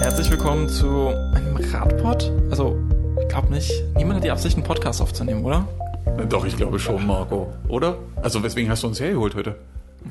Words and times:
Herzlich 0.00 0.30
willkommen 0.30 0.66
zu 0.66 1.08
einem 1.08 1.56
Radpod. 1.56 2.32
Also, 2.48 2.78
ich 3.20 3.28
glaube 3.28 3.52
nicht. 3.52 3.70
Niemand 3.96 4.16
hat 4.16 4.24
die 4.24 4.30
Absicht, 4.30 4.56
einen 4.56 4.64
Podcast 4.64 5.02
aufzunehmen, 5.02 5.44
oder? 5.44 5.68
Doch, 6.30 6.46
ich 6.46 6.56
glaube 6.56 6.78
schon, 6.78 7.06
Marco. 7.06 7.52
Oder? 7.68 7.98
Also, 8.16 8.42
weswegen 8.42 8.70
hast 8.70 8.82
du 8.82 8.86
uns 8.86 8.98
hergeholt 8.98 9.34
heute? 9.34 9.56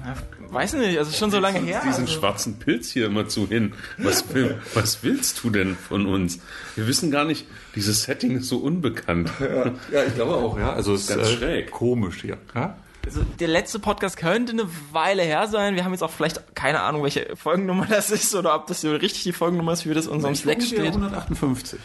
Ja, 0.05 0.13
weiß 0.51 0.73
nicht, 0.73 0.95
also 0.99 1.11
schon 1.11 1.31
so 1.31 1.39
lange 1.39 1.57
her. 1.61 1.81
Diesen 1.83 2.03
also. 2.03 2.19
schwarzen 2.19 2.59
Pilz 2.59 2.91
hier 2.91 3.07
immer 3.07 3.27
zu 3.27 3.47
hin. 3.47 3.73
Was, 3.97 4.31
will, 4.31 4.59
was 4.75 5.01
willst 5.01 5.43
du 5.43 5.49
denn 5.49 5.75
von 5.75 6.05
uns? 6.05 6.39
Wir 6.75 6.85
wissen 6.85 7.09
gar 7.09 7.25
nicht, 7.25 7.47
dieses 7.73 8.03
Setting 8.03 8.37
ist 8.37 8.47
so 8.47 8.59
unbekannt. 8.59 9.31
Ja, 9.39 9.71
ja 9.91 10.03
ich 10.07 10.13
glaube 10.13 10.35
auch, 10.35 10.59
ja. 10.59 10.71
Also, 10.71 10.93
es 10.93 11.01
ist 11.01 11.15
Ganz 11.17 11.29
äh, 11.29 11.33
schräg. 11.33 11.71
komisch 11.71 12.21
hier. 12.21 12.37
Ja? 12.53 12.77
Also 13.05 13.23
der 13.23 13.47
letzte 13.47 13.79
Podcast 13.79 14.17
könnte 14.17 14.51
eine 14.51 14.67
Weile 14.91 15.23
her 15.23 15.47
sein. 15.47 15.75
Wir 15.75 15.83
haben 15.83 15.93
jetzt 15.93 16.03
auch 16.03 16.11
vielleicht 16.11 16.55
keine 16.55 16.81
Ahnung, 16.81 17.03
welche 17.03 17.35
Folgennummer 17.35 17.85
das 17.87 18.11
ist 18.11 18.35
oder 18.35 18.55
ob 18.55 18.67
das 18.67 18.81
so 18.81 18.91
richtig 18.91 19.23
die 19.23 19.31
Folgennummer 19.33 19.73
ist, 19.73 19.87
wie 19.89 19.93
das 19.93 20.05
in 20.05 20.11
unserem 20.11 20.35
Slack 20.35 20.61
steht. 20.61 20.79
158. 20.79 21.79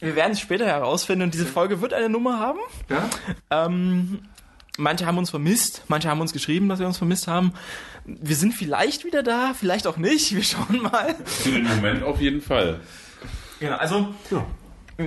Wir 0.00 0.16
werden 0.16 0.32
es 0.32 0.40
später 0.40 0.66
herausfinden 0.66 1.24
und 1.24 1.34
diese 1.34 1.46
Folge 1.46 1.80
wird 1.80 1.92
eine 1.92 2.08
Nummer 2.08 2.38
haben. 2.40 2.58
Ja? 2.88 3.08
Ähm, 3.50 4.20
manche 4.78 5.06
haben 5.06 5.18
uns 5.18 5.30
vermisst, 5.30 5.84
manche 5.88 6.08
haben 6.08 6.20
uns 6.20 6.32
geschrieben, 6.32 6.68
dass 6.68 6.78
wir 6.78 6.86
uns 6.86 6.98
vermisst 6.98 7.28
haben. 7.28 7.52
Wir 8.06 8.34
sind 8.34 8.54
vielleicht 8.54 9.04
wieder 9.04 9.22
da, 9.22 9.52
vielleicht 9.54 9.86
auch 9.86 9.98
nicht. 9.98 10.34
Wir 10.34 10.42
schauen 10.42 10.80
mal. 10.82 11.14
Im 11.44 11.64
Moment 11.68 12.02
auf 12.02 12.20
jeden 12.20 12.40
Fall. 12.40 12.80
Genau, 13.60 13.76
also 13.76 14.08
Ja. 14.30 14.44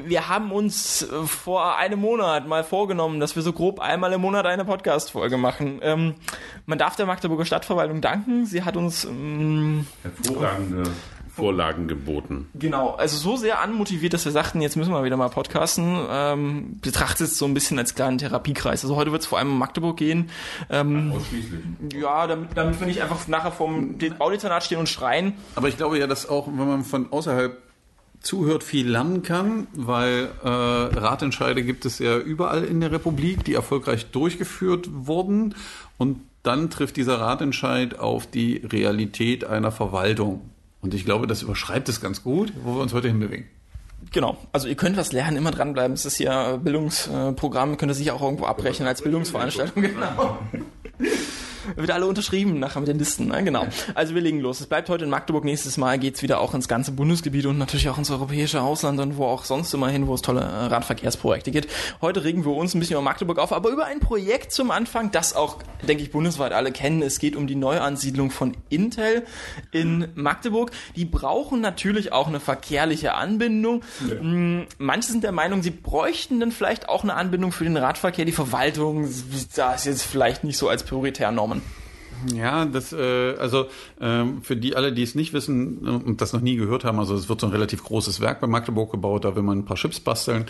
Wir 0.06 0.28
haben 0.30 0.52
uns 0.52 1.04
äh, 1.04 1.24
vor 1.26 1.78
einem 1.78 2.00
Monat 2.00 2.48
mal 2.48 2.64
vorgenommen, 2.64 3.20
dass 3.20 3.36
wir 3.36 3.44
so 3.44 3.54
grob 3.54 3.80
einmal 3.80 4.14
im 4.14 4.22
Monat 4.22 4.46
eine 4.46 4.66
Podcast-Folge 4.66 5.38
machen. 5.38 5.80
Ähm, 5.82 6.16
man 6.66 6.78
darf 6.78 6.96
der 6.96 7.06
Magdeburger 7.06 7.46
Stadtverwaltung 7.46 8.02
danken. 8.02 8.46
Sie 8.46 8.64
hat 8.64 8.78
uns 8.78 9.06
ähm, 9.06 9.86
Hervorragende 10.02 10.84
Vorlagen 11.36 11.88
geboten. 11.88 12.48
genau, 12.54 12.92
also 12.92 13.18
so 13.18 13.38
sehr 13.38 13.60
anmotiviert, 13.60 14.14
dass 14.14 14.24
wir 14.24 14.32
sagten, 14.32 14.62
jetzt 14.62 14.76
müssen 14.76 14.94
wir 14.94 15.04
wieder 15.04 15.18
mal 15.18 15.30
podcasten. 15.30 16.06
Ähm, 16.08 16.78
betrachtet 16.80 17.28
es 17.28 17.40
so 17.40 17.46
ein 17.46 17.56
bisschen 17.56 17.80
als 17.80 17.96
kleinen 17.96 18.20
Therapiekreis. 18.20 18.84
Also 18.84 18.96
heute 18.96 19.12
wird 19.12 19.24
es 19.24 19.28
vor 19.28 19.40
allem 19.40 19.50
um 19.50 19.58
Magdeburg 19.58 19.98
gehen. 19.98 20.30
Ähm, 20.70 21.12
Ausschließlich. 21.16 21.62
ja, 22.00 22.28
damit, 22.28 22.50
damit 22.54 22.80
wir 22.80 22.86
nicht 22.86 23.02
einfach 23.02 23.28
nachher 23.28 23.52
vom 23.52 23.98
Baudezernat 24.20 24.64
stehen 24.64 24.78
und 24.78 24.90
schreien. 24.90 25.34
Aber 25.56 25.70
ich 25.70 25.78
glaube 25.78 25.98
ja, 25.98 26.06
dass 26.06 26.30
auch, 26.30 26.46
wenn 26.48 26.68
man 26.68 26.84
von 26.84 27.12
außerhalb 27.12 27.58
zuhört, 28.24 28.64
viel 28.64 28.90
lernen 28.90 29.22
kann, 29.22 29.68
weil 29.74 30.30
äh, 30.44 30.48
Ratentscheide 30.48 31.64
gibt 31.64 31.86
es 31.86 32.00
ja 32.00 32.18
überall 32.18 32.64
in 32.64 32.80
der 32.82 32.92
Republik, 32.92 33.44
die 33.44 33.54
erfolgreich 33.54 34.08
durchgeführt 34.12 34.90
wurden. 34.92 35.56
Und 35.98 36.22
dann 36.42 36.70
trifft 36.70 36.98
dieser 36.98 37.20
Ratentscheid 37.20 38.00
auf 38.00 38.26
die 38.26 38.58
Realität 38.58 39.46
einer 39.46 39.72
Verwaltung. 39.72 40.42
Und 40.82 40.94
ich 40.94 41.06
glaube, 41.06 41.28
das 41.28 41.42
überschreibt 41.42 41.88
es 41.90 42.02
ganz 42.02 42.24
gut, 42.24 42.52
wo 42.64 42.76
wir 42.76 42.82
uns 42.82 42.94
heute 42.94 43.08
hinbewegen. 43.10 43.46
Genau, 44.12 44.38
also 44.52 44.68
ihr 44.68 44.76
könnt 44.76 44.98
was 44.98 45.12
lernen, 45.12 45.38
immer 45.38 45.52
dranbleiben. 45.52 45.94
Es 45.94 46.06
ist 46.06 46.20
ja 46.20 46.58
Bildungsprogramm, 46.58 47.78
könnt 47.78 47.92
ihr 47.92 47.96
sicher 47.96 48.14
auch 48.14 48.22
irgendwo 48.22 48.46
abrechnen 48.46 48.88
als 48.88 49.02
Bildungsveranstaltung. 49.02 49.84
Genau. 49.94 50.40
Wird 51.76 51.92
alle 51.92 52.06
unterschrieben 52.06 52.60
nachher 52.60 52.80
mit 52.80 52.90
den 52.90 53.00
Listen, 53.00 53.28
ne? 53.28 53.44
genau. 53.44 53.66
Also 53.96 54.16
wir 54.16 54.22
legen 54.22 54.40
los. 54.40 54.60
Es 54.60 54.68
bleibt 54.68 54.90
heute 54.90 55.06
in 55.06 55.10
Magdeburg. 55.10 55.44
Nächstes 55.44 55.78
Mal 55.78 56.00
geht's 56.00 56.22
wieder 56.22 56.40
auch 56.40 56.54
ins 56.54 56.68
ganze 56.68 56.92
Bundesgebiet 56.92 57.46
und 57.46 57.58
natürlich 57.58 57.90
auch 57.90 57.98
ins 57.98 58.12
europäische 58.12 58.62
Ausland 58.62 59.00
und 59.00 59.18
wo 59.18 59.26
auch 59.26 59.46
sonst 59.46 59.74
immer 59.74 59.90
hin, 59.90 60.08
wo 60.08 60.14
es 60.14 60.22
tolle 60.22 60.42
äh, 60.42 60.46
Radverkehrsprojekte 60.46 61.52
gibt. 61.52 61.70
Heute 62.02 62.24
regen 62.24 62.46
wir 62.46 62.52
uns 62.52 62.74
ein 62.74 62.80
bisschen 62.80 62.94
über 62.94 63.02
Magdeburg 63.02 63.40
auf, 63.40 63.54
aber 63.54 63.70
über 63.70 63.86
ein 63.86 64.00
Projekt 64.00 64.52
zum 64.52 64.72
Anfang, 64.72 65.12
das 65.12 65.36
auch, 65.36 65.60
denke 65.88 66.04
ich, 66.04 66.12
bundesweit 66.12 66.52
alle 66.52 66.72
kennen. 66.72 67.02
Es 67.02 67.20
geht 67.20 67.36
um 67.36 67.48
die 67.48 67.56
Neuansiedlung 67.56 68.32
von 68.32 68.56
Intel 68.70 69.24
in 69.72 70.08
Magdeburg. 70.16 70.72
Die 70.96 71.06
brauchen 71.06 71.62
natürlich 71.62 72.12
auch 72.12 72.28
eine 72.28 72.40
verkehrliche 72.40 73.14
Anbindung. 73.14 73.84
Mm, 74.22 74.62
Manche 74.78 75.12
sind 75.12 75.24
der 75.24 75.32
Meinung, 75.32 75.64
sie 75.64 75.72
bräuchten 75.72 76.40
dann 76.40 76.52
vielleicht 76.52 76.90
auch 76.90 77.04
eine 77.04 77.16
Anbindung 77.16 77.52
für 77.52 77.64
den 77.64 77.78
Radverkehr. 77.78 78.26
Die 78.26 78.32
Verwaltung 78.32 79.08
da 79.56 79.74
ist 79.74 79.86
jetzt 79.86 80.04
vielleicht 80.04 80.44
nicht 80.44 80.58
so 80.58 80.70
als 80.70 80.84
prioritär 80.84 81.32
Normen. 81.54 81.84
Ja, 82.34 82.66
das, 82.66 82.94
äh, 82.94 83.36
also 83.38 83.68
ähm, 84.00 84.42
für 84.44 84.56
die 84.56 84.76
alle, 84.76 84.94
die 84.94 85.04
es 85.04 85.16
nicht 85.16 85.34
wissen 85.34 85.86
äh, 85.86 85.90
und 85.90 86.22
das 86.22 86.34
noch 86.34 86.42
nie 86.42 86.56
gehört 86.56 86.86
haben, 86.86 87.00
also 87.00 87.16
es 87.16 87.28
wird 87.28 87.42
so 87.42 87.48
ein 87.48 87.52
relativ 87.52 87.84
großes 87.84 88.22
Werk 88.22 88.40
bei 88.40 88.48
Magdeburg 88.48 88.92
gebaut, 88.92 89.26
da 89.26 89.36
will 89.36 89.44
man 89.44 89.60
ein 89.60 89.66
paar 89.66 89.78
Chips 89.78 90.00
basteln. 90.00 90.46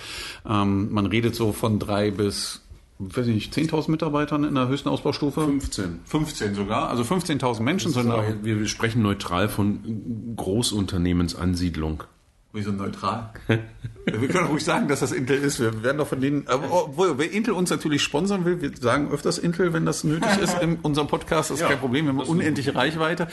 Ähm, 0.48 0.92
man 0.92 1.06
redet 1.06 1.36
so 1.36 1.52
von 1.52 1.80
drei 1.80 2.12
bis, 2.12 2.62
weiß 3.00 3.28
ich 3.28 3.34
nicht, 3.34 3.54
10.000 3.54 3.90
Mitarbeitern 3.90 4.44
in 4.44 4.56
der 4.56 4.68
höchsten 4.68 4.90
Ausbaustufe. 4.90 5.42
15. 5.42 6.02
15 6.06 6.56
sogar, 6.56 6.90
also 6.90 7.04
15.000 7.04 7.62
Menschen 7.62 7.92
sind 7.92 8.08
da. 8.08 8.24
Wir 8.44 8.68
sprechen 8.68 9.02
neutral 9.02 9.50
von 9.50 10.36
Großunternehmensansiedlung. 10.36 12.04
Wieso 12.52 12.72
neutral? 12.72 13.32
wir 14.06 14.28
können 14.28 14.48
ruhig 14.48 14.64
sagen, 14.64 14.88
dass 14.88 15.00
das 15.00 15.12
Intel 15.12 15.38
ist. 15.38 15.60
Wir 15.60 15.84
werden 15.84 15.98
doch 15.98 16.08
von 16.08 16.20
denen, 16.20 16.48
aber 16.48 16.72
obwohl, 16.72 17.18
wer 17.18 17.32
Intel 17.32 17.54
uns 17.54 17.70
natürlich 17.70 18.04
sponsern 18.04 18.46
will, 18.46 18.62
wir 18.62 18.72
sagen 18.76 19.12
öfters 19.12 19.38
Intel, 19.38 19.74
wenn 19.74 19.86
das 19.86 20.04
nötig 20.04 20.38
ist 20.42 20.62
in 20.62 20.76
unserem 20.82 21.08
Podcast, 21.08 21.50
das 21.50 21.58
ist 21.58 21.62
Ja, 21.62 21.70
kein 21.70 21.80
Problem, 21.80 22.06
wir 22.06 22.14
haben 22.14 22.20
unendliche 22.20 22.76
Reichweite. 22.76 23.28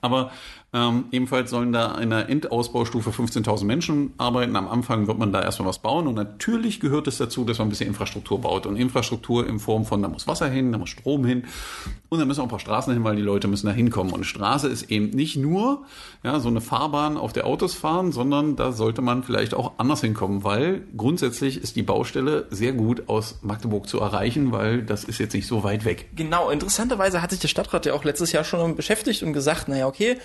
Aber 0.00 0.30
ähm, 0.74 1.04
ebenfalls 1.12 1.50
sollen 1.50 1.72
da 1.72 1.96
in 1.98 2.10
der 2.10 2.28
Endausbaustufe 2.28 3.10
15.000 3.10 3.64
Menschen 3.64 4.12
arbeiten. 4.18 4.56
Am 4.56 4.66
Anfang 4.66 5.06
wird 5.06 5.18
man 5.18 5.30
da 5.30 5.40
erstmal 5.40 5.68
was 5.68 5.78
bauen 5.78 6.08
und 6.08 6.16
natürlich 6.16 6.80
gehört 6.80 7.06
es 7.06 7.16
dazu, 7.16 7.44
dass 7.44 7.58
man 7.58 7.68
ein 7.68 7.70
bisschen 7.70 7.86
Infrastruktur 7.86 8.40
baut. 8.40 8.66
Und 8.66 8.74
Infrastruktur 8.74 9.46
in 9.46 9.60
Form 9.60 9.84
von, 9.84 10.02
da 10.02 10.08
muss 10.08 10.26
Wasser 10.26 10.48
hin, 10.48 10.72
da 10.72 10.78
muss 10.78 10.90
Strom 10.90 11.24
hin 11.24 11.44
und 12.08 12.18
da 12.18 12.24
müssen 12.24 12.40
auch 12.40 12.46
ein 12.46 12.50
paar 12.50 12.58
Straßen 12.58 12.92
hin, 12.92 13.04
weil 13.04 13.14
die 13.14 13.22
Leute 13.22 13.46
müssen 13.46 13.68
da 13.68 13.72
hinkommen. 13.72 14.12
Und 14.12 14.24
Straße 14.24 14.66
ist 14.66 14.90
eben 14.90 15.10
nicht 15.10 15.36
nur 15.36 15.84
ja, 16.24 16.40
so 16.40 16.48
eine 16.48 16.60
Fahrbahn, 16.60 17.18
auf 17.18 17.32
der 17.32 17.46
Autos 17.46 17.74
fahren, 17.74 18.10
sondern 18.10 18.56
da 18.56 18.72
sollte 18.72 19.00
man 19.00 19.22
vielleicht 19.22 19.54
auch 19.54 19.74
anders 19.78 20.00
hinkommen, 20.00 20.13
weil 20.20 20.82
grundsätzlich 20.96 21.62
ist 21.62 21.76
die 21.76 21.82
Baustelle 21.82 22.46
sehr 22.50 22.72
gut 22.72 23.08
aus 23.08 23.38
Magdeburg 23.42 23.88
zu 23.88 24.00
erreichen, 24.00 24.52
weil 24.52 24.82
das 24.82 25.04
ist 25.04 25.18
jetzt 25.18 25.34
nicht 25.34 25.46
so 25.46 25.64
weit 25.64 25.84
weg. 25.84 26.06
Genau, 26.16 26.50
interessanterweise 26.50 27.22
hat 27.22 27.30
sich 27.30 27.40
der 27.40 27.48
Stadtrat 27.48 27.86
ja 27.86 27.94
auch 27.94 28.04
letztes 28.04 28.32
Jahr 28.32 28.44
schon 28.44 28.76
beschäftigt 28.76 29.22
und 29.22 29.32
gesagt, 29.32 29.68
naja, 29.68 29.86
okay, 29.86 30.18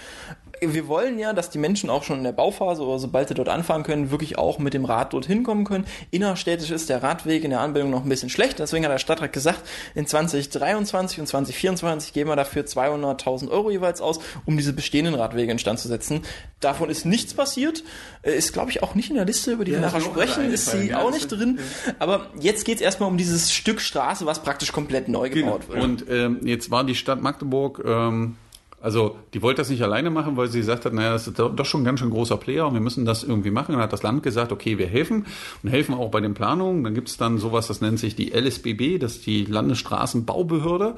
wir 0.62 0.88
wollen 0.88 1.20
ja, 1.20 1.34
dass 1.34 1.50
die 1.50 1.58
Menschen 1.58 1.90
auch 1.90 2.04
schon 2.04 2.18
in 2.18 2.24
der 2.24 2.32
Bauphase 2.32 2.84
oder 2.84 3.00
sobald 3.00 3.30
sie 3.30 3.34
dort 3.34 3.50
anfahren 3.50 3.84
können, 3.84 4.12
wirklich 4.12 4.38
auch 4.38 4.60
mit 4.60 4.74
dem 4.74 4.86
Rad 4.86 5.14
dorthin 5.14 5.44
kommen 5.44 5.64
können. 5.64 5.86
Innerstädtisch 6.12 6.72
ist 6.72 6.90
der 6.90 7.02
Radweg 7.02 7.44
in 7.44 7.50
der 7.50 7.62
Anbindung 7.62 7.92
noch 7.92 8.04
ein 8.04 8.10
bisschen 8.10 8.30
schlecht. 8.30 8.60
Deswegen 8.60 8.84
hat 8.84 8.92
der 8.92 9.00
Stadtrat 9.00 9.34
gesagt, 9.34 9.62
in 9.96 10.06
2023 10.06 11.20
und 11.20 11.28
2024 11.28 12.14
geben 12.14 12.30
wir 12.30 12.36
dafür 12.36 12.64
200.000 12.64 13.50
Euro 13.50 13.72
jeweils 13.72 14.02
aus, 14.02 14.20
um 14.46 14.58
diese 14.58 14.74
bestehenden 14.74 15.16
Radwege 15.16 15.52
instand 15.52 15.80
zu 15.80 15.88
setzen. 15.88 16.22
Davon 16.60 16.90
ist 16.90 17.06
nichts 17.06 17.34
passiert. 17.34 17.84
Äh, 18.22 18.34
Ist, 18.34 18.54
glaube 18.54 18.72
ich, 18.72 18.84
auch 18.84 18.96
nicht 18.96 19.10
in 19.10 19.16
der 19.16 19.26
Liste, 19.26 19.52
über 19.52 19.64
die 19.64 19.72
wir 19.72 19.79
Ja, 19.82 19.98
ist 19.98 20.06
sprechen. 20.06 20.52
Ist 20.52 20.72
sie 20.72 20.90
ja, 20.90 21.00
auch 21.00 21.12
nicht 21.12 21.32
drin. 21.32 21.60
Aber 22.00 22.28
jetzt 22.40 22.66
geht 22.66 22.76
es 22.76 22.82
erstmal 22.82 23.10
um 23.10 23.18
dieses 23.18 23.52
Stück 23.52 23.82
Straße, 23.82 24.26
was 24.26 24.44
praktisch 24.44 24.72
komplett 24.72 25.08
neu 25.08 25.30
gebaut 25.30 25.68
wird. 25.70 25.82
Und 25.82 26.06
ähm, 26.10 26.40
jetzt 26.44 26.72
war 26.72 26.84
die 26.84 26.96
Stadt 26.96 27.22
Magdeburg, 27.22 27.84
ähm, 27.86 28.36
also 28.82 29.18
die 29.34 29.42
wollte 29.42 29.62
das 29.62 29.70
nicht 29.70 29.82
alleine 29.82 30.10
machen, 30.10 30.38
weil 30.38 30.48
sie 30.48 30.60
gesagt 30.60 30.86
hat, 30.86 30.94
naja, 30.94 31.12
das 31.12 31.28
ist 31.28 31.38
doch 31.38 31.66
schon 31.66 31.82
ein 31.82 31.86
ganz 31.86 32.00
schön 32.00 32.12
großer 32.12 32.38
Player 32.38 32.66
und 32.66 32.74
wir 32.74 32.82
müssen 32.82 33.04
das 33.04 33.24
irgendwie 33.24 33.52
machen. 33.52 33.74
Dann 33.74 33.82
hat 33.82 33.92
das 33.92 34.04
Land 34.04 34.24
gesagt, 34.24 34.52
okay, 34.52 34.78
wir 34.78 34.88
helfen 34.88 35.26
und 35.64 35.70
helfen 35.70 35.94
auch 35.94 36.10
bei 36.10 36.22
den 36.22 36.34
Planungen. 36.34 36.84
Dann 36.84 36.94
gibt 36.94 37.10
es 37.10 37.18
dann 37.18 37.38
sowas, 37.40 37.68
das 37.68 37.82
nennt 37.82 38.00
sich 38.00 38.16
die 38.16 38.32
LSBB, 38.32 39.00
das 39.00 39.18
ist 39.18 39.26
die 39.26 39.44
Landesstraßenbaubehörde, 39.46 40.96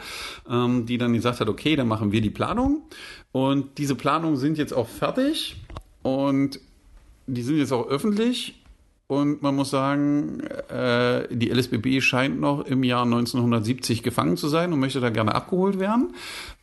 ähm, 0.49 0.85
die 0.85 0.97
dann 0.99 1.13
gesagt 1.13 1.39
hat, 1.39 1.49
okay, 1.49 1.75
dann 1.75 1.87
machen 1.87 2.11
wir 2.11 2.21
die 2.21 2.29
Planung. 2.29 2.83
Und 3.31 3.77
diese 3.79 3.95
Planungen 3.95 4.37
sind 4.37 4.57
jetzt 4.57 4.73
auch 4.73 4.87
fertig 4.87 5.55
und 6.03 6.59
die 7.25 7.41
sind 7.41 7.57
jetzt 7.57 7.71
auch 7.71 7.87
öffentlich. 7.87 8.60
Und 9.11 9.41
man 9.41 9.57
muss 9.57 9.71
sagen, 9.71 10.39
äh, 10.39 11.27
die 11.29 11.49
LSBB 11.49 11.99
scheint 11.99 12.39
noch 12.39 12.65
im 12.65 12.81
Jahr 12.81 13.03
1970 13.03 14.03
gefangen 14.03 14.37
zu 14.37 14.47
sein 14.47 14.71
und 14.71 14.79
möchte 14.79 15.01
da 15.01 15.09
gerne 15.09 15.35
abgeholt 15.35 15.79
werden. 15.79 16.13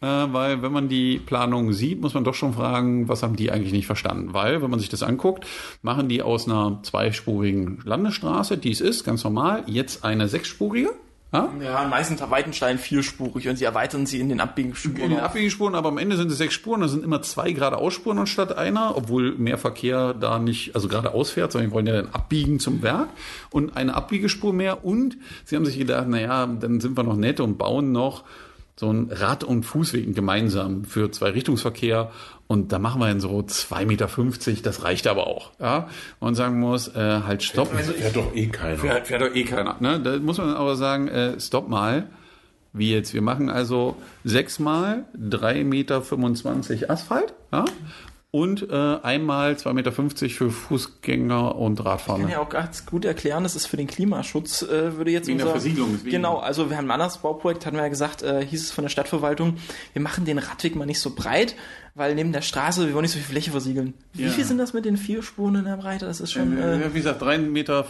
Äh, 0.00 0.06
weil 0.06 0.62
wenn 0.62 0.72
man 0.72 0.88
die 0.88 1.19
Planung 1.19 1.75
sieht, 1.75 2.00
muss 2.00 2.14
man 2.14 2.25
doch 2.25 2.32
schon 2.32 2.54
fragen, 2.54 3.06
was 3.06 3.22
haben 3.22 3.36
die 3.36 3.53
eigentlich 3.53 3.75
nicht 3.75 3.84
verstanden? 3.84 4.33
Weil, 4.33 4.62
wenn 4.62 4.71
man 4.71 4.80
sich 4.80 4.89
das 4.89 5.03
anguckt, 5.03 5.45
machen 5.83 6.09
die 6.09 6.22
aus 6.22 6.48
einer 6.48 6.80
zweispurigen 6.84 7.83
Landesstraße, 7.84 8.56
die 8.56 8.71
es 8.71 8.80
ist, 8.80 9.04
ganz 9.04 9.24
normal, 9.24 9.65
jetzt 9.66 10.03
eine 10.06 10.27
sechsspurige. 10.27 10.89
Ja? 11.30 11.53
Ja, 11.63 11.86
meistens 11.89 12.22
Weitenstein 12.22 12.78
vierspurig 12.78 13.48
und 13.48 13.57
sie 13.57 13.65
erweitern 13.65 14.07
sie 14.07 14.19
in 14.19 14.30
den 14.30 14.41
Abbiegespuren. 14.41 15.03
in 15.03 15.10
den 15.10 15.21
Abbiegespuren, 15.21 15.75
aber 15.75 15.91
am 15.91 15.98
Ende 15.98 16.16
sind 16.16 16.30
es 16.30 16.39
sechs 16.39 16.54
Spuren, 16.54 16.80
da 16.80 16.89
sind 16.89 17.04
immer 17.04 17.21
zwei 17.21 17.53
geradeausspuren 17.53 18.19
anstatt 18.19 18.57
einer, 18.57 18.97
obwohl 18.97 19.33
mehr 19.36 19.59
Verkehr 19.59 20.15
da 20.15 20.39
nicht, 20.39 20.75
also 20.75 20.89
geradeaus 20.89 21.30
fährt, 21.30 21.53
sondern 21.53 21.71
die 21.71 21.75
wollen 21.75 21.86
ja 21.86 22.01
dann 22.01 22.13
abbiegen 22.13 22.60
zum 22.60 22.83
Werk 22.83 23.10
und 23.51 23.77
eine 23.77 23.95
Abbiegespur 23.95 24.54
mehr 24.54 24.86
und 24.86 25.19
sie 25.45 25.57
haben 25.57 25.66
sich 25.66 25.78
gedacht, 25.78 26.09
naja, 26.09 26.47
dann 26.47 26.80
sind 26.80 26.97
wir 26.97 27.03
noch 27.04 27.16
nett 27.16 27.41
und 27.41 27.59
bauen 27.59 27.92
noch 27.92 28.25
so 28.78 28.89
einen 28.89 29.10
Rad- 29.10 29.45
und 29.45 29.65
Fußweg 29.65 30.15
gemeinsam 30.15 30.84
für 30.84 31.10
zwei 31.10 31.30
Richtungsverkehr 31.30 32.13
und 32.47 32.72
da 32.72 32.78
machen 32.78 33.01
wir 33.01 33.09
dann 33.09 33.21
so 33.21 33.41
2,50 33.41 33.86
Meter, 33.86 34.09
das 34.63 34.84
reicht 34.84 35.07
aber 35.07 35.27
auch. 35.27 35.51
Ja? 35.60 35.89
Und 36.21 36.34
sagen 36.34 36.60
muss, 36.60 36.89
äh, 36.89 37.21
halt 37.27 37.42
stopp. 37.42 37.69
Fährt 37.69 38.16
doch 38.16 38.34
eh 38.34 38.47
keiner. 38.47 38.78
Fährt, 38.78 39.07
fährt 39.09 39.22
doch 39.22 39.34
eh 39.34 39.45
keiner. 39.45 39.77
Ne? 39.80 40.01
Da 40.01 40.16
muss 40.19 40.39
man 40.39 40.54
aber 40.54 40.77
sagen, 40.77 41.09
äh, 41.09 41.39
stopp 41.39 41.69
mal. 41.69 42.09
Wie 42.72 42.92
jetzt? 42.92 43.15
Wir 43.15 43.22
machen 43.22 43.51
also 43.51 43.97
sechsmal 44.25 45.04
3,25 45.19 45.65
Meter 45.65 46.91
Asphalt. 46.91 47.34
Ja? 47.53 47.65
Und 48.30 48.69
äh, 48.69 48.75
einmal 48.75 49.54
2,50 49.54 49.72
Meter 49.72 49.92
für 50.28 50.51
Fußgänger 50.51 51.57
und 51.57 51.83
Radfahrer. 51.83 52.21
kann 52.21 52.28
ja 52.28 52.41
auch 52.41 52.48
ganz 52.51 52.84
gut 52.84 53.07
erklären, 53.07 53.42
das 53.42 53.57
ist 53.57 53.66
für 53.66 53.78
den 53.78 53.86
Klimaschutz, 53.86 54.63
äh, 54.63 54.97
würde 54.97 55.10
jetzt 55.10 55.28
Wegen 55.28 55.39
der 55.39 55.47
unser... 55.47 55.60
Versiegelung, 55.60 55.92
deswegen. 55.95 56.10
Genau, 56.10 56.36
also 56.36 56.69
wir 56.69 56.77
haben 56.77 56.86
ein 56.86 56.91
anderes 56.91 57.19
Bauprojekt, 57.19 57.65
hatten 57.65 57.77
wir 57.77 57.84
ja 57.84 57.89
gesagt, 57.89 58.22
äh, 58.22 58.45
hieß 58.45 58.65
es 58.65 58.71
von 58.71 58.84
der 58.84 58.91
Stadtverwaltung, 58.91 59.57
wir 59.95 60.03
machen 60.03 60.27
den 60.27 60.39
Radweg 60.39 60.77
mal 60.77 60.84
nicht 60.84 61.01
so 61.01 61.15
breit, 61.15 61.57
weil 61.98 62.15
neben 62.15 62.33
der 62.33 62.42
Straße, 62.42 62.86
wir 62.86 62.95
wollen 62.95 63.03
nicht 63.03 63.12
so 63.12 63.18
viel 63.18 63.27
Fläche 63.27 63.50
versiegeln. 63.50 63.92
Wie 64.15 64.22
Ja. 64.24 64.30
viel 64.30 64.45
sind 64.45 64.59
das 64.59 64.72
mit 64.72 64.84
den 64.84 64.97
vier 64.97 65.22
Spuren 65.22 65.56
in 65.56 65.65
der 65.65 65.77
Breite? 65.77 66.06
Das 66.06 66.21
ist 66.21 66.33
schon... 66.33 66.56
Äh, 66.56 66.77
Äh, 66.78 66.80
ja, 66.83 66.95
wie 66.95 66.98
gesagt, 66.98 67.22
3,25 67.22 67.41
Meter 67.50 67.84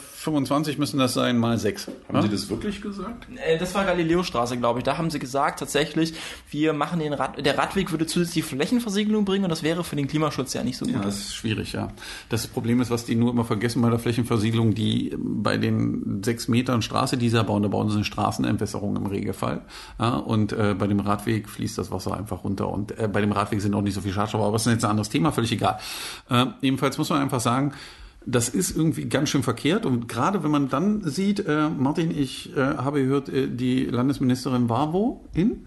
müssen 0.78 0.98
das 0.98 1.14
sein, 1.14 1.38
mal 1.38 1.58
6. 1.58 1.88
Haben 2.08 2.22
Sie 2.22 2.28
das 2.28 2.48
wirklich 2.50 2.80
gesagt? 2.82 3.28
Äh, 3.44 3.58
Das 3.58 3.74
war 3.74 3.84
Galileo-Straße, 3.84 4.56
glaube 4.56 4.80
ich. 4.80 4.84
Da 4.84 4.98
haben 4.98 5.10
sie 5.10 5.18
gesagt, 5.18 5.58
tatsächlich, 5.60 6.14
wir 6.50 6.72
machen 6.72 7.00
den 7.00 7.12
Rad, 7.12 7.44
der 7.44 7.56
Radweg 7.58 7.90
würde 7.90 8.06
zusätzlich 8.06 8.44
Flächenversiegelung 8.44 9.24
bringen 9.24 9.44
und 9.44 9.50
das 9.50 9.62
wäre 9.62 9.84
für 9.84 9.96
den 9.96 10.06
Klimaschutz 10.08 10.54
ja 10.54 10.64
nicht 10.64 10.76
so 10.78 10.84
gut. 10.86 10.94
Ja, 10.94 11.00
das 11.02 11.16
ist 11.18 11.34
schwierig, 11.34 11.72
ja. 11.72 11.88
Das 12.28 12.46
Problem 12.46 12.80
ist, 12.80 12.90
was 12.90 13.04
die 13.04 13.14
nur 13.14 13.30
immer 13.30 13.44
vergessen 13.44 13.82
bei 13.82 13.90
der 13.90 13.98
Flächenversiegelung, 13.98 14.74
die 14.74 15.14
bei 15.18 15.56
den 15.58 16.22
sechs 16.24 16.48
Metern 16.48 16.82
Straße, 16.82 17.16
die 17.16 17.28
sie 17.28 17.42
bauen, 17.44 17.62
da 17.62 17.68
bauen 17.68 17.88
sie 17.90 17.96
eine 17.96 18.04
Straßenentwässerung 18.04 18.96
im 18.96 19.06
Regelfall. 19.06 19.62
Ja, 19.98 20.16
und 20.16 20.52
äh, 20.52 20.74
bei 20.78 20.86
dem 20.86 21.00
Radweg 21.00 21.48
fließt 21.48 21.76
das 21.78 21.90
Wasser 21.90 22.16
einfach 22.16 22.44
runter. 22.44 22.68
Und 22.68 22.96
äh, 22.98 23.08
bei 23.12 23.20
dem 23.20 23.32
Radweg 23.32 23.60
sind 23.60 23.74
auch 23.74 23.82
nicht 23.82 23.94
so 23.94 23.97
viel 24.00 24.12
Schadstoffe, 24.12 24.42
aber 24.42 24.52
das 24.52 24.66
ist 24.66 24.72
jetzt 24.72 24.84
ein 24.84 24.90
anderes 24.90 25.08
Thema, 25.08 25.32
völlig 25.32 25.52
egal. 25.52 25.78
Äh, 26.30 26.46
ebenfalls 26.62 26.98
muss 26.98 27.10
man 27.10 27.20
einfach 27.22 27.40
sagen, 27.40 27.72
das 28.26 28.48
ist 28.48 28.76
irgendwie 28.76 29.06
ganz 29.06 29.30
schön 29.30 29.42
verkehrt. 29.42 29.86
Und 29.86 30.08
gerade 30.08 30.42
wenn 30.42 30.50
man 30.50 30.68
dann 30.68 31.02
sieht, 31.08 31.40
äh, 31.46 31.68
Martin, 31.70 32.10
ich 32.10 32.54
äh, 32.56 32.60
habe 32.60 33.02
gehört, 33.02 33.28
äh, 33.28 33.48
die 33.48 33.86
Landesministerin 33.86 34.68
war 34.68 34.92
wo? 34.92 35.24
In? 35.32 35.66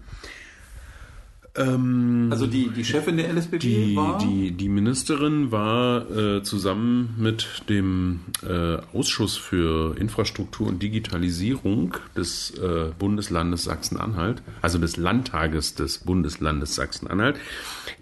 Also 1.54 2.46
die, 2.46 2.70
die 2.70 2.82
Chefin 2.82 3.18
der 3.18 3.30
LSBB 3.30 3.58
Die, 3.58 3.94
war? 3.94 4.16
die, 4.16 4.52
die 4.52 4.70
Ministerin 4.70 5.52
war 5.52 6.10
äh, 6.10 6.42
zusammen 6.42 7.14
mit 7.18 7.64
dem 7.68 8.20
äh, 8.42 8.78
Ausschuss 8.96 9.36
für 9.36 9.94
Infrastruktur 9.98 10.66
und 10.66 10.82
Digitalisierung 10.82 11.94
des 12.16 12.52
äh, 12.52 12.92
Bundeslandes 12.98 13.64
Sachsen-Anhalt, 13.64 14.42
also 14.62 14.78
des 14.78 14.96
Landtages 14.96 15.74
des 15.74 15.98
Bundeslandes 15.98 16.74
Sachsen-Anhalt, 16.74 17.36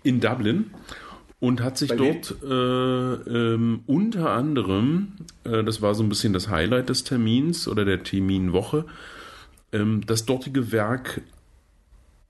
in 0.03 0.21
Dublin 0.21 0.71
und 1.41 1.63
hat 1.63 1.79
sich 1.79 1.89
Bei 1.89 1.97
dort 1.97 2.37
äh, 2.43 3.55
ähm, 3.55 3.83
unter 3.87 4.31
anderem, 4.31 5.13
äh, 5.45 5.65
das 5.65 5.81
war 5.81 5.95
so 5.95 6.03
ein 6.03 6.09
bisschen 6.09 6.33
das 6.33 6.49
Highlight 6.49 6.91
des 6.91 7.05
Termins 7.05 7.67
oder 7.67 7.85
der 7.85 8.03
Terminwoche, 8.03 8.85
ähm, 9.73 10.05
das 10.07 10.27
dortige 10.27 10.71
Werk 10.71 11.23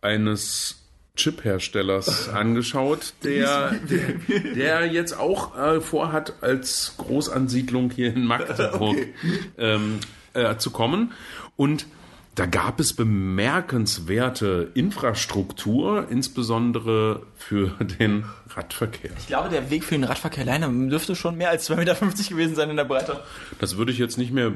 eines 0.00 0.81
Chip-Herstellers 1.17 2.28
angeschaut, 2.32 3.14
der, 3.25 3.73
der, 3.90 4.55
der 4.55 4.87
jetzt 4.87 5.19
auch 5.19 5.58
äh, 5.58 5.81
vorhat, 5.81 6.34
als 6.40 6.94
Großansiedlung 6.96 7.90
hier 7.90 8.14
in 8.14 8.25
Magdeburg 8.25 8.96
ähm, 9.58 9.99
äh, 10.34 10.56
zu 10.56 10.70
kommen. 10.70 11.12
Und 11.56 11.87
da 12.34 12.46
gab 12.46 12.80
es 12.80 12.92
bemerkenswerte 12.92 14.70
Infrastruktur, 14.74 16.06
insbesondere 16.10 17.22
für 17.36 17.68
den 18.00 18.24
Radverkehr. 18.48 19.10
Ich 19.18 19.26
glaube, 19.26 19.48
der 19.48 19.70
Weg 19.70 19.84
für 19.84 19.94
den 19.94 20.04
Radverkehr 20.04 20.44
alleine 20.44 20.88
dürfte 20.88 21.16
schon 21.16 21.36
mehr 21.36 21.50
als 21.50 21.68
2,50 21.70 21.76
Meter 21.76 21.94
gewesen 22.30 22.54
sein 22.54 22.70
in 22.70 22.76
der 22.76 22.84
Breite. 22.84 23.20
Das 23.58 23.76
würde 23.76 23.92
ich 23.92 23.98
jetzt 23.98 24.16
nicht 24.18 24.32
mehr. 24.32 24.52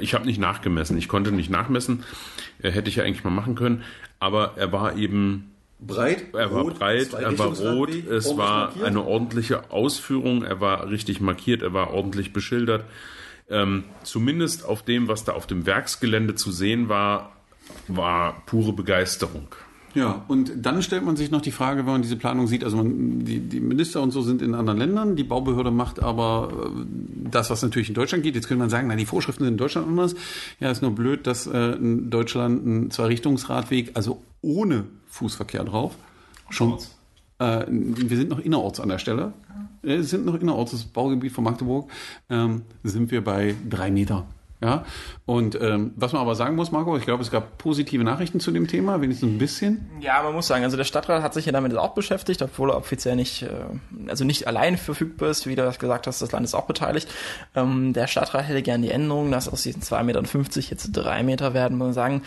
Ich 0.00 0.14
habe 0.14 0.24
nicht 0.24 0.38
nachgemessen. 0.38 0.96
Ich 0.96 1.08
konnte 1.08 1.32
nicht 1.32 1.50
nachmessen. 1.50 2.04
Äh, 2.62 2.70
Hätte 2.70 2.88
ich 2.88 2.96
ja 2.96 3.04
eigentlich 3.04 3.24
mal 3.24 3.30
machen 3.30 3.54
können. 3.54 3.82
Aber 4.18 4.54
er 4.56 4.72
war 4.72 4.96
eben 4.96 5.50
breit, 5.80 6.34
Er 6.34 6.52
war 6.52 6.64
breit, 6.64 7.12
er 7.12 7.38
war 7.38 7.56
rot, 7.56 7.90
es 7.90 8.36
war 8.36 8.72
eine 8.82 9.04
ordentliche 9.04 9.70
Ausführung, 9.70 10.44
er 10.44 10.60
war 10.60 10.88
richtig 10.90 11.20
markiert, 11.20 11.62
er 11.62 11.72
war 11.72 11.92
ordentlich 11.92 12.32
beschildert. 12.32 12.84
Ähm, 13.50 13.84
zumindest 14.04 14.64
auf 14.64 14.82
dem, 14.82 15.08
was 15.08 15.24
da 15.24 15.32
auf 15.32 15.46
dem 15.46 15.66
Werksgelände 15.66 16.36
zu 16.36 16.52
sehen 16.52 16.88
war, 16.88 17.32
war 17.88 18.42
pure 18.46 18.72
Begeisterung. 18.72 19.48
Ja, 19.94 20.24
und 20.28 20.52
dann 20.56 20.82
stellt 20.82 21.04
man 21.04 21.16
sich 21.16 21.32
noch 21.32 21.40
die 21.40 21.50
Frage, 21.50 21.80
wenn 21.80 21.92
man 21.92 22.02
diese 22.02 22.16
Planung 22.16 22.46
sieht, 22.46 22.62
also 22.62 22.76
man, 22.76 23.24
die, 23.24 23.40
die 23.40 23.58
Minister 23.58 24.00
und 24.00 24.12
so 24.12 24.22
sind 24.22 24.40
in 24.40 24.54
anderen 24.54 24.78
Ländern, 24.78 25.16
die 25.16 25.24
Baubehörde 25.24 25.72
macht 25.72 26.00
aber 26.00 26.52
äh, 26.52 26.84
das, 27.28 27.50
was 27.50 27.62
natürlich 27.62 27.88
in 27.88 27.94
Deutschland 27.94 28.22
geht. 28.22 28.36
Jetzt 28.36 28.46
könnte 28.46 28.60
man 28.60 28.70
sagen, 28.70 28.86
na, 28.86 28.94
die 28.94 29.06
Vorschriften 29.06 29.44
sind 29.44 29.54
in 29.54 29.58
Deutschland 29.58 29.88
anders. 29.88 30.14
Ja, 30.60 30.70
ist 30.70 30.82
nur 30.82 30.94
blöd, 30.94 31.26
dass 31.26 31.46
äh, 31.46 31.72
in 31.72 32.08
Deutschland 32.08 32.64
ein 32.64 32.90
Zwei-Richtungsradweg, 32.92 33.90
also 33.94 34.22
ohne 34.42 34.84
Fußverkehr 35.08 35.64
drauf, 35.64 35.96
schon, 36.50 36.78
äh, 37.40 37.66
wir 37.68 38.16
sind 38.16 38.30
noch 38.30 38.38
innerorts 38.38 38.80
an 38.80 38.88
der 38.88 38.98
Stelle, 38.98 39.32
wir 39.82 40.04
sind 40.04 40.26
noch 40.26 40.34
innerorts, 40.34 40.72
das 40.72 40.84
Baugebiet 40.84 41.32
von 41.32 41.44
Magdeburg, 41.44 41.90
ähm, 42.28 42.62
sind 42.84 43.10
wir 43.10 43.24
bei 43.24 43.54
drei 43.68 43.90
Meter. 43.90 44.26
Ja, 44.62 44.84
und 45.24 45.58
ähm, 45.58 45.92
was 45.96 46.12
man 46.12 46.20
aber 46.20 46.34
sagen 46.34 46.54
muss, 46.54 46.70
Marco, 46.70 46.94
ich 46.98 47.04
glaube, 47.06 47.22
es 47.22 47.30
gab 47.30 47.56
positive 47.56 48.04
Nachrichten 48.04 48.40
zu 48.40 48.50
dem 48.50 48.68
Thema, 48.68 49.00
wenigstens 49.00 49.30
ein 49.32 49.38
bisschen. 49.38 49.88
Ja, 50.00 50.22
man 50.22 50.34
muss 50.34 50.48
sagen, 50.48 50.64
also 50.64 50.76
der 50.76 50.84
Stadtrat 50.84 51.22
hat 51.22 51.32
sich 51.32 51.46
ja 51.46 51.52
damit 51.52 51.74
auch 51.76 51.94
beschäftigt, 51.94 52.42
obwohl 52.42 52.70
er 52.70 52.76
offiziell 52.76 53.16
nicht, 53.16 53.42
äh, 53.44 53.48
also 54.08 54.24
nicht 54.24 54.46
allein 54.46 54.76
verfügbar 54.76 55.30
ist, 55.30 55.46
wie 55.46 55.54
du 55.56 55.62
das 55.62 55.78
gesagt 55.78 56.06
hast, 56.06 56.20
das 56.20 56.32
Land 56.32 56.44
ist 56.44 56.54
auch 56.54 56.66
beteiligt. 56.66 57.08
Ähm, 57.54 57.94
der 57.94 58.06
Stadtrat 58.06 58.48
hätte 58.48 58.60
gern 58.60 58.82
die 58.82 58.90
Änderung, 58.90 59.30
dass 59.30 59.48
aus 59.48 59.62
diesen 59.62 59.80
2,50 59.80 60.02
Meter 60.04 60.60
jetzt 60.68 60.90
drei 60.92 61.22
Meter 61.22 61.54
werden, 61.54 61.78
muss 61.78 61.86
man 61.86 61.94
sagen. 61.94 62.22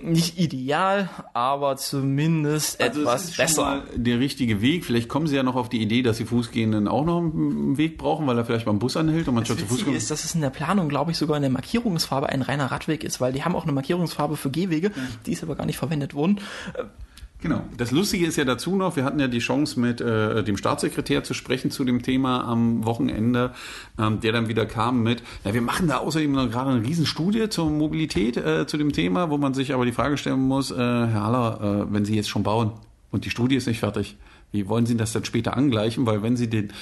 Nicht 0.00 0.38
ideal, 0.38 1.08
aber 1.34 1.76
zumindest 1.76 2.80
Also 2.80 3.00
etwas 3.02 3.24
ist 3.24 3.36
schon 3.36 3.44
besser. 3.44 3.62
mal 3.62 3.82
der 3.94 4.18
richtige 4.18 4.60
Weg. 4.60 4.84
Vielleicht 4.84 5.08
kommen 5.08 5.28
sie 5.28 5.36
ja 5.36 5.42
noch 5.44 5.54
auf 5.54 5.68
die 5.68 5.80
Idee, 5.80 6.02
dass 6.02 6.16
die 6.18 6.24
Fußgehenden 6.24 6.88
auch 6.88 7.04
noch 7.04 7.18
einen 7.20 7.76
Weg 7.78 7.96
brauchen, 7.96 8.26
weil 8.26 8.36
er 8.36 8.44
vielleicht 8.44 8.66
beim 8.66 8.80
Bus 8.80 8.96
anhält 8.96 9.28
und 9.28 9.34
man 9.36 9.44
statt 9.44 9.60
zu 9.60 9.66
Fuß 9.66 9.84
kommt. 9.84 9.96
ist, 9.96 10.10
dass 10.10 10.24
es 10.24 10.34
in 10.34 10.40
der 10.40 10.50
Planung, 10.50 10.88
glaube 10.88 11.12
ich, 11.12 11.16
sogar 11.16 11.36
in 11.36 11.42
der 11.42 11.50
Markierungsfarbe 11.64 12.28
ein 12.28 12.42
reiner 12.42 12.66
Radweg 12.66 13.04
ist, 13.04 13.22
weil 13.22 13.32
die 13.32 13.42
haben 13.42 13.56
auch 13.56 13.62
eine 13.62 13.72
Markierungsfarbe 13.72 14.36
für 14.36 14.50
Gehwege, 14.50 14.90
die 15.24 15.32
ist 15.32 15.42
aber 15.42 15.56
gar 15.56 15.64
nicht 15.64 15.78
verwendet 15.78 16.12
worden. 16.12 16.40
Genau. 17.40 17.62
Das 17.76 17.90
Lustige 17.90 18.26
ist 18.26 18.36
ja 18.36 18.44
dazu 18.44 18.74
noch, 18.76 18.96
wir 18.96 19.04
hatten 19.04 19.18
ja 19.20 19.28
die 19.28 19.38
Chance 19.38 19.78
mit 19.78 20.00
äh, 20.00 20.42
dem 20.44 20.56
Staatssekretär 20.56 21.24
zu 21.24 21.34
sprechen 21.34 21.70
zu 21.70 21.84
dem 21.84 22.02
Thema 22.02 22.44
am 22.44 22.84
Wochenende, 22.86 23.52
ähm, 23.98 24.20
der 24.20 24.32
dann 24.32 24.48
wieder 24.48 24.64
kam 24.64 25.02
mit, 25.02 25.22
ja, 25.44 25.52
wir 25.52 25.60
machen 25.60 25.88
da 25.88 25.98
außerdem 25.98 26.32
noch 26.32 26.50
gerade 26.50 26.70
eine 26.70 26.82
Riesenstudie 26.82 27.48
zur 27.50 27.70
Mobilität 27.70 28.38
äh, 28.38 28.66
zu 28.66 28.78
dem 28.78 28.92
Thema, 28.92 29.28
wo 29.28 29.36
man 29.36 29.52
sich 29.52 29.74
aber 29.74 29.84
die 29.84 29.92
Frage 29.92 30.16
stellen 30.16 30.40
muss, 30.40 30.70
äh, 30.70 30.76
Herr 30.76 31.22
Haller, 31.22 31.86
äh, 31.88 31.92
wenn 31.92 32.06
Sie 32.06 32.14
jetzt 32.14 32.30
schon 32.30 32.44
bauen 32.44 32.72
und 33.10 33.26
die 33.26 33.30
Studie 33.30 33.56
ist 33.56 33.66
nicht 33.66 33.80
fertig, 33.80 34.16
wie 34.52 34.68
wollen 34.68 34.86
Sie 34.86 34.96
das 34.96 35.12
dann 35.12 35.24
später 35.24 35.54
angleichen? 35.54 36.06
Weil 36.06 36.22
wenn 36.22 36.36
Sie 36.36 36.48
den 36.48 36.72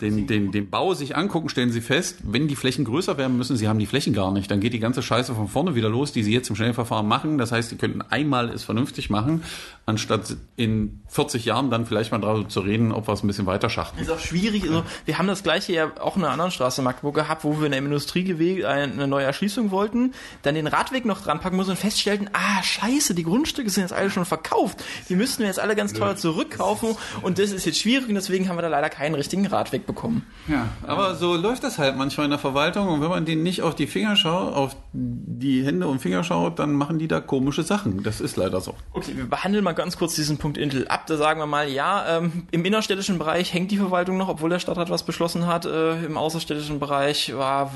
den, 0.00 0.26
den, 0.26 0.52
den 0.52 0.70
Bau 0.70 0.94
sich 0.94 1.16
angucken, 1.16 1.48
stellen 1.48 1.70
Sie 1.70 1.80
fest, 1.80 2.18
wenn 2.22 2.48
die 2.48 2.56
Flächen 2.56 2.84
größer 2.84 3.16
werden 3.18 3.36
müssen, 3.36 3.56
Sie 3.56 3.68
haben 3.68 3.78
die 3.78 3.86
Flächen 3.86 4.12
gar 4.12 4.32
nicht. 4.32 4.50
Dann 4.50 4.60
geht 4.60 4.72
die 4.72 4.78
ganze 4.78 5.02
Scheiße 5.02 5.34
von 5.34 5.48
vorne 5.48 5.74
wieder 5.74 5.88
los, 5.88 6.12
die 6.12 6.22
Sie 6.22 6.32
jetzt 6.32 6.50
im 6.50 6.56
Schnellverfahren 6.56 7.06
machen. 7.06 7.38
Das 7.38 7.52
heißt, 7.52 7.70
Sie 7.70 7.76
könnten 7.76 8.02
einmal 8.02 8.50
es 8.50 8.64
vernünftig 8.64 9.10
machen, 9.10 9.42
anstatt 9.86 10.36
in 10.56 11.00
40 11.08 11.44
Jahren 11.44 11.70
dann 11.70 11.86
vielleicht 11.86 12.12
mal 12.12 12.18
darüber 12.18 12.48
zu 12.48 12.60
reden, 12.60 12.92
ob 12.92 13.08
wir 13.08 13.14
es 13.14 13.22
ein 13.22 13.26
bisschen 13.26 13.46
weiter 13.46 13.70
schachten. 13.70 14.00
Ist 14.00 14.10
auch 14.10 14.18
schwierig. 14.18 14.64
Also, 14.64 14.82
wir 15.04 15.18
haben 15.18 15.28
das 15.28 15.42
gleiche 15.42 15.72
ja 15.72 15.92
auch 16.00 16.16
in 16.16 16.24
einer 16.24 16.32
anderen 16.32 16.50
Straße 16.50 16.80
in 16.80 16.84
Magdeburg 16.84 17.14
gehabt, 17.14 17.44
wo 17.44 17.58
wir 17.58 17.66
in 17.66 17.74
einem 17.74 17.86
Industriegeweg 17.86 18.64
eine 18.64 19.06
neue 19.06 19.24
Erschließung 19.24 19.70
wollten, 19.70 20.12
dann 20.42 20.54
den 20.54 20.66
Radweg 20.66 21.04
noch 21.04 21.22
dran 21.22 21.40
packen 21.40 21.56
mussten 21.56 21.72
und 21.72 21.78
feststellten, 21.78 22.28
ah, 22.32 22.62
scheiße, 22.62 23.14
die 23.14 23.22
Grundstücke 23.22 23.70
sind 23.70 23.82
jetzt 23.82 23.92
alle 23.92 24.10
schon 24.10 24.24
verkauft. 24.24 24.82
Die 25.08 25.14
müssten 25.14 25.40
wir 25.40 25.46
jetzt 25.46 25.60
alle 25.60 25.76
ganz 25.76 25.92
teuer 25.92 26.16
zurückkaufen 26.16 26.96
und 27.22 27.38
das 27.38 27.52
ist 27.52 27.64
jetzt 27.64 27.78
schwierig 27.78 28.08
und 28.08 28.14
deswegen 28.14 28.48
haben 28.48 28.56
wir 28.56 28.62
da 28.62 28.68
leider 28.68 28.90
keinen 28.90 29.14
richtigen 29.14 29.46
Radweg 29.46 29.85
bekommen. 29.86 30.26
Ja, 30.48 30.68
aber 30.86 31.14
so 31.14 31.34
läuft 31.34 31.64
das 31.64 31.78
halt 31.78 31.96
manchmal 31.96 32.24
in 32.26 32.30
der 32.30 32.38
Verwaltung 32.38 32.88
und 32.88 33.00
wenn 33.00 33.08
man 33.08 33.24
denen 33.24 33.42
nicht 33.42 33.62
auf 33.62 33.74
die 33.74 33.86
Finger 33.86 34.16
schaut, 34.16 34.54
auf 34.54 34.76
die 34.92 35.64
Hände 35.64 35.86
und 35.86 36.00
Finger 36.00 36.24
schaut, 36.24 36.58
dann 36.58 36.74
machen 36.74 36.98
die 36.98 37.08
da 37.08 37.20
komische 37.20 37.62
Sachen. 37.62 38.02
Das 38.02 38.20
ist 38.20 38.36
leider 38.36 38.60
so. 38.60 38.74
Okay, 38.92 39.12
wir 39.16 39.28
behandeln 39.28 39.64
mal 39.64 39.72
ganz 39.72 39.96
kurz 39.96 40.14
diesen 40.14 40.38
Punkt 40.38 40.58
Intel 40.58 40.88
ab. 40.88 41.06
Da 41.06 41.16
sagen 41.16 41.40
wir 41.40 41.46
mal, 41.46 41.68
ja, 41.68 42.18
ähm, 42.18 42.46
im 42.50 42.64
innerstädtischen 42.64 43.18
Bereich 43.18 43.52
hängt 43.52 43.70
die 43.70 43.78
Verwaltung 43.78 44.16
noch, 44.16 44.28
obwohl 44.28 44.50
der 44.50 44.58
Stadtrat 44.58 44.90
was 44.90 45.02
beschlossen 45.02 45.46
hat. 45.46 45.66
Äh, 45.66 46.04
Im 46.04 46.16
außerstädtischen 46.16 46.78
Bereich 46.78 47.36
war, 47.36 47.72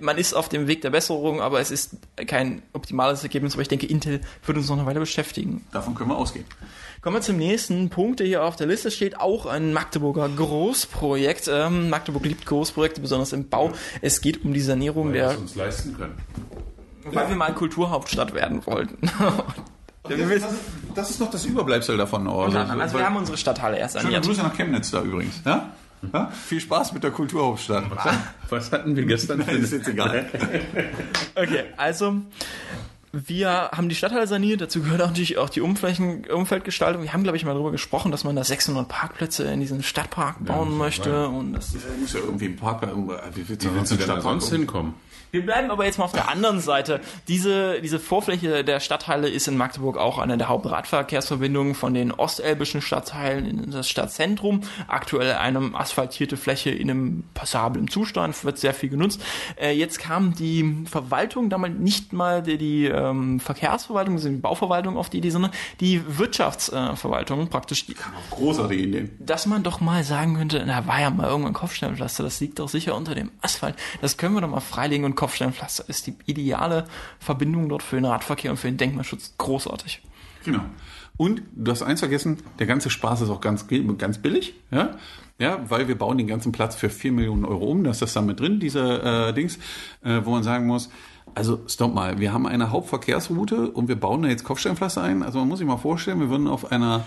man 0.00 0.18
ist 0.18 0.34
auf 0.34 0.48
dem 0.48 0.66
Weg 0.66 0.82
der 0.82 0.90
Besserung, 0.90 1.40
aber 1.40 1.60
es 1.60 1.70
ist 1.70 1.96
kein 2.26 2.62
optimales 2.72 3.22
Ergebnis. 3.22 3.54
Aber 3.54 3.62
ich 3.62 3.68
denke, 3.68 3.86
Intel 3.86 4.20
wird 4.44 4.58
uns 4.58 4.68
noch 4.68 4.76
eine 4.76 4.86
Weile 4.86 5.00
beschäftigen. 5.00 5.66
Davon 5.72 5.94
können 5.94 6.10
wir 6.10 6.16
ausgehen. 6.16 6.44
Kommen 7.04 7.16
wir 7.16 7.20
zum 7.20 7.36
nächsten 7.36 7.90
Punkt, 7.90 8.20
der 8.20 8.26
hier 8.26 8.44
auf 8.44 8.56
der 8.56 8.66
Liste 8.66 8.90
steht. 8.90 9.20
Auch 9.20 9.44
ein 9.44 9.74
Magdeburger 9.74 10.26
Großprojekt. 10.26 11.50
Ähm, 11.52 11.90
Magdeburg 11.90 12.24
liebt 12.24 12.46
Großprojekte, 12.46 13.02
besonders 13.02 13.34
im 13.34 13.46
Bau. 13.50 13.72
Es 14.00 14.22
geht 14.22 14.42
um 14.42 14.54
die 14.54 14.62
Sanierung 14.62 15.12
wir 15.12 15.20
der, 15.20 15.30
es 15.32 15.36
uns 15.36 15.54
leisten 15.54 15.98
können. 15.98 16.14
weil 17.04 17.28
wir 17.28 17.36
mal 17.36 17.52
Kulturhauptstadt 17.52 18.34
werden 18.34 18.64
wollten. 18.66 19.10
Das 20.06 20.18
ist, 20.18 20.46
das 20.94 21.10
ist 21.10 21.20
noch 21.20 21.30
das 21.30 21.46
Überbleibsel 21.46 21.96
davon. 21.96 22.28
Also, 22.28 22.58
also 22.58 22.98
wir 22.98 23.06
haben 23.06 23.16
unsere 23.16 23.38
Stadthalle 23.38 23.78
erst 23.78 23.94
Schöne 23.94 24.04
saniert. 24.04 24.26
Grüße 24.26 24.42
nach 24.42 24.54
Chemnitz 24.54 24.90
da 24.90 25.00
übrigens. 25.00 25.40
Ja? 25.46 25.72
Ja? 26.12 26.30
Viel 26.46 26.60
Spaß 26.60 26.92
mit 26.92 27.04
der 27.04 27.10
Kulturhauptstadt. 27.10 27.84
Was 28.50 28.70
hatten 28.70 28.94
wir 28.96 29.06
gestern 29.06 29.42
für 29.42 29.52
ist 29.52 29.72
jetzt 29.72 29.88
egal. 29.88 30.26
Okay, 31.34 31.64
also 31.78 32.20
Wir 33.14 33.70
haben 33.72 33.88
die 33.88 33.94
Stadtteile 33.94 34.26
saniert, 34.26 34.60
dazu 34.60 34.82
gehört 34.82 35.00
auch 35.00 35.06
natürlich 35.06 35.38
auch 35.38 35.48
die 35.48 35.60
Umflächen, 35.60 36.26
Umfeldgestaltung. 36.26 37.02
Wir 37.02 37.12
haben, 37.12 37.22
glaube 37.22 37.36
ich, 37.36 37.44
mal 37.44 37.52
darüber 37.52 37.70
gesprochen, 37.70 38.10
dass 38.10 38.24
man 38.24 38.34
da 38.34 38.42
600 38.42 38.88
Parkplätze 38.88 39.44
in 39.44 39.60
diesen 39.60 39.84
Stadtpark 39.84 40.44
bauen 40.44 40.70
das 40.70 40.78
möchte. 40.78 41.28
Und 41.28 41.52
das 41.52 41.74
muss 42.00 42.12
ja 42.12 42.20
irgendwie 42.20 42.46
ein 42.46 42.56
Park. 42.56 42.82
Wie 42.82 43.48
willst 43.48 43.64
Wie 43.64 43.74
willst 43.74 43.92
du 43.92 43.96
denn 43.96 44.08
da 44.08 44.20
sonst 44.20 44.50
hinkommen? 44.50 44.94
Wir 45.34 45.44
bleiben 45.44 45.72
aber 45.72 45.84
jetzt 45.84 45.98
mal 45.98 46.04
auf 46.04 46.12
der 46.12 46.28
anderen 46.28 46.60
Seite. 46.60 47.00
Diese, 47.26 47.80
diese 47.80 47.98
Vorfläche 47.98 48.62
der 48.62 48.78
Stadtteile 48.78 49.28
ist 49.28 49.48
in 49.48 49.56
Magdeburg 49.56 49.98
auch 49.98 50.18
eine 50.18 50.38
der 50.38 50.46
Hauptradverkehrsverbindungen 50.46 51.74
von 51.74 51.92
den 51.92 52.12
ostelbischen 52.12 52.80
Stadtteilen 52.80 53.64
in 53.64 53.70
das 53.72 53.88
Stadtzentrum. 53.88 54.60
Aktuell 54.86 55.32
eine 55.32 55.74
asphaltierte 55.74 56.36
Fläche 56.36 56.70
in 56.70 56.88
einem 56.88 57.24
passablen 57.34 57.88
Zustand, 57.88 58.44
wird 58.44 58.58
sehr 58.58 58.74
viel 58.74 58.90
genutzt. 58.90 59.20
Äh, 59.60 59.72
jetzt 59.72 59.98
kam 59.98 60.36
die 60.36 60.84
Verwaltung, 60.88 61.50
damals 61.50 61.74
nicht 61.80 62.12
mal 62.12 62.40
die, 62.40 62.56
die 62.56 62.84
ähm, 62.84 63.40
Verkehrsverwaltung, 63.40 64.14
also 64.14 64.28
die 64.28 64.36
Bauverwaltung 64.36 64.96
auf 64.96 65.10
die 65.10 65.18
Idee, 65.18 65.30
sondern 65.30 65.50
die 65.80 66.00
Wirtschaftsverwaltung 66.16 67.48
praktisch 67.48 67.86
die 67.86 67.96
Großartige 68.30 68.82
Ideen. 68.84 69.10
dass 69.18 69.46
man 69.46 69.64
doch 69.64 69.80
mal 69.80 70.04
sagen 70.04 70.36
könnte, 70.36 70.62
na, 70.64 70.86
war 70.86 71.00
ja 71.00 71.10
mal 71.10 71.26
irgendwann 71.26 71.54
Kopfsteinpflaster, 71.54 72.22
das 72.22 72.38
liegt 72.38 72.60
doch 72.60 72.68
sicher 72.68 72.94
unter 72.94 73.16
dem 73.16 73.32
Asphalt. 73.40 73.74
Das 74.00 74.16
können 74.16 74.36
wir 74.36 74.40
doch 74.40 74.48
mal 74.48 74.60
freilegen 74.60 75.04
und 75.04 75.23
Kopfsteinpflaster 75.24 75.88
ist 75.88 76.06
die 76.06 76.14
ideale 76.26 76.84
Verbindung 77.18 77.70
dort 77.70 77.82
für 77.82 77.96
den 77.96 78.04
Radverkehr 78.04 78.50
und 78.50 78.58
für 78.58 78.68
den 78.68 78.76
Denkmalschutz 78.76 79.32
großartig. 79.38 80.02
Genau. 80.44 80.60
Und 81.16 81.40
du 81.54 81.70
hast 81.70 81.80
eins 81.80 82.00
vergessen, 82.00 82.42
der 82.58 82.66
ganze 82.66 82.90
Spaß 82.90 83.22
ist 83.22 83.30
auch 83.30 83.40
ganz, 83.40 83.66
ganz 83.96 84.18
billig, 84.18 84.54
ja? 84.70 84.98
Ja, 85.38 85.58
weil 85.70 85.88
wir 85.88 85.96
bauen 85.96 86.18
den 86.18 86.26
ganzen 86.26 86.52
Platz 86.52 86.76
für 86.76 86.90
4 86.90 87.10
Millionen 87.12 87.46
Euro 87.46 87.64
um, 87.64 87.84
da 87.84 87.90
ist 87.90 88.02
das 88.02 88.12
dann 88.12 88.26
mit 88.26 88.38
drin, 88.38 88.60
dieser 88.60 89.28
äh, 89.30 89.32
Dings, 89.32 89.58
äh, 90.04 90.20
wo 90.24 90.32
man 90.32 90.42
sagen 90.42 90.66
muss, 90.66 90.90
also 91.34 91.62
stopp 91.66 91.94
mal, 91.94 92.18
wir 92.18 92.34
haben 92.34 92.46
eine 92.46 92.70
Hauptverkehrsroute 92.70 93.70
und 93.70 93.88
wir 93.88 93.96
bauen 93.96 94.22
da 94.22 94.28
jetzt 94.28 94.44
Kopfsteinpflaster 94.44 95.02
ein. 95.02 95.22
Also 95.22 95.38
man 95.38 95.48
muss 95.48 95.58
sich 95.58 95.66
mal 95.66 95.78
vorstellen, 95.78 96.20
wir 96.20 96.28
würden 96.28 96.48
auf 96.48 96.70
einer 96.70 97.04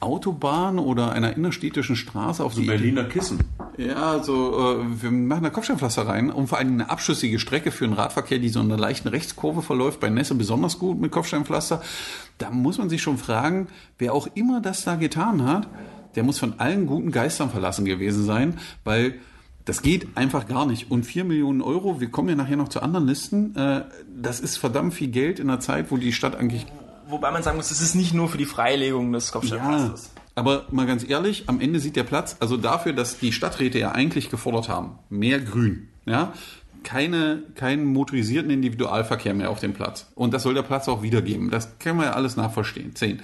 Autobahn 0.00 0.78
oder 0.78 1.12
einer 1.12 1.36
innerstädtischen 1.36 1.96
Straße 1.96 2.42
auf 2.42 2.54
die 2.54 2.66
Berliner 2.66 3.04
Kissen. 3.04 3.40
ja, 3.76 4.22
so 4.22 4.80
äh, 4.80 5.02
wir 5.02 5.10
machen 5.10 5.44
da 5.44 5.50
Kopfsteinpflaster 5.50 6.06
rein 6.06 6.30
und 6.30 6.48
vor 6.48 6.58
allem 6.58 6.72
eine 6.72 6.90
abschüssige 6.90 7.38
Strecke 7.38 7.70
für 7.70 7.86
den 7.86 7.94
Radverkehr, 7.94 8.38
die 8.38 8.48
so 8.48 8.60
in 8.60 8.66
einer 8.66 8.80
leichten 8.80 9.08
Rechtskurve 9.08 9.62
verläuft, 9.62 10.00
bei 10.00 10.08
Nässe 10.08 10.34
besonders 10.34 10.78
gut 10.78 11.00
mit 11.00 11.10
Kopfsteinpflaster. 11.12 11.82
Da 12.38 12.50
muss 12.50 12.78
man 12.78 12.88
sich 12.88 13.02
schon 13.02 13.18
fragen, 13.18 13.68
wer 13.98 14.14
auch 14.14 14.28
immer 14.34 14.60
das 14.60 14.84
da 14.84 14.96
getan 14.96 15.44
hat, 15.44 15.68
der 16.16 16.24
muss 16.24 16.38
von 16.38 16.58
allen 16.58 16.86
guten 16.86 17.12
Geistern 17.12 17.50
verlassen 17.50 17.84
gewesen 17.84 18.24
sein, 18.24 18.58
weil 18.84 19.14
das 19.64 19.82
geht 19.82 20.16
einfach 20.16 20.48
gar 20.48 20.66
nicht. 20.66 20.90
Und 20.90 21.04
4 21.04 21.24
Millionen 21.24 21.60
Euro, 21.60 22.00
wir 22.00 22.10
kommen 22.10 22.30
ja 22.30 22.34
nachher 22.34 22.56
noch 22.56 22.68
zu 22.68 22.82
anderen 22.82 23.06
Listen, 23.06 23.54
äh, 23.56 23.84
das 24.20 24.40
ist 24.40 24.56
verdammt 24.56 24.94
viel 24.94 25.08
Geld 25.08 25.38
in 25.38 25.50
einer 25.50 25.60
Zeit, 25.60 25.90
wo 25.90 25.96
die 25.96 26.12
Stadt 26.12 26.34
eigentlich 26.34 26.66
Wobei 27.10 27.30
man 27.30 27.42
sagen 27.42 27.56
muss, 27.56 27.70
es 27.70 27.80
ist 27.80 27.94
nicht 27.94 28.14
nur 28.14 28.28
für 28.28 28.38
die 28.38 28.46
Freilegung 28.46 29.12
des 29.12 29.28
ja, 29.28 29.32
Kopfsteinpflasters. 29.32 30.10
aber 30.34 30.66
mal 30.70 30.86
ganz 30.86 31.08
ehrlich, 31.08 31.44
am 31.48 31.60
Ende 31.60 31.80
sieht 31.80 31.96
der 31.96 32.04
Platz, 32.04 32.36
also 32.40 32.56
dafür, 32.56 32.92
dass 32.92 33.18
die 33.18 33.32
Stadträte 33.32 33.78
ja 33.78 33.92
eigentlich 33.92 34.30
gefordert 34.30 34.68
haben, 34.68 34.98
mehr 35.08 35.40
Grün, 35.40 35.88
ja, 36.06 36.32
keine, 36.82 37.42
keinen 37.54 37.84
motorisierten 37.84 38.50
Individualverkehr 38.50 39.34
mehr 39.34 39.50
auf 39.50 39.60
dem 39.60 39.74
Platz. 39.74 40.10
Und 40.14 40.32
das 40.32 40.42
soll 40.42 40.54
der 40.54 40.62
Platz 40.62 40.88
auch 40.88 41.02
wiedergeben. 41.02 41.50
Das 41.50 41.78
können 41.78 41.98
wir 41.98 42.06
ja 42.06 42.12
alles 42.12 42.36
nachverstehen. 42.36 42.94
Zehn. 42.94 43.20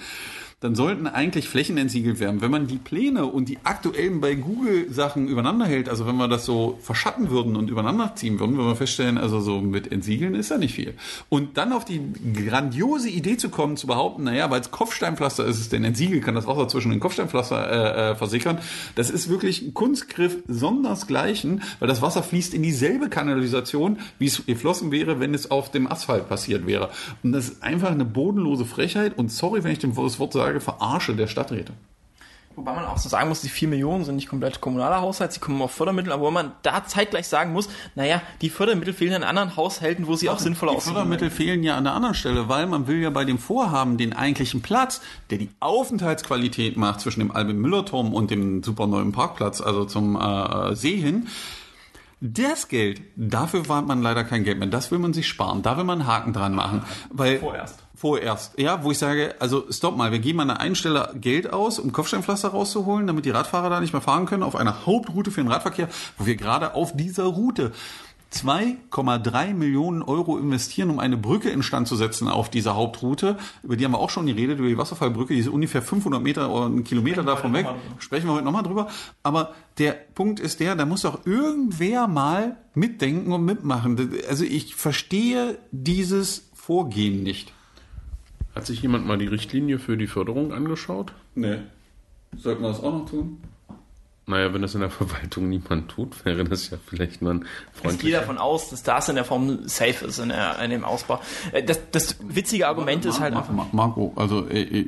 Dann 0.60 0.74
sollten 0.74 1.06
eigentlich 1.06 1.50
Flächen 1.50 1.76
entsiegelt 1.76 2.18
werden. 2.18 2.40
Wenn 2.40 2.50
man 2.50 2.66
die 2.66 2.78
Pläne 2.78 3.26
und 3.26 3.50
die 3.50 3.58
aktuellen 3.64 4.22
bei 4.22 4.36
Google 4.36 4.90
Sachen 4.90 5.28
übereinander 5.28 5.66
hält, 5.66 5.90
also 5.90 6.06
wenn 6.06 6.16
wir 6.16 6.28
das 6.28 6.46
so 6.46 6.78
verschatten 6.80 7.28
würden 7.28 7.56
und 7.56 7.68
übereinander 7.68 8.14
ziehen 8.16 8.40
würden, 8.40 8.56
würden 8.56 8.68
wir 8.68 8.74
feststellen, 8.76 9.18
also 9.18 9.40
so 9.40 9.60
mit 9.60 9.92
Entsiegeln 9.92 10.34
ist 10.34 10.48
ja 10.48 10.56
nicht 10.56 10.74
viel. 10.74 10.94
Und 11.28 11.58
dann 11.58 11.74
auf 11.74 11.84
die 11.84 12.00
grandiose 12.32 13.10
Idee 13.10 13.36
zu 13.36 13.50
kommen, 13.50 13.76
zu 13.76 13.86
behaupten, 13.86 14.24
naja, 14.24 14.50
weil 14.50 14.62
es 14.62 14.70
Kopfsteinpflaster 14.70 15.44
ist, 15.44 15.60
es 15.60 15.68
denn 15.68 15.84
entsiegelt, 15.84 16.24
kann 16.24 16.34
das 16.34 16.46
Wasser 16.46 16.68
zwischen 16.68 16.90
den 16.90 17.00
Kopfsteinpflaster 17.00 17.70
äh, 17.70 18.12
äh, 18.12 18.16
versickern. 18.16 18.56
Das 18.94 19.10
ist 19.10 19.28
wirklich 19.28 19.60
ein 19.60 19.74
Kunstgriff 19.74 20.38
sondersgleichen, 20.48 21.60
weil 21.80 21.88
das 21.88 22.00
Wasser 22.00 22.22
fließt 22.22 22.54
in 22.54 22.62
dieselbe 22.62 23.10
Kanalisation, 23.10 23.98
wie 24.18 24.24
es 24.24 24.46
geflossen 24.46 24.90
wäre, 24.90 25.20
wenn 25.20 25.34
es 25.34 25.50
auf 25.50 25.70
dem 25.70 25.86
Asphalt 25.86 26.30
passiert 26.30 26.66
wäre. 26.66 26.88
Und 27.22 27.32
das 27.32 27.48
ist 27.48 27.62
einfach 27.62 27.90
eine 27.90 28.06
bodenlose 28.06 28.64
Frechheit 28.64 29.18
und 29.18 29.30
sorry, 29.30 29.62
wenn 29.62 29.72
ich 29.72 29.80
das 29.80 30.18
Wort 30.18 30.32
sage, 30.32 30.45
Verarsche 30.60 31.14
der 31.14 31.26
Stadträte. 31.26 31.72
Wobei 32.56 32.72
man 32.72 32.86
auch 32.86 32.96
so 32.96 33.10
sagen 33.10 33.28
muss, 33.28 33.42
die 33.42 33.50
4 33.50 33.68
Millionen 33.68 34.04
sind 34.04 34.16
nicht 34.16 34.30
komplett 34.30 34.62
kommunaler 34.62 35.02
Haushalt, 35.02 35.30
sie 35.30 35.40
kommen 35.40 35.60
auf 35.60 35.72
Fördermittel, 35.72 36.10
aber 36.10 36.22
wo 36.22 36.30
man 36.30 36.52
da 36.62 36.86
zeitgleich 36.86 37.28
sagen 37.28 37.52
muss, 37.52 37.68
naja, 37.94 38.22
die 38.40 38.48
Fördermittel 38.48 38.94
fehlen 38.94 39.12
in 39.12 39.24
anderen 39.24 39.56
Haushalten, 39.56 40.06
wo 40.06 40.16
sie 40.16 40.30
auch 40.30 40.38
sinnvoller 40.38 40.72
Die 40.72 40.78
aussehen. 40.78 40.94
Fördermittel 40.94 41.28
fehlen 41.28 41.62
ja 41.62 41.76
an 41.76 41.84
der 41.84 41.92
anderen 41.92 42.14
Stelle, 42.14 42.48
weil 42.48 42.66
man 42.66 42.86
will 42.86 43.02
ja 43.02 43.10
bei 43.10 43.26
dem 43.26 43.38
Vorhaben 43.38 43.98
den 43.98 44.14
eigentlichen 44.14 44.62
Platz, 44.62 45.02
der 45.28 45.36
die 45.36 45.50
Aufenthaltsqualität 45.60 46.78
macht 46.78 47.02
zwischen 47.02 47.20
dem 47.20 47.30
Albin-Müller-Turm 47.30 48.14
und 48.14 48.30
dem 48.30 48.62
super 48.62 48.86
neuen 48.86 49.12
Parkplatz, 49.12 49.60
also 49.60 49.84
zum 49.84 50.16
äh, 50.16 50.74
See 50.74 50.96
hin, 50.96 51.28
das 52.22 52.68
Geld, 52.68 53.02
dafür 53.16 53.68
warnt 53.68 53.86
man 53.86 54.00
leider 54.00 54.24
kein 54.24 54.44
Geld 54.44 54.58
mehr. 54.58 54.68
Das 54.68 54.90
will 54.90 54.98
man 54.98 55.12
sich 55.12 55.28
sparen. 55.28 55.60
Da 55.62 55.76
will 55.76 55.84
man 55.84 56.00
einen 56.00 56.08
Haken 56.08 56.32
dran 56.32 56.54
machen. 56.54 56.82
Weil 57.10 57.38
Vorerst. 57.38 57.85
Vorerst. 57.96 58.58
Ja, 58.58 58.84
wo 58.84 58.90
ich 58.90 58.98
sage, 58.98 59.34
also 59.38 59.64
stopp 59.70 59.96
mal, 59.96 60.12
wir 60.12 60.18
geben 60.18 60.40
an 60.40 60.48
der 60.48 60.60
einen 60.60 60.74
Stelle 60.74 61.14
Geld 61.14 61.50
aus, 61.50 61.78
um 61.78 61.92
Kopfsteinpflaster 61.92 62.48
rauszuholen, 62.48 63.06
damit 63.06 63.24
die 63.24 63.30
Radfahrer 63.30 63.70
da 63.70 63.80
nicht 63.80 63.94
mehr 63.94 64.02
fahren 64.02 64.26
können, 64.26 64.42
auf 64.42 64.54
einer 64.54 64.84
Hauptroute 64.84 65.30
für 65.30 65.40
den 65.40 65.50
Radverkehr, 65.50 65.88
wo 66.18 66.26
wir 66.26 66.36
gerade 66.36 66.74
auf 66.74 66.94
dieser 66.94 67.24
Route 67.24 67.72
2,3 68.34 69.54
Millionen 69.54 70.02
Euro 70.02 70.36
investieren, 70.36 70.90
um 70.90 70.98
eine 70.98 71.16
Brücke 71.16 71.48
instand 71.48 71.88
zu 71.88 71.96
setzen 71.96 72.28
auf 72.28 72.50
dieser 72.50 72.74
Hauptroute. 72.74 73.38
Über 73.62 73.76
die 73.76 73.84
haben 73.86 73.92
wir 73.92 73.98
auch 73.98 74.10
schon 74.10 74.26
geredet, 74.26 74.58
über 74.58 74.68
die 74.68 74.76
Wasserfallbrücke, 74.76 75.32
die 75.32 75.40
ist 75.40 75.48
ungefähr 75.48 75.80
500 75.80 76.22
Meter 76.22 76.50
oder 76.50 76.66
einen 76.66 76.84
Kilometer 76.84 77.22
davon 77.22 77.54
weg. 77.54 77.66
Sprechen 77.98 78.26
wir 78.26 78.34
heute 78.34 78.44
nochmal 78.44 78.62
drüber. 78.62 78.88
Aber 79.22 79.54
der 79.78 79.92
Punkt 79.92 80.38
ist 80.38 80.60
der, 80.60 80.76
da 80.76 80.84
muss 80.84 81.02
doch 81.02 81.24
irgendwer 81.24 82.08
mal 82.08 82.56
mitdenken 82.74 83.32
und 83.32 83.44
mitmachen. 83.44 84.20
Also 84.28 84.44
ich 84.44 84.74
verstehe 84.74 85.58
dieses 85.70 86.50
Vorgehen 86.52 87.22
nicht. 87.22 87.55
Hat 88.56 88.66
sich 88.66 88.80
jemand 88.82 89.06
mal 89.06 89.18
die 89.18 89.26
Richtlinie 89.26 89.78
für 89.78 89.96
die 89.96 90.06
Förderung 90.06 90.52
angeschaut? 90.52 91.12
Nee. 91.34 91.58
Sollten 92.36 92.62
wir 92.62 92.68
das 92.68 92.80
auch 92.80 92.92
noch 92.92 93.08
tun? 93.08 93.38
Naja, 94.28 94.52
wenn 94.52 94.62
das 94.62 94.74
in 94.74 94.80
der 94.80 94.90
Verwaltung 94.90 95.48
niemand 95.48 95.88
tut, 95.88 96.24
wäre 96.24 96.42
das 96.42 96.70
ja 96.70 96.78
vielleicht 96.84 97.22
mal 97.22 97.34
ein 97.34 97.44
Ich 97.44 97.82
gehe 97.82 97.90
freundlicher. 97.90 98.20
davon 98.20 98.38
aus, 98.38 98.70
dass 98.70 98.82
das 98.82 99.08
in 99.08 99.14
der 99.14 99.24
Form 99.24 99.68
safe 99.68 100.04
ist, 100.06 100.18
in, 100.18 100.30
der, 100.30 100.58
in 100.60 100.70
dem 100.70 100.84
Ausbau. 100.84 101.20
Äh, 101.52 101.62
Das, 101.62 101.78
das 101.92 102.16
witzige 102.20 102.66
Argument 102.66 103.04
ist 103.04 103.20
halt 103.20 103.34
einfach. 103.36 103.52
Mar- 103.52 103.68
Marco, 103.70 104.12
also 104.16 104.48
äh, 104.48 104.62
äh, 104.62 104.86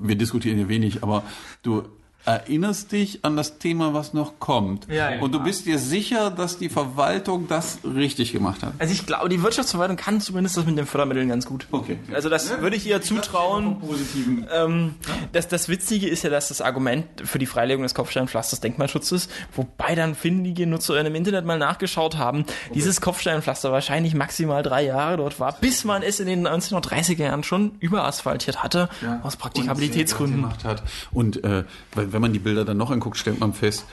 wir 0.00 0.16
diskutieren 0.16 0.56
hier 0.56 0.68
wenig, 0.70 1.02
aber 1.02 1.22
du 1.62 1.82
erinnerst 2.24 2.92
dich 2.92 3.24
an 3.24 3.36
das 3.36 3.58
Thema, 3.58 3.94
was 3.94 4.12
noch 4.12 4.38
kommt. 4.38 4.86
Ja, 4.88 5.12
ja. 5.12 5.20
Und 5.20 5.32
du 5.32 5.42
bist 5.42 5.66
dir 5.66 5.78
sicher, 5.78 6.30
dass 6.30 6.58
die 6.58 6.68
Verwaltung 6.68 7.48
das 7.48 7.78
richtig 7.84 8.32
gemacht 8.32 8.62
hat. 8.62 8.74
Also 8.78 8.92
ich 8.92 9.06
glaube, 9.06 9.28
die 9.28 9.42
Wirtschaftsverwaltung 9.42 9.96
kann 9.96 10.20
zumindest 10.20 10.56
das 10.56 10.66
mit 10.66 10.76
den 10.76 10.86
Fördermitteln 10.86 11.28
ganz 11.28 11.46
gut. 11.46 11.66
Okay. 11.70 11.98
Also 12.12 12.28
das 12.28 12.60
würde 12.60 12.76
ich 12.76 12.86
ihr 12.86 13.00
zutrauen. 13.00 13.80
Positiven. 13.80 14.46
Ähm, 14.52 14.94
das, 15.32 15.48
das 15.48 15.68
Witzige 15.68 16.08
ist 16.08 16.22
ja, 16.22 16.30
dass 16.30 16.48
das 16.48 16.60
Argument 16.60 17.06
für 17.24 17.38
die 17.38 17.46
Freilegung 17.46 17.82
des 17.82 17.94
Kopfsteinpflasters 17.94 18.60
Denkmalschutz 18.60 19.12
ist, 19.12 19.30
wobei 19.54 19.94
dann 19.94 20.14
findige 20.14 20.66
Nutzer 20.66 20.98
im 20.98 21.14
Internet 21.14 21.44
mal 21.44 21.58
nachgeschaut 21.58 22.16
haben, 22.16 22.44
dieses 22.74 23.00
Kopfsteinpflaster 23.00 23.72
wahrscheinlich 23.72 24.14
maximal 24.14 24.62
drei 24.62 24.84
Jahre 24.84 25.16
dort 25.16 25.40
war, 25.40 25.52
bis 25.60 25.84
man 25.84 26.02
es 26.02 26.20
in 26.20 26.26
den 26.26 26.46
1930er 26.46 27.24
Jahren 27.24 27.42
schon 27.42 27.72
überasphaltiert 27.80 28.62
hatte, 28.62 28.88
aus 29.22 29.36
Praktikabilitätsgründen. 29.36 30.40
gemacht 30.40 30.64
hat. 30.64 30.82
Und 31.12 31.42
äh, 31.44 31.64
weil, 31.94 32.07
wenn 32.12 32.22
man 32.22 32.32
die 32.32 32.38
Bilder 32.38 32.64
dann 32.64 32.76
noch 32.76 32.90
anguckt, 32.90 33.16
stellt 33.16 33.40
man 33.40 33.52
fest, 33.52 33.84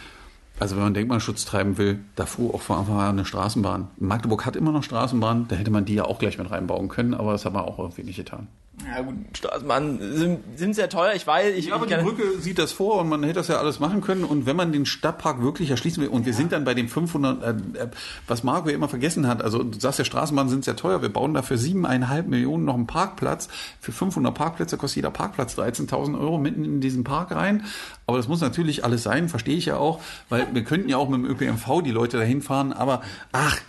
also 0.60 0.75
wenn 0.75 0.84
man 0.84 0.93
Denkmalschutz 0.93 1.45
treiben 1.45 1.77
will, 1.77 2.00
da 2.15 2.25
fuhr 2.25 2.53
auch 2.53 2.62
von 2.62 2.77
Anfang 2.77 2.98
an 2.98 3.10
eine 3.10 3.25
Straßenbahn. 3.25 3.88
Magdeburg 3.98 4.45
hat 4.45 4.55
immer 4.55 4.72
noch 4.72 4.84
Straßenbahn, 4.84 5.48
da 5.50 5.55
hätte 5.55 5.72
man 5.72 5.86
die 5.86 5.95
ja 5.95 6.05
auch 6.05 6.19
gleich 6.19 6.38
mit 6.38 6.50
reinbauen 6.50 6.88
können, 6.88 7.13
aber 7.13 7.34
das 7.34 7.45
hat 7.45 7.53
man 7.53 7.65
auch 7.65 7.79
irgendwie 7.79 8.03
nicht 8.03 8.17
getan. 8.17 8.48
Ja 8.84 9.01
gut, 9.01 9.15
Straßenbahnen 9.34 10.17
sind, 10.17 10.39
sind 10.58 10.75
sehr 10.75 10.89
teuer, 10.89 11.13
ich 11.15 11.25
weiß. 11.25 11.55
Ich, 11.55 11.67
Ja, 11.67 11.75
aber 11.75 11.86
ich 11.86 11.96
die 11.96 12.03
Brücke 12.03 12.39
sieht 12.39 12.60
das 12.60 12.72
vor 12.72 13.00
und 13.00 13.10
man 13.10 13.24
hätte 13.24 13.36
das 13.36 13.48
ja 13.48 13.58
alles 13.58 13.79
machen 13.79 14.01
können. 14.01 14.24
Und 14.24 14.46
wenn 14.46 14.55
man 14.55 14.72
den 14.72 14.86
Stadtpark 14.86 15.41
wirklich 15.41 15.70
erschließen 15.70 16.03
will, 16.03 16.10
und 16.10 16.25
wir 16.25 16.34
sind 16.34 16.51
dann 16.51 16.65
bei 16.65 16.74
dem 16.74 16.89
500, 16.89 17.44
äh, 17.44 17.50
äh, 17.84 17.88
was 18.27 18.44
Marco 18.44 18.70
ja 18.70 18.75
immer 18.75 18.89
vergessen 18.89 19.27
hat, 19.27 19.41
also 19.41 19.63
du 19.63 19.79
sagst 19.79 20.00
ja, 20.00 20.05
Straßenbahnen 20.05 20.50
sind 20.50 20.65
sehr 20.65 20.75
teuer, 20.75 21.01
wir 21.01 21.10
bauen 21.10 21.34
dafür 21.34 21.58
siebeneinhalb 21.58 22.27
Millionen 22.27 22.65
noch 22.65 22.75
einen 22.75 22.88
Parkplatz. 22.88 23.48
Für 23.79 23.91
500 23.91 24.34
Parkplätze 24.34 24.77
kostet 24.77 24.98
jeder 24.98 25.12
Parkplatz 25.12 25.58
13.000 25.58 26.20
Euro 26.20 26.38
mitten 26.38 26.65
in 26.65 26.82
diesen 26.82 27.03
Park 27.03 27.32
rein. 27.32 27.63
Aber 28.08 28.17
das 28.17 28.27
muss 28.27 28.41
natürlich 28.41 28.84
alles 28.84 29.03
sein, 29.03 29.29
verstehe 29.29 29.58
ich 29.58 29.65
ja 29.65 29.77
auch, 29.77 30.01
weil 30.29 30.48
wir 30.53 30.63
könnten 30.63 30.89
ja 30.89 30.98
auch 30.98 31.10
mit 31.10 31.20
dem 31.20 31.25
ÖPNV 31.25 31.82
die 31.84 31.91
Leute 31.91 32.17
dahin 32.17 32.41
fahren, 32.41 32.74
aber 32.74 33.01
ach, 33.32 33.60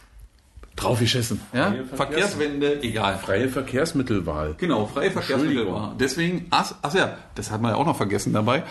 draufgeschissen. 0.76 1.40
Ja? 1.52 1.70
Freie 1.70 1.84
Verkehrs- 1.84 1.96
Verkehrswende, 1.96 2.82
egal. 2.82 3.18
Freie 3.18 3.48
Verkehrsmittelwahl. 3.48 4.54
Genau, 4.58 4.86
freie 4.86 5.10
Verkehrsmittel 5.10 5.56
Entschuldigung. 5.58 5.74
war. 5.74 5.94
Deswegen, 5.98 6.46
ach, 6.50 6.74
ach 6.82 6.94
ja, 6.94 7.16
das 7.34 7.50
hat 7.50 7.60
man 7.62 7.72
ja 7.72 7.76
auch 7.76 7.86
noch 7.86 7.96
vergessen 7.96 8.32
dabei. 8.32 8.62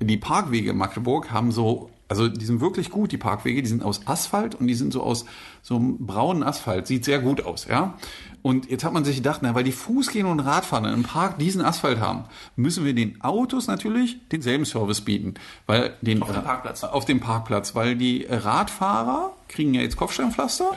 Die 0.00 0.16
Parkwege 0.16 0.70
in 0.70 0.76
Magdeburg 0.76 1.30
haben 1.30 1.52
so 1.52 1.90
Also 2.08 2.28
die 2.28 2.44
sind 2.44 2.60
wirklich 2.60 2.90
gut, 2.90 3.12
die 3.12 3.16
Parkwege, 3.16 3.62
die 3.62 3.68
sind 3.68 3.82
aus 3.82 4.06
Asphalt 4.06 4.54
und 4.54 4.66
die 4.66 4.74
sind 4.74 4.92
so 4.92 5.02
aus 5.02 5.24
so 5.62 5.76
einem 5.76 6.06
braunen 6.06 6.42
Asphalt. 6.42 6.86
Sieht 6.86 7.04
sehr 7.04 7.18
gut 7.20 7.44
aus, 7.44 7.66
ja. 7.66 7.94
Und 8.42 8.70
jetzt 8.70 8.84
hat 8.84 8.92
man 8.92 9.06
sich 9.06 9.16
gedacht, 9.16 9.40
na, 9.42 9.54
weil 9.54 9.64
die 9.64 9.72
Fußgänger 9.72 10.28
und 10.28 10.40
Radfahrer 10.40 10.92
im 10.92 11.02
Park 11.02 11.38
diesen 11.38 11.62
Asphalt 11.64 11.98
haben, 11.98 12.24
müssen 12.56 12.84
wir 12.84 12.92
den 12.94 13.22
Autos 13.22 13.68
natürlich 13.68 14.18
denselben 14.28 14.66
Service 14.66 15.00
bieten. 15.00 15.32
Weil 15.66 15.94
den, 16.02 16.20
Auf 16.20 16.30
dem 16.30 16.42
Parkplatz. 16.44 16.84
Auf 16.84 17.06
dem 17.06 17.20
Parkplatz, 17.20 17.74
weil 17.74 17.96
die 17.96 18.26
Radfahrer 18.28 19.32
kriegen 19.48 19.72
ja 19.72 19.80
jetzt 19.80 19.96
Kopfsteinpflaster, 19.96 20.72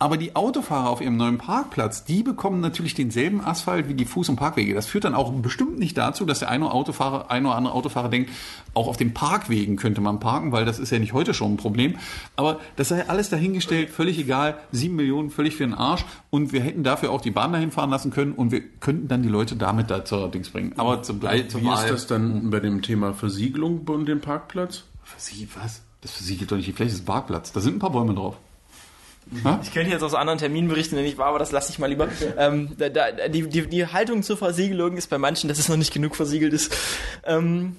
aber 0.00 0.16
die 0.16 0.34
Autofahrer 0.34 0.88
auf 0.88 1.02
ihrem 1.02 1.18
neuen 1.18 1.36
Parkplatz, 1.36 2.04
die 2.04 2.22
bekommen 2.22 2.60
natürlich 2.60 2.94
denselben 2.94 3.44
Asphalt 3.44 3.86
wie 3.86 3.92
die 3.92 4.06
Fuß- 4.06 4.30
und 4.30 4.36
Parkwege. 4.36 4.72
Das 4.72 4.86
führt 4.86 5.04
dann 5.04 5.14
auch 5.14 5.30
bestimmt 5.30 5.78
nicht 5.78 5.96
dazu, 5.98 6.24
dass 6.24 6.38
der 6.38 6.48
eine 6.48 6.72
Autofahrer, 6.72 7.30
ein 7.30 7.44
oder 7.44 7.54
andere 7.54 7.74
Autofahrer 7.74 8.08
denkt, 8.08 8.30
auch 8.72 8.88
auf 8.88 8.96
den 8.96 9.12
Parkwegen 9.12 9.76
könnte 9.76 10.00
man 10.00 10.18
parken, 10.18 10.52
weil 10.52 10.64
das 10.64 10.78
ist 10.78 10.90
ja 10.90 10.98
nicht 10.98 11.12
heute 11.12 11.34
schon 11.34 11.52
ein 11.52 11.56
Problem. 11.58 11.96
Aber 12.34 12.60
das 12.76 12.88
sei 12.88 13.06
alles 13.10 13.28
dahingestellt, 13.28 13.90
völlig 13.90 14.18
egal, 14.18 14.56
sieben 14.72 14.96
Millionen, 14.96 15.28
völlig 15.28 15.56
für 15.56 15.64
den 15.64 15.74
Arsch. 15.74 16.06
Und 16.30 16.54
wir 16.54 16.62
hätten 16.62 16.82
dafür 16.82 17.10
auch 17.10 17.20
die 17.20 17.30
Bahn 17.30 17.52
dahin 17.52 17.70
fahren 17.70 17.90
lassen 17.90 18.10
können 18.10 18.32
und 18.32 18.52
wir 18.52 18.62
könnten 18.80 19.06
dann 19.06 19.22
die 19.22 19.28
Leute 19.28 19.54
damit 19.54 19.90
da 19.90 20.06
zur 20.06 20.30
Dings 20.30 20.48
bringen. 20.48 20.72
Aber 20.78 21.02
zum, 21.02 21.20
zum 21.20 21.60
Wie 21.60 21.74
ist 21.74 21.90
das 21.90 22.06
dann 22.06 22.48
bei 22.48 22.60
dem 22.60 22.80
Thema 22.80 23.12
Versiegelung 23.12 23.86
und 23.86 24.06
dem 24.06 24.22
Parkplatz? 24.22 24.84
Versiegelt 25.04 25.50
was? 25.62 25.82
Das 26.00 26.12
versiegelt 26.12 26.50
doch 26.50 26.56
nicht 26.56 26.68
die 26.68 26.72
Fläche, 26.72 26.88
das 26.88 27.00
ist 27.00 27.02
ein 27.02 27.12
Parkplatz. 27.12 27.52
Da 27.52 27.60
sind 27.60 27.76
ein 27.76 27.78
paar 27.80 27.92
Bäume 27.92 28.14
drauf. 28.14 28.38
Ich 29.62 29.72
könnte 29.72 29.90
jetzt 29.90 30.02
aus 30.02 30.14
anderen 30.14 30.38
Terminen 30.38 30.68
berichten, 30.68 30.96
wenn 30.96 31.04
ich 31.04 31.16
war, 31.16 31.26
aber 31.26 31.38
das 31.38 31.52
lasse 31.52 31.70
ich 31.70 31.78
mal 31.78 31.86
lieber. 31.86 32.08
Ähm, 32.36 32.70
da, 32.76 32.88
da, 32.88 33.28
die, 33.28 33.48
die, 33.48 33.66
die 33.66 33.86
Haltung 33.86 34.22
zur 34.22 34.36
Versiegelung 34.36 34.96
ist 34.96 35.08
bei 35.08 35.18
manchen, 35.18 35.48
dass 35.48 35.58
es 35.58 35.68
noch 35.68 35.76
nicht 35.76 35.92
genug 35.92 36.16
versiegelt 36.16 36.52
ist. 36.52 36.74
Ähm, 37.24 37.76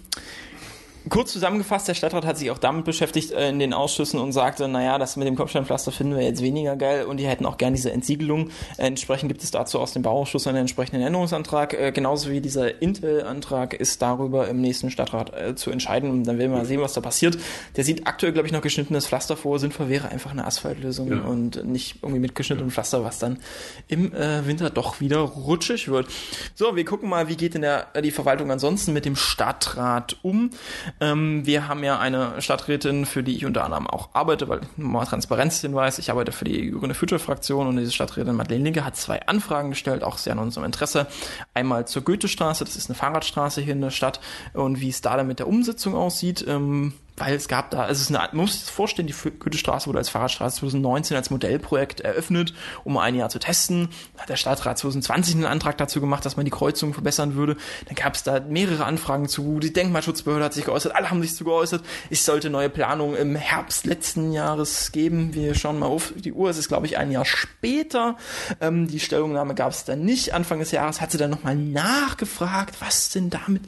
Kurz 1.10 1.34
zusammengefasst, 1.34 1.88
der 1.88 1.96
Stadtrat 1.96 2.25
hat 2.25 2.38
sich 2.38 2.51
auch 2.51 2.60
damit 2.60 2.86
beschäftigt 2.86 3.31
äh, 3.31 3.50
in 3.50 3.58
den 3.58 3.74
Ausschüssen 3.74 4.20
und 4.20 4.34
sagte, 4.34 4.67
naja, 4.67 5.00
das 5.00 5.15
mit 5.17 5.27
dem 5.27 5.36
Kopfsteinpflaster 5.36 5.91
finden 5.91 6.15
wir 6.15 6.24
jetzt 6.24 6.43
weniger 6.43 6.75
geil 6.75 7.05
und 7.05 7.17
die 7.17 7.25
hätten 7.25 7.46
auch 7.48 7.58
gern 7.58 7.74
diese 7.74 7.91
Entsiegelung. 7.91 8.50
Äh, 8.77 8.86
entsprechend 8.86 9.29
gibt 9.29 9.43
es 9.43 9.50
dazu 9.50 9.79
aus 9.79 9.93
dem 9.93 10.03
Bauausschuss 10.03 10.46
einen 10.46 10.58
entsprechenden 10.58 11.01
Änderungsantrag. 11.01 11.74
Äh, 11.74 11.91
genauso 11.91 12.29
wie 12.29 12.39
dieser 12.39 12.81
Intel-Antrag 12.84 13.74
ist 13.74 14.01
darüber 14.01 14.48
im 14.48 14.62
nächsten 14.62 14.91
Stadtrat 14.91 15.34
äh, 15.34 15.55
zu 15.55 15.72
entscheiden 15.72 16.12
und 16.12 16.24
dann 16.25 16.38
werden 16.38 16.51
wir 16.51 16.60
mal 16.60 16.65
sehen, 16.65 16.81
was 16.81 16.93
da 16.93 17.01
passiert. 17.01 17.38
Der 17.77 17.84
sieht 17.84 18.05
aktuell, 18.05 18.31
glaube 18.31 18.48
ich, 18.48 18.53
noch 18.53 18.62
geschnittenes 18.62 19.08
Pflaster 19.08 19.36
vor. 19.36 19.58
Sinnvoll 19.58 19.89
wäre 19.89 20.10
einfach 20.10 20.31
eine 20.31 20.46
Asphaltlösung 20.46 21.10
Ja. 21.12 21.22
und 21.22 21.65
nicht 21.65 21.98
irgendwie 22.03 22.20
mit 22.20 22.36
geschnittenem 22.36 22.70
Pflaster, 22.70 23.03
was 23.03 23.17
dann 23.17 23.39
im 23.88 24.13
äh, 24.13 24.46
Winter 24.46 24.70
doch 24.70 25.00
wieder 25.01 25.17
rutschig 25.20 25.88
wird. 25.88 26.08
So, 26.53 26.75
wir 26.75 26.86
gucken 26.86 27.10
mal, 27.10 27.27
wie 27.27 27.36
geht 27.38 27.55
denn 27.55 27.62
der, 27.63 27.88
die 28.03 28.12
Verwaltung 28.12 28.51
ansonsten 28.51 28.93
mit 28.93 29.05
dem 29.05 29.15
Stadtrat 29.15 30.17
um. 30.22 30.51
Ähm, 31.00 31.45
wir 31.45 31.67
haben 31.67 31.83
ja 31.83 32.00
eine 32.00 32.41
Stadträtin, 32.41 33.05
für 33.05 33.24
die 33.24 33.36
ich 33.36 33.45
unter 33.45 33.63
anderem 33.63 33.88
auch 33.88 34.10
arbeite, 34.13 34.50
weil 34.50 34.62
mal 34.77 35.05
Transparenzhinweis, 35.05 36.00
ich 36.00 36.12
arbeite 36.12 36.31
für 36.31 36.45
die 36.45 36.71
Grüne 36.71 36.93
Future-Fraktion 36.93 37.67
und 37.67 37.77
diese 37.77 37.91
Stadträtin 37.91 38.36
Madeleine 38.36 38.63
Linke 38.63 38.86
hat 38.86 38.98
zwei 38.98 39.25
Anfragen 39.27 39.69
gestellt, 39.69 40.03
auch 40.03 40.17
sehr 40.17 40.33
in 40.33 40.39
unserem 40.39 40.65
Interesse. 40.65 41.07
Einmal 41.53 41.88
zur 41.88 42.03
Goethestraße, 42.03 42.65
das 42.65 42.75
ist 42.75 42.89
eine 42.89 42.95
Fahrradstraße 42.98 43.62
hier 43.62 43.74
in 43.74 43.81
der 43.81 43.91
Stadt 43.91 44.19
und 44.53 44.81
wie 44.81 44.89
es 44.89 45.01
da 45.01 45.17
dann 45.17 45.27
mit 45.27 45.39
der 45.39 45.48
Umsetzung 45.48 45.95
aussieht. 45.95 46.45
Ähm, 46.48 46.93
weil 47.22 47.36
es 47.36 47.48
gab 47.48 47.70
da, 47.70 47.88
es 47.88 48.01
ist 48.01 48.10
eine, 48.10 48.18
man 48.18 48.42
muss 48.42 48.54
sich 48.54 48.62
das 48.62 48.72
vorstellen, 48.72 49.08
die 49.08 49.13
Goethestraße 49.13 49.86
wurde 49.86 50.00
als 50.00 50.10
Fahrradstraße 50.10 50.58
2019 50.58 51.16
als 51.16 51.30
Modellprojekt 51.30 52.01
eröffnet, 52.01 52.56
um 52.84 52.98
ein 52.98 53.13
Jahr 53.13 53.30
zu 53.30 53.38
testen. 53.38 53.90
Hat 54.18 54.28
der 54.28 54.38
Stadtrat 54.38 54.80
2020 54.80 55.36
einen 55.36 55.46
Antrag 55.46 55.78
dazu 55.78 56.01
gemacht, 56.01 56.25
dass 56.25 56.36
man 56.36 56.46
die 56.46 56.51
Kreuzungen 56.51 56.96
verbessern 56.96 57.36
würde. 57.36 57.58
Dann 57.86 57.94
gab 57.94 58.16
es 58.16 58.24
da 58.24 58.40
mehrere 58.40 58.86
Anfragen 58.86 59.28
zu, 59.28 59.60
die 59.60 59.72
Denkmalschutzbehörde 59.72 60.46
hat 60.46 60.54
sich 60.56 60.66
geäußert, 60.66 60.96
alle 60.96 61.12
haben 61.12 61.22
sich 61.22 61.36
zu 61.36 61.44
geäußert. 61.44 61.84
Es 62.10 62.25
sollte 62.25 62.50
neue 62.50 62.70
Planungen 62.70 63.16
im 63.16 63.36
Herbst 63.36 63.86
letzten 63.86 64.32
Jahres 64.32 64.92
geben. 64.92 65.36
Wir 65.36 65.54
schauen 65.54 65.78
mal 65.78 65.86
auf 65.86 66.13
die 66.16 66.34
Uhr, 66.34 66.50
es 66.50 66.58
ist 66.58 66.70
glaube 66.70 66.88
ich 66.88 66.98
ein 66.98 67.12
Jahr 67.12 67.25
später. 67.25 68.18
Ähm, 68.60 68.88
die 68.88 69.00
Stellungnahme 69.00 69.54
gab 69.54 69.74
es 69.74 69.86
dann 69.86 70.04
nicht. 70.04 70.34
Anfang 70.34 70.58
des 70.58 70.72
Jahres 70.72 71.01
hat 71.01 71.12
sie 71.12 71.20
dann 71.20 71.30
nochmal 71.30 71.56
nachgefragt, 71.56 72.82
was 72.82 73.12
denn 73.12 73.30
damit 73.30 73.62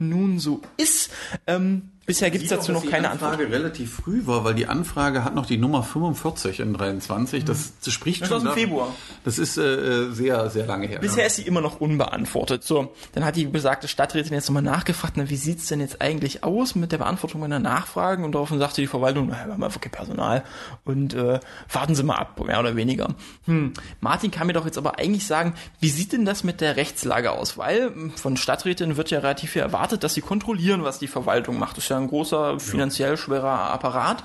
nun 0.00 0.40
so 0.40 0.60
ist. 0.76 1.12
Ähm, 1.46 1.92
Bisher 2.06 2.30
gibt 2.30 2.44
es 2.44 2.50
dazu 2.50 2.70
noch 2.70 2.88
keine 2.88 3.10
Antwort. 3.10 3.32
Anfrage 3.32 3.50
relativ 3.52 3.94
früh 3.96 4.24
war, 4.26 4.44
weil 4.44 4.54
die 4.54 4.66
Anfrage 4.68 5.24
hat 5.24 5.34
noch 5.34 5.44
die 5.44 5.58
Nummer 5.58 5.82
45 5.82 6.60
in 6.60 6.72
23. 6.72 7.44
Das, 7.44 7.72
das 7.84 7.92
spricht 7.92 8.22
Das 8.22 8.28
schon 8.28 8.38
ist 8.38 8.46
aus 8.46 8.54
dem 8.54 8.62
da- 8.62 8.66
Februar. 8.68 8.94
Das 9.24 9.38
ist 9.38 9.58
äh, 9.58 10.10
sehr, 10.12 10.48
sehr 10.50 10.66
lange 10.66 10.86
her. 10.86 11.00
Bisher 11.00 11.26
ist 11.26 11.34
sie 11.36 11.42
immer 11.42 11.60
noch 11.60 11.80
unbeantwortet. 11.80 12.62
So, 12.62 12.94
dann 13.12 13.24
hat 13.24 13.34
die 13.34 13.46
besagte 13.46 13.88
Stadträtin 13.88 14.32
jetzt 14.34 14.48
nochmal 14.48 14.62
nachgefragt, 14.62 15.14
na, 15.16 15.28
wie 15.28 15.36
sieht's 15.36 15.66
denn 15.66 15.80
jetzt 15.80 16.00
eigentlich 16.00 16.44
aus 16.44 16.76
mit 16.76 16.92
der 16.92 16.98
Beantwortung 16.98 17.40
meiner 17.40 17.58
Nachfragen? 17.58 18.22
Und 18.22 18.32
daraufhin 18.36 18.60
sagte 18.60 18.80
die 18.80 18.86
Verwaltung, 18.86 19.26
na, 19.28 19.44
wir 19.44 19.52
haben 19.54 19.64
einfach 19.64 19.80
kein 19.80 19.90
Personal 19.90 20.44
und 20.84 21.12
äh, 21.14 21.40
warten 21.72 21.96
Sie 21.96 22.04
mal 22.04 22.14
ab, 22.16 22.38
mehr 22.46 22.60
oder 22.60 22.76
weniger. 22.76 23.08
Hm. 23.46 23.72
Martin 24.00 24.30
kann 24.30 24.46
mir 24.46 24.52
doch 24.52 24.64
jetzt 24.64 24.78
aber 24.78 25.00
eigentlich 25.00 25.26
sagen, 25.26 25.54
wie 25.80 25.88
sieht 25.90 26.12
denn 26.12 26.24
das 26.24 26.44
mit 26.44 26.60
der 26.60 26.76
Rechtslage 26.76 27.32
aus? 27.32 27.58
Weil 27.58 27.86
hm, 27.86 28.12
von 28.12 28.36
Stadträtin 28.36 28.96
wird 28.96 29.10
ja 29.10 29.18
relativ 29.18 29.50
viel 29.50 29.62
erwartet, 29.62 30.04
dass 30.04 30.14
sie 30.14 30.20
kontrollieren, 30.20 30.84
was 30.84 31.00
die 31.00 31.08
Verwaltung 31.08 31.58
macht. 31.58 31.76
Das 31.76 31.82
ist 31.84 31.90
ja 31.90 31.95
ein 31.96 32.08
großer, 32.08 32.60
finanziell 32.60 33.16
schwerer 33.16 33.70
Apparat. 33.70 34.22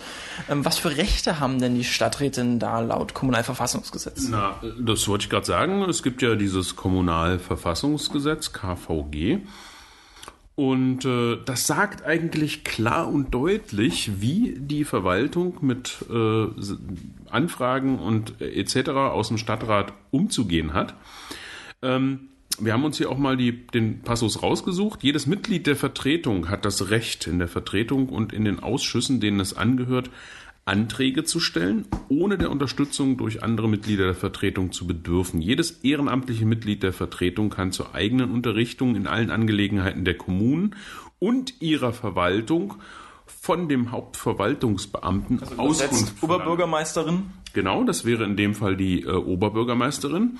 Ähm, 0.49 0.65
was 0.65 0.77
für 0.77 0.95
Rechte 0.97 1.39
haben 1.39 1.59
denn 1.59 1.75
die 1.75 1.83
Stadträtinnen 1.83 2.59
da 2.59 2.79
laut 2.79 3.13
Kommunalverfassungsgesetz? 3.13 4.27
Na, 4.29 4.55
das 4.79 5.07
wollte 5.07 5.23
ich 5.23 5.29
gerade 5.29 5.45
sagen. 5.45 5.83
Es 5.83 6.03
gibt 6.03 6.21
ja 6.21 6.35
dieses 6.35 6.75
Kommunalverfassungsgesetz, 6.75 8.53
KVG. 8.53 9.39
Und 10.55 11.05
äh, 11.05 11.37
das 11.45 11.65
sagt 11.65 12.05
eigentlich 12.05 12.63
klar 12.63 13.07
und 13.07 13.31
deutlich, 13.33 14.21
wie 14.21 14.55
die 14.59 14.83
Verwaltung 14.83 15.57
mit 15.61 16.05
äh, 16.11 16.47
Anfragen 17.29 17.99
und 17.99 18.41
äh, 18.41 18.59
etc. 18.59 18.89
aus 18.89 19.29
dem 19.29 19.37
Stadtrat 19.37 19.93
umzugehen 20.11 20.73
hat. 20.73 20.93
Ähm, 21.81 22.30
wir 22.59 22.73
haben 22.73 22.83
uns 22.83 22.97
hier 22.97 23.09
auch 23.09 23.17
mal 23.17 23.37
die, 23.37 23.65
den 23.67 24.01
Passus 24.01 24.43
rausgesucht. 24.43 25.03
Jedes 25.03 25.25
Mitglied 25.25 25.67
der 25.67 25.75
Vertretung 25.75 26.49
hat 26.49 26.65
das 26.65 26.89
Recht, 26.89 27.27
in 27.27 27.39
der 27.39 27.47
Vertretung 27.47 28.09
und 28.09 28.33
in 28.33 28.45
den 28.45 28.59
Ausschüssen, 28.59 29.19
denen 29.19 29.39
es 29.39 29.55
angehört, 29.55 30.09
Anträge 30.63 31.23
zu 31.23 31.39
stellen, 31.39 31.87
ohne 32.07 32.37
der 32.37 32.51
Unterstützung 32.51 33.17
durch 33.17 33.41
andere 33.41 33.67
Mitglieder 33.67 34.05
der 34.05 34.15
Vertretung 34.15 34.71
zu 34.71 34.85
bedürfen. 34.85 35.41
Jedes 35.41 35.79
ehrenamtliche 35.83 36.45
Mitglied 36.45 36.83
der 36.83 36.93
Vertretung 36.93 37.49
kann 37.49 37.71
zur 37.71 37.95
eigenen 37.95 38.31
Unterrichtung 38.31 38.95
in 38.95 39.07
allen 39.07 39.31
Angelegenheiten 39.31 40.05
der 40.05 40.17
Kommunen 40.17 40.75
und 41.17 41.61
ihrer 41.61 41.93
Verwaltung 41.93 42.75
von 43.25 43.69
dem 43.69 43.91
Hauptverwaltungsbeamten 43.91 45.41
Auskunft 45.57 45.77
Setzt 45.77 46.19
verlangen. 46.19 46.41
Oberbürgermeisterin 46.41 47.23
Genau, 47.53 47.83
das 47.83 48.05
wäre 48.05 48.23
in 48.23 48.37
dem 48.37 48.55
Fall 48.55 48.77
die 48.77 49.01
äh, 49.01 49.11
Oberbürgermeisterin. 49.11 50.39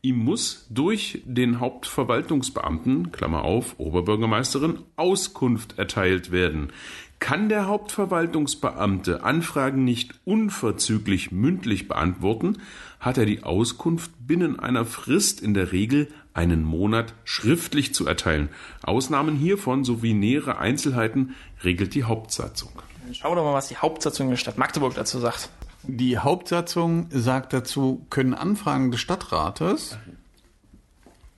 Ihm 0.00 0.18
muss 0.18 0.66
durch 0.70 1.22
den 1.24 1.58
Hauptverwaltungsbeamten, 1.58 3.10
Klammer 3.10 3.42
auf, 3.42 3.78
Oberbürgermeisterin, 3.78 4.78
Auskunft 4.94 5.76
erteilt 5.76 6.30
werden. 6.30 6.72
Kann 7.18 7.48
der 7.48 7.66
Hauptverwaltungsbeamte 7.66 9.24
Anfragen 9.24 9.82
nicht 9.82 10.14
unverzüglich 10.24 11.32
mündlich 11.32 11.88
beantworten, 11.88 12.58
hat 13.00 13.18
er 13.18 13.26
die 13.26 13.42
Auskunft 13.42 14.12
binnen 14.20 14.60
einer 14.60 14.84
Frist 14.84 15.40
in 15.40 15.52
der 15.52 15.72
Regel 15.72 16.06
einen 16.32 16.62
Monat 16.62 17.14
schriftlich 17.24 17.92
zu 17.92 18.06
erteilen. 18.06 18.50
Ausnahmen 18.84 19.34
hiervon 19.34 19.82
sowie 19.82 20.14
nähere 20.14 20.58
Einzelheiten 20.58 21.34
regelt 21.64 21.96
die 21.96 22.04
Hauptsatzung. 22.04 22.70
Schauen 23.12 23.32
wir 23.32 23.36
doch 23.36 23.44
mal, 23.44 23.54
was 23.54 23.66
die 23.66 23.76
Hauptsatzung 23.76 24.30
der 24.30 24.36
Stadt 24.36 24.58
Magdeburg 24.58 24.94
dazu 24.94 25.18
sagt. 25.18 25.50
Die 25.90 26.18
Hauptsatzung 26.18 27.06
sagt 27.08 27.54
dazu, 27.54 28.04
können 28.10 28.34
Anfragen 28.34 28.90
des 28.90 29.00
Stadtrates 29.00 29.96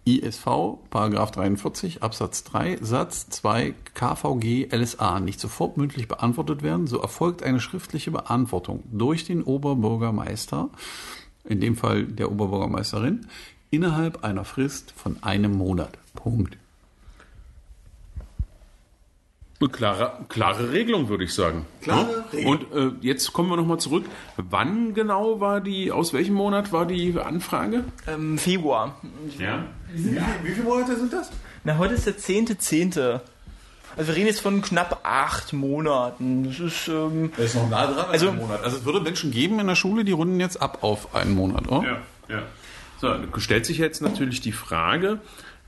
ISV, 0.05 0.45
Paragraph 0.91 1.31
43, 1.31 2.03
Absatz 2.03 2.43
3, 2.43 2.79
Satz 2.81 3.29
2 3.29 3.75
KVG 3.95 4.67
LSA 4.75 5.21
nicht 5.21 5.39
sofort 5.39 5.77
mündlich 5.77 6.09
beantwortet 6.09 6.65
werden, 6.65 6.89
so 6.89 6.99
erfolgt 6.99 7.45
eine 7.45 7.61
schriftliche 7.61 8.11
Beantwortung 8.11 8.83
durch 8.91 9.25
den 9.25 9.45
Oberbürgermeister, 9.45 10.69
in 11.45 11.61
dem 11.61 11.77
Fall 11.77 12.07
der 12.07 12.33
Oberbürgermeisterin, 12.33 13.29
innerhalb 13.71 14.25
einer 14.25 14.45
Frist 14.45 14.91
von 14.97 15.23
einem 15.23 15.57
Monat. 15.57 15.97
Punkt. 16.17 16.57
Eine 19.61 19.68
klare, 19.68 20.12
klare 20.31 20.73
Regelung, 20.73 21.11
würde 21.11 21.25
ich 21.25 21.35
sagen. 21.35 21.66
Klare 21.83 22.25
Ja? 22.33 22.49
Und 22.49 22.73
äh, 22.73 22.92
jetzt 23.03 23.33
kommen 23.35 23.51
wir 23.51 23.57
nochmal 23.57 23.79
zurück. 23.79 24.07
Wann 24.38 24.94
genau 24.94 25.38
war 25.40 25.61
die, 25.61 25.92
aus 25.92 26.14
welchem 26.14 26.33
Monat 26.35 26.73
war 26.73 26.87
die 26.87 27.14
Anfrage? 27.18 27.85
Ähm, 28.07 28.38
Februar. 28.38 28.96
Ja. 29.38 29.64
Wie, 29.92 30.16
wie 30.44 30.51
viele 30.53 30.64
Monate 30.64 30.96
sind 30.96 31.12
das? 31.12 31.31
Na, 31.64 31.77
heute 31.77 31.92
ist 31.92 32.07
der 32.07 32.16
10.10. 32.16 33.20
Also 33.96 34.09
wir 34.09 34.16
reden 34.16 34.29
jetzt 34.29 34.40
von 34.40 34.62
knapp 34.62 35.01
acht 35.03 35.53
Monaten. 35.53 36.44
Das 36.44 36.59
ist, 36.59 36.88
ähm, 36.88 37.31
Das 37.37 37.46
ist 37.46 37.57
noch 37.57 37.68
nah 37.68 37.85
dran. 37.87 38.07
Also- 38.11 38.29
Also, 38.29 38.33
Monat. 38.33 38.64
also 38.64 38.79
es 38.79 38.85
würde 38.87 39.01
Menschen 39.01 39.31
geben 39.31 39.61
in 39.61 39.66
der 39.66 39.75
Schule, 39.75 40.05
die 40.05 40.12
runden 40.12 40.40
jetzt 40.40 40.62
ab 40.62 40.79
auf 40.81 41.14
einen 41.14 41.35
Monat, 41.35 41.68
oder? 41.68 41.87
Ja, 42.29 42.35
ja. 42.37 42.42
So, 42.99 43.14
stellt 43.38 43.66
sich 43.66 43.77
jetzt 43.77 44.01
natürlich 44.01 44.40
die 44.40 44.53
Frage, 44.53 45.20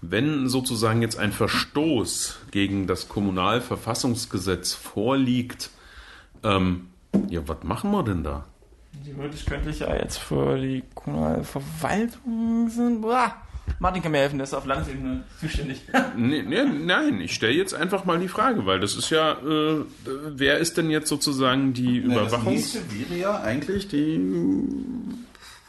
wenn 0.03 0.49
sozusagen 0.49 1.01
jetzt 1.01 1.17
ein 1.19 1.33
Verstoß 1.33 2.39
gegen 2.51 2.87
das 2.87 3.09
Kommunalverfassungsgesetz 3.09 4.75
vorliegt, 4.75 5.71
Ähm, 6.45 6.89
ja, 7.29 7.41
was 7.47 7.63
machen 7.63 7.93
wir 7.93 8.03
denn 8.03 8.25
da? 8.25 8.45
Theoretisch 9.05 9.45
könnte 9.45 9.71
ich 9.71 9.79
ja 9.79 9.95
jetzt 9.95 10.19
für 10.19 10.59
die 10.59 10.83
kommunale 10.95 11.45
Verwaltung 11.45 12.69
sind. 12.69 13.01
Boah. 13.01 13.33
Martin 13.79 14.03
kann 14.03 14.11
mir 14.13 14.19
helfen, 14.19 14.39
der 14.39 14.45
ist 14.45 14.55
auf 14.55 14.67
Landesebene 14.67 15.23
zuständig. 15.41 15.83
Nee, 16.17 16.43
nee, 16.43 16.65
nein, 16.65 17.21
ich 17.21 17.33
stelle 17.35 17.53
jetzt 17.53 17.75
einfach 17.75 18.05
mal 18.05 18.19
die 18.19 18.29
Frage, 18.29 18.67
weil 18.67 18.81
das 18.81 18.97
ist 18.97 19.11
ja, 19.11 19.33
äh, 19.35 19.85
wer 20.05 20.59
ist 20.59 20.77
denn 20.77 20.91
jetzt 20.91 21.09
sozusagen 21.09 21.73
die 21.73 21.99
Überwachung? 21.99 22.45
Das 22.45 22.75
nächste 22.75 22.81
wäre 22.91 23.21
ja 23.21 23.41
eigentlich 23.41 23.87
die, 23.89 24.21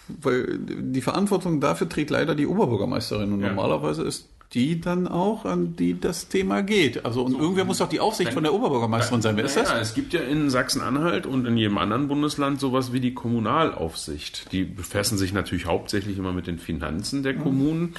weil 0.08 0.58
die 0.60 1.02
Verantwortung 1.02 1.60
dafür 1.62 1.88
trägt 1.90 2.10
leider 2.10 2.36
die 2.36 2.48
Oberbürgermeisterin 2.48 3.32
und 3.34 3.42
Ja. 3.42 3.50
normalerweise 3.50 4.04
ist 4.04 4.30
die 4.54 4.80
dann 4.80 5.08
auch, 5.08 5.46
an 5.46 5.76
die 5.76 6.00
das 6.00 6.28
Thema 6.28 6.62
geht. 6.62 7.06
Also 7.06 7.24
und 7.24 7.34
irgendwer 7.34 7.66
muss 7.66 7.80
doch 7.80 7.90
die 7.90 8.00
Aufsicht 8.00 8.34
von 8.34 8.44
der 8.44 8.54
Oberbürgermeisterin 8.54 9.24
sein. 9.24 9.36
Wer 9.36 9.46
ist 9.46 9.58
das? 9.58 9.70
Ja, 9.70 9.80
es 9.80 9.96
gibt 9.96 10.14
ja 10.14 10.22
in 10.22 10.52
Sachsen-Anhalt 10.52 11.26
und 11.26 11.48
in 11.48 11.58
jedem 11.58 11.80
anderen 11.80 12.08
Bundesland 12.08 12.60
sowas 12.60 12.94
wie 12.94 13.00
die 13.00 13.16
Kommunalaufsicht. 13.16 14.52
Die 14.52 14.64
befassen 14.64 15.18
sich 15.18 15.34
natürlich 15.34 15.66
hauptsächlich 15.66 16.20
immer 16.20 16.34
mit 16.34 16.46
den 16.46 16.60
Finanzen 16.60 17.24
der 17.24 17.34
Kommunen 17.36 17.96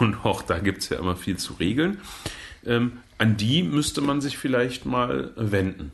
und 0.00 0.24
auch 0.26 0.42
da 0.42 0.58
gibt 0.58 0.82
es 0.82 0.90
ja 0.90 0.98
immer 0.98 1.16
viel 1.16 1.36
zu 1.38 1.54
regeln. 1.54 1.98
Ähm, 2.66 2.92
an 3.16 3.36
die 3.38 3.62
müsste 3.62 4.00
man 4.02 4.20
sich 4.20 4.36
vielleicht 4.36 4.84
mal 4.86 5.30
wenden. 5.36 5.90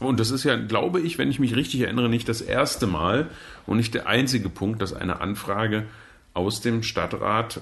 Und 0.00 0.20
das 0.20 0.30
ist 0.30 0.44
ja, 0.44 0.56
glaube 0.56 1.00
ich, 1.00 1.18
wenn 1.18 1.30
ich 1.30 1.38
mich 1.38 1.56
richtig 1.56 1.80
erinnere, 1.80 2.08
nicht 2.08 2.28
das 2.28 2.40
erste 2.40 2.86
Mal 2.86 3.30
und 3.66 3.76
nicht 3.76 3.94
der 3.94 4.06
einzige 4.06 4.48
Punkt, 4.48 4.82
dass 4.82 4.92
eine 4.92 5.20
Anfrage 5.20 5.86
aus 6.34 6.60
dem 6.60 6.82
Stadtrat 6.82 7.60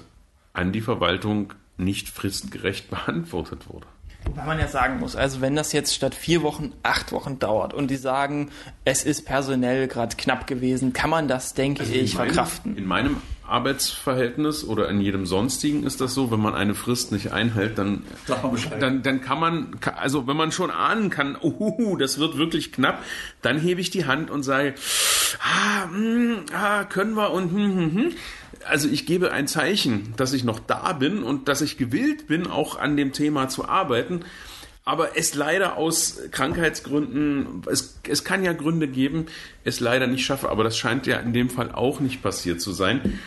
an 0.53 0.71
die 0.71 0.81
Verwaltung 0.81 1.53
nicht 1.77 2.09
fristgerecht 2.09 2.89
beantwortet 2.89 3.69
wurde. 3.69 3.87
Wobei 4.25 4.43
man 4.45 4.59
ja 4.59 4.67
sagen 4.67 4.99
muss, 4.99 5.15
also 5.15 5.39
wenn 5.41 5.55
das 5.55 5.71
jetzt 5.71 5.93
statt 5.95 6.15
vier 6.15 6.41
Wochen 6.43 6.73
acht 6.83 7.11
Wochen 7.11 7.39
dauert 7.39 7.73
und 7.73 7.89
die 7.89 7.95
sagen, 7.95 8.49
es 8.83 9.03
ist 9.03 9.25
personell 9.25 9.87
gerade 9.87 10.15
knapp 10.15 10.47
gewesen, 10.47 10.93
kann 10.93 11.09
man 11.09 11.27
das, 11.27 11.53
denke 11.53 11.83
ich, 11.83 11.89
Also 11.89 11.99
in 11.99 12.05
meinem- 12.05 12.33
verkraften. 12.33 12.77
In 12.77 12.85
meinem 12.85 13.17
Arbeitsverhältnis 13.47 14.63
oder 14.63 14.89
in 14.89 14.99
jedem 15.01 15.27
sonstigen 15.27 15.83
ist 15.83 16.01
das 16.01 16.15
so, 16.15 16.31
wenn 16.31 16.39
man 16.39 16.55
eine 16.55 16.73
Frist 16.73 17.11
nicht 17.11 17.31
einhält, 17.31 17.77
dann, 17.77 18.03
dann, 18.79 19.03
dann 19.03 19.21
kann 19.21 19.39
man, 19.39 19.77
also 19.95 20.25
wenn 20.27 20.35
man 20.35 20.51
schon 20.51 20.71
ahnen 20.71 21.11
kann, 21.11 21.35
uhuhu, 21.39 21.95
das 21.95 22.17
wird 22.17 22.37
wirklich 22.37 22.71
knapp, 22.71 23.03
dann 23.43 23.59
hebe 23.59 23.81
ich 23.81 23.91
die 23.91 24.05
Hand 24.05 24.31
und 24.31 24.41
sage, 24.41 24.73
ah, 25.43 25.83
hm, 25.89 26.37
ah 26.53 26.83
können 26.85 27.13
wir 27.13 27.31
und 27.31 27.51
hm, 27.51 27.75
hm, 27.77 27.93
hm. 27.93 28.11
Also 28.67 28.89
ich 28.89 29.05
gebe 29.05 29.31
ein 29.31 29.47
Zeichen, 29.47 30.13
dass 30.17 30.33
ich 30.33 30.43
noch 30.43 30.59
da 30.59 30.93
bin 30.93 31.23
und 31.23 31.47
dass 31.47 31.61
ich 31.61 31.77
gewillt 31.77 32.27
bin, 32.27 32.47
auch 32.47 32.77
an 32.77 32.97
dem 32.97 33.13
Thema 33.13 33.47
zu 33.47 33.67
arbeiten. 33.67 34.21
Aber 34.83 35.17
es 35.17 35.33
leider 35.33 35.77
aus 35.77 36.19
Krankheitsgründen, 36.29 37.63
es, 37.71 37.99
es 38.07 38.23
kann 38.23 38.43
ja 38.43 38.53
Gründe 38.53 38.87
geben, 38.87 39.25
es 39.63 39.79
leider 39.79 40.05
nicht 40.05 40.25
schaffe, 40.25 40.49
aber 40.49 40.63
das 40.63 40.77
scheint 40.77 41.07
ja 41.07 41.17
in 41.17 41.33
dem 41.33 41.49
Fall 41.49 41.71
auch 41.71 41.99
nicht 41.99 42.21
passiert 42.21 42.61
zu 42.61 42.71
sein. 42.71 43.19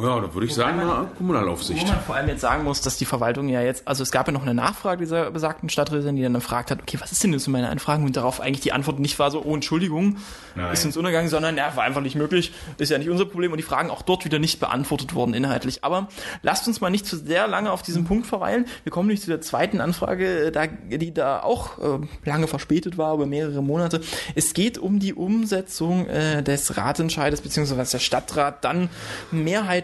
Ja, 0.00 0.20
da 0.20 0.32
würde 0.32 0.46
ich 0.46 0.54
sagen, 0.54 0.76
man- 0.76 0.86
na, 0.86 1.10
Wo 1.10 1.16
Kommunalaufsicht. 1.16 1.88
man 1.88 1.98
vor 2.00 2.14
allem 2.14 2.28
jetzt 2.28 2.40
sagen 2.40 2.62
muss, 2.62 2.80
dass 2.82 2.96
die 2.98 3.04
Verwaltung 3.04 3.48
ja 3.48 3.62
jetzt, 3.62 3.86
also 3.88 4.04
es 4.04 4.12
gab 4.12 4.28
ja 4.28 4.32
noch 4.32 4.42
eine 4.42 4.54
Nachfrage 4.54 5.00
dieser 5.00 5.32
besagten 5.32 5.68
Stadträtin, 5.68 6.14
die 6.14 6.22
dann 6.22 6.34
gefragt 6.34 6.70
hat, 6.70 6.80
okay, 6.80 6.98
was 7.00 7.10
ist 7.10 7.24
denn 7.24 7.32
jetzt 7.32 7.42
so 7.44 7.50
meine 7.50 7.68
Anfragen? 7.68 8.04
Und 8.04 8.16
darauf 8.16 8.40
eigentlich 8.40 8.60
die 8.60 8.70
Antwort 8.72 9.00
nicht 9.00 9.18
war 9.18 9.32
so, 9.32 9.42
oh, 9.44 9.54
Entschuldigung, 9.54 10.18
Nein. 10.54 10.72
ist 10.72 10.84
uns 10.84 10.96
untergegangen, 10.96 11.28
sondern 11.28 11.56
ja, 11.56 11.74
war 11.74 11.82
einfach 11.82 12.00
nicht 12.00 12.14
möglich, 12.14 12.52
ist 12.78 12.90
ja 12.90 12.98
nicht 12.98 13.10
unser 13.10 13.24
Problem 13.24 13.50
und 13.50 13.56
die 13.58 13.64
Fragen 13.64 13.90
auch 13.90 14.02
dort 14.02 14.24
wieder 14.24 14.38
nicht 14.38 14.60
beantwortet 14.60 15.16
worden 15.16 15.34
inhaltlich. 15.34 15.82
Aber 15.82 16.06
lasst 16.42 16.68
uns 16.68 16.80
mal 16.80 16.90
nicht 16.90 17.04
zu 17.04 17.16
sehr 17.16 17.48
lange 17.48 17.72
auf 17.72 17.82
diesem 17.82 18.04
Punkt 18.04 18.28
verweilen. 18.28 18.66
Wir 18.84 18.92
kommen 18.92 19.08
nicht 19.08 19.22
zu 19.24 19.30
der 19.30 19.40
zweiten 19.40 19.80
Anfrage, 19.80 20.46
äh, 20.46 20.52
da, 20.52 20.68
die 20.68 21.12
da 21.12 21.40
auch 21.42 21.78
äh, 21.78 21.98
lange 22.24 22.46
verspätet 22.46 22.98
war, 22.98 23.14
über 23.14 23.26
mehrere 23.26 23.64
Monate. 23.64 24.00
Es 24.36 24.54
geht 24.54 24.78
um 24.78 25.00
die 25.00 25.12
Umsetzung 25.14 26.06
äh, 26.06 26.44
des 26.44 26.76
Ratentscheides, 26.76 27.40
beziehungsweise 27.40 27.78
was 27.80 27.90
der 27.90 27.98
Stadtrat 27.98 28.64
dann 28.64 28.90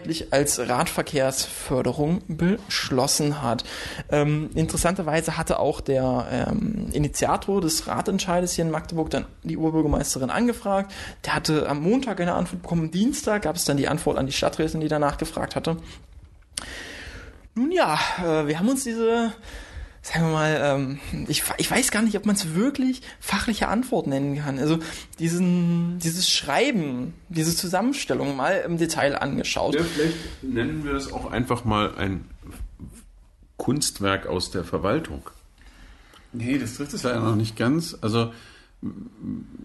mehrheitlich 0.05 0.33
als 0.33 0.59
Radverkehrsförderung 0.59 2.21
beschlossen 2.27 3.41
hat. 3.41 3.63
Ähm, 4.09 4.49
interessanterweise 4.55 5.37
hatte 5.37 5.59
auch 5.59 5.81
der 5.81 6.27
ähm, 6.31 6.87
Initiator 6.91 7.61
des 7.61 7.87
Ratentscheides 7.87 8.53
hier 8.53 8.65
in 8.65 8.71
Magdeburg 8.71 9.09
dann 9.09 9.25
die 9.43 9.57
Oberbürgermeisterin 9.57 10.29
angefragt. 10.29 10.93
Der 11.25 11.35
hatte 11.35 11.67
am 11.67 11.81
Montag 11.81 12.19
eine 12.21 12.33
Antwort 12.33 12.61
bekommen, 12.61 12.91
Dienstag 12.91 13.43
gab 13.43 13.55
es 13.55 13.65
dann 13.65 13.77
die 13.77 13.87
Antwort 13.87 14.17
an 14.17 14.27
die 14.27 14.31
Stadträtin, 14.31 14.81
die 14.81 14.87
danach 14.87 15.17
gefragt 15.17 15.55
hatte. 15.55 15.77
Nun 17.55 17.71
ja, 17.71 17.97
äh, 18.19 18.47
wir 18.47 18.59
haben 18.59 18.69
uns 18.69 18.83
diese, 18.83 19.31
sagen 20.05 20.27
wir 20.27 20.33
mal, 20.33 20.59
ähm, 20.61 20.99
ich, 21.27 21.43
ich 21.57 21.71
weiß 21.71 21.89
gar 21.89 22.03
nicht, 22.03 22.15
ob 22.15 22.27
man 22.27 22.35
es 22.35 22.53
wirklich 22.53 23.01
fachliche 23.19 23.69
Antwort 23.69 24.05
nennen 24.05 24.37
kann. 24.37 24.59
Also 24.59 24.77
diesen, 25.17 25.97
dieses 25.97 26.29
Schreiben, 26.29 27.15
diese 27.29 27.55
Zusammenstellung 27.55 28.35
mal 28.35 28.63
im 28.67 28.77
Detail 28.77 29.15
angeschaut. 29.15 29.73
Ja, 29.73 29.83
vielleicht 29.83 30.43
nennen 30.43 30.83
wir 30.83 30.93
das 30.93 31.11
auch 31.11 31.31
einfach 31.31 31.65
mal 31.65 31.95
ein 31.95 32.25
Kunstwerk 33.57 34.27
aus 34.27 34.51
der 34.51 34.63
Verwaltung. 34.63 35.27
Nee, 36.33 36.59
das 36.59 36.75
trifft 36.75 36.93
es 36.93 37.01
leider 37.01 37.21
noch 37.21 37.35
nicht 37.35 37.57
ganz. 37.57 37.97
Also 37.99 38.31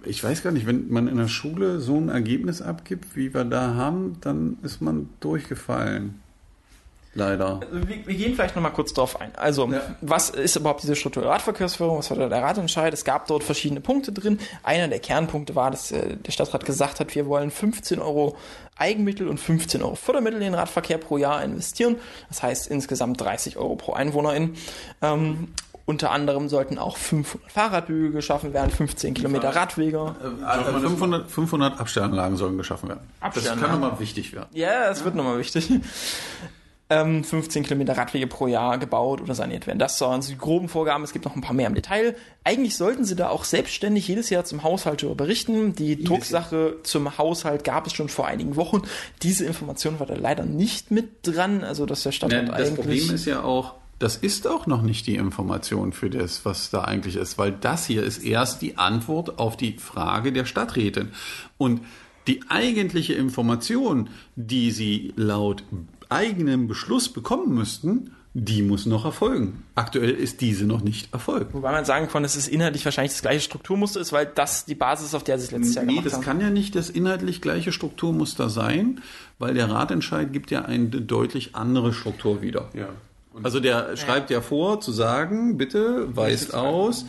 ich 0.05 0.25
weiß 0.25 0.43
gar 0.43 0.53
nicht, 0.53 0.67
wenn 0.67 0.89
man 0.89 1.07
in 1.07 1.19
der 1.19 1.29
Schule 1.29 1.81
so 1.81 1.99
ein 1.99 2.09
Ergebnis 2.09 2.63
abgibt, 2.63 3.15
wie 3.15 3.35
wir 3.35 3.45
da 3.45 3.75
haben, 3.75 4.17
dann 4.23 4.57
ist 4.63 4.81
man 4.81 5.11
durchgefallen. 5.21 6.19
Leider. 7.13 7.61
Also 7.61 7.89
wir, 7.89 8.07
wir 8.07 8.15
gehen 8.15 8.35
vielleicht 8.35 8.55
nochmal 8.55 8.73
kurz 8.73 8.93
drauf 8.95 9.21
ein. 9.21 9.33
Also, 9.35 9.67
Ja. 9.67 9.81
was 10.01 10.31
ist 10.31 10.55
überhaupt 10.55 10.83
diese 10.85 10.95
strukturelle 10.95 11.31
Radverkehrsführung? 11.33 11.99
Was 11.99 12.11
war 12.11 12.17
da 12.17 12.29
der 12.29 12.41
Ratentscheid? 12.43 12.93
Es 12.95 13.05
gab 13.05 13.27
dort 13.27 13.43
verschiedene 13.43 13.81
Punkte 13.81 14.13
drin. 14.13 14.39
Einer 14.63 14.87
der 14.87 15.01
Kernpunkte 15.01 15.57
war, 15.57 15.73
dass 15.73 15.91
äh, 15.91 16.17
der 16.17 16.31
Stadtrat 16.31 16.65
gesagt 16.65 17.01
hat, 17.01 17.13
wir 17.17 17.27
wollen 17.27 17.51
15 17.51 17.99
Euro 18.01 18.37
Eigenmittel 18.77 19.27
und 19.29 19.39
15 19.39 19.83
Euro 19.83 19.97
Fördermittel 19.97 20.37
in 20.39 20.45
den 20.45 20.55
Radverkehr 20.55 20.99
pro 20.99 21.19
Jahr 21.19 21.43
investieren. 21.43 21.97
Das 22.29 22.43
heißt 22.45 22.69
insgesamt 22.69 23.21
30 23.21 23.57
Euro 23.57 23.75
pro 23.75 23.93
Einwohnerin. 23.93 24.55
Ähm, 25.03 25.49
unter 25.87 26.13
anderem 26.13 26.49
sollten 26.49 26.79
auch 26.79 26.97
500 26.97 27.51
Fahrradbügel 27.51 28.13
geschaffen 28.13 28.53
werden, 28.53 28.71
15 28.71 29.15
Kilometer 29.15 29.57
Radwege. 29.57 30.15
Also 30.47 30.79
500, 30.79 31.29
500 31.29 31.81
Abstellanlagen 31.81 32.37
sollen 32.37 32.57
geschaffen 32.57 32.89
werden. 32.89 33.01
Das 33.35 33.45
kann 33.45 33.59
nochmal 33.73 33.99
wichtig 33.99 34.33
werden. 34.33 34.47
Ja, 34.53 34.87
das 34.89 35.05
wird 35.05 35.17
nochmal 35.17 35.39
wichtig. 35.39 35.69
Ähm, 36.93 37.23
15 37.23 37.63
Kilometer 37.63 37.97
Radwege 37.97 38.27
pro 38.27 38.49
Jahr 38.49 38.77
gebaut 38.77 39.21
oder 39.21 39.37
saniert 39.37 39.69
werden. 39.69 39.79
Das 39.79 40.01
waren 40.01 40.23
so 40.23 40.33
die 40.33 40.39
groben 40.39 40.69
Vorgaben. 40.69 41.05
Es 41.05 41.13
gibt 41.13 41.25
noch 41.25 41.37
ein 41.37 41.41
paar 41.41 41.55
mehr 41.55 41.69
im 41.69 41.75
Detail. 41.75 42.17
Eigentlich 42.43 42.77
sollten 42.77 43.05
sie 43.05 43.15
da 43.15 43.29
auch 43.29 43.45
selbstständig 43.45 44.09
jedes 44.09 44.29
Jahr 44.29 44.45
zum 44.45 44.65
Haushalt 44.65 45.03
darüber 45.03 45.15
berichten. 45.15 45.77
Die 45.77 46.03
Drucksache 46.03 46.79
zum 46.83 47.17
Haushalt 47.17 47.63
gab 47.63 47.87
es 47.87 47.93
schon 47.93 48.09
vor 48.09 48.27
einigen 48.27 48.57
Wochen. 48.57 48.83
Diese 49.23 49.45
Information 49.47 50.01
war 50.01 50.07
da 50.07 50.15
leider 50.15 50.45
nicht 50.45 50.91
mit 50.91 51.11
dran. 51.23 51.63
Also, 51.63 51.87
dass 51.87 52.03
der 52.03 52.11
Stadtrat 52.11 52.49
Ja, 52.49 52.57
das 52.57 52.69
eigentlich... 52.69 52.75
Problem 52.75 53.15
ist 53.15 53.25
ja 53.25 53.45
auch, 53.45 53.75
das 54.01 54.17
ist 54.17 54.49
auch 54.49 54.67
noch 54.67 54.83
nicht 54.83 55.07
die 55.07 55.15
Information 55.15 55.93
für 55.93 56.11
das, 56.11 56.45
was 56.45 56.71
da 56.71 56.81
eigentlich 56.83 57.17
ist, 57.17 57.39
weil 57.39 57.53
das 57.53 57.87
hier 57.87 58.03
ist 58.03 58.19
erst 58.25 58.63
die 58.63 58.79
Antwort 58.79 59.39
auf 59.39 59.57
die 59.57 59.75
Frage 59.75 60.33
der 60.33 60.45
Stadträtin. 60.45 61.11
Und 61.57 61.83
die 62.27 62.41
eigentliche 62.49 63.13
Information, 63.13 64.09
die 64.37 64.71
sie 64.71 65.13
laut 65.17 65.65
eigenem 66.11 66.69
Beschluss 66.69 67.09
bekommen 67.09 67.55
müssten, 67.55 68.13
die 68.33 68.63
muss 68.63 68.87
noch 68.87 69.05
erfolgen. 69.05 69.65
Aktuell 69.75 70.11
ist 70.11 70.41
diese 70.41 70.65
noch 70.65 70.83
nicht 70.83 71.13
erfolgt. 71.13 71.53
Wobei 71.53 71.73
man 71.73 71.85
sagen 71.85 72.07
kann, 72.09 72.23
dass 72.23 72.37
es 72.37 72.47
inhaltlich 72.47 72.85
wahrscheinlich 72.85 73.13
das 73.13 73.23
gleiche 73.23 73.41
Strukturmuster 73.41 74.01
ist, 74.01 74.13
weil 74.13 74.27
das 74.27 74.65
die 74.67 74.77
Basis 74.77 75.07
ist, 75.09 75.15
auf 75.15 75.25
der 75.25 75.39
sie 75.39 75.47
es 75.47 75.51
letztes 75.51 75.75
Jahr 75.75 75.85
Nee, 75.85 75.93
gemacht 75.95 76.07
das 76.07 76.13
haben. 76.15 76.23
kann 76.23 76.41
ja 76.41 76.51
nicht 76.51 76.77
das 76.77 76.91
inhaltlich 76.91 77.41
gleiche 77.41 77.73
Strukturmuster 77.73 78.49
sein, 78.49 79.01
weil 79.41 79.55
der 79.55 79.69
Ratentscheid 79.69 80.33
gibt 80.33 80.53
ja 80.53 80.63
eine 80.63 80.87
deutlich 80.87 81.57
andere 81.57 81.93
Struktur 81.93 82.41
wieder. 82.41 82.69
Ja. 82.73 82.89
Also 83.43 83.59
der 83.59 83.97
schreibt 83.97 84.31
ja 84.31 84.41
vor, 84.41 84.81
zu 84.81 84.93
sagen, 84.93 85.57
bitte 85.57 86.15
weist 86.17 86.55
aus, 86.55 87.07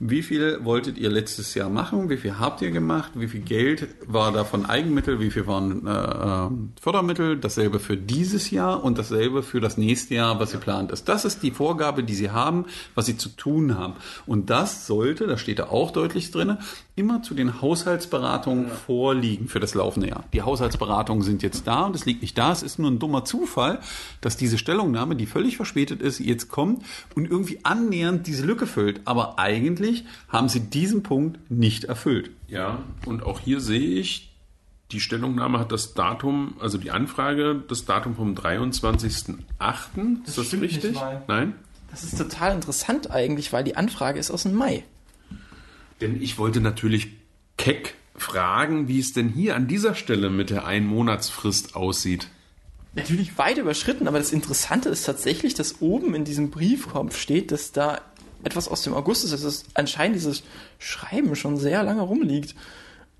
wie 0.00 0.22
viel 0.22 0.64
wolltet 0.64 0.98
ihr 0.98 1.08
letztes 1.08 1.54
Jahr 1.54 1.70
machen, 1.70 2.10
wie 2.10 2.16
viel 2.16 2.38
habt 2.38 2.62
ihr 2.62 2.72
gemacht, 2.72 3.12
wie 3.14 3.28
viel 3.28 3.40
Geld 3.40 3.86
war 4.06 4.32
davon 4.32 4.66
Eigenmittel, 4.66 5.20
wie 5.20 5.30
viel 5.30 5.46
waren 5.46 5.86
äh, 5.86 6.80
Fördermittel, 6.80 7.38
dasselbe 7.38 7.78
für 7.78 7.96
dieses 7.96 8.50
Jahr 8.50 8.82
und 8.82 8.98
dasselbe 8.98 9.42
für 9.42 9.60
das 9.60 9.78
nächste 9.78 10.16
Jahr, 10.16 10.40
was 10.40 10.52
geplant 10.52 10.90
ist. 10.90 11.08
Das 11.08 11.24
ist 11.24 11.42
die 11.42 11.52
Vorgabe, 11.52 12.02
die 12.02 12.14
sie 12.14 12.30
haben, 12.30 12.66
was 12.94 13.06
sie 13.06 13.16
zu 13.16 13.28
tun 13.28 13.78
haben. 13.78 13.94
Und 14.26 14.50
das 14.50 14.86
sollte, 14.86 15.26
da 15.26 15.38
steht 15.38 15.60
da 15.60 15.68
auch 15.68 15.92
deutlich 15.92 16.30
drin, 16.32 16.58
immer 16.96 17.22
zu 17.22 17.34
den 17.34 17.60
Haushaltsberatungen 17.60 18.68
vorliegen 18.68 19.48
für 19.48 19.60
das 19.60 19.74
laufende 19.74 20.08
Jahr. 20.08 20.24
Die 20.32 20.42
Haushaltsberatungen 20.42 21.22
sind 21.22 21.42
jetzt 21.42 21.66
da 21.66 21.86
und 21.86 21.96
es 21.96 22.04
liegt 22.04 22.22
nicht 22.22 22.36
da. 22.36 22.52
Es 22.52 22.62
ist 22.62 22.78
nur 22.78 22.90
ein 22.90 22.98
dummer 22.98 23.24
Zufall, 23.24 23.80
dass 24.20 24.36
diese 24.36 24.58
Stellungnahme, 24.58 25.16
die 25.16 25.26
völlig 25.26 25.56
verspätet 25.56 26.02
ist, 26.02 26.18
jetzt 26.18 26.48
kommt 26.48 26.84
und 27.14 27.30
irgendwie 27.30 27.60
annähernd 27.62 28.26
diese 28.26 28.44
Lücke 28.44 28.66
füllt. 28.66 29.00
Aber 29.04 29.38
eigentlich 29.38 29.83
haben 30.28 30.48
sie 30.48 30.60
diesen 30.60 31.02
Punkt 31.02 31.50
nicht 31.50 31.84
erfüllt. 31.84 32.30
Ja, 32.48 32.82
und 33.06 33.22
auch 33.22 33.40
hier 33.40 33.60
sehe 33.60 34.00
ich, 34.00 34.34
die 34.90 35.00
Stellungnahme 35.00 35.58
hat 35.58 35.72
das 35.72 35.94
Datum, 35.94 36.54
also 36.60 36.78
die 36.78 36.90
Anfrage, 36.90 37.62
das 37.68 37.84
Datum 37.84 38.14
vom 38.14 38.34
23.08. 38.34 40.26
Ist 40.26 40.38
das 40.38 40.52
richtig? 40.52 40.94
mal. 40.94 41.22
Nein? 41.26 41.54
Das 41.90 42.04
ist 42.04 42.18
total 42.18 42.54
interessant 42.54 43.10
eigentlich, 43.10 43.52
weil 43.52 43.64
die 43.64 43.76
Anfrage 43.76 44.18
ist 44.18 44.30
aus 44.30 44.42
dem 44.42 44.54
Mai. 44.54 44.84
Denn 46.00 46.20
ich 46.20 46.38
wollte 46.38 46.60
natürlich 46.60 47.08
keck 47.56 47.94
fragen, 48.16 48.88
wie 48.88 48.98
es 48.98 49.12
denn 49.12 49.28
hier 49.28 49.56
an 49.56 49.68
dieser 49.68 49.94
Stelle 49.94 50.30
mit 50.30 50.50
der 50.50 50.66
Einmonatsfrist 50.66 51.76
aussieht. 51.76 52.28
Natürlich 52.94 53.38
weit 53.38 53.58
überschritten, 53.58 54.06
aber 54.06 54.18
das 54.18 54.32
Interessante 54.32 54.88
ist 54.88 55.04
tatsächlich, 55.04 55.54
dass 55.54 55.80
oben 55.80 56.14
in 56.14 56.24
diesem 56.24 56.50
Briefkopf 56.50 57.18
steht, 57.18 57.50
dass 57.50 57.72
da 57.72 58.00
etwas 58.44 58.68
aus 58.68 58.82
dem 58.82 58.94
August 58.94 59.24
ist, 59.24 59.32
dass 59.32 59.42
es 59.44 59.64
anscheinend 59.74 60.16
dieses 60.16 60.42
Schreiben 60.78 61.34
schon 61.36 61.56
sehr 61.56 61.82
lange 61.82 62.02
rumliegt, 62.02 62.54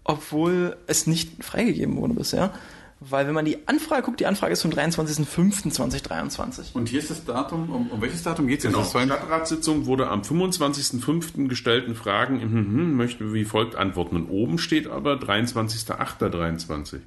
obwohl 0.05 0.77
es 0.87 1.07
nicht 1.07 1.43
freigegeben 1.45 1.97
wurde 1.97 2.15
bisher. 2.15 2.53
Weil 3.01 3.27
wenn 3.27 3.35
man 3.35 3.45
die 3.45 3.67
Anfrage 3.69 4.03
guckt, 4.03 4.21
die 4.21 4.27
Anfrage 4.27 4.53
ist 4.55 4.63
vom 4.63 4.71
23.05.2023. 4.71 6.75
Und 6.75 6.89
hier 6.89 7.01
ist 7.01 7.11
das 7.11 7.25
Datum, 7.25 7.69
um, 7.71 7.91
um 7.91 8.01
welches 8.01 8.23
Datum 8.23 8.47
geht 8.47 8.61
es 8.61 8.67
Genau. 8.67 8.79
jetzt? 8.81 8.95
War- 8.95 9.05
Stadtratssitzung 9.05 9.87
wurde 9.87 10.09
am 10.09 10.23
25.05. 10.23 11.49
gestellten 11.49 11.95
Fragen 11.95 12.37
mhm, 12.37 12.85
mhm, 12.91 12.97
möchten 12.97 13.27
wir 13.27 13.35
wie 13.35 13.45
folgt 13.45 13.77
antworten. 13.77 14.17
Und 14.17 14.29
oben 14.31 14.59
steht 14.59 14.87
aber 14.87 15.15
23.08.23. 15.15 17.01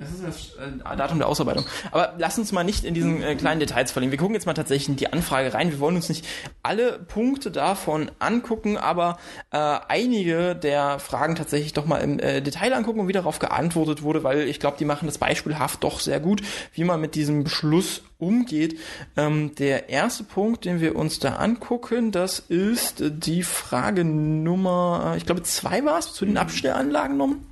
Das 0.00 0.10
ist 0.12 0.24
das 0.24 0.66
äh, 0.66 0.96
Datum 0.96 1.18
der 1.18 1.28
Ausarbeitung. 1.28 1.66
Aber 1.92 2.14
lass 2.16 2.38
uns 2.38 2.52
mal 2.52 2.64
nicht 2.64 2.84
in 2.84 2.94
diesen 2.94 3.22
äh, 3.22 3.34
kleinen 3.36 3.60
Details 3.60 3.92
verlieren. 3.92 4.10
Wir 4.10 4.18
gucken 4.18 4.34
jetzt 4.34 4.46
mal 4.46 4.54
tatsächlich 4.54 4.88
in 4.88 4.96
die 4.96 5.12
Anfrage 5.12 5.52
rein. 5.52 5.70
Wir 5.70 5.78
wollen 5.78 5.96
uns 5.96 6.08
nicht 6.08 6.26
alle 6.62 6.98
Punkte 6.98 7.50
davon 7.50 8.10
angucken, 8.18 8.78
aber 8.78 9.18
äh, 9.50 9.58
einige 9.58 10.56
der 10.56 10.98
Fragen 11.00 11.36
tatsächlich 11.36 11.74
doch 11.74 11.84
mal 11.84 11.98
im 11.98 12.18
äh, 12.18 12.40
Detail 12.40 12.72
angucken 12.72 13.00
und 13.00 13.08
wie 13.08 13.12
darauf 13.12 13.40
geantwortet 13.40 14.02
wurde, 14.02 14.24
weil 14.24 14.48
ich 14.48 14.58
glaube, 14.58 14.78
die 14.78 14.86
machen 14.86 15.04
das 15.04 15.18
beispielhaft 15.18 15.84
doch 15.84 16.00
sehr 16.00 16.18
gut, 16.18 16.40
wie 16.72 16.84
man 16.84 16.98
mit 16.98 17.14
diesem 17.14 17.44
Beschluss 17.44 18.02
umgeht. 18.18 18.78
Ähm, 19.18 19.54
der 19.56 19.90
erste 19.90 20.24
Punkt, 20.24 20.64
den 20.64 20.80
wir 20.80 20.96
uns 20.96 21.18
da 21.18 21.34
angucken, 21.36 22.10
das 22.10 22.38
ist 22.38 23.02
die 23.06 23.42
Frage 23.42 24.04
Nummer, 24.04 25.12
äh, 25.12 25.18
ich 25.18 25.26
glaube, 25.26 25.42
zwei 25.42 25.84
war 25.84 25.98
es, 25.98 26.14
zu 26.14 26.24
den 26.24 26.38
Abstellanlagen 26.38 27.18
genommen. 27.18 27.46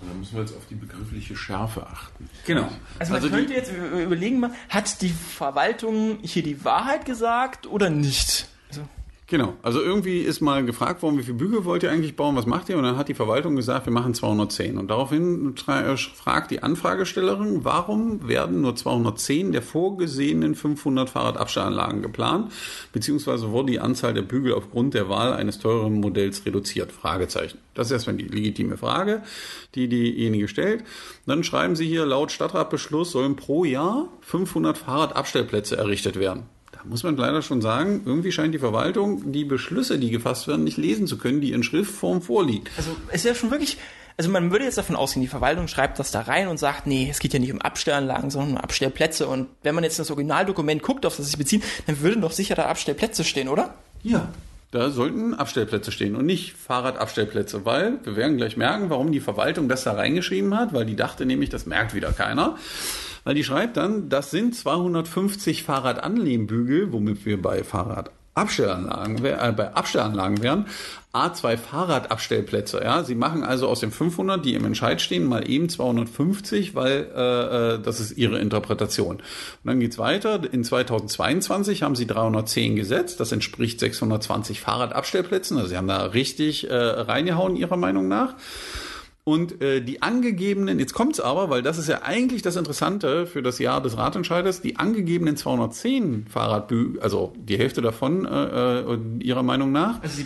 Da 0.00 0.14
müssen 0.14 0.34
wir 0.34 0.42
jetzt 0.42 0.56
auf 0.56 0.66
die 0.70 0.76
begriffliche 0.76 1.36
Schärfe 1.36 1.86
achten. 1.86 2.30
Genau. 2.46 2.68
Also 2.98 3.12
man 3.12 3.22
Also 3.22 3.34
könnte 3.34 3.52
jetzt 3.54 3.72
überlegen, 3.72 4.38
mal, 4.40 4.52
hat 4.68 5.02
die 5.02 5.10
Verwaltung 5.10 6.18
hier 6.22 6.42
die 6.42 6.64
Wahrheit 6.64 7.04
gesagt 7.04 7.66
oder 7.66 7.90
nicht? 7.90 8.48
Genau, 9.30 9.58
also 9.60 9.82
irgendwie 9.82 10.20
ist 10.20 10.40
mal 10.40 10.64
gefragt 10.64 11.02
worden, 11.02 11.18
wie 11.18 11.22
viele 11.22 11.36
Bügel 11.36 11.66
wollt 11.66 11.82
ihr 11.82 11.90
eigentlich 11.90 12.16
bauen, 12.16 12.34
was 12.34 12.46
macht 12.46 12.70
ihr? 12.70 12.78
Und 12.78 12.84
dann 12.84 12.96
hat 12.96 13.08
die 13.08 13.14
Verwaltung 13.14 13.56
gesagt, 13.56 13.84
wir 13.84 13.92
machen 13.92 14.14
210. 14.14 14.78
Und 14.78 14.88
daraufhin 14.88 15.54
äh, 15.68 15.96
fragt 15.98 16.50
die 16.50 16.62
Anfragestellerin, 16.62 17.62
warum 17.62 18.26
werden 18.26 18.62
nur 18.62 18.74
210 18.74 19.52
der 19.52 19.60
vorgesehenen 19.60 20.54
500 20.54 21.10
Fahrradabstellanlagen 21.10 22.00
geplant? 22.00 22.52
Beziehungsweise 22.94 23.50
wurde 23.50 23.72
die 23.72 23.80
Anzahl 23.80 24.14
der 24.14 24.22
Bügel 24.22 24.54
aufgrund 24.54 24.94
der 24.94 25.10
Wahl 25.10 25.34
eines 25.34 25.58
teureren 25.58 26.00
Modells 26.00 26.46
reduziert? 26.46 26.90
Fragezeichen. 26.90 27.58
Das 27.74 27.88
ist 27.88 27.92
erstmal 27.92 28.16
die 28.16 28.28
legitime 28.28 28.78
Frage, 28.78 29.22
die 29.74 29.90
diejenige 29.90 30.48
stellt. 30.48 30.84
Dann 31.26 31.44
schreiben 31.44 31.76
sie 31.76 31.86
hier, 31.86 32.06
laut 32.06 32.32
Stadtratbeschluss 32.32 33.10
sollen 33.10 33.36
pro 33.36 33.66
Jahr 33.66 34.08
500 34.22 34.78
Fahrradabstellplätze 34.78 35.76
errichtet 35.76 36.18
werden. 36.18 36.46
Da 36.78 36.88
muss 36.88 37.02
man 37.02 37.16
leider 37.16 37.42
schon 37.42 37.60
sagen, 37.60 38.02
irgendwie 38.06 38.30
scheint 38.30 38.54
die 38.54 38.58
Verwaltung 38.58 39.32
die 39.32 39.44
Beschlüsse, 39.44 39.98
die 39.98 40.10
gefasst 40.10 40.46
werden, 40.46 40.64
nicht 40.64 40.76
lesen 40.76 41.06
zu 41.06 41.18
können, 41.18 41.40
die 41.40 41.52
in 41.52 41.62
Schriftform 41.62 42.22
vorliegen. 42.22 42.64
also 42.76 42.90
es 43.08 43.16
ist 43.16 43.24
ja 43.24 43.34
schon 43.34 43.50
wirklich, 43.50 43.78
also 44.16 44.30
man 44.30 44.52
würde 44.52 44.64
jetzt 44.64 44.78
davon 44.78 44.94
ausgehen, 44.94 45.22
die 45.22 45.28
Verwaltung 45.28 45.66
schreibt 45.66 45.98
das 45.98 46.12
da 46.12 46.20
rein 46.20 46.48
und 46.48 46.58
sagt, 46.58 46.86
nee, 46.86 47.08
es 47.10 47.18
geht 47.18 47.32
ja 47.32 47.40
nicht 47.40 47.52
um 47.52 47.60
Abstellanlagen, 47.60 48.30
sondern 48.30 48.52
um 48.52 48.56
Abstellplätze. 48.58 49.26
Und 49.26 49.48
wenn 49.62 49.74
man 49.74 49.82
jetzt 49.84 49.98
das 49.98 50.10
Originaldokument 50.10 50.82
guckt, 50.82 51.04
auf 51.04 51.16
das 51.16 51.26
sich 51.26 51.38
bezieht, 51.38 51.64
dann 51.86 52.00
würden 52.00 52.20
doch 52.20 52.32
sicher 52.32 52.54
da 52.54 52.66
Abstellplätze 52.66 53.24
stehen, 53.24 53.48
oder? 53.48 53.74
Ja. 54.02 54.28
Da 54.70 54.90
sollten 54.90 55.32
Abstellplätze 55.32 55.90
stehen 55.90 56.14
und 56.14 56.26
nicht 56.26 56.52
Fahrradabstellplätze, 56.52 57.64
weil 57.64 58.00
wir 58.04 58.16
werden 58.16 58.36
gleich 58.36 58.58
merken, 58.58 58.90
warum 58.90 59.12
die 59.12 59.20
Verwaltung 59.20 59.66
das 59.66 59.84
da 59.84 59.92
reingeschrieben 59.92 60.54
hat, 60.54 60.74
weil 60.74 60.84
die 60.84 60.94
dachte 60.94 61.24
nämlich, 61.24 61.48
das 61.48 61.64
merkt 61.64 61.94
wieder 61.94 62.12
keiner. 62.12 62.58
Weil 63.24 63.34
die 63.34 63.44
schreibt 63.44 63.76
dann, 63.76 64.08
das 64.08 64.30
sind 64.30 64.54
250 64.54 65.62
Fahrradanlehmbügel, 65.62 66.92
womit 66.92 67.26
wir 67.26 67.40
bei 67.40 67.62
Fahrradabstellanlagen, 67.64 69.22
wär- 69.22 69.42
äh, 69.42 69.52
bei 69.52 69.74
Abstellanlagen 69.74 70.42
wären, 70.42 70.66
A2 71.12 71.56
Fahrradabstellplätze. 71.56 72.80
Ja, 72.84 73.02
sie 73.02 73.14
machen 73.14 73.42
also 73.42 73.66
aus 73.66 73.80
den 73.80 73.90
500, 73.90 74.44
die 74.44 74.54
im 74.54 74.64
Entscheid 74.64 75.00
stehen, 75.00 75.24
mal 75.24 75.48
eben 75.50 75.68
250, 75.68 76.74
weil 76.74 77.08
äh, 77.16 77.74
äh, 77.74 77.78
das 77.80 77.98
ist 77.98 78.16
ihre 78.16 78.38
Interpretation. 78.38 79.16
Und 79.16 79.22
dann 79.64 79.80
geht's 79.80 79.98
weiter. 79.98 80.40
In 80.52 80.62
2022 80.64 81.82
haben 81.82 81.96
sie 81.96 82.06
310 82.06 82.76
gesetzt. 82.76 83.20
Das 83.20 83.32
entspricht 83.32 83.80
620 83.80 84.60
Fahrradabstellplätzen. 84.60 85.56
Also 85.56 85.70
sie 85.70 85.76
haben 85.76 85.88
da 85.88 86.02
richtig 86.04 86.70
äh, 86.70 86.74
reingehauen 86.74 87.56
ihrer 87.56 87.76
Meinung 87.76 88.06
nach. 88.06 88.34
Und 89.28 89.60
äh, 89.60 89.82
die 89.82 90.00
angegebenen, 90.00 90.78
jetzt 90.78 90.94
kommt's 90.94 91.20
aber, 91.20 91.50
weil 91.50 91.60
das 91.60 91.76
ist 91.76 91.86
ja 91.86 92.00
eigentlich 92.00 92.40
das 92.40 92.56
Interessante 92.56 93.26
für 93.26 93.42
das 93.42 93.58
Jahr 93.58 93.82
des 93.82 93.98
Ratentscheiders, 93.98 94.62
die 94.62 94.76
angegebenen 94.76 95.36
210 95.36 96.28
Fahrradbügel, 96.30 97.02
also 97.02 97.34
die 97.36 97.58
Hälfte 97.58 97.82
davon 97.82 98.24
äh, 98.24 98.78
äh, 98.80 98.98
ihrer 99.20 99.42
Meinung 99.42 99.70
nach, 99.70 100.00
Also, 100.02 100.22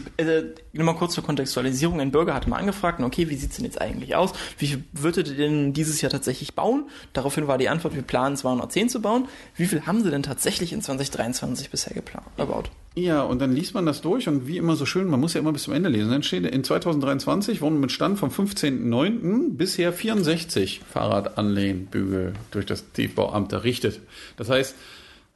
nur 0.73 0.87
mal 0.87 0.95
kurz 0.95 1.15
zur 1.15 1.25
Kontextualisierung. 1.25 2.01
Ein 2.01 2.13
Bürger 2.13 2.33
hatte 2.33 2.49
mal 2.49 2.59
angefragt, 2.59 3.01
okay, 3.01 3.29
wie 3.29 3.35
sieht's 3.35 3.57
denn 3.57 3.65
jetzt 3.65 3.81
eigentlich 3.81 4.15
aus? 4.15 4.35
Wie 4.59 4.69
viel 4.69 4.85
würdet 4.93 5.27
ihr 5.27 5.37
denn 5.37 5.73
dieses 5.73 6.01
Jahr 6.01 6.13
tatsächlich 6.13 6.55
bauen? 6.55 6.85
Daraufhin 7.13 7.49
war 7.49 7.59
die 7.59 7.69
Antwort, 7.69 7.97
wir 7.97 8.03
planen 8.03 8.37
210 8.37 8.89
zu 8.89 9.03
bauen. 9.03 9.27
Wie 9.57 9.67
viel 9.67 9.85
haben 9.85 10.05
sie 10.05 10.13
denn 10.13 10.23
tatsächlich 10.23 10.73
in 10.73 10.81
2023 10.81 11.71
bisher 11.71 11.93
geplant, 11.93 12.29
erbaut? 12.37 12.71
Ja, 12.95 13.23
und 13.23 13.41
dann 13.41 13.53
liest 13.53 13.75
man 13.75 13.87
das 13.87 14.03
durch 14.03 14.29
und 14.29 14.47
wie 14.47 14.59
immer 14.59 14.77
so 14.77 14.85
schön, 14.85 15.09
man 15.09 15.19
muss 15.19 15.33
ja 15.33 15.41
immer 15.41 15.53
bis 15.53 15.63
zum 15.63 15.73
Ende 15.73 15.89
lesen. 15.89 16.11
Dann 16.11 16.23
steht, 16.23 16.45
in 16.45 16.63
2023 16.63 17.63
wurden 17.63 17.81
mit 17.81 17.91
Stand 17.91 18.19
vom 18.19 18.29
15.09. 18.29 19.57
bisher 19.57 19.95
64 19.95 20.81
Fahrradanlehnbügel 20.81 22.35
durch 22.51 22.67
das 22.67 22.93
Tiefbauamt 22.93 23.53
errichtet. 23.53 24.01
Das 24.37 24.51
heißt, 24.51 24.77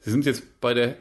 sie 0.01 0.11
sind 0.11 0.25
jetzt 0.25 0.61
bei 0.61 0.75
der 0.75 0.95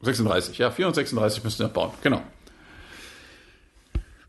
36, 0.00 0.58
ja, 0.58 0.70
436 0.70 1.42
müssen 1.42 1.58
wir 1.58 1.68
bauen, 1.68 1.90
genau. 2.02 2.22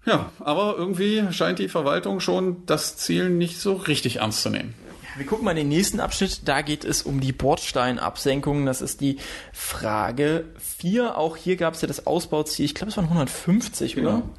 Ja, 0.10 0.32
aber 0.40 0.76
irgendwie 0.76 1.24
scheint 1.32 1.60
die 1.60 1.70
Verwaltung 1.70 2.20
schon 2.20 2.66
das 2.66 2.98
Ziel 2.98 3.30
nicht 3.30 3.60
so 3.60 3.74
richtig 3.74 4.18
ernst 4.18 4.42
zu 4.42 4.50
nehmen. 4.50 4.74
Wir 5.16 5.26
gucken 5.26 5.46
mal 5.46 5.52
in 5.52 5.58
den 5.58 5.70
nächsten 5.70 6.00
Abschnitt. 6.00 6.48
Da 6.48 6.62
geht 6.62 6.84
es 6.84 7.04
um 7.04 7.20
die 7.20 7.32
Bordsteinabsenkung. 7.32 8.66
Das 8.66 8.82
ist 8.82 9.02
die 9.02 9.18
Frage 9.54 10.46
4. 10.58 11.16
Auch 11.16 11.38
hier 11.38 11.58
gab 11.58 11.76
es 11.76 11.82
ja 11.82 11.88
das 11.88 12.08
Ausbauziel. 12.08 12.66
Ich 12.66 12.74
glaube, 12.74 12.90
es 12.90 12.98
waren 12.98 13.06
150, 13.06 13.98
oder? 13.98 14.12
Genau. 14.12 14.30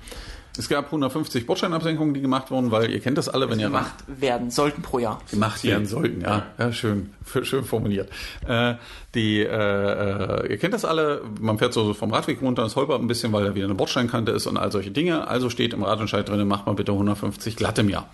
Es 0.60 0.68
gab 0.68 0.84
150 0.84 1.46
Bordsteinabsenkungen, 1.46 2.12
die 2.12 2.20
gemacht 2.20 2.50
wurden, 2.50 2.70
weil 2.70 2.90
ihr 2.90 3.00
kennt 3.00 3.16
das 3.16 3.30
alle, 3.30 3.48
wenn 3.48 3.58
ihr 3.58 3.68
Gemacht 3.68 3.94
werden 4.06 4.50
sollten 4.50 4.82
pro 4.82 4.98
Jahr. 4.98 5.18
gemacht 5.30 5.64
werden 5.64 5.86
sollten. 5.86 6.20
Ja, 6.20 6.48
ja 6.58 6.70
schön, 6.70 7.14
schön 7.44 7.64
formuliert. 7.64 8.10
Äh, 8.46 8.74
die, 9.14 9.40
äh, 9.40 9.46
äh, 9.46 10.50
ihr 10.50 10.58
kennt 10.58 10.74
das 10.74 10.84
alle. 10.84 11.22
Man 11.40 11.56
fährt 11.56 11.72
so 11.72 11.94
vom 11.94 12.12
Radweg 12.12 12.42
runter, 12.42 12.62
es 12.64 12.76
holpert 12.76 13.00
ein 13.00 13.06
bisschen, 13.06 13.32
weil 13.32 13.46
da 13.46 13.54
wieder 13.54 13.64
eine 13.64 13.74
Bordsteinkante 13.74 14.32
ist 14.32 14.46
und 14.46 14.58
all 14.58 14.70
solche 14.70 14.90
Dinge. 14.90 15.28
Also 15.28 15.48
steht 15.48 15.72
im 15.72 15.82
Radentscheid 15.82 16.28
drin, 16.28 16.46
macht 16.46 16.66
mal 16.66 16.74
bitte 16.74 16.92
150 16.92 17.56
glatt 17.56 17.78
im 17.78 17.88
Jahr. 17.88 18.10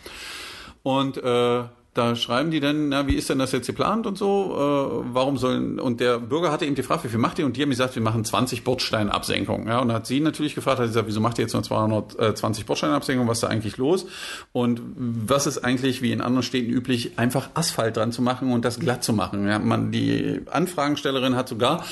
Und 0.85 1.17
äh, 1.17 1.65
da 1.97 2.15
schreiben 2.15 2.51
die 2.51 2.61
dann, 2.61 2.91
na, 2.91 3.07
wie 3.07 3.15
ist 3.15 3.31
denn 3.31 3.39
das 3.39 3.53
jetzt 3.53 3.67
geplant 3.67 4.07
und 4.07 4.19
so? 4.19 4.55
Äh, 4.55 5.15
warum 5.15 5.37
sollen, 5.37 5.81
und 5.81 6.01
der 6.01 6.19
Bürger 6.19 6.53
hatte 6.53 6.67
eben 6.67 6.75
gefragt, 6.75 7.05
wie 7.05 7.09
viel 7.09 7.19
macht 7.19 7.39
ihr? 7.39 7.47
Und 7.47 7.57
die 7.57 7.63
haben 7.63 7.71
gesagt, 7.71 7.95
wir 7.95 8.03
machen 8.03 8.25
20 8.25 8.65
Bordsteinabsenkungen. 8.65 9.67
Ja, 9.67 9.79
und 9.79 9.93
hat 9.93 10.07
sie 10.07 10.21
natürlich 10.21 10.55
gefragt, 10.55 10.79
hat 10.79 10.87
gesagt, 10.87 11.07
wieso 11.07 11.21
macht 11.21 11.39
ihr 11.39 11.43
jetzt 11.43 11.55
nur 11.55 11.63
220 11.63 12.67
Bordsteinabsenkungen? 12.67 13.29
Was 13.29 13.39
ist 13.39 13.43
da 13.43 13.49
eigentlich 13.49 13.77
los? 13.77 14.07
Und 14.53 14.83
was 14.97 15.47
ist 15.47 15.59
eigentlich, 15.59 16.03
wie 16.03 16.13
in 16.13 16.21
anderen 16.21 16.43
Städten 16.43 16.71
üblich, 16.71 17.19
einfach 17.19 17.51
Asphalt 17.55 17.97
dran 17.97 18.13
zu 18.13 18.23
machen 18.23 18.53
und 18.53 18.65
das 18.65 18.79
glatt 18.79 19.03
zu 19.03 19.13
machen? 19.13 19.47
Ja, 19.47 19.59
man, 19.59 19.91
die 19.91 20.43
Anfragenstellerin 20.51 21.37
hat 21.37 21.49
sogar 21.49 21.85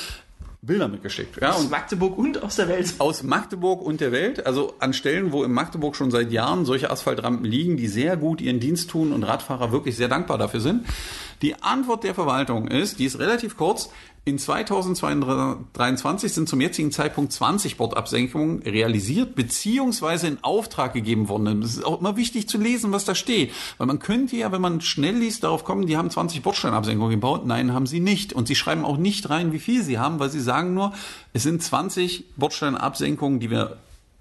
Bilder 0.65 0.87
mitgeschickt. 0.87 1.39
Ja, 1.41 1.51
Aus 1.51 1.69
Magdeburg 1.69 2.17
und 2.17 2.41
aus 2.43 2.55
der 2.55 2.67
Welt. 2.67 2.93
aus 2.99 3.23
Magdeburg 3.23 3.81
und 3.81 4.01
der 4.01 4.11
Welt, 4.11 4.45
also 4.45 4.73
an 4.79 4.93
Stellen, 4.93 5.31
wo 5.31 5.43
in 5.43 5.51
Magdeburg 5.51 5.95
schon 5.95 6.11
seit 6.11 6.31
Jahren 6.31 6.65
solche 6.65 6.89
Asphaltrampen 6.89 7.45
liegen, 7.45 7.77
die 7.77 7.87
sehr 7.87 8.17
gut 8.17 8.41
ihren 8.41 8.59
Dienst 8.59 8.89
tun 8.89 9.11
und 9.11 9.23
Radfahrer 9.23 9.71
wirklich 9.71 9.95
sehr 9.95 10.07
dankbar 10.07 10.37
dafür 10.37 10.59
sind. 10.61 10.85
Die 11.41 11.61
Antwort 11.61 12.03
der 12.03 12.15
Verwaltung 12.15 12.67
ist, 12.67 12.99
die 12.99 13.05
ist 13.05 13.19
relativ 13.19 13.57
kurz, 13.57 13.89
in 14.27 14.39
2023 14.39 16.33
sind 16.33 16.49
zum 16.49 16.59
jetzigen 16.59 16.91
Zeitpunkt 16.91 17.31
20 17.31 17.77
Bordabsenkungen 17.77 18.63
realisiert 18.63 19.35
beziehungsweise 19.35 20.27
in 20.27 20.43
Auftrag 20.43 20.93
gegeben 20.93 21.29
worden. 21.29 21.61
Es 21.61 21.77
ist 21.77 21.85
auch 21.85 21.99
immer 21.99 22.17
wichtig 22.17 22.49
zu 22.49 22.57
lesen, 22.57 22.91
was 22.91 23.05
da 23.05 23.13
steht. 23.13 23.51
Weil 23.77 23.85
man 23.85 23.99
könnte 23.99 24.35
ja, 24.35 24.51
wenn 24.51 24.61
man 24.61 24.81
schnell 24.81 25.15
liest, 25.15 25.43
darauf 25.43 25.63
kommen, 25.63 25.85
die 25.85 25.95
haben 25.95 26.09
20 26.09 26.41
Bordsteinabsenkungen 26.41 27.11
gebaut. 27.11 27.45
Nein, 27.45 27.71
haben 27.71 27.85
sie 27.85 27.99
nicht. 27.99 28.33
Und 28.33 28.47
sie 28.47 28.55
schreiben 28.55 28.83
auch 28.83 28.97
nicht 28.97 29.29
rein, 29.29 29.53
wie 29.53 29.59
viel 29.59 29.83
sie 29.83 29.99
haben, 29.99 30.19
weil 30.19 30.31
sie 30.31 30.41
sagen 30.41 30.73
nur, 30.73 30.93
es 31.33 31.43
sind 31.43 31.61
20 31.61 32.25
Bordsteinabsenkungen, 32.35 33.39
die 33.39 33.51
wir 33.51 33.77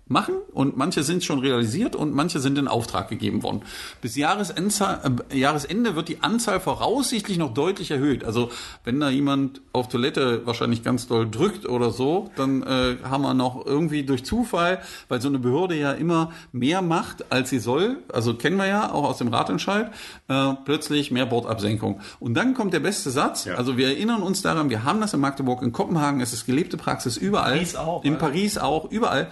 machen 0.06 0.34
und 0.52 0.76
manche 0.76 1.02
sind 1.02 1.24
schon 1.24 1.38
realisiert 1.38 1.96
und 1.96 2.14
manche 2.14 2.38
sind 2.38 2.58
in 2.58 2.68
Auftrag 2.68 3.08
gegeben 3.08 3.42
worden. 3.42 3.62
Bis 4.02 4.16
Jahresende, 4.16 5.00
äh, 5.30 5.38
Jahresende 5.38 5.96
wird 5.96 6.08
die 6.08 6.22
Anzahl 6.22 6.60
voraussichtlich 6.60 7.38
noch 7.38 7.54
deutlich 7.54 7.90
erhöht. 7.90 8.22
Also 8.22 8.50
wenn 8.84 9.00
da 9.00 9.08
jemand 9.08 9.62
auf 9.72 9.88
Toilette 9.88 10.46
wahrscheinlich 10.46 10.82
ganz 10.82 11.06
doll 11.06 11.28
drückt 11.28 11.66
oder 11.66 11.90
so, 11.90 12.30
dann 12.36 12.62
äh, 12.62 12.96
haben 13.02 13.22
wir 13.22 13.32
noch 13.32 13.64
irgendwie 13.64 14.02
durch 14.02 14.24
Zufall, 14.26 14.82
weil 15.08 15.22
so 15.22 15.28
eine 15.28 15.38
Behörde 15.38 15.74
ja 15.74 15.92
immer 15.92 16.32
mehr 16.52 16.82
macht, 16.82 17.32
als 17.32 17.48
sie 17.48 17.58
soll, 17.58 17.96
also 18.12 18.34
kennen 18.34 18.56
wir 18.56 18.66
ja 18.66 18.92
auch 18.92 19.04
aus 19.04 19.18
dem 19.18 19.28
Ratentscheid, 19.28 19.90
äh, 20.28 20.52
plötzlich 20.66 21.12
mehr 21.12 21.24
Bordabsenkung. 21.24 22.00
Und 22.20 22.34
dann 22.34 22.52
kommt 22.52 22.74
der 22.74 22.80
beste 22.80 23.10
Satz, 23.10 23.46
ja. 23.46 23.54
also 23.54 23.78
wir 23.78 23.88
erinnern 23.88 24.22
uns 24.22 24.42
daran, 24.42 24.68
wir 24.68 24.84
haben 24.84 25.00
das 25.00 25.14
in 25.14 25.20
Magdeburg, 25.20 25.62
in 25.62 25.72
Kopenhagen, 25.72 26.20
es 26.20 26.34
ist 26.34 26.44
gelebte 26.44 26.76
Praxis 26.76 27.16
überall, 27.16 27.54
Paris 27.54 27.76
auch, 27.76 28.04
in 28.04 28.18
Paris 28.18 28.58
auch, 28.58 28.90
überall. 28.90 29.28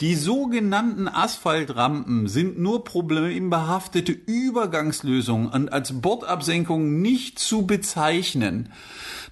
Die 0.00 0.14
sogenannten 0.14 1.08
Asphaltrampen 1.08 2.28
sind 2.28 2.56
nur 2.56 2.84
problembehaftete 2.84 4.12
Übergangslösungen 4.12 5.48
und 5.48 5.72
als 5.72 6.00
Bordabsenkung 6.00 7.02
nicht 7.02 7.40
zu 7.40 7.66
bezeichnen. 7.66 8.72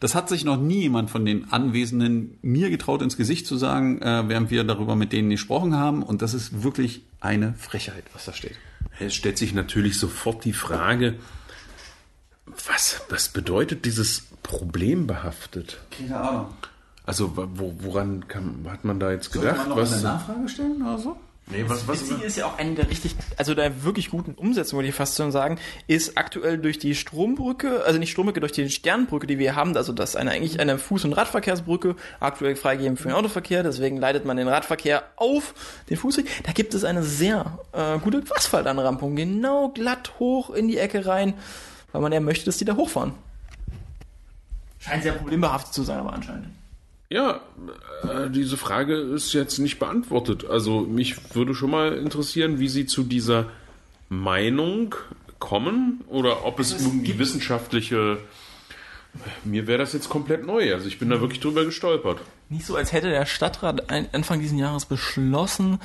Das 0.01 0.17
hat 0.17 0.29
sich 0.29 0.45
noch 0.45 0.57
nie 0.57 0.81
jemand 0.81 1.09
von 1.09 1.25
den 1.25 1.53
Anwesenden 1.53 2.39
mir 2.43 2.69
getraut 2.69 3.01
ins 3.01 3.17
Gesicht 3.17 3.47
zu 3.47 3.57
sagen, 3.57 4.03
äh, 4.03 4.29
während 4.29 4.51
wir 4.51 4.65
darüber 4.65 4.97
mit 4.97 5.13
denen 5.13 5.31
gesprochen 5.31 5.77
haben. 5.77 6.03
Und 6.03 6.21
das 6.21 6.35
ist 6.35 6.65
wirklich 6.65 7.03
eine 7.21 7.55
Frechheit, 7.55 8.03
was 8.13 8.25
da 8.25 8.33
steht. 8.33 8.57
Es 8.99 9.15
stellt 9.15 9.39
sich 9.39 9.55
natürlich 9.55 10.01
sofort 10.01 10.45
die 10.45 10.53
Frage, 10.53 11.15
was, 12.67 13.03
was 13.09 13.29
bedeutet 13.29 13.85
dieses 13.85 14.25
Problem 14.43 15.07
behaftet? 15.07 15.79
Keine 15.97 16.19
Ahnung. 16.19 16.55
Also 17.07 17.37
wo, 17.37 17.73
woran 17.79 18.27
kann, 18.27 18.67
hat 18.69 18.85
man 18.85 18.99
da 18.99 19.13
jetzt 19.13 19.33
gedacht? 19.33 19.57
Sollte 19.57 19.69
man 19.69 19.69
noch 19.71 19.77
was, 19.77 19.93
eine 19.93 20.03
Nachfrage 20.03 20.49
stellen 20.49 20.83
oder 20.83 20.99
so? 20.99 21.17
Nee, 21.49 21.65
was, 21.69 21.87
was 21.87 22.01
Witzig 22.01 22.25
ist 22.25 22.37
ja 22.37 22.47
auch 22.47 22.59
eine 22.59 22.75
der 22.75 22.91
richtig, 22.91 23.15
also 23.37 23.55
der 23.55 23.85
wirklich 23.85 24.11
guten 24.11 24.35
Umsetzung, 24.35 24.79
würde 24.79 24.89
ich 24.89 24.95
fast 24.97 25.17
schon 25.17 25.31
sagen, 25.31 25.61
ist 25.87 26.19
aktuell 26.19 26.59
durch 26.59 26.81
die 26.81 26.97
Strombrücke, 26.97 27.85
also 27.85 28.01
nicht 28.01 28.11
Strombrücke, 28.11 28.41
durch 28.41 28.51
die 28.51 28.69
Sternbrücke, 28.69 29.29
die 29.29 29.39
wir 29.39 29.55
haben, 29.55 29.77
also 29.77 29.93
das 29.93 30.11
ist 30.11 30.17
eine, 30.17 30.33
eigentlich 30.33 30.59
eine 30.59 30.77
Fuß- 30.77 31.05
und 31.05 31.13
Radverkehrsbrücke, 31.13 31.95
aktuell 32.19 32.57
freigegeben 32.57 32.97
für 32.97 33.09
den 33.09 33.17
Autoverkehr, 33.17 33.63
deswegen 33.63 33.97
leitet 33.97 34.25
man 34.25 34.37
den 34.37 34.49
Radverkehr 34.49 35.05
auf 35.15 35.55
den 35.89 35.97
Fußweg. 35.97 36.27
Da 36.43 36.51
gibt 36.51 36.75
es 36.75 36.83
eine 36.83 37.05
sehr 37.05 37.61
äh, 37.71 38.01
gute 38.01 38.25
Asphaltanrampung, 38.35 39.15
genau 39.15 39.69
glatt 39.69 40.19
hoch 40.19 40.51
in 40.51 40.67
die 40.67 40.79
Ecke 40.79 41.07
rein, 41.07 41.35
weil 41.93 42.03
man 42.03 42.11
ja 42.11 42.19
möchte, 42.19 42.47
dass 42.47 42.57
die 42.57 42.65
da 42.65 42.75
hochfahren. 42.75 43.13
Scheint 44.81 45.05
sehr 45.05 45.13
problembehaftet 45.13 45.73
zu 45.73 45.85
sein, 45.85 45.99
aber 45.99 46.13
anscheinend. 46.13 46.49
Ja, 47.09 47.41
äh, 48.03 48.31
diese 48.31 48.57
Frage 48.57 48.97
ist 48.97 49.33
jetzt 49.33 49.59
nicht 49.59 49.79
beantwortet. 49.79 50.45
Also 50.45 50.81
mich 50.81 51.35
würde 51.35 51.55
schon 51.55 51.71
mal 51.71 51.93
interessieren, 51.93 52.59
wie 52.59 52.69
Sie 52.69 52.87
zu 52.87 53.05
dieser 53.05 53.47
Meinung 54.09 54.95
kommen 55.39 56.03
oder 56.09 56.45
ob 56.45 56.59
es, 56.59 56.75
es 56.75 56.85
irgendwie 56.85 57.19
wissenschaftliche. 57.19 58.19
Mir 59.45 59.67
wäre 59.67 59.79
das 59.79 59.93
jetzt 59.93 60.09
komplett 60.09 60.45
neu. 60.45 60.75
Also 60.75 60.89
ich 60.89 60.99
bin 60.99 61.09
da 61.09 61.21
wirklich 61.21 61.41
drüber 61.41 61.65
gestolpert. 61.65 62.21
Nicht 62.49 62.67
so, 62.67 62.77
als 62.77 62.93
hätte 62.93 63.09
der 63.09 63.25
Stadtrat 63.25 63.91
Anfang 63.91 64.41
dieses 64.41 64.59
Jahres 64.59 64.85
beschlossen, 64.85 65.79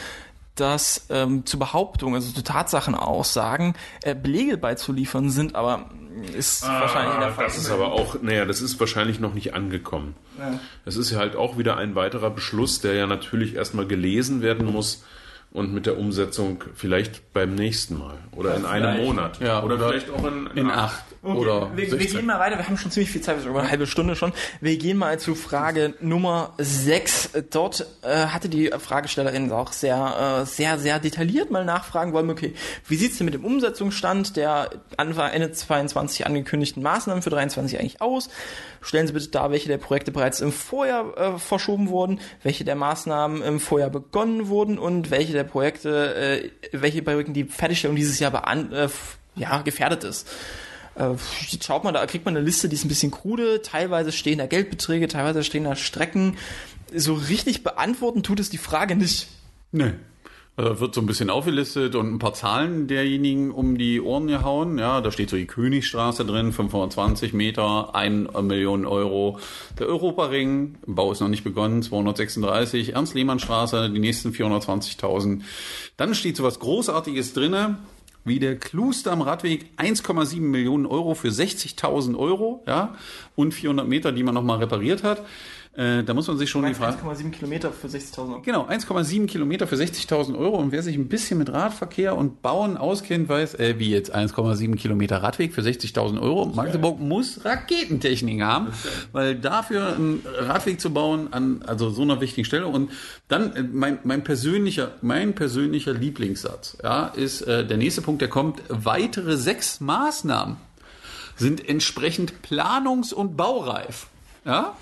dass 0.61 1.07
ähm, 1.09 1.45
zu 1.45 1.57
Behauptungen, 1.57 2.15
also 2.15 2.31
zu 2.31 2.43
Tatsachenaussagen, 2.43 3.73
äh, 4.03 4.15
Belege 4.15 4.57
beizuliefern 4.57 5.31
sind, 5.31 5.55
aber 5.55 5.89
ist 6.37 6.63
ah, 6.63 6.81
wahrscheinlich 6.81 7.15
in 7.15 7.21
der 7.21 7.31
Fall. 7.31 7.45
Das 7.45 7.57
ist 7.57 7.71
aber 7.71 7.91
auch, 7.91 8.21
naja, 8.21 8.45
das 8.45 8.61
ist 8.61 8.79
wahrscheinlich 8.79 9.19
noch 9.19 9.33
nicht 9.33 9.53
angekommen. 9.55 10.15
Ja. 10.37 10.59
Es 10.85 10.97
ist 10.97 11.09
ja 11.11 11.17
halt 11.17 11.35
auch 11.35 11.57
wieder 11.57 11.77
ein 11.77 11.95
weiterer 11.95 12.29
Beschluss, 12.29 12.79
der 12.79 12.93
ja 12.93 13.07
natürlich 13.07 13.55
erstmal 13.55 13.87
gelesen 13.87 14.41
werden 14.41 14.71
muss 14.71 15.03
und 15.51 15.73
mit 15.73 15.87
der 15.87 15.97
Umsetzung 15.97 16.63
vielleicht 16.75 17.33
beim 17.33 17.55
nächsten 17.55 17.97
Mal 17.97 18.17
oder 18.33 18.55
in 18.55 18.65
einem 18.65 19.03
Monat. 19.03 19.39
Ja, 19.39 19.63
oder, 19.63 19.75
oder 19.75 19.89
vielleicht 19.89 20.11
auch 20.11 20.25
in, 20.25 20.47
in, 20.47 20.57
in 20.57 20.71
acht. 20.71 21.03
Okay. 21.23 21.37
Oder 21.37 21.77
wir, 21.77 21.91
wir, 21.91 21.99
gehen 21.99 22.25
mal 22.25 22.39
weiter, 22.39 22.57
wir 22.57 22.67
haben 22.67 22.77
schon 22.77 22.89
ziemlich 22.89 23.11
viel 23.11 23.21
Zeit, 23.21 23.35
wir 23.35 23.41
sind 23.43 23.51
über 23.51 23.59
eine 23.59 23.69
halbe 23.69 23.85
Stunde 23.85 24.15
schon. 24.15 24.33
Wir 24.59 24.75
gehen 24.77 24.97
mal 24.97 25.19
zu 25.19 25.35
Frage 25.35 25.93
Nummer 26.01 26.53
6. 26.57 27.33
Dort 27.51 27.85
äh, 28.01 28.25
hatte 28.25 28.49
die 28.49 28.71
Fragestellerin 28.75 29.51
auch 29.51 29.71
sehr, 29.71 30.41
äh, 30.41 30.45
sehr, 30.47 30.79
sehr 30.79 30.97
detailliert 30.97 31.51
mal 31.51 31.63
nachfragen 31.63 32.13
wollen, 32.13 32.27
okay, 32.31 32.55
wie 32.87 32.95
sieht's 32.95 33.19
denn 33.19 33.25
mit 33.25 33.35
dem 33.35 33.45
Umsetzungsstand 33.45 34.35
der 34.35 34.71
Anfang 34.97 35.31
Ende 35.31 35.51
22 35.51 36.25
angekündigten 36.25 36.81
Maßnahmen 36.81 37.21
für 37.21 37.29
23 37.29 37.79
eigentlich 37.79 38.01
aus? 38.01 38.29
Stellen 38.81 39.05
Sie 39.05 39.13
bitte 39.13 39.27
dar, 39.27 39.51
welche 39.51 39.67
der 39.67 39.77
Projekte 39.77 40.11
bereits 40.11 40.41
im 40.41 40.51
Vorjahr 40.51 41.17
äh, 41.17 41.37
verschoben 41.37 41.89
wurden, 41.89 42.19
welche 42.41 42.63
der 42.63 42.75
Maßnahmen 42.75 43.43
im 43.43 43.59
Vorjahr 43.59 43.91
begonnen 43.91 44.47
wurden 44.47 44.79
und 44.79 45.11
welche 45.11 45.33
der 45.33 45.43
Projekte, 45.43 46.15
äh, 46.15 46.49
welche 46.71 47.03
Projekte 47.03 47.31
die 47.31 47.43
Fertigstellung 47.43 47.95
dieses 47.95 48.17
Jahr 48.19 48.31
bean 48.31 48.73
äh, 48.73 48.89
ja, 49.35 49.61
gefährdet 49.61 50.03
ist. 50.03 50.27
Äh, 50.95 51.15
schaut 51.61 51.83
man, 51.83 51.93
da 51.93 52.05
kriegt 52.05 52.25
man 52.25 52.35
eine 52.35 52.45
Liste, 52.45 52.67
die 52.69 52.75
ist 52.75 52.85
ein 52.85 52.89
bisschen 52.89 53.11
krude, 53.11 53.61
teilweise 53.61 54.11
stehen 54.11 54.39
da 54.39 54.45
Geldbeträge, 54.45 55.07
teilweise 55.07 55.43
stehen 55.43 55.63
da 55.63 55.75
Strecken. 55.75 56.37
So 56.93 57.13
richtig 57.13 57.63
beantworten 57.63 58.23
tut 58.23 58.39
es 58.39 58.49
die 58.49 58.57
Frage 58.57 58.95
nicht. 58.95 59.27
Nee. 59.71 59.93
Also 60.57 60.81
wird 60.81 60.93
so 60.93 60.99
ein 60.99 61.07
bisschen 61.07 61.29
aufgelistet 61.29 61.95
und 61.95 62.13
ein 62.13 62.19
paar 62.19 62.33
Zahlen 62.33 62.87
derjenigen 62.87 63.51
um 63.51 63.77
die 63.77 64.01
Ohren 64.01 64.27
gehauen. 64.27 64.77
Ja, 64.77 64.99
da 64.99 65.09
steht 65.09 65.29
so 65.29 65.37
die 65.37 65.47
Königstraße 65.47 66.25
drin, 66.25 66.51
520 66.51 67.31
Meter, 67.31 67.95
1 67.95 68.29
Million 68.41 68.85
Euro. 68.85 69.39
Der 69.79 69.87
Europaring, 69.87 70.75
Bau 70.85 71.13
ist 71.13 71.21
noch 71.21 71.29
nicht 71.29 71.45
begonnen, 71.45 71.81
236. 71.81 72.93
Ernst-Lehmann-Straße, 72.93 73.89
die 73.89 73.99
nächsten 73.99 74.31
420.000. 74.31 75.41
Dann 75.95 76.13
steht 76.13 76.35
so 76.35 76.43
was 76.43 76.59
Großartiges 76.59 77.33
drinne 77.33 77.77
wie 78.23 78.39
der 78.39 78.57
Kluster 78.57 79.11
am 79.11 79.21
Radweg 79.21 79.71
1,7 79.77 80.39
Millionen 80.41 80.85
Euro 80.85 81.15
für 81.15 81.29
60.000 81.29 82.17
Euro, 82.17 82.63
ja, 82.67 82.95
und 83.35 83.53
400 83.53 83.87
Meter, 83.87 84.11
die 84.11 84.23
man 84.23 84.35
nochmal 84.35 84.59
repariert 84.59 85.03
hat. 85.03 85.25
Äh, 85.73 86.03
da 86.03 86.13
muss 86.13 86.27
man 86.27 86.37
sich 86.37 86.49
schon 86.49 86.65
die 86.65 86.73
Frage. 86.73 86.97
1,7 86.97 87.31
Kilometer 87.31 87.71
für 87.71 87.87
60.000 87.87 88.17
Euro. 88.17 88.41
Genau, 88.41 88.67
1,7 88.67 89.25
Kilometer 89.25 89.67
für 89.67 89.75
60.000 89.75 90.37
Euro. 90.37 90.57
Und 90.57 90.73
wer 90.73 90.83
sich 90.83 90.97
ein 90.97 91.07
bisschen 91.07 91.37
mit 91.37 91.49
Radverkehr 91.49 92.17
und 92.17 92.41
Bauen 92.41 92.75
auskennt, 92.75 93.29
weiß, 93.29 93.55
äh, 93.55 93.75
wie 93.79 93.89
jetzt 93.89 94.13
1,7 94.13 94.75
Kilometer 94.75 95.23
Radweg 95.23 95.53
für 95.53 95.61
60.000 95.61 96.21
Euro. 96.21 96.45
Magdeburg 96.47 96.97
geil. 96.97 97.07
muss 97.07 97.45
Raketentechnik 97.45 98.41
haben, 98.41 98.67
weil 99.13 99.35
dafür 99.35 99.95
einen 99.95 100.25
Radweg 100.39 100.81
zu 100.81 100.91
bauen 100.91 101.31
an 101.31 101.61
also 101.65 101.89
so 101.89 102.01
einer 102.01 102.19
wichtigen 102.19 102.43
Stelle. 102.43 102.67
Und 102.67 102.91
dann 103.29 103.55
äh, 103.55 103.63
mein, 103.63 103.99
mein 104.03 104.25
persönlicher, 104.25 104.91
mein 105.01 105.35
persönlicher 105.35 105.93
Lieblingssatz, 105.93 106.79
ja, 106.83 107.07
ist 107.07 107.43
äh, 107.43 107.65
der 107.65 107.77
nächste 107.77 108.01
Punkt, 108.01 108.21
der 108.21 108.29
kommt. 108.29 108.61
Weitere 108.67 109.37
sechs 109.37 109.79
Maßnahmen 109.79 110.57
sind 111.37 111.67
entsprechend 111.67 112.33
planungs- 112.45 113.13
und 113.13 113.37
baureif. 113.37 114.07
Ja? 114.43 114.75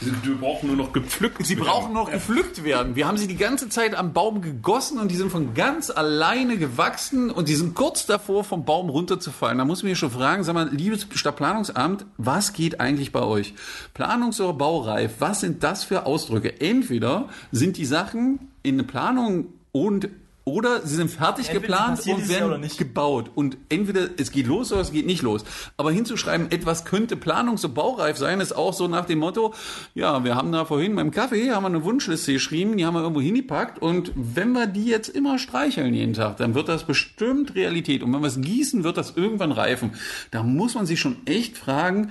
Sie 0.00 0.10
brauchen 0.34 0.68
nur 0.68 0.76
noch 0.76 0.92
gepflückt 0.92 1.44
Sie 1.46 1.56
werden. 1.56 1.66
brauchen 1.66 1.92
noch 1.94 2.10
gepflückt 2.10 2.64
werden. 2.64 2.96
Wir 2.96 3.06
haben 3.06 3.16
sie 3.16 3.26
die 3.26 3.36
ganze 3.36 3.68
Zeit 3.68 3.94
am 3.94 4.12
Baum 4.12 4.42
gegossen 4.42 4.98
und 4.98 5.10
die 5.10 5.16
sind 5.16 5.30
von 5.30 5.54
ganz 5.54 5.90
alleine 5.90 6.56
gewachsen 6.58 7.30
und 7.30 7.48
die 7.48 7.54
sind 7.54 7.74
kurz 7.74 8.06
davor, 8.06 8.44
vom 8.44 8.64
Baum 8.64 8.90
runterzufallen. 8.90 9.58
Da 9.58 9.64
muss 9.64 9.82
man 9.82 9.90
mich 9.90 9.98
schon 9.98 10.10
fragen, 10.10 10.44
sag 10.44 10.54
mal, 10.54 10.68
liebes 10.68 11.06
Stadtplanungsamt, 11.14 12.06
was 12.18 12.52
geht 12.52 12.80
eigentlich 12.80 13.12
bei 13.12 13.22
euch? 13.22 13.54
Planungs- 13.94 14.40
oder 14.40 14.52
Baureif, 14.54 15.12
was 15.20 15.40
sind 15.40 15.62
das 15.62 15.84
für 15.84 16.06
Ausdrücke? 16.06 16.60
Entweder 16.60 17.28
sind 17.52 17.76
die 17.76 17.86
Sachen 17.86 18.50
in 18.62 18.74
eine 18.74 18.84
Planung 18.84 19.46
und 19.72 20.08
oder 20.44 20.82
sie 20.86 20.96
sind 20.96 21.10
fertig 21.10 21.48
entweder 21.48 21.60
geplant 21.60 22.06
und 22.06 22.28
werden 22.28 22.70
gebaut. 22.76 23.30
Und 23.34 23.56
entweder 23.70 24.08
es 24.18 24.30
geht 24.30 24.46
los 24.46 24.72
oder 24.72 24.82
es 24.82 24.92
geht 24.92 25.06
nicht 25.06 25.22
los. 25.22 25.44
Aber 25.78 25.90
hinzuschreiben, 25.90 26.50
etwas 26.50 26.84
könnte 26.84 27.16
planungs- 27.16 27.64
und 27.64 27.74
baureif 27.74 28.18
sein, 28.18 28.40
ist 28.40 28.54
auch 28.54 28.74
so 28.74 28.86
nach 28.86 29.06
dem 29.06 29.20
Motto, 29.20 29.54
ja, 29.94 30.22
wir 30.22 30.34
haben 30.34 30.52
da 30.52 30.66
vorhin 30.66 30.96
beim 30.96 31.10
Kaffee, 31.10 31.50
haben 31.50 31.62
wir 31.62 31.68
eine 31.68 31.84
Wunschliste 31.84 32.34
geschrieben, 32.34 32.76
die 32.76 32.84
haben 32.84 32.94
wir 32.94 33.00
irgendwo 33.00 33.22
hingepackt 33.22 33.80
und 33.80 34.12
wenn 34.14 34.52
wir 34.52 34.66
die 34.66 34.84
jetzt 34.84 35.08
immer 35.08 35.38
streicheln 35.38 35.94
jeden 35.94 36.12
Tag, 36.12 36.36
dann 36.36 36.54
wird 36.54 36.68
das 36.68 36.84
bestimmt 36.84 37.54
Realität. 37.54 38.02
Und 38.02 38.12
wenn 38.12 38.20
wir 38.20 38.28
es 38.28 38.40
gießen, 38.40 38.84
wird 38.84 38.98
das 38.98 39.16
irgendwann 39.16 39.52
reifen. 39.52 39.92
Da 40.30 40.42
muss 40.42 40.74
man 40.74 40.84
sich 40.84 41.00
schon 41.00 41.16
echt 41.26 41.56
fragen, 41.56 42.10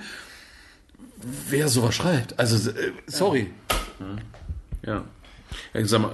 wer 1.48 1.68
sowas 1.68 1.94
schreibt. 1.94 2.38
Also, 2.38 2.70
äh, 2.70 2.92
sorry. 3.06 3.50
Ja. 4.84 4.94
ja. 4.94 5.04
Ja, 5.72 5.84
sag 5.86 6.00
mal, 6.00 6.12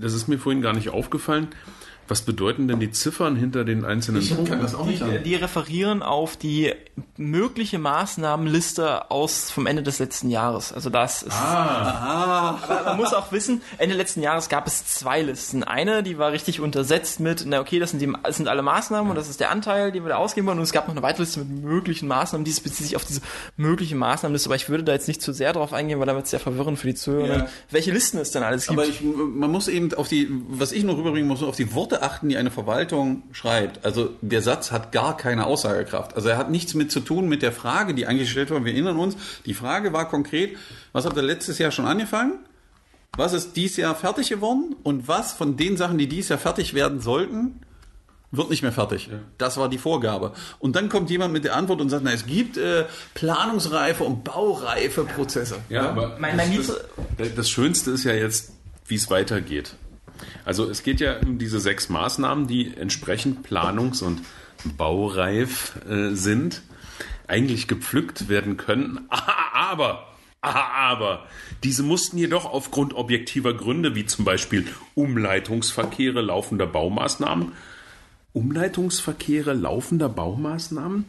das 0.00 0.14
ist 0.14 0.28
mir 0.28 0.38
vorhin 0.38 0.62
gar 0.62 0.72
nicht 0.72 0.90
aufgefallen. 0.90 1.48
Was 2.12 2.22
bedeuten 2.22 2.68
denn 2.68 2.78
die 2.78 2.90
Ziffern 2.90 3.36
hinter 3.36 3.64
den 3.64 3.84
einzelnen 3.86 4.26
Punkten? 4.28 4.60
das 4.60 4.74
auch 4.74 4.86
Die, 4.86 5.00
die 5.24 5.34
referieren 5.34 6.02
auf 6.02 6.36
die 6.36 6.74
mögliche 7.16 7.78
Maßnahmenliste 7.78 9.10
aus 9.10 9.50
vom 9.50 9.66
Ende 9.66 9.82
des 9.82 9.98
letzten 9.98 10.28
Jahres. 10.28 10.72
Also 10.74 10.90
das 10.90 11.22
ist. 11.22 11.32
Ah, 11.32 12.58
Aber 12.68 12.84
man 12.84 12.96
muss 12.98 13.14
auch 13.14 13.32
wissen, 13.32 13.62
Ende 13.78 13.96
letzten 13.96 14.20
Jahres 14.22 14.48
gab 14.50 14.66
es 14.66 14.84
zwei 14.86 15.22
Listen. 15.22 15.62
Eine, 15.64 16.02
die 16.02 16.18
war 16.18 16.32
richtig 16.32 16.60
untersetzt 16.60 17.18
mit, 17.20 17.44
na 17.46 17.60
okay, 17.60 17.78
das 17.78 17.90
sind, 17.90 18.00
die, 18.00 18.12
das 18.22 18.36
sind 18.36 18.48
alle 18.48 18.60
Maßnahmen 18.62 19.08
und 19.10 19.16
das 19.16 19.28
ist 19.30 19.40
der 19.40 19.50
Anteil, 19.50 19.90
den 19.92 20.04
wir 20.04 20.10
da 20.10 20.16
ausgeben 20.16 20.46
wollen. 20.46 20.58
Und 20.58 20.64
es 20.64 20.72
gab 20.72 20.86
noch 20.88 20.94
eine 20.94 21.02
weitere 21.02 21.22
Liste 21.22 21.40
mit 21.40 21.62
möglichen 21.64 22.08
Maßnahmen, 22.08 22.44
die 22.44 22.50
bezieht 22.50 22.74
sich 22.86 22.96
auf 22.96 23.06
diese 23.06 23.22
mögliche 23.56 23.96
Maßnahmenliste. 23.96 24.48
Aber 24.48 24.56
ich 24.56 24.68
würde 24.68 24.84
da 24.84 24.92
jetzt 24.92 25.08
nicht 25.08 25.22
zu 25.22 25.32
sehr 25.32 25.52
drauf 25.54 25.72
eingehen, 25.72 25.98
weil 25.98 26.06
da 26.06 26.14
wird 26.14 26.24
es 26.26 26.30
sehr 26.30 26.40
verwirrend 26.40 26.78
für 26.78 26.88
die 26.88 26.94
Zuhörer, 26.94 27.36
Ja. 27.38 27.46
welche 27.70 27.90
Listen 27.92 28.18
es 28.18 28.32
denn 28.32 28.42
alles 28.42 28.66
gibt. 28.66 28.78
Aber 28.78 28.86
ich, 28.88 29.00
man 29.02 29.50
muss 29.50 29.68
eben 29.68 29.94
auf 29.94 30.08
die, 30.08 30.28
was 30.48 30.72
ich 30.72 30.84
noch 30.84 30.96
rüberbringen 30.98 31.28
muss, 31.28 31.42
auf 31.42 31.56
die 31.56 31.72
Worte 31.74 32.01
achten, 32.02 32.28
die 32.28 32.36
eine 32.36 32.50
Verwaltung 32.50 33.22
schreibt. 33.32 33.84
Also 33.84 34.10
der 34.20 34.42
Satz 34.42 34.70
hat 34.72 34.92
gar 34.92 35.16
keine 35.16 35.46
Aussagekraft. 35.46 36.14
Also 36.16 36.28
er 36.28 36.36
hat 36.38 36.50
nichts 36.50 36.74
mit 36.74 36.90
zu 36.92 37.00
tun 37.00 37.28
mit 37.28 37.42
der 37.42 37.52
Frage, 37.52 37.94
die 37.94 38.06
eigentlich 38.06 38.28
gestellt 38.28 38.50
wurde. 38.50 38.64
Wir 38.64 38.72
erinnern 38.72 38.98
uns, 38.98 39.16
die 39.46 39.54
Frage 39.54 39.92
war 39.92 40.08
konkret, 40.08 40.56
was 40.92 41.04
habt 41.06 41.16
ihr 41.16 41.22
letztes 41.22 41.58
Jahr 41.58 41.70
schon 41.70 41.86
angefangen? 41.86 42.38
Was 43.16 43.32
ist 43.34 43.56
dieses 43.56 43.76
Jahr 43.76 43.94
fertig 43.94 44.28
geworden? 44.30 44.74
Und 44.82 45.06
was 45.08 45.32
von 45.32 45.56
den 45.56 45.76
Sachen, 45.76 45.98
die 45.98 46.06
dieses 46.08 46.30
Jahr 46.30 46.38
fertig 46.38 46.72
werden 46.74 47.00
sollten, 47.00 47.60
wird 48.30 48.48
nicht 48.48 48.62
mehr 48.62 48.72
fertig. 48.72 49.10
Das 49.36 49.58
war 49.58 49.68
die 49.68 49.76
Vorgabe. 49.76 50.32
Und 50.58 50.74
dann 50.74 50.88
kommt 50.88 51.10
jemand 51.10 51.34
mit 51.34 51.44
der 51.44 51.54
Antwort 51.54 51.82
und 51.82 51.90
sagt, 51.90 52.02
na, 52.04 52.12
es 52.12 52.24
gibt 52.24 52.56
äh, 52.56 52.86
planungsreife 53.12 54.04
und 54.04 54.24
baureife 54.24 55.04
Prozesse. 55.04 55.56
Ja, 55.68 55.90
aber 55.90 56.16
Mein- 56.18 56.36
mein 56.36 56.56
das, 56.56 56.72
das, 57.18 57.34
das 57.34 57.50
Schönste 57.50 57.90
ist 57.90 58.04
ja 58.04 58.14
jetzt, 58.14 58.52
wie 58.86 58.94
es 58.94 59.10
weitergeht. 59.10 59.74
Also 60.44 60.68
es 60.68 60.82
geht 60.82 61.00
ja 61.00 61.18
um 61.18 61.38
diese 61.38 61.60
sechs 61.60 61.88
Maßnahmen, 61.88 62.46
die 62.46 62.76
entsprechend 62.76 63.46
planungs- 63.46 64.02
und 64.02 64.22
baureif 64.76 65.74
äh, 65.88 66.14
sind, 66.14 66.62
eigentlich 67.26 67.68
gepflückt 67.68 68.28
werden 68.28 68.56
können. 68.56 69.00
Aber, 69.54 70.08
aber, 70.40 71.26
diese 71.62 71.84
mussten 71.84 72.18
jedoch 72.18 72.46
aufgrund 72.46 72.94
objektiver 72.94 73.54
Gründe, 73.54 73.94
wie 73.94 74.06
zum 74.06 74.24
Beispiel 74.24 74.66
Umleitungsverkehre 74.96 76.20
laufender 76.20 76.66
Baumaßnahmen, 76.66 77.52
Umleitungsverkehre 78.32 79.52
laufender 79.52 80.08
Baumaßnahmen 80.08 81.04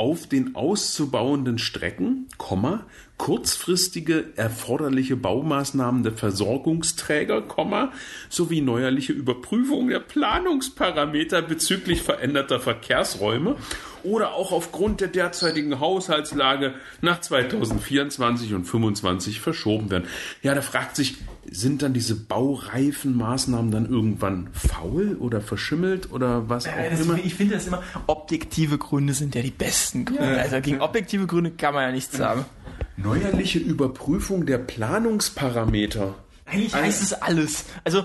auf 0.00 0.26
den 0.26 0.54
auszubauenden 0.54 1.58
Strecken, 1.58 2.26
Komma, 2.38 2.86
kurzfristige 3.18 4.28
erforderliche 4.34 5.14
Baumaßnahmen 5.14 6.02
der 6.02 6.14
Versorgungsträger, 6.14 7.42
Komma, 7.42 7.92
sowie 8.30 8.62
neuerliche 8.62 9.12
Überprüfung 9.12 9.88
der 9.88 10.00
Planungsparameter 10.00 11.42
bezüglich 11.42 12.00
veränderter 12.00 12.60
Verkehrsräume 12.60 13.56
oder 14.02 14.32
auch 14.32 14.52
aufgrund 14.52 15.02
der 15.02 15.08
derzeitigen 15.08 15.80
Haushaltslage 15.80 16.72
nach 17.02 17.20
2024 17.20 18.54
und 18.54 18.64
2025 18.64 19.40
verschoben 19.40 19.90
werden. 19.90 20.08
Ja, 20.40 20.54
da 20.54 20.62
fragt 20.62 20.96
sich, 20.96 21.16
sind 21.50 21.82
dann 21.82 21.92
diese 21.92 22.14
baureifen 22.14 23.16
Maßnahmen 23.16 23.70
dann 23.70 23.88
irgendwann 23.88 24.48
faul 24.52 25.16
oder 25.18 25.40
verschimmelt 25.40 26.12
oder 26.12 26.48
was 26.48 26.66
auch 26.66 26.76
Ja, 26.76 26.90
das, 26.90 27.00
immer? 27.00 27.18
ich 27.22 27.34
finde 27.34 27.54
das 27.54 27.66
immer, 27.66 27.82
objektive 28.06 28.78
Gründe 28.78 29.14
sind 29.14 29.34
ja 29.34 29.42
die 29.42 29.50
besten 29.50 30.04
Gründe. 30.04 30.40
Also 30.40 30.60
gegen 30.60 30.80
objektive 30.80 31.26
Gründe 31.26 31.50
kann 31.50 31.74
man 31.74 31.82
ja 31.84 31.92
nichts 31.92 32.16
sagen. 32.16 32.44
Neuerliche 32.96 33.58
Überprüfung 33.58 34.46
der 34.46 34.58
Planungsparameter. 34.58 36.14
Eigentlich 36.46 36.74
heißt 36.74 37.02
es 37.02 37.12
alles. 37.14 37.64
Also, 37.84 38.04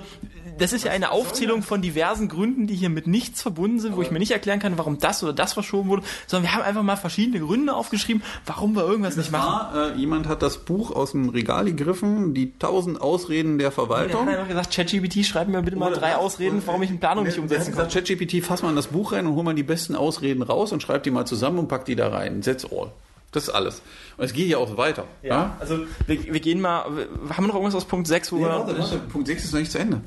das 0.57 0.73
ist 0.73 0.83
ja 0.85 0.91
eine 0.91 1.11
Aufzählung 1.11 1.61
von 1.63 1.81
diversen 1.81 2.27
Gründen, 2.27 2.67
die 2.67 2.75
hier 2.75 2.89
mit 2.89 3.07
nichts 3.07 3.41
verbunden 3.41 3.79
sind, 3.79 3.95
wo 3.95 4.01
ich 4.01 4.11
mir 4.11 4.19
nicht 4.19 4.31
erklären 4.31 4.59
kann, 4.59 4.77
warum 4.77 4.99
das 4.99 5.23
oder 5.23 5.33
das 5.33 5.53
verschoben 5.53 5.89
wurde, 5.89 6.03
sondern 6.27 6.49
wir 6.49 6.53
haben 6.55 6.63
einfach 6.63 6.83
mal 6.83 6.95
verschiedene 6.95 7.39
Gründe 7.39 7.73
aufgeschrieben, 7.73 8.23
warum 8.45 8.75
wir 8.75 8.83
irgendwas 8.83 9.15
nicht 9.17 9.31
machen. 9.31 9.75
War, 9.75 9.93
äh, 9.93 9.97
jemand 9.97 10.27
hat 10.27 10.41
das 10.41 10.59
Buch 10.59 10.91
aus 10.91 11.11
dem 11.11 11.29
Regal 11.29 11.65
gegriffen, 11.65 12.33
die 12.33 12.57
tausend 12.57 13.01
Ausreden 13.01 13.57
der 13.57 13.71
Verwaltung. 13.71 14.21
hat 14.21 14.29
einfach 14.29 14.47
gesagt, 14.47 14.73
ChatGPT, 14.73 15.25
schreib 15.25 15.47
mir 15.47 15.61
bitte 15.61 15.77
mal 15.77 15.91
Oder 15.91 15.99
drei? 16.01 16.15
Ausreden, 16.15 16.61
warum 16.65 16.81
ich 16.83 16.89
eine 16.89 16.99
Planung 16.99 17.25
nicht 17.25 17.37
umsetzen 17.39 17.73
kann. 17.75 17.89
ChatGPT, 17.89 18.43
fass 18.43 18.61
mal 18.63 18.69
in 18.69 18.75
das 18.75 18.87
Buch 18.87 19.11
rein 19.11 19.27
und 19.27 19.35
hol 19.35 19.43
mal 19.43 19.55
die 19.55 19.63
besten 19.63 19.95
Ausreden 19.95 20.41
raus 20.41 20.71
und 20.71 20.81
schreib 20.81 21.03
die 21.03 21.11
mal 21.11 21.25
zusammen 21.25 21.59
und 21.59 21.67
pack 21.67 21.85
die 21.85 21.95
da 21.95 22.09
rein. 22.09 22.41
That's 22.41 22.65
all. 22.65 22.91
Das 23.31 23.43
ist 23.43 23.49
alles. 23.49 23.81
Und 24.15 24.23
es 24.23 24.31
geht 24.31 24.47
ja 24.47 24.57
auch 24.59 24.77
weiter. 24.77 25.03
Ja, 25.21 25.57
also 25.59 25.79
wir, 26.07 26.23
wir 26.33 26.39
gehen 26.39 26.61
mal, 26.61 26.83
haben 26.83 27.43
wir 27.43 27.47
noch 27.47 27.55
irgendwas 27.55 27.75
aus 27.75 27.83
Punkt 27.85 28.07
6, 28.07 28.31
wo 28.31 28.37
Ja, 28.37 28.43
wir... 28.43 28.49
warte, 28.49 28.79
warte. 28.79 28.97
Punkt 29.11 29.27
6 29.27 29.43
ist 29.43 29.51
noch 29.53 29.59
nicht 29.59 29.71
zu 29.73 29.77
Ende. 29.77 29.99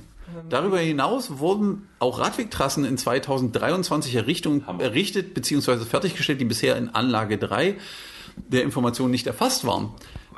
Darüber 0.49 0.79
hinaus 0.79 1.39
wurden 1.39 1.89
auch 1.99 2.19
Radwegtrassen 2.19 2.85
in 2.85 2.99
2023 2.99 4.15
Errichtung, 4.15 4.65
errichtet 4.79 5.35
bzw. 5.35 5.79
fertiggestellt, 5.85 6.41
die 6.41 6.45
bisher 6.45 6.77
in 6.77 6.89
Anlage 6.91 7.39
3 7.39 7.77
der 8.37 8.63
Informationen 8.63 9.11
nicht 9.11 9.27
erfasst 9.27 9.67
waren. 9.67 9.93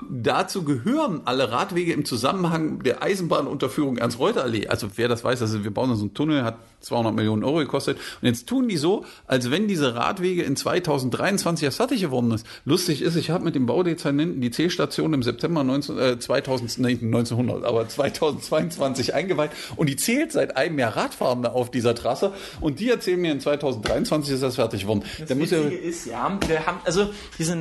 Dazu 0.09 0.65
gehören 0.65 1.23
alle 1.25 1.51
Radwege 1.51 1.93
im 1.93 2.05
Zusammenhang 2.05 2.83
der 2.83 3.03
Eisenbahnunterführung 3.03 3.99
Ernst-Reuter-Allee. 3.99 4.69
Also 4.69 4.89
wer 4.97 5.09
das 5.09 5.25
weiß, 5.25 5.43
also 5.43 5.65
wir 5.65 5.71
bauen 5.73 5.95
so 5.95 6.03
einen 6.03 6.15
Tunnel, 6.15 6.45
hat 6.45 6.57
200 6.81 7.15
Millionen 7.15 7.45
Euro 7.45 7.59
gekostet. 7.59 7.99
Und 8.21 8.29
jetzt 8.29 8.49
tun 8.49 8.69
die 8.69 8.77
so, 8.77 9.05
als 9.27 9.51
wenn 9.51 9.69
diese 9.69 9.95
Radwege 9.95 10.43
in 10.43 10.57
2023 10.57 11.65
erst 11.65 11.77
fertig 11.77 12.01
geworden 12.01 12.31
ist. 12.33 12.47
Lustig 12.65 13.03
ist, 13.03 13.17
ich 13.17 13.31
habe 13.31 13.45
mit 13.45 13.55
dem 13.55 13.67
Baudezernenten 13.67 14.41
die 14.41 14.51
C-Station 14.51 15.13
im 15.13 15.23
September 15.23 15.63
19, 15.63 15.99
äh, 15.99 16.19
2000, 16.19 16.79
nee, 16.79 16.99
1900, 17.01 17.65
aber 17.65 17.89
2022 17.89 19.15
eingeweiht 19.15 19.51
und 19.77 19.89
die 19.89 19.97
zählt 19.97 20.33
seit 20.33 20.57
einem 20.57 20.79
Jahr 20.79 20.97
Radfahrende 20.97 21.53
auf 21.53 21.71
dieser 21.71 21.95
Trasse 21.95 22.33
und 22.61 22.81
die 22.81 22.89
erzählen 22.89 23.21
mir, 23.21 23.33
in 23.33 23.41
2023 23.41 24.35
ist 24.35 24.43
das 24.43 24.55
fertig 24.57 24.83
geworden. 24.83 25.05
Das 25.19 25.29
Da 25.29 25.35
muss 25.35 25.51
ja, 25.51 25.59
Witzige 25.59 25.77
ist, 25.77 26.07
ja, 26.07 26.39
wir 26.47 26.67
haben, 26.67 26.79
also 26.85 27.11
diese 27.39 27.57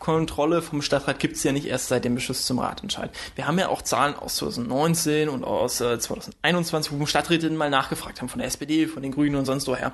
Nachkontrolle 0.00 0.62
vom 0.62 0.80
Stadtrat 0.80 1.18
gibt's 1.18 1.44
ja 1.44 1.52
nicht 1.52 1.66
erst 1.66 1.88
seit 1.88 2.06
dem 2.06 2.14
Beschluss 2.14 2.46
zum 2.46 2.58
Ratentscheid. 2.58 3.10
Wir 3.34 3.46
haben 3.46 3.58
ja 3.58 3.68
auch 3.68 3.82
Zahlen 3.82 4.14
aus 4.14 4.36
2019 4.36 5.28
und 5.28 5.44
aus 5.44 5.82
äh, 5.82 5.98
2021, 5.98 6.92
wo 6.98 7.04
Stadträtinnen 7.04 7.56
mal 7.56 7.68
nachgefragt 7.68 8.20
haben 8.20 8.30
von 8.30 8.38
der 8.38 8.48
SPD, 8.48 8.86
von 8.86 9.02
den 9.02 9.12
Grünen 9.12 9.36
und 9.36 9.44
sonst 9.44 9.68
woher. 9.68 9.92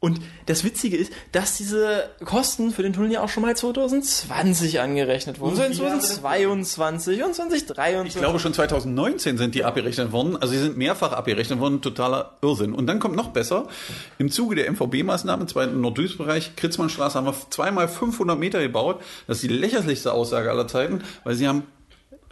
Und 0.00 0.20
das 0.46 0.62
Witzige 0.62 0.96
ist, 0.96 1.12
dass 1.32 1.56
diese 1.56 2.08
Kosten 2.24 2.70
für 2.70 2.84
den 2.84 2.92
Tunnel 2.92 3.10
ja 3.10 3.20
auch 3.20 3.28
schon 3.28 3.42
mal 3.42 3.56
2020 3.56 4.78
angerechnet 4.78 5.40
wurden. 5.40 5.56
So 5.56 5.64
in 5.64 5.72
2022 5.72 7.24
und 7.24 7.34
2023. 7.34 8.14
ich 8.14 8.20
glaube 8.20 8.38
schon 8.38 8.54
2019 8.54 9.38
sind 9.38 9.56
die 9.56 9.64
abgerechnet 9.64 10.12
worden, 10.12 10.36
also 10.36 10.54
sie 10.54 10.60
sind 10.60 10.76
mehrfach 10.76 11.12
abgerechnet 11.12 11.58
worden, 11.58 11.80
totaler 11.80 12.36
Irrsinn. 12.42 12.74
Und 12.74 12.86
dann 12.86 13.00
kommt 13.00 13.16
noch 13.16 13.30
besser, 13.30 13.66
im 14.18 14.30
Zuge 14.30 14.54
der 14.54 14.70
MVB-Maßnahmen 14.72 15.42
im 15.42 15.48
zweiten 15.48 15.80
Nordwestbereich, 15.80 16.54
Kritzmannstraße, 16.54 17.18
haben 17.18 17.26
wir 17.26 17.34
zweimal 17.50 17.88
500 17.88 18.38
Meter 18.38 18.60
gebaut. 18.60 19.02
Das 19.26 19.38
ist 19.38 19.42
die 19.42 19.48
lächerlichste 19.48 20.12
Aussage 20.12 20.48
aller 20.48 20.68
Zeiten, 20.68 21.02
weil 21.24 21.34
sie 21.34 21.48
haben 21.48 21.64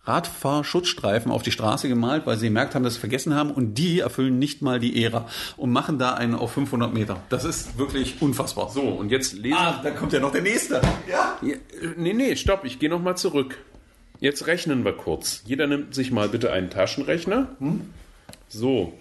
Radfahrschutzstreifen 0.07 1.33
auf 1.33 1.43
die 1.43 1.51
Straße 1.51 1.89
gemalt, 1.89 2.27
weil 2.27 2.37
sie 2.37 2.47
gemerkt 2.47 2.75
haben, 2.75 2.85
dass 2.85 2.95
sie 2.95 3.01
vergessen 3.01 3.35
haben 3.35 3.51
und 3.51 3.75
die 3.75 4.01
erfüllen 4.01 4.39
nicht 4.39 4.63
mal 4.63 4.79
die 4.79 5.03
Ära 5.03 5.29
und 5.57 5.73
machen 5.73 5.99
da 5.99 6.15
einen 6.15 6.35
auf 6.35 6.53
500 6.53 6.95
Meter. 6.95 7.23
Das 7.29 7.45
ist 7.45 7.79
wirklich 7.79 8.23
unfassbar. 8.23 8.71
So, 8.71 8.83
und 8.83 9.11
jetzt 9.11 9.35
lesen 9.35 9.57
Ah, 9.59 9.81
da 9.83 9.91
kommt 9.91 10.13
ja 10.13 10.21
noch 10.21 10.33
der 10.33 10.43
nächste. 10.43 10.81
Ja. 11.09 11.39
Ja, 11.43 11.55
äh, 11.55 11.59
nee, 11.97 12.13
nee, 12.13 12.37
stopp, 12.37 12.65
ich 12.65 12.79
gehe 12.79 12.89
nochmal 12.89 13.17
zurück. 13.17 13.59
Jetzt 14.21 14.47
rechnen 14.47 14.85
wir 14.85 14.93
kurz. 14.93 15.43
Jeder 15.45 15.67
nimmt 15.67 15.95
sich 15.95 16.11
mal 16.11 16.29
bitte 16.29 16.51
einen 16.53 16.71
Taschenrechner. 16.71 17.49
So. 18.49 18.95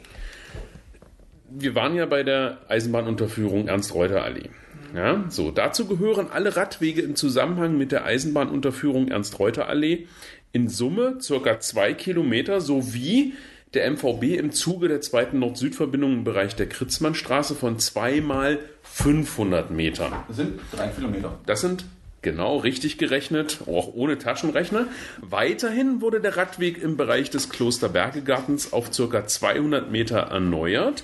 Wir 1.49 1.75
waren 1.75 1.95
ja 1.95 2.05
bei 2.05 2.23
der 2.23 2.57
Eisenbahnunterführung 2.67 3.67
Ernst-Reuter-Allee. 3.67 4.49
Ja, 4.93 5.25
so, 5.29 5.51
dazu 5.51 5.87
gehören 5.87 6.27
alle 6.31 6.55
Radwege 6.55 7.01
im 7.01 7.15
Zusammenhang 7.15 7.77
mit 7.77 7.91
der 7.91 8.05
Eisenbahnunterführung 8.05 9.09
Ernst-Reuter-Allee 9.09 10.07
in 10.55 10.69
Summe 10.69 11.17
circa 11.19 11.59
zwei 11.59 11.93
Kilometer 11.93 12.61
sowie 12.61 13.33
der 13.73 13.91
MVB 13.91 14.39
im 14.39 14.53
Zuge 14.53 14.87
der 14.87 15.01
zweiten 15.01 15.37
Nord-Süd-Verbindung 15.39 16.13
im 16.13 16.23
Bereich 16.23 16.55
der 16.55 16.69
Kritzmannstraße 16.69 17.55
von 17.55 17.77
zweimal 17.77 18.59
500 18.83 19.69
Metern. 19.71 20.13
Das 20.29 20.37
sind 20.37 20.61
drei 20.71 20.87
Kilometer. 20.87 21.37
Das 21.45 21.59
sind 21.59 21.83
genau 22.21 22.55
richtig 22.55 22.97
gerechnet, 22.97 23.59
auch 23.67 23.93
ohne 23.93 24.17
Taschenrechner. 24.17 24.87
Weiterhin 25.21 25.99
wurde 25.99 26.21
der 26.21 26.37
Radweg 26.37 26.81
im 26.81 26.95
Bereich 26.95 27.29
des 27.29 27.49
Klosterbergegartens 27.49 28.71
auf 28.71 28.91
ca. 28.91 29.27
200 29.27 29.91
Meter 29.91 30.19
erneuert. 30.19 31.03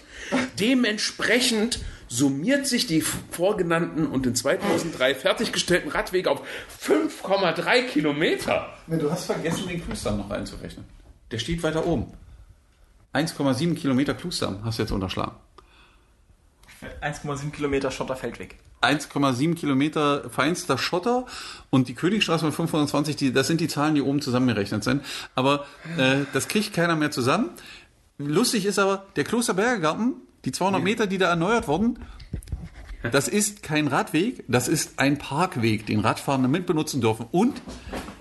Dementsprechend 0.62 1.82
summiert 2.12 2.68
sich 2.68 2.88
die 2.88 3.00
vorgenannten 3.00 4.06
und 4.06 4.26
in 4.26 4.36
2003 4.36 5.16
fertiggestellten 5.16 5.90
Radwege 5.90 6.30
auf 6.30 6.42
5,3 6.86 7.84
Kilometer. 7.88 8.68
Du 8.88 9.10
hast 9.10 9.26
vergessen, 9.26 9.66
den 9.70 9.82
Klustern 9.84 10.18
noch 10.18 10.30
einzurechnen. 10.30 10.86
Der 11.32 11.40
steht 11.40 11.64
weiter 11.64 11.88
oben. 11.88 12.12
1,7 13.14 13.76
Kilometer 13.76 14.14
Klustern 14.14 14.60
hast 14.66 14.78
du 14.78 14.84
jetzt 14.84 14.92
unterschlagen. 14.92 15.36
1,7 17.02 17.52
Kilometer 17.52 17.92
Schotterfeld 17.92 18.40
weg. 18.40 18.58
1,7 18.82 19.56
Kilometer 19.56 20.30
feinster 20.30 20.78
Schotter 20.78 21.28
und 21.70 21.88
die 21.88 21.94
Königstraße 21.94 22.44
mit 22.44 22.54
520, 22.54 23.16
die, 23.16 23.32
das 23.32 23.48
sind 23.48 23.62
die 23.62 23.70
Zahlen, 23.70 23.96
die 23.96 24.02
oben 24.02 24.22
zusammengerechnet 24.22 24.84
sind. 24.84 25.06
Aber 25.36 25.66
äh, 25.98 26.26
das 26.34 26.50
kriegt 26.50 26.74
keiner 26.74 26.98
mehr 26.98 27.12
zusammen. 27.12 27.52
lustig 28.18 28.66
ist 28.66 28.80
aber, 28.80 29.06
der 29.16 29.24
Klosterberger 29.24 29.80
Garten, 29.80 30.16
die 30.46 30.52
200 30.52 30.84
Meter, 30.84 31.08
die 31.08 31.18
da 31.18 31.30
erneuert 31.30 31.68
wurden, 31.68 32.00
das 33.12 33.28
ist 33.28 33.64
kein 33.64 33.88
Radweg, 33.88 34.44
das 34.48 34.68
ist 34.68 35.00
ein 35.00 35.18
Parkweg, 35.18 35.86
den 35.86 36.02
Radfahrende 36.02 36.48
mitbenutzen 36.48 37.02
dürfen 37.02 37.26
und 37.32 37.62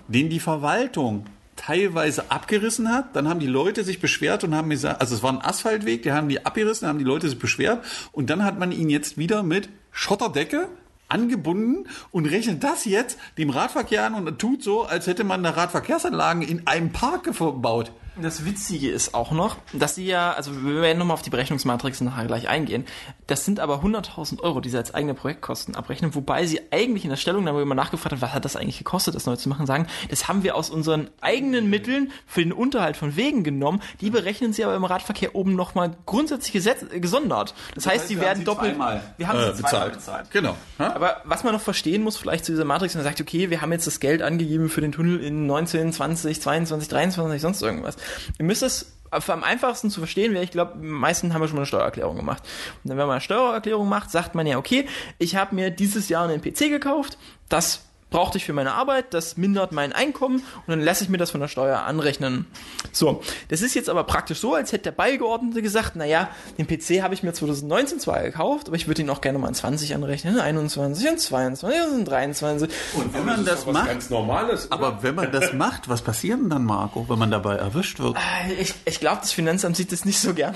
den 0.08 0.30
die 0.30 0.40
Verwaltung 0.40 1.26
teilweise 1.56 2.30
abgerissen 2.30 2.90
hat. 2.90 3.14
Dann 3.14 3.28
haben 3.28 3.40
die 3.40 3.46
Leute 3.46 3.84
sich 3.84 4.00
beschwert 4.00 4.42
und 4.44 4.54
haben 4.54 4.70
gesagt, 4.70 5.00
also 5.00 5.14
es 5.14 5.22
war 5.22 5.32
ein 5.32 5.42
Asphaltweg, 5.42 6.02
die 6.02 6.12
haben 6.12 6.30
die 6.30 6.46
abgerissen, 6.46 6.88
haben 6.88 6.98
die 6.98 7.04
Leute 7.04 7.28
sich 7.28 7.38
beschwert 7.38 7.84
und 8.12 8.30
dann 8.30 8.42
hat 8.44 8.58
man 8.58 8.72
ihn 8.72 8.88
jetzt 8.88 9.18
wieder 9.18 9.42
mit 9.42 9.68
Schotterdecke 9.92 10.68
angebunden 11.08 11.86
und 12.10 12.26
rechnet 12.26 12.64
das 12.64 12.86
jetzt 12.86 13.18
dem 13.36 13.50
Radverkehr 13.50 14.04
an 14.04 14.14
und 14.14 14.38
tut 14.38 14.62
so, 14.62 14.84
als 14.84 15.06
hätte 15.06 15.24
man 15.24 15.42
da 15.42 15.50
Radverkehrsanlagen 15.50 16.42
in 16.42 16.66
einem 16.66 16.92
Park 16.92 17.24
gebaut. 17.24 17.92
Das 18.16 18.44
Witzige 18.44 18.90
ist 18.90 19.14
auch 19.14 19.30
noch, 19.30 19.56
dass 19.72 19.94
sie 19.94 20.04
ja, 20.04 20.32
also 20.32 20.64
wir 20.64 20.82
werden 20.82 20.98
nochmal 20.98 21.14
auf 21.14 21.22
die 21.22 21.30
Berechnungsmatrix 21.30 22.00
nachher 22.00 22.26
gleich 22.26 22.48
eingehen. 22.48 22.84
Das 23.26 23.44
sind 23.44 23.60
aber 23.60 23.82
100.000 23.82 24.40
Euro, 24.40 24.60
die 24.60 24.68
sie 24.68 24.76
als 24.76 24.92
eigene 24.92 25.14
Projektkosten 25.14 25.76
abrechnen, 25.76 26.14
wobei 26.14 26.44
sie 26.46 26.60
eigentlich 26.72 27.04
in 27.04 27.10
der 27.10 27.16
Stellungnahme, 27.16 27.60
wo 27.60 27.64
man 27.64 27.76
nachgefragt 27.76 28.16
hat, 28.16 28.20
was 28.20 28.32
hat 28.34 28.44
das 28.44 28.56
eigentlich 28.56 28.78
gekostet, 28.78 29.14
das 29.14 29.26
neu 29.26 29.36
zu 29.36 29.48
machen, 29.48 29.64
sagen, 29.64 29.86
das 30.08 30.28
haben 30.28 30.42
wir 30.42 30.56
aus 30.56 30.70
unseren 30.70 31.08
eigenen 31.20 31.70
Mitteln 31.70 32.10
für 32.26 32.42
den 32.42 32.52
Unterhalt 32.52 32.96
von 32.96 33.16
Wegen 33.16 33.44
genommen. 33.44 33.80
Die 34.00 34.10
berechnen 34.10 34.52
sie 34.52 34.64
aber 34.64 34.74
im 34.74 34.84
Radverkehr 34.84 35.34
oben 35.34 35.54
nochmal 35.54 35.96
grundsätzlich 36.04 36.52
gesetz, 36.52 36.84
gesondert. 36.90 37.54
Das, 37.74 37.86
heißt, 37.86 38.00
heißt, 38.00 38.10
die 38.10 38.16
wir 38.16 38.22
werden 38.22 38.30
haben 38.30 38.38
sie 38.40 38.44
doppelt, 38.44 38.70
zweimal, 38.72 39.14
wir 39.16 39.28
haben 39.28 39.38
äh, 39.38 39.54
sie 39.54 39.62
bezahlt. 39.62 39.92
bezahlt. 39.94 40.30
Genau. 40.30 40.56
Ja? 40.78 40.94
Aber 40.94 41.22
was 41.24 41.44
man 41.44 41.52
noch 41.52 41.60
verstehen 41.60 42.02
muss, 42.02 42.16
vielleicht 42.16 42.44
zu 42.44 42.52
dieser 42.52 42.64
Matrix, 42.64 42.94
man 42.94 43.04
sagt, 43.04 43.20
okay, 43.20 43.50
wir 43.50 43.62
haben 43.62 43.72
jetzt 43.72 43.86
das 43.86 44.00
Geld 44.00 44.20
angegeben 44.20 44.68
für 44.68 44.80
den 44.80 44.92
Tunnel 44.92 45.20
in 45.20 45.46
19, 45.46 45.92
20, 45.92 46.40
22, 46.40 46.88
23, 46.88 47.40
sonst 47.40 47.62
irgendwas. 47.62 47.96
Ihr 48.38 48.44
müsst 48.44 48.62
es 48.62 48.96
am 49.10 49.42
einfachsten 49.42 49.90
zu 49.90 50.00
verstehen 50.00 50.34
wäre, 50.34 50.44
ich 50.44 50.52
glaube, 50.52 50.74
die 50.78 50.86
meisten 50.86 51.34
haben 51.34 51.42
ja 51.42 51.48
schon 51.48 51.56
mal 51.56 51.62
eine 51.62 51.66
Steuererklärung 51.66 52.16
gemacht. 52.16 52.42
Und 52.84 52.90
wenn 52.90 52.96
man 52.96 53.10
eine 53.10 53.20
Steuererklärung 53.20 53.88
macht, 53.88 54.10
sagt 54.10 54.34
man 54.34 54.46
ja, 54.46 54.56
okay, 54.56 54.86
ich 55.18 55.36
habe 55.36 55.54
mir 55.54 55.70
dieses 55.70 56.08
Jahr 56.08 56.28
einen 56.28 56.40
PC 56.40 56.68
gekauft, 56.68 57.18
das 57.48 57.89
brauchte 58.10 58.38
ich 58.38 58.44
für 58.44 58.52
meine 58.52 58.72
Arbeit, 58.72 59.14
das 59.14 59.36
mindert 59.36 59.72
mein 59.72 59.92
Einkommen 59.92 60.36
und 60.36 60.68
dann 60.68 60.80
lasse 60.80 61.04
ich 61.04 61.10
mir 61.10 61.16
das 61.18 61.30
von 61.30 61.40
der 61.40 61.48
Steuer 61.48 61.78
anrechnen. 61.80 62.46
So, 62.92 63.22
das 63.48 63.62
ist 63.62 63.74
jetzt 63.74 63.88
aber 63.88 64.04
praktisch 64.04 64.38
so, 64.40 64.54
als 64.54 64.72
hätte 64.72 64.84
der 64.84 64.92
Beigeordnete 64.92 65.62
gesagt, 65.62 65.96
naja, 65.96 66.28
den 66.58 66.66
PC 66.66 67.02
habe 67.02 67.14
ich 67.14 67.22
mir 67.22 67.32
2019 67.32 68.00
zwar 68.00 68.22
gekauft, 68.22 68.66
aber 68.68 68.76
ich 68.76 68.86
würde 68.88 69.02
ihn 69.02 69.10
auch 69.10 69.20
gerne 69.20 69.38
mal 69.38 69.48
in 69.48 69.54
20 69.54 69.94
anrechnen, 69.94 70.38
21 70.38 71.08
und 71.08 71.20
22 71.20 71.80
und 71.94 72.04
23. 72.04 72.68
Und 72.94 73.14
wenn 73.14 73.24
man 73.24 73.44
das 73.44 73.66
was 73.66 73.72
macht, 73.72 73.86
ganz 73.86 74.10
Normales. 74.10 74.66
oder? 74.66 74.74
aber 74.74 75.02
wenn 75.02 75.14
man 75.14 75.30
das 75.32 75.52
macht, 75.54 75.88
was 75.88 76.02
passiert 76.02 76.40
denn 76.40 76.50
dann, 76.50 76.64
Marco, 76.64 77.08
wenn 77.08 77.18
man 77.18 77.30
dabei 77.30 77.56
erwischt 77.56 78.00
wird? 78.00 78.16
Äh, 78.16 78.54
Ich, 78.60 78.74
ich 78.84 79.00
glaube, 79.00 79.18
das 79.20 79.32
Finanzamt 79.32 79.76
sieht 79.76 79.92
das 79.92 80.04
nicht 80.04 80.18
so 80.20 80.34
gern. 80.34 80.54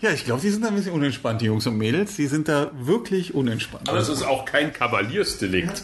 Ja, 0.00 0.10
ich 0.10 0.24
glaube, 0.24 0.40
die 0.40 0.50
sind 0.50 0.62
da 0.64 0.68
ein 0.68 0.76
bisschen 0.76 0.92
unentspannt, 0.92 1.40
die 1.40 1.46
Jungs 1.46 1.66
und 1.66 1.76
Mädels. 1.76 2.16
Die 2.16 2.26
sind 2.26 2.48
da 2.48 2.70
wirklich 2.74 3.34
unentspannt. 3.34 3.88
Aber 3.88 3.98
es 3.98 4.08
ist 4.08 4.22
auch 4.22 4.44
kein 4.44 4.72
Kavaliersdelikt. 4.72 5.82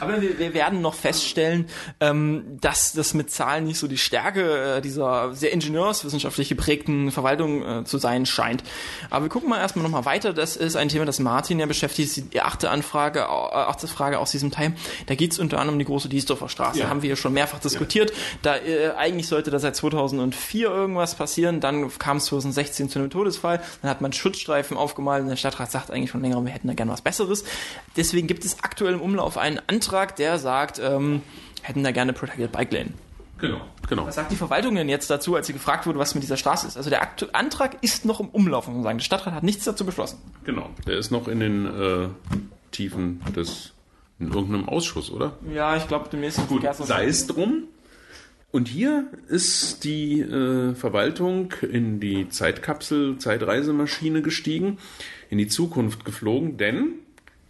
Aber 0.00 0.20
wir, 0.20 0.38
wir 0.38 0.54
werden 0.54 0.80
noch 0.80 0.94
feststellen, 0.94 1.66
ähm, 2.00 2.58
dass 2.60 2.92
das 2.92 3.14
mit 3.14 3.30
Zahlen 3.30 3.64
nicht 3.64 3.78
so 3.78 3.86
die 3.86 3.98
Stärke 3.98 4.76
äh, 4.76 4.80
dieser 4.80 5.34
sehr 5.34 5.52
ingenieurswissenschaftlich 5.52 6.48
geprägten 6.48 7.10
Verwaltung 7.10 7.62
äh, 7.62 7.84
zu 7.84 7.98
sein 7.98 8.26
scheint. 8.26 8.64
Aber 9.10 9.24
wir 9.24 9.28
gucken 9.28 9.48
mal 9.48 9.58
erstmal 9.58 9.82
nochmal 9.82 10.04
weiter. 10.04 10.32
Das 10.32 10.56
ist 10.56 10.76
ein 10.76 10.88
Thema, 10.88 11.04
das 11.04 11.20
Martin 11.20 11.58
ja 11.60 11.66
beschäftigt. 11.66 12.32
Die 12.32 12.40
achte 12.40 12.70
Anfrage, 12.70 13.20
äh, 13.20 13.22
achte 13.22 13.88
Frage 13.88 14.18
aus 14.18 14.30
diesem 14.30 14.50
Teil. 14.50 14.74
Da 15.06 15.14
geht 15.14 15.32
es 15.32 15.38
unter 15.38 15.58
anderem 15.58 15.74
um 15.74 15.78
die 15.78 15.84
große 15.84 16.08
Diesdorfer 16.08 16.48
Straße. 16.48 16.80
Ja. 16.80 16.88
Haben 16.88 17.02
wir 17.02 17.10
ja 17.10 17.16
schon 17.16 17.32
mehrfach 17.32 17.58
diskutiert. 17.58 18.12
Da 18.42 18.56
äh, 18.56 18.92
eigentlich 18.96 19.28
sollte 19.28 19.50
da 19.50 19.58
seit 19.58 19.76
2004 19.76 20.68
irgendwas 20.68 21.14
passieren. 21.14 21.60
Dann 21.60 21.90
kam 21.98 22.18
es 22.18 22.26
2016 22.26 22.88
zu 22.88 22.98
einem 22.98 23.10
Todesfall. 23.10 23.60
Dann 23.82 23.90
hat 23.90 24.00
man 24.00 24.12
Schutzstreifen 24.12 24.76
aufgemalt 24.76 25.22
und 25.22 25.28
der 25.28 25.36
Stadtrat 25.36 25.70
sagt 25.70 25.90
eigentlich 25.90 26.10
schon 26.10 26.22
länger, 26.22 26.42
wir 26.44 26.52
hätten 26.52 26.68
da 26.68 26.74
gern 26.74 26.88
was 26.88 27.02
Besseres. 27.02 27.44
Deswegen 27.96 28.26
gibt 28.26 28.44
es 28.44 28.62
aktuell 28.62 28.94
im 28.94 29.00
Umlauf 29.00 29.36
einen 29.36 29.60
Antrag, 29.74 30.16
der 30.16 30.38
sagt, 30.38 30.80
ähm, 30.82 31.22
hätten 31.62 31.82
da 31.82 31.90
gerne 31.90 32.12
Protected 32.12 32.52
Bike 32.52 32.72
Lane. 32.72 32.90
Genau, 33.38 33.60
genau. 33.88 34.06
Was 34.06 34.14
sagt 34.14 34.30
die 34.30 34.36
Verwaltung 34.36 34.76
denn 34.76 34.88
jetzt 34.88 35.10
dazu, 35.10 35.34
als 35.34 35.48
sie 35.48 35.52
gefragt 35.52 35.86
wurde, 35.86 35.98
was 35.98 36.14
mit 36.14 36.22
dieser 36.22 36.36
Straße 36.36 36.66
ist? 36.66 36.76
Also 36.76 36.88
der 36.88 37.02
Aktu 37.02 37.26
Antrag 37.32 37.82
ist 37.82 38.04
noch 38.04 38.20
im 38.20 38.28
Umlauf, 38.28 38.68
muss 38.68 38.76
man 38.76 38.84
sagen. 38.84 38.98
Der 38.98 39.04
Stadtrat 39.04 39.34
hat 39.34 39.42
nichts 39.42 39.64
dazu 39.64 39.84
beschlossen. 39.84 40.18
Genau. 40.44 40.70
Der 40.86 40.96
ist 40.96 41.10
noch 41.10 41.26
in 41.26 41.40
den 41.40 41.66
äh, 41.66 42.08
Tiefen 42.70 43.20
des 43.34 43.72
in 44.20 44.28
irgendeinem 44.28 44.68
Ausschuss, 44.68 45.10
oder? 45.10 45.36
Ja, 45.52 45.76
ich 45.76 45.88
glaube, 45.88 46.08
demnächst 46.10 46.46
Gut, 46.46 46.62
sei 46.72 47.06
es 47.06 47.26
drum. 47.26 47.64
Und 48.52 48.68
hier 48.68 49.08
ist 49.26 49.82
die 49.82 50.20
äh, 50.20 50.76
Verwaltung 50.76 51.52
in 51.60 51.98
die 51.98 52.28
Zeitkapsel, 52.28 53.18
Zeitreisemaschine 53.18 54.22
gestiegen, 54.22 54.78
in 55.28 55.38
die 55.38 55.48
Zukunft 55.48 56.04
geflogen, 56.04 56.56
denn 56.56 57.00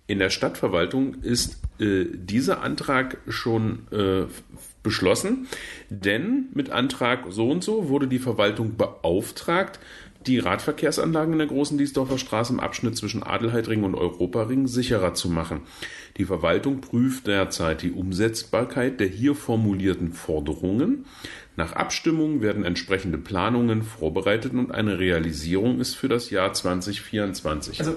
in 0.07 0.19
der 0.19 0.31
Stadtverwaltung 0.31 1.15
ist 1.23 1.63
äh, 1.81 2.05
dieser 2.13 2.63
Antrag 2.63 3.19
schon 3.29 3.87
äh, 3.91 4.25
beschlossen, 4.83 5.47
denn 5.89 6.49
mit 6.53 6.71
Antrag 6.71 7.25
so 7.31 7.51
und 7.51 7.65
so 7.65 7.89
wurde 7.89 8.07
die 8.07 8.19
Verwaltung 8.19 8.77
beauftragt, 8.77 9.81
die 10.27 10.39
Radverkehrsanlagen 10.39 11.33
in 11.33 11.39
der 11.39 11.49
großen 11.49 11.77
Diesdorfer 11.77 12.19
Straße 12.19 12.53
im 12.53 12.61
Abschnitt 12.61 12.97
zwischen 12.97 13.23
Adelheidring 13.23 13.83
und 13.83 13.95
Europaring 13.95 14.67
sicherer 14.67 15.15
zu 15.15 15.29
machen. 15.29 15.63
Die 16.17 16.25
Verwaltung 16.25 16.81
prüft 16.81 17.27
derzeit 17.27 17.83
die 17.83 17.93
Umsetzbarkeit 17.93 19.01
der 19.01 19.09
hier 19.09 19.35
formulierten 19.35 20.13
Forderungen. 20.13 21.05
Nach 21.57 21.73
Abstimmung 21.73 22.41
werden 22.43 22.65
entsprechende 22.65 23.17
Planungen 23.17 23.83
vorbereitet 23.85 24.53
und 24.55 24.73
eine 24.73 24.99
Realisierung 24.99 25.79
ist 25.79 25.95
für 25.95 26.09
das 26.09 26.31
Jahr 26.31 26.53
2024 26.53 27.79
Also- 27.81 27.95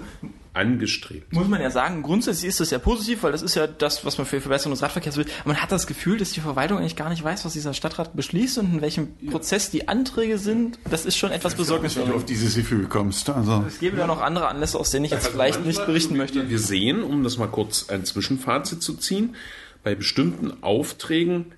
angestrebt. 0.53 1.33
Muss 1.33 1.47
man 1.47 1.61
ja 1.61 1.69
sagen, 1.69 2.01
grundsätzlich 2.01 2.49
ist 2.49 2.59
das 2.59 2.71
ja 2.71 2.79
positiv, 2.79 3.21
weil 3.21 3.31
das 3.31 3.43
ist 3.43 3.55
ja 3.55 3.67
das, 3.67 4.03
was 4.05 4.17
man 4.17 4.25
für 4.25 4.37
die 4.37 4.41
Verbesserung 4.41 4.73
des 4.73 4.81
Radverkehrs 4.81 5.15
will. 5.17 5.25
Aber 5.41 5.49
man 5.53 5.61
hat 5.61 5.71
das 5.71 5.85
Gefühl, 5.85 6.17
dass 6.17 6.31
die 6.31 6.39
Verwaltung 6.39 6.79
eigentlich 6.79 6.95
gar 6.95 7.09
nicht 7.09 7.23
weiß, 7.23 7.45
was 7.45 7.53
dieser 7.53 7.75
Stadtrat 7.75 8.15
beschließt 8.15 8.57
und 8.57 8.73
in 8.73 8.81
welchem 8.81 9.15
Prozess 9.29 9.69
die 9.69 9.87
Anträge 9.87 10.39
sind. 10.39 10.79
Das 10.89 11.05
ist 11.05 11.15
schon 11.15 11.31
etwas 11.31 11.51
Wenn 11.53 11.57
du 11.57 11.63
besorgniserregend. 11.63 12.15
auf 12.15 12.25
dieses 12.25 12.55
Gefühl 12.55 12.87
kommst. 12.87 13.29
Also. 13.29 13.65
Es 13.67 13.79
gäbe 13.79 13.97
ja 13.97 14.07
noch 14.07 14.19
andere 14.21 14.47
Anlässe, 14.47 14.79
aus 14.79 14.89
denen 14.89 15.05
ich 15.05 15.11
jetzt 15.11 15.27
vielleicht 15.27 15.63
nicht 15.63 15.85
berichten 15.85 16.17
möchte. 16.17 16.49
Wir 16.49 16.59
sehen, 16.59 17.03
um 17.03 17.23
das 17.23 17.37
mal 17.37 17.47
kurz 17.47 17.89
ein 17.89 18.03
Zwischenfazit 18.05 18.81
zu 18.81 18.95
ziehen, 18.95 19.35
bei 19.83 19.93
bestimmten 19.93 20.63
Aufträgen 20.63 21.53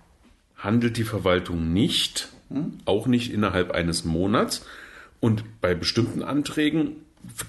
handelt 0.60 0.98
die 0.98 1.04
Verwaltung 1.04 1.74
nicht, 1.74 2.30
auch 2.86 3.08
nicht 3.08 3.34
innerhalb 3.34 3.72
eines 3.72 4.06
Monats. 4.06 4.66
Und 5.20 5.44
bei 5.62 5.76
bestimmten 5.76 6.24
Anträgen 6.24 6.98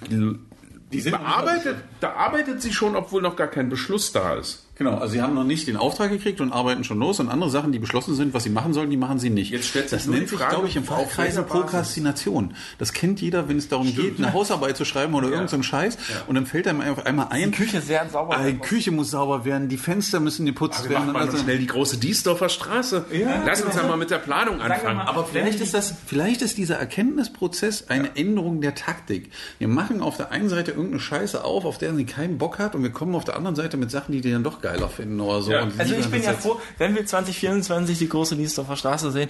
Die 0.09 0.99
sind 0.99 1.11
bearbeitet, 1.11 1.77
da 2.01 2.13
arbeitet 2.13 2.61
sie 2.61 2.73
schon, 2.73 2.95
obwohl 2.95 3.21
noch 3.21 3.35
gar 3.35 3.47
kein 3.47 3.69
Beschluss 3.69 4.11
da 4.11 4.35
ist. 4.35 4.67
Genau, 4.75 4.97
also 4.97 5.13
sie 5.13 5.21
haben 5.21 5.35
noch 5.35 5.43
nicht 5.43 5.67
den 5.67 5.77
Auftrag 5.77 6.09
gekriegt 6.09 6.41
und 6.41 6.51
arbeiten 6.51 6.83
schon 6.83 6.97
los 6.97 7.19
und 7.19 7.29
andere 7.29 7.49
Sachen, 7.51 7.71
die 7.71 7.77
beschlossen 7.77 8.15
sind, 8.15 8.33
was 8.33 8.43
sie 8.43 8.49
machen 8.49 8.73
sollen, 8.73 8.89
die 8.89 8.97
machen 8.97 9.19
sie 9.19 9.29
nicht. 9.29 9.51
Jetzt 9.51 9.67
stellt 9.67 9.89
sich 9.89 9.99
das 9.99 10.07
nennt 10.07 10.29
sich, 10.29 10.39
glaube 10.39 10.67
ich, 10.67 10.75
im 10.75 10.83
auf 10.89 11.11
Fachkreis? 11.11 11.35
Prokrastination. 11.45 12.53
Das 12.79 12.93
kennt 12.93 13.21
jeder, 13.21 13.47
wenn 13.47 13.57
es 13.57 13.67
darum 13.67 13.93
geht, 13.95 14.17
eine 14.17 14.33
Hausarbeit 14.33 14.77
zu 14.77 14.85
schreiben 14.85 15.13
oder 15.13 15.25
irgendein 15.27 15.47
so 15.49 15.55
einen 15.57 15.63
Scheiß 15.63 15.97
und 16.27 16.35
dann 16.35 16.45
fällt 16.45 16.67
einem 16.67 16.81
einfach 16.81 17.05
einmal 17.05 17.27
ein, 17.29 17.51
Die 17.51 17.57
Küche 17.57 17.81
sehr 17.81 18.09
sauber 18.09 18.37
Ah, 18.37 18.47
die 18.47 18.57
Küche 18.57 18.91
muss 18.91 19.11
sauber 19.11 19.45
werden, 19.45 19.69
die 19.69 19.77
Fenster 19.77 20.19
müssen 20.19 20.45
geputzt 20.45 20.83
Wir 20.85 20.91
werden. 20.91 21.07
machen 21.07 21.13
noch 21.13 21.21
also- 21.33 21.37
schnell 21.37 21.59
die 21.59 21.67
große 21.67 21.97
Diesdorfer 21.97 22.49
Straße. 22.49 23.05
Lass 23.45 23.61
uns 23.61 23.75
ja 23.75 23.83
mal 23.83 23.97
mit 23.97 24.09
der 24.09 24.17
Planung 24.19 24.61
anfangen. 24.61 24.97
mal, 24.97 25.05
Aber 25.07 25.25
vielleicht 25.25 25.59
ist 25.59 25.73
das, 25.73 25.93
vielleicht 26.07 26.41
ist 26.41 26.57
dieser 26.57 26.77
Erkenntnisprozess 26.77 27.85
eine 27.89 28.15
Änderung 28.15 28.61
der 28.61 28.75
Taktik. 28.75 29.31
Wir 29.59 29.67
machen 29.67 30.01
auf 30.01 30.17
der 30.17 30.31
einen 30.31 30.49
Seite 30.49 30.71
irgendeine 30.71 30.99
Scheiße 30.99 31.43
auf, 31.43 31.65
auf 31.65 31.77
der 31.77 31.93
sie 31.95 32.05
keinen 32.05 32.37
Bock 32.37 32.57
hat, 32.59 32.73
und 32.75 32.83
wir 32.83 32.91
kommen 32.91 33.13
auf 33.15 33.25
der 33.25 33.35
anderen 33.35 33.55
Seite 33.55 33.77
mit 33.77 33.91
Sachen, 33.91 34.11
die 34.13 34.21
die 34.21 34.31
dann 34.31 34.43
doch 34.43 34.61
geiler 34.71 34.89
finden 34.89 35.19
oder 35.19 35.41
so. 35.41 35.51
Ja. 35.51 35.67
Also 35.77 35.95
ich 35.95 36.07
bin 36.07 36.23
ja 36.23 36.33
froh, 36.33 36.59
wenn 36.77 36.95
wir 36.95 37.05
2024 37.05 37.97
die 37.97 38.09
große 38.09 38.35
Niesdorfer 38.35 38.75
Straße 38.75 39.11
sehen. 39.11 39.29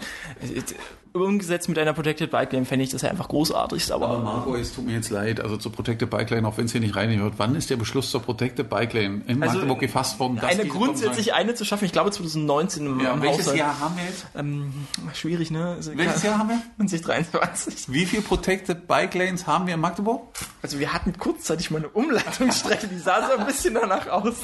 Umgesetzt 1.13 1.67
mit 1.67 1.77
einer 1.77 1.91
Protected 1.93 2.31
Bike 2.31 2.53
Lane 2.53 2.65
fände 2.65 2.83
ich 2.85 2.91
das 2.91 3.01
ja 3.01 3.09
einfach 3.09 3.27
großartig, 3.27 3.91
aber, 3.93 4.07
Aber 4.07 4.19
Marco, 4.19 4.55
es 4.55 4.73
tut 4.73 4.85
mir 4.85 4.93
jetzt 4.93 5.09
leid, 5.09 5.41
also 5.41 5.57
zur 5.57 5.71
Protected 5.73 6.09
Bike 6.09 6.29
Lane, 6.29 6.47
auch 6.47 6.57
wenn 6.57 6.65
es 6.65 6.71
hier 6.71 6.79
nicht 6.79 6.95
reinhört, 6.95 7.33
wann 7.37 7.55
ist 7.55 7.69
der 7.69 7.75
Beschluss 7.75 8.11
zur 8.11 8.21
Protected 8.21 8.69
Bike 8.69 8.93
Lane 8.93 9.21
in 9.27 9.43
Also, 9.43 9.55
Magdeburg 9.55 9.79
gefasst 9.79 10.19
worden? 10.19 10.39
eine 10.39 10.65
grundsätzlich 10.65 11.33
eine 11.33 11.53
zu 11.53 11.65
schaffen, 11.65 11.83
ich 11.85 11.91
glaube 11.91 12.11
2019 12.11 12.85
im, 12.85 12.99
Ja, 13.01 13.13
im 13.13 13.21
welches 13.21 13.41
Haushalt. 13.41 13.57
Jahr 13.59 13.79
haben 13.79 13.97
wir 13.97 14.05
jetzt? 14.05 14.25
Ähm, 14.35 14.73
schwierig, 15.13 15.51
ne? 15.51 15.73
Also, 15.75 15.91
Welches 15.97 16.23
Jahr 16.23 16.37
haben 16.37 16.49
wir? 16.49 16.61
2023. 16.87 17.91
Wie 17.91 18.05
viele 18.05 18.21
Protected 18.21 18.87
Bike 18.87 19.13
Lanes 19.15 19.45
haben 19.47 19.67
wir 19.67 19.73
in 19.73 19.79
Magdeburg? 19.81 20.21
Also 20.61 20.79
wir 20.79 20.93
hatten 20.93 21.17
kurzzeitig 21.17 21.71
mal 21.71 21.79
eine 21.79 21.89
Umleitungsstrecke, 21.89 22.87
die 22.87 22.99
sah 22.99 23.27
so 23.27 23.37
ein 23.37 23.45
bisschen 23.47 23.73
danach 23.73 24.07
aus. 24.07 24.35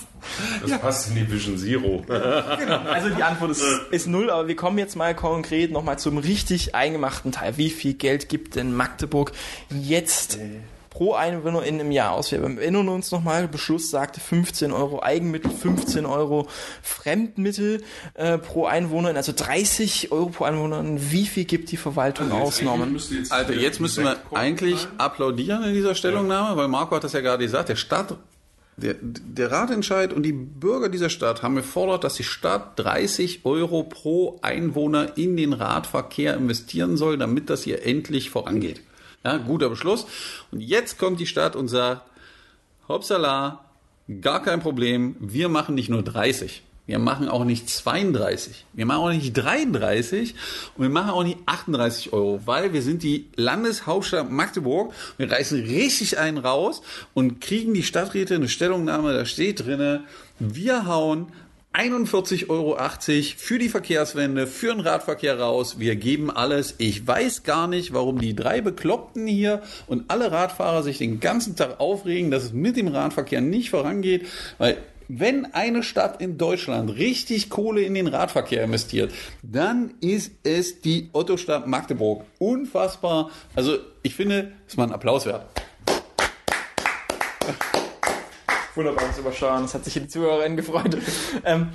Das 0.68 0.78
passt 0.80 1.09
in 1.09 1.15
die 1.15 1.32
Vision 1.32 1.57
Zero. 1.57 2.03
Also 2.09 3.09
die 3.09 3.24
Antwort 3.24 3.51
ist, 3.51 3.63
ist 3.91 4.07
null, 4.07 4.30
aber 4.30 4.47
wir 4.47 4.55
kommen 4.55 4.78
jetzt 4.80 4.95
mal 4.95 5.15
konkret 5.15 5.72
nochmal 5.72 5.99
zum 5.99 6.18
richtig 6.58 6.74
eingemachten 6.74 7.32
Teil. 7.32 7.58
Wie 7.58 7.70
viel 7.70 7.93
Geld 7.93 8.30
gibt 8.30 8.55
denn 8.55 8.74
Magdeburg 8.74 9.32
jetzt 9.70 10.39
pro 10.89 11.14
Einwohner 11.14 11.62
in 11.62 11.76
einem 11.76 11.91
Jahr 11.91 12.14
aus. 12.14 12.32
Wir 12.32 12.41
erinnern 12.41 12.89
uns 12.89 13.12
nochmal, 13.12 13.47
Beschluss 13.47 13.91
sagte 13.91 14.20
15 14.20 14.72
Euro 14.72 15.03
Eigenmittel, 15.03 15.51
15 15.51 16.08
Euro 16.08 16.47
Fremdmittel 16.82 17.84
äh, 18.16 18.39
pro 18.39 18.66
Einwohner, 18.66 19.16
also 19.16 19.32
30 19.36 20.12
Euro 20.12 20.30
pro 20.30 20.45
Einwohner. 20.45 20.84
Wie 20.97 21.28
viel 21.28 21.45
gibt 21.45 21.70
die 21.70 21.78
Verwaltung 21.78 22.32
aus, 22.32 22.64
Norman? 22.64 22.99
Also 23.30 23.53
jetzt 23.53 23.80
müssen 23.80 24.05
wir 24.05 24.18
eigentlich 24.32 24.88
applaudieren 24.97 25.64
in 25.66 25.76
dieser 25.76 25.93
Stellungnahme, 25.93 26.58
weil 26.58 26.68
Marco 26.68 26.95
hat 26.95 27.03
das 27.03 27.14
ja 27.14 27.22
gerade 27.22 27.43
gesagt, 27.43 27.70
der 27.70 27.76
Stadt 27.76 28.18
der, 28.78 28.95
der 29.01 29.51
Ratentscheid 29.51 30.13
und 30.13 30.21
die 30.23 30.34
Bürger 30.34 30.89
dieser 30.89 31.09
Stadt 31.09 31.41
haben 31.41 31.55
gefordert, 31.55 32.03
dass 32.03 32.13
die 32.13 32.23
Stadt 32.23 32.78
30 32.78 33.41
Euro 33.43 33.84
pro 33.84 34.38
Einwohner 34.43 35.17
in 35.17 35.36
den 35.36 35.53
Radverkehr 35.53 36.36
investieren 36.36 36.95
soll, 36.95 37.17
damit 37.17 37.49
das 37.49 37.63
hier 37.63 37.84
endlich 37.86 38.30
vorangeht. 38.30 38.82
Ja, 39.25 39.38
guter 39.38 39.69
Beschluss. 39.69 40.05
Und 40.51 40.61
jetzt 40.61 40.99
kommt 40.99 41.19
die 41.19 41.25
Stadt 41.25 41.55
und 41.55 41.69
sagt, 41.69 42.03
hoppsala, 42.88 43.65
gar 44.21 44.43
kein 44.43 44.59
Problem, 44.59 45.15
wir 45.19 45.49
machen 45.49 45.73
nicht 45.73 45.89
nur 45.89 46.03
30. 46.03 46.61
Wir 46.88 46.99
machen 46.99 47.27
auch 47.27 47.43
nicht 47.43 47.69
32. 47.69 48.65
Wir 48.73 48.85
machen 48.85 49.01
auch 49.01 49.11
nicht 49.11 49.33
33 49.33 50.33
und 50.77 50.83
wir 50.83 50.89
machen 50.89 51.09
auch 51.09 51.23
nicht 51.23 51.38
38 51.45 52.13
Euro, 52.13 52.39
weil 52.45 52.71
wir 52.71 52.81
sind 52.81 53.03
die 53.03 53.27
Landeshauptstadt 53.35 54.31
Magdeburg. 54.31 54.93
Wir 55.17 55.29
reißen 55.29 55.61
richtig 55.65 56.17
einen 56.17 56.38
raus 56.38 56.81
und 57.13 57.41
kriegen 57.41 57.73
die 57.73 57.83
Stadträte 57.83 58.35
eine 58.35 58.47
Stellungnahme, 58.47 59.13
da 59.13 59.25
steht 59.25 59.65
drinne, 59.65 60.05
wir 60.39 60.85
hauen 60.85 61.27
41,80 61.73 62.49
Euro 62.49 62.77
für 63.38 63.59
die 63.59 63.69
Verkehrswende, 63.69 64.47
für 64.47 64.73
den 64.73 64.79
Radverkehr 64.79 65.39
raus. 65.39 65.79
Wir 65.79 65.95
geben 65.95 66.31
alles. 66.31 66.73
Ich 66.79 67.05
weiß 67.05 67.43
gar 67.43 67.67
nicht, 67.67 67.93
warum 67.93 68.19
die 68.19 68.35
drei 68.35 68.61
Bekloppten 68.61 69.27
hier 69.27 69.61
und 69.85 70.05
alle 70.09 70.31
Radfahrer 70.31 70.81
sich 70.81 70.97
den 70.97 71.19
ganzen 71.19 71.55
Tag 71.55 71.79
aufregen, 71.79 72.31
dass 72.31 72.45
es 72.45 72.53
mit 72.53 72.77
dem 72.77 72.88
Radverkehr 72.88 73.41
nicht 73.41 73.69
vorangeht, 73.69 74.25
weil 74.57 74.77
wenn 75.08 75.53
eine 75.53 75.84
Stadt 75.84 76.22
in 76.22 76.38
Deutschland 76.38 76.95
richtig 76.95 77.49
Kohle 77.49 77.82
in 77.82 77.93
den 77.93 78.08
Radverkehr 78.08 78.64
investiert, 78.64 79.14
dann 79.41 79.93
ist 80.01 80.32
es 80.43 80.82
die 80.82 81.10
Otto-Stadt 81.14 81.68
Magdeburg. 81.68 82.26
Unfassbar. 82.39 83.30
Also 83.55 83.78
ich 84.03 84.16
finde, 84.16 84.51
ist 84.68 84.78
mal 84.78 84.86
ein 84.86 84.93
Applaus 84.93 85.26
wert. 85.26 85.45
Wunderbares 88.78 89.17
Übersteuern, 89.17 89.63
das 89.63 89.73
hat 89.73 89.84
sich 89.86 89.93
die 89.93 90.07
Zuhörerin 90.07 90.55
gefreut. 90.55 90.97
ähm, 91.45 91.69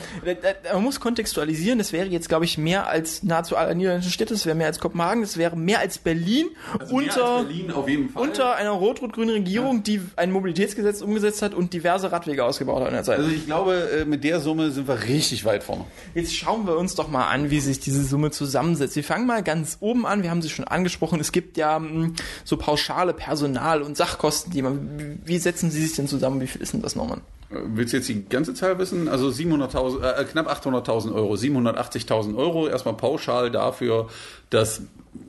man 0.72 0.82
muss 0.82 1.00
kontextualisieren, 1.00 1.78
das 1.78 1.92
wäre 1.92 2.06
jetzt, 2.06 2.28
glaube 2.28 2.44
ich, 2.44 2.58
mehr 2.58 2.86
als 2.86 3.22
nahezu 3.22 3.56
alle 3.56 3.74
niederländischen 3.74 4.12
Städte, 4.12 4.34
das 4.34 4.46
wäre 4.46 4.56
mehr 4.56 4.68
als 4.68 4.78
Kopenhagen, 4.78 5.22
das 5.22 5.36
wäre 5.36 5.56
mehr 5.56 5.80
als 5.80 5.98
Berlin, 5.98 6.46
Also 6.78 6.94
unter, 6.94 7.24
als 7.26 7.46
Berlin 7.48 7.70
auf 7.72 7.88
jeden 7.88 8.08
Fall. 8.08 8.22
unter 8.22 8.54
einer 8.56 8.70
rot-rot-grünen 8.70 9.30
Regierung, 9.34 9.82
die 9.82 10.00
ein 10.16 10.30
Mobilitätsgesetz 10.30 11.02
umgesetzt 11.02 11.42
hat 11.42 11.54
und 11.54 11.72
diverse 11.72 12.12
Radwege 12.12 12.44
ausgebaut 12.44 12.80
hat 12.82 12.88
in 12.88 12.94
der 12.94 13.02
Zeit. 13.04 13.18
Also 13.18 13.30
ich 13.30 13.46
glaube, 13.46 13.74
äh, 14.00 14.04
mit 14.04 14.22
der 14.24 14.40
Summe 14.40 14.70
sind 14.70 14.86
wir 14.88 15.02
richtig 15.02 15.44
weit 15.44 15.64
vorne. 15.64 15.84
Jetzt 16.14 16.34
schauen 16.34 16.66
wir 16.66 16.76
uns 16.78 16.94
doch 16.94 17.08
mal 17.08 17.26
an, 17.28 17.50
wie 17.50 17.60
sich 17.60 17.80
diese 17.80 18.04
Summe 18.04 18.30
zusammensetzt. 18.30 18.94
Wir 18.96 19.04
fangen 19.04 19.26
mal 19.26 19.42
ganz 19.42 19.78
oben 19.80 20.06
an. 20.06 20.22
Wir 20.22 20.30
haben 20.30 20.42
sie 20.42 20.50
schon 20.50 20.66
angesprochen. 20.66 21.18
Es 21.20 21.32
gibt 21.32 21.56
ja 21.56 21.78
mh, 21.78 22.10
so 22.44 22.56
pauschale 22.56 23.12
Personal- 23.12 23.82
und 23.82 23.96
Sachkosten, 23.96 24.52
die 24.52 24.62
man. 24.62 25.18
Wie 25.24 25.38
setzen 25.38 25.70
Sie 25.70 25.84
sich 25.84 25.96
denn 25.96 26.06
zusammen? 26.08 26.40
Wie 26.40 26.46
viel 26.46 26.60
ist 26.62 26.72
denn 26.72 26.82
das, 26.82 26.91
Norman? 26.96 27.20
Äh, 27.50 27.56
Willst 27.74 27.92
du 27.92 27.98
jetzt 27.98 28.08
die 28.08 28.24
ganze 28.28 28.54
Zahl 28.54 28.78
wissen? 28.78 29.08
Also 29.08 29.28
700.000, 29.28 30.02
äh, 30.02 30.24
knapp 30.24 30.50
800.000 30.50 31.14
Euro, 31.14 31.34
780.000 31.34 32.36
Euro 32.36 32.68
erstmal 32.68 32.94
pauschal 32.94 33.50
dafür, 33.50 34.08
dass 34.50 34.82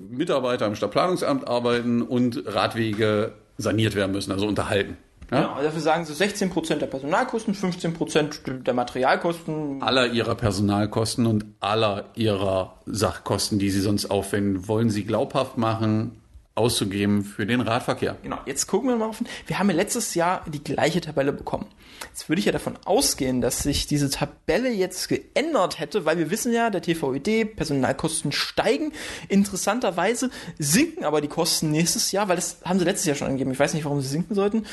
Mitarbeiter 0.09 0.67
im 0.67 0.75
Stadtplanungsamt 0.75 1.47
arbeiten 1.47 2.01
und 2.01 2.43
Radwege 2.45 3.33
saniert 3.57 3.95
werden 3.95 4.11
müssen, 4.11 4.31
also 4.31 4.47
unterhalten. 4.47 4.97
Ja? 5.31 5.41
Genau, 5.41 5.63
dafür 5.63 5.81
sagen 5.81 6.05
Sie 6.05 6.13
16% 6.13 6.75
der 6.75 6.87
Personalkosten, 6.87 7.55
15% 7.55 8.63
der 8.63 8.73
Materialkosten. 8.73 9.81
Aller 9.81 10.07
ihrer 10.07 10.35
Personalkosten 10.35 11.25
und 11.25 11.45
aller 11.59 12.05
ihrer 12.15 12.75
Sachkosten, 12.85 13.59
die 13.59 13.69
sie 13.69 13.81
sonst 13.81 14.11
aufwenden, 14.11 14.67
wollen 14.67 14.89
sie 14.89 15.03
glaubhaft 15.03 15.57
machen, 15.57 16.22
auszugeben 16.55 17.23
für 17.23 17.45
den 17.47 17.61
Radverkehr. 17.61 18.15
Genau, 18.21 18.37
jetzt 18.45 18.67
gucken 18.67 18.89
wir 18.89 18.95
mal 18.95 19.07
auf. 19.07 19.23
Wir 19.47 19.57
haben 19.57 19.69
ja 19.69 19.75
letztes 19.75 20.13
Jahr 20.13 20.45
die 20.47 20.63
gleiche 20.63 21.01
Tabelle 21.01 21.33
bekommen. 21.33 21.65
Jetzt 22.09 22.29
würde 22.29 22.39
ich 22.39 22.45
ja 22.45 22.51
davon 22.51 22.77
ausgehen, 22.85 23.41
dass 23.41 23.63
sich 23.63 23.87
diese 23.87 24.09
Tabelle 24.09 24.69
jetzt 24.69 25.09
geändert 25.09 25.79
hätte, 25.79 26.05
weil 26.05 26.19
wir 26.19 26.29
wissen 26.29 26.53
ja, 26.53 26.69
der 26.69 26.81
TVÖD, 26.81 27.55
Personalkosten 27.55 28.31
steigen. 28.31 28.91
Interessanterweise 29.29 30.29
sinken 30.59 31.05
aber 31.05 31.21
die 31.21 31.27
Kosten 31.27 31.71
nächstes 31.71 32.11
Jahr, 32.11 32.27
weil 32.27 32.35
das 32.35 32.57
haben 32.63 32.77
sie 32.77 32.85
letztes 32.85 33.07
Jahr 33.07 33.15
schon 33.15 33.27
angegeben. 33.27 33.51
Ich 33.51 33.59
weiß 33.59 33.73
nicht, 33.73 33.85
warum 33.85 34.01
sie 34.01 34.09
sinken 34.09 34.35
sollten. 34.35 34.65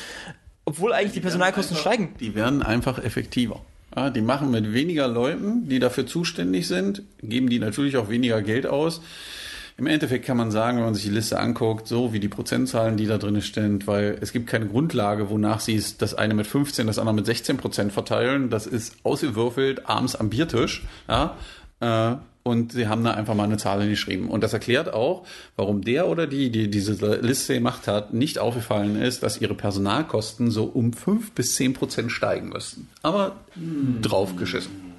Obwohl 0.65 0.93
eigentlich 0.93 1.13
die 1.13 1.21
Personalkosten 1.21 1.75
einfach, 1.75 1.91
steigen. 1.91 2.13
Die 2.19 2.35
werden 2.35 2.61
einfach 2.61 3.03
effektiver. 3.03 3.61
Ja, 3.95 4.09
die 4.09 4.21
machen 4.21 4.51
mit 4.51 4.71
weniger 4.71 5.07
Leuten, 5.07 5.67
die 5.67 5.79
dafür 5.79 6.05
zuständig 6.05 6.67
sind, 6.67 7.03
geben 7.21 7.49
die 7.49 7.59
natürlich 7.59 7.97
auch 7.97 8.09
weniger 8.09 8.41
Geld 8.41 8.67
aus. 8.67 9.01
Im 9.77 9.87
Endeffekt 9.87 10.25
kann 10.25 10.37
man 10.37 10.51
sagen, 10.51 10.77
wenn 10.77 10.85
man 10.85 10.93
sich 10.93 11.03
die 11.03 11.09
Liste 11.09 11.39
anguckt, 11.39 11.87
so 11.87 12.13
wie 12.13 12.19
die 12.19 12.27
Prozentzahlen, 12.27 12.97
die 12.97 13.07
da 13.07 13.17
drin 13.17 13.41
stehen, 13.41 13.85
weil 13.87 14.17
es 14.21 14.31
gibt 14.31 14.47
keine 14.47 14.67
Grundlage, 14.67 15.29
wonach 15.29 15.59
sie 15.59 15.75
es 15.75 15.97
das 15.97 16.13
eine 16.13 16.33
mit 16.33 16.47
15, 16.47 16.87
das 16.87 16.99
andere 16.99 17.15
mit 17.15 17.25
16 17.25 17.57
Prozent 17.57 17.91
verteilen. 17.93 18.49
Das 18.49 18.67
ist 18.67 18.95
ausgewürfelt 19.03 19.89
abends 19.89 20.15
am 20.15 20.29
Biertisch. 20.29 20.83
Ja, 21.07 21.35
äh, 21.79 22.15
und 22.43 22.71
sie 22.71 22.87
haben 22.87 23.03
da 23.03 23.11
einfach 23.11 23.35
mal 23.35 23.43
eine 23.43 23.57
Zahl 23.57 23.81
hingeschrieben. 23.81 24.27
Und 24.27 24.43
das 24.43 24.53
erklärt 24.53 24.93
auch, 24.93 25.25
warum 25.55 25.83
der 25.83 26.07
oder 26.07 26.25
die, 26.25 26.49
die 26.49 26.71
diese 26.71 26.93
Liste 27.17 27.53
gemacht 27.53 27.87
hat, 27.87 28.13
nicht 28.13 28.39
aufgefallen 28.39 28.99
ist, 28.99 29.21
dass 29.21 29.39
ihre 29.39 29.53
Personalkosten 29.53 30.49
so 30.49 30.63
um 30.63 30.93
5 30.93 31.33
bis 31.33 31.55
10 31.55 31.73
Prozent 31.73 32.11
steigen 32.11 32.49
müssten. 32.49 32.87
Aber 33.03 33.35
draufgeschissen. 34.01 34.90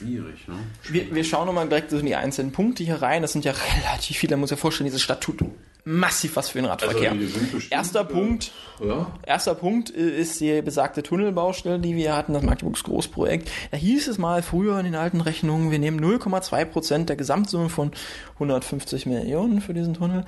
Schwierig, 0.00 0.48
ne? 0.48 0.54
Wir, 0.88 1.14
wir 1.14 1.24
schauen 1.24 1.46
nochmal 1.46 1.68
direkt 1.68 1.92
in 1.92 2.06
die 2.06 2.16
einzelnen 2.16 2.52
Punkte 2.52 2.84
hier 2.84 3.02
rein. 3.02 3.22
Das 3.22 3.32
sind 3.32 3.44
ja 3.44 3.52
relativ 3.78 4.16
viele. 4.16 4.36
Man 4.36 4.40
muss 4.40 4.50
ja 4.50 4.56
vorstellen, 4.56 4.86
diese 4.86 4.98
Stadt 4.98 5.20
tut 5.20 5.40
massiv 5.84 6.36
was 6.36 6.50
für 6.50 6.58
den 6.58 6.66
Radverkehr. 6.66 7.12
Also, 7.12 7.38
bestimmt, 7.38 7.72
Erster 7.72 8.00
äh, 8.00 8.04
Punkt. 8.04 8.52
Ja. 8.82 9.10
Erster 9.26 9.54
Punkt 9.54 9.90
ist 9.90 10.40
die 10.40 10.62
besagte 10.62 11.02
Tunnelbaustelle, 11.02 11.78
die 11.78 11.96
wir 11.96 12.16
hatten, 12.16 12.32
das 12.32 12.42
Magdeburgs 12.42 12.82
Großprojekt. 12.82 13.50
Da 13.70 13.76
hieß 13.76 14.08
es 14.08 14.18
mal 14.18 14.42
früher 14.42 14.78
in 14.78 14.84
den 14.84 14.94
alten 14.94 15.20
Rechnungen, 15.20 15.70
wir 15.70 15.78
nehmen 15.78 16.00
0,2 16.00 16.64
Prozent 16.64 17.08
der 17.08 17.16
Gesamtsumme 17.16 17.68
von 17.68 17.92
150 18.34 19.06
Millionen 19.06 19.60
für 19.60 19.74
diesen 19.74 19.94
Tunnel 19.94 20.24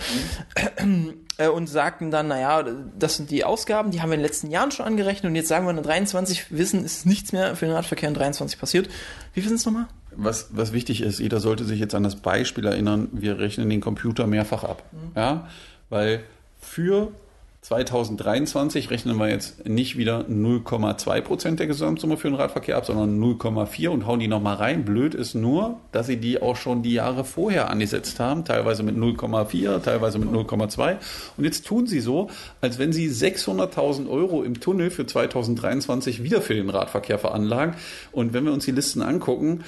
äh, 1.39 1.49
und 1.49 1.67
sagten 1.69 2.11
dann, 2.11 2.29
naja, 2.29 2.65
das 2.99 3.17
sind 3.17 3.31
die 3.31 3.45
Ausgaben, 3.45 3.91
die 3.91 4.01
haben 4.01 4.11
wir 4.11 4.15
in 4.15 4.21
den 4.21 4.27
letzten 4.27 4.51
Jahren 4.51 4.71
schon 4.71 4.87
angerechnet 4.87 5.31
und 5.31 5.37
jetzt 5.37 5.49
sagen 5.49 5.67
wir 5.67 5.71
in 5.71 5.83
23 5.83 6.51
wissen, 6.51 6.85
ist 6.85 7.07
nichts 7.07 7.33
mehr 7.33 7.57
für 7.57 7.67
den 7.67 7.75
Radverkehr 7.75 8.09
in 8.09 8.15
23 8.15 8.59
passiert. 8.59 8.89
Wie 9.35 9.41
viel 9.41 9.49
sind 9.49 9.59
es 9.59 9.67
nochmal? 9.67 9.87
Was, 10.15 10.49
was 10.53 10.73
wichtig 10.73 11.01
ist, 11.01 11.19
jeder 11.19 11.41
sollte 11.41 11.65
sich 11.65 11.81
jetzt 11.81 11.95
an 11.95 12.03
das 12.03 12.17
Beispiel 12.17 12.67
erinnern, 12.67 13.09
wir 13.13 13.39
rechnen 13.39 13.71
den 13.71 13.81
Computer 13.81 14.27
mehrfach 14.27 14.65
ab. 14.65 14.83
Ja? 15.17 15.49
Weil 15.89 16.25
für 16.61 17.13
2023 17.63 18.91
rechnen 18.91 19.17
wir 19.19 19.29
jetzt 19.29 19.69
nicht 19.69 19.97
wieder 19.97 20.25
0,2 20.29 21.21
Prozent 21.21 21.61
der 21.61 21.69
Gesamtsumme 21.69 22.17
für 22.17 22.27
den 22.29 22.35
Radverkehr 22.35 22.77
ab, 22.77 22.87
sondern 22.87 23.23
0,4 23.23 23.89
und 23.91 24.05
hauen 24.05 24.19
die 24.19 24.27
nochmal 24.27 24.57
rein. 24.57 24.85
Blöd 24.85 25.15
ist 25.15 25.37
nur, 25.37 25.79
dass 25.93 26.09
sie 26.09 26.17
die 26.17 26.43
auch 26.43 26.57
schon 26.57 26.83
die 26.83 26.93
Jahre 26.93 27.25
vorher 27.25 27.71
angesetzt 27.71 28.19
haben, 28.19 28.45
teilweise 28.45 28.83
mit 28.83 28.97
0,4, 28.97 29.81
teilweise 29.81 30.19
mit 30.19 30.31
0,2. 30.31 30.97
Und 31.37 31.45
jetzt 31.45 31.65
tun 31.65 31.87
sie 31.87 32.01
so, 32.01 32.31
als 32.61 32.81
wenn 32.81 32.93
sie 32.93 33.09
600.000 33.09 34.11
Euro 34.11 34.43
im 34.43 34.59
Tunnel 34.59 34.91
für 34.91 35.07
2023 35.07 36.25
wieder 36.25 36.43
für 36.43 36.55
den 36.55 36.69
Radverkehr 36.69 37.21
veranlagen. 37.21 37.77
Und 38.11 38.33
wenn 38.33 38.45
wir 38.45 38.53
uns 38.53 38.65
die 38.65 38.73
Listen 38.73 39.03
angucken, 39.03 39.63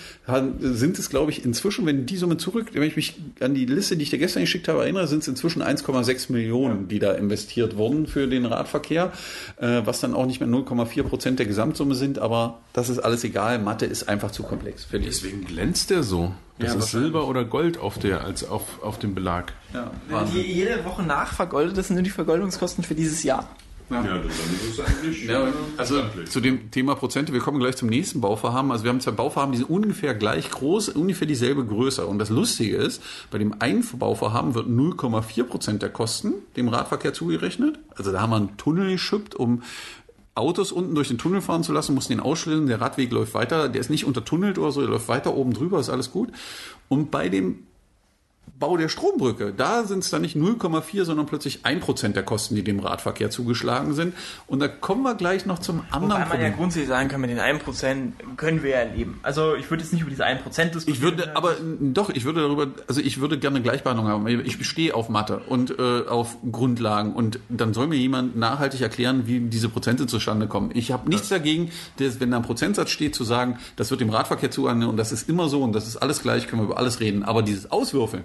sind 0.59 0.99
es, 0.99 1.11
glaube 1.11 1.31
ich, 1.31 1.45
inzwischen, 1.45 1.87
wenn 1.87 2.07
die 2.07 2.17
Summe 2.17 2.39
zurück, 2.39 2.71
wenn 2.73 2.83
ich 2.83 2.97
mich 2.97 3.15
an 3.39 3.55
die 3.55 3.67
Liste, 3.67 3.97
die 3.97 4.03
ich 4.03 4.11
dir 4.11 4.19
gestern 4.19 4.43
geschickt 4.43 4.67
habe, 4.67 4.81
erinnere, 4.81 5.07
sind 5.07 5.23
es 5.23 5.29
inzwischen 5.29 5.63
1,6 5.63 6.33
Millionen, 6.33 6.89
die 6.89 6.99
da 6.99 7.13
investiert 7.13 7.77
wurden 7.77 7.84
für 8.07 8.26
den 8.28 8.47
Radverkehr, 8.47 9.12
äh, 9.59 9.82
was 9.85 10.01
dann 10.01 10.14
auch 10.14 10.26
nicht 10.26 10.41
mehr 10.41 10.49
0,4 10.49 11.03
Prozent 11.03 11.39
der 11.39 11.47
Gesamtsumme 11.47 11.95
sind, 11.95 12.18
aber 12.18 12.59
das 12.72 12.89
ist 12.89 12.99
alles 12.99 13.24
egal. 13.24 13.59
Mathe 13.59 13.87
ist 13.87 14.09
einfach 14.09 14.30
zu 14.30 14.43
komplex 14.43 14.85
für. 14.85 14.99
Deswegen 14.99 15.45
glänzt 15.45 15.91
der 15.91 16.03
so. 16.03 16.32
Das 16.59 16.72
Ja, 16.72 16.78
ist. 16.78 16.91
Silber 16.93 17.26
oder 17.26 17.45
Gold 17.45 17.78
auf 17.78 17.99
der, 17.99 18.24
als 18.24 18.49
auf, 18.49 18.82
auf 18.82 18.99
dem 18.99 19.14
Belag. 19.14 19.53
Ja, 19.72 19.91
Die 20.35 20.41
jede 20.41 20.85
Woche 20.85 21.03
nachvergoldet, 21.03 21.76
das 21.76 21.89
sind 21.89 21.97
nur 21.97 22.03
die 22.05 22.11
Vergoldungskosten 22.11 22.85
für 22.85 22.95
dieses 22.95 23.22
Jahr. 23.24 23.49
Ja, 23.91 24.03
dann 24.03 24.24
ist 24.26 24.78
es 24.78 24.80
eigentlich. 24.80 25.24
Ja, 25.26 25.49
äh, 25.49 25.53
also 25.76 25.97
verständlich. 25.97 26.30
zu 26.30 26.41
dem 26.41 26.70
Thema 26.70 26.95
Prozente, 26.95 27.32
wir 27.32 27.41
kommen 27.41 27.59
gleich 27.59 27.76
zum 27.76 27.89
nächsten 27.89 28.20
Bauvorhaben. 28.20 28.72
Also 28.72 28.85
wir 28.85 28.91
haben 28.91 29.01
zwei 29.01 29.11
Bauvorhaben, 29.11 29.53
die 29.53 29.59
sind 29.59 29.70
ungefähr 29.70 30.14
gleich 30.14 30.51
groß, 30.51 30.91
ungefähr 30.91 31.26
dieselbe 31.26 31.64
Größe. 31.64 32.07
Und 32.07 32.18
das 32.18 32.30
Lustige 32.30 32.76
ist, 32.76 33.03
bei 33.30 33.39
dem 33.39 33.61
einen 33.61 33.85
Bauvorhaben 33.99 34.55
wird 34.55 34.68
0,4 34.68 35.45
Prozent 35.45 35.82
der 35.82 35.91
Kosten 35.91 36.35
dem 36.57 36.68
Radverkehr 36.68 37.12
zugerechnet. 37.12 37.78
Also 37.95 38.11
da 38.11 38.20
haben 38.20 38.30
wir 38.30 38.37
einen 38.37 38.57
Tunnel 38.57 38.91
geschippt, 38.91 39.35
um 39.35 39.62
Autos 40.35 40.72
unten 40.72 40.95
durch 40.95 41.09
den 41.09 41.18
Tunnel 41.18 41.41
fahren 41.41 41.62
zu 41.62 41.72
lassen, 41.72 41.95
mussten 41.95 42.12
den 42.12 42.20
ausschließen, 42.20 42.66
der 42.66 42.80
Radweg 42.80 43.12
läuft 43.12 43.35
weiter, 43.35 43.68
der 43.68 43.80
ist 43.80 43.91
nicht 43.91 44.05
untertunnelt 44.05 44.59
oder 44.59 44.72
so, 44.72 44.80
der 44.80 44.91
läuft 44.91 45.07
weiter 45.07 45.35
oben 45.35 45.53
drüber, 45.53 45.78
ist 45.78 45.91
alles 45.91 46.11
gut. 46.11 46.30
Und 46.89 47.12
bei 47.12 47.28
dem 47.28 47.66
Bau 48.59 48.77
der 48.77 48.89
Strombrücke, 48.89 49.53
da 49.53 49.83
sind 49.85 50.05
es 50.05 50.11
dann 50.11 50.23
nicht 50.23 50.37
0,4, 50.37 51.05
sondern 51.05 51.27
plötzlich 51.27 51.65
1% 51.65 52.13
der 52.13 52.23
Kosten, 52.23 52.55
die 52.55 52.63
dem 52.63 52.79
Radverkehr 52.79 53.29
zugeschlagen 53.29 53.95
sind. 53.95 54.15
Und 54.47 54.61
da 54.61 54.69
kommen 54.69 55.03
wir 55.03 55.17
gleich 55.17 55.45
noch 55.45 55.59
zum 55.59 55.83
anderen 55.91 56.13
Wobei 56.13 56.19
man 56.19 56.21
ja 56.21 56.29
Problem. 56.29 56.57
grundsätzlich 56.57 56.89
sagen 56.89 57.09
kann, 57.09 57.21
mit 57.21 57.31
den 57.31 57.41
1% 57.41 58.13
können 58.37 58.63
wir 58.63 58.71
ja 58.71 58.83
leben. 58.85 59.19
Also 59.23 59.57
ich 59.57 59.69
würde 59.71 59.83
jetzt 59.83 59.93
nicht 59.93 60.03
über 60.03 60.11
diese 60.11 60.25
1% 60.25 60.45
diskutieren. 60.45 60.85
Ich 60.87 61.01
würde, 61.03 61.37
aber 61.37 61.57
doch, 61.81 62.11
ich 62.11 62.25
würde 62.25 62.43
darüber, 62.43 62.69
also 62.87 63.01
ich 63.01 63.21
würde 63.21 63.39
gerne 63.39 63.61
Gleichbehandlung 63.61 64.09
haben. 64.09 64.27
Ich 64.27 64.57
bestehe 64.57 64.95
auf 64.95 65.09
Mathe 65.09 65.41
und 65.49 65.79
äh, 65.79 66.07
auf 66.09 66.37
Grundlagen 66.51 67.13
und 67.13 67.41
dann 67.49 67.75
soll 67.75 67.89
mir 67.89 67.97
jemand 67.97 68.37
nachhaltig 68.37 68.81
erklären, 68.81 69.27
wie 69.27 69.41
diese 69.41 69.69
Prozente 69.69 70.07
zustande 70.07 70.47
kommen. 70.47 70.71
Ich 70.75 70.93
habe 70.93 71.09
nichts 71.09 71.29
dagegen, 71.29 71.71
dass, 71.99 72.21
wenn 72.21 72.31
da 72.31 72.39
ein 72.39 72.43
Prozentsatz 72.43 72.91
steht, 72.91 73.15
zu 73.15 73.25
sagen, 73.25 73.59
das 73.77 73.91
wird 73.91 74.01
dem 74.01 74.11
Radverkehr 74.11 74.51
zuordnen 74.51 74.89
und 74.89 74.97
das 74.97 75.11
ist 75.11 75.29
immer 75.29 75.49
so 75.49 75.63
und 75.63 75.73
das 75.73 75.89
ist 75.89 75.97
alles 75.97 76.23
gleich, 76.23 76.47
können 76.47 76.63
wir 76.63 76.67
über 76.67 76.79
alles 76.79 77.01
reden. 77.01 77.25
Aber 77.25 77.43
dieses 77.43 77.71
Auswürfeln, 77.71 78.25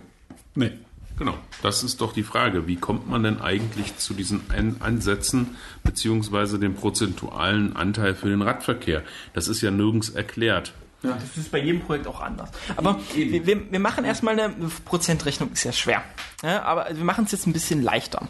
nee. 0.56 0.72
Genau, 1.18 1.38
das 1.62 1.84
ist 1.84 2.00
doch 2.00 2.14
die 2.14 2.24
Frage. 2.24 2.66
Wie 2.66 2.78
kommt 2.78 3.10
man 3.10 3.24
denn 3.24 3.41
eigentlich 3.41 3.97
zu 3.97 4.14
diesen 4.14 4.41
Ansätzen 4.80 5.58
beziehungsweise 5.84 6.60
dem 6.60 6.76
prozentualen 6.76 7.76
Anteil 7.76 8.16
für 8.16 8.30
den 8.30 8.41
Radverkehr? 8.41 9.04
Das 9.34 9.50
ist 9.50 9.60
ja 9.60 9.70
nirgends 9.70 10.08
erklärt. 10.08 10.72
Das 11.02 11.38
ist 11.38 11.52
bei 11.52 11.60
jedem 11.60 11.82
Projekt 11.82 12.08
auch 12.08 12.22
anders. 12.22 12.52
Aber 12.76 13.00
wir, 13.14 13.45
wir, 13.45 13.72
wir 13.72 13.80
machen 13.80 14.04
erstmal 14.04 14.39
eine 14.39 14.54
Prozentrechnung, 14.86 15.52
ist 15.52 15.64
ja 15.64 15.72
schwer. 15.72 16.04
Ja, 16.43 16.64
aber 16.64 16.88
wir 16.91 17.04
machen 17.04 17.26
es 17.26 17.32
jetzt 17.32 17.47
ein 17.47 17.54
bisschen 17.54 17.82
leichter. 17.82 18.28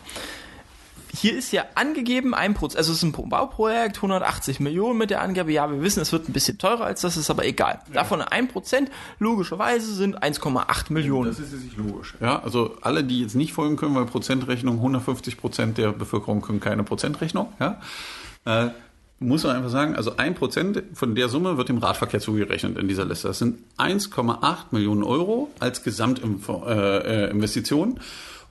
Hier 1.11 1.35
ist 1.35 1.51
ja 1.51 1.63
angegeben, 1.75 2.33
ein 2.33 2.53
Prozent, 2.53 2.77
also 2.77 2.91
es 2.91 2.99
ist 2.99 3.03
ein 3.03 3.11
Bauprojekt, 3.11 3.97
180 3.97 4.59
Millionen 4.59 4.97
mit 4.97 5.09
der 5.09 5.21
Angabe, 5.21 5.51
ja, 5.51 5.69
wir 5.71 5.81
wissen, 5.81 6.01
es 6.01 6.11
wird 6.11 6.29
ein 6.29 6.33
bisschen 6.33 6.57
teurer 6.57 6.85
als 6.85 7.01
das, 7.01 7.17
ist 7.17 7.29
aber 7.29 7.45
egal. 7.45 7.79
Davon 7.93 8.21
ein 8.21 8.47
Prozent, 8.47 8.91
logischerweise 9.17 9.93
sind 9.93 10.21
1,8 10.21 10.93
Millionen. 10.93 11.29
Das 11.29 11.39
ist 11.39 11.51
jetzt 11.51 11.63
nicht 11.63 11.77
logisch. 11.77 12.15
Ja, 12.19 12.41
also 12.43 12.77
alle, 12.81 13.03
die 13.03 13.21
jetzt 13.21 13.35
nicht 13.35 13.53
folgen 13.53 13.75
können, 13.75 13.95
weil 13.95 14.05
Prozentrechnung, 14.05 14.75
150 14.75 15.37
Prozent 15.37 15.77
der 15.77 15.91
Bevölkerung 15.91 16.41
können 16.41 16.59
keine 16.59 16.83
Prozentrechnung, 16.83 17.51
ja, 17.59 17.81
äh, 18.45 18.69
muss 19.19 19.43
man 19.43 19.57
einfach 19.57 19.69
sagen, 19.69 19.95
also 19.95 20.15
ein 20.15 20.33
Prozent 20.33 20.81
von 20.93 21.13
der 21.13 21.27
Summe 21.27 21.57
wird 21.57 21.67
dem 21.69 21.79
Radverkehr 21.79 22.21
zugerechnet 22.21 22.77
in 22.77 22.87
dieser 22.87 23.05
Liste. 23.05 23.27
Das 23.27 23.39
sind 23.39 23.59
1,8 23.77 24.57
Millionen 24.71 25.03
Euro 25.03 25.49
als 25.59 25.83
Gesamtinvestition. 25.83 27.99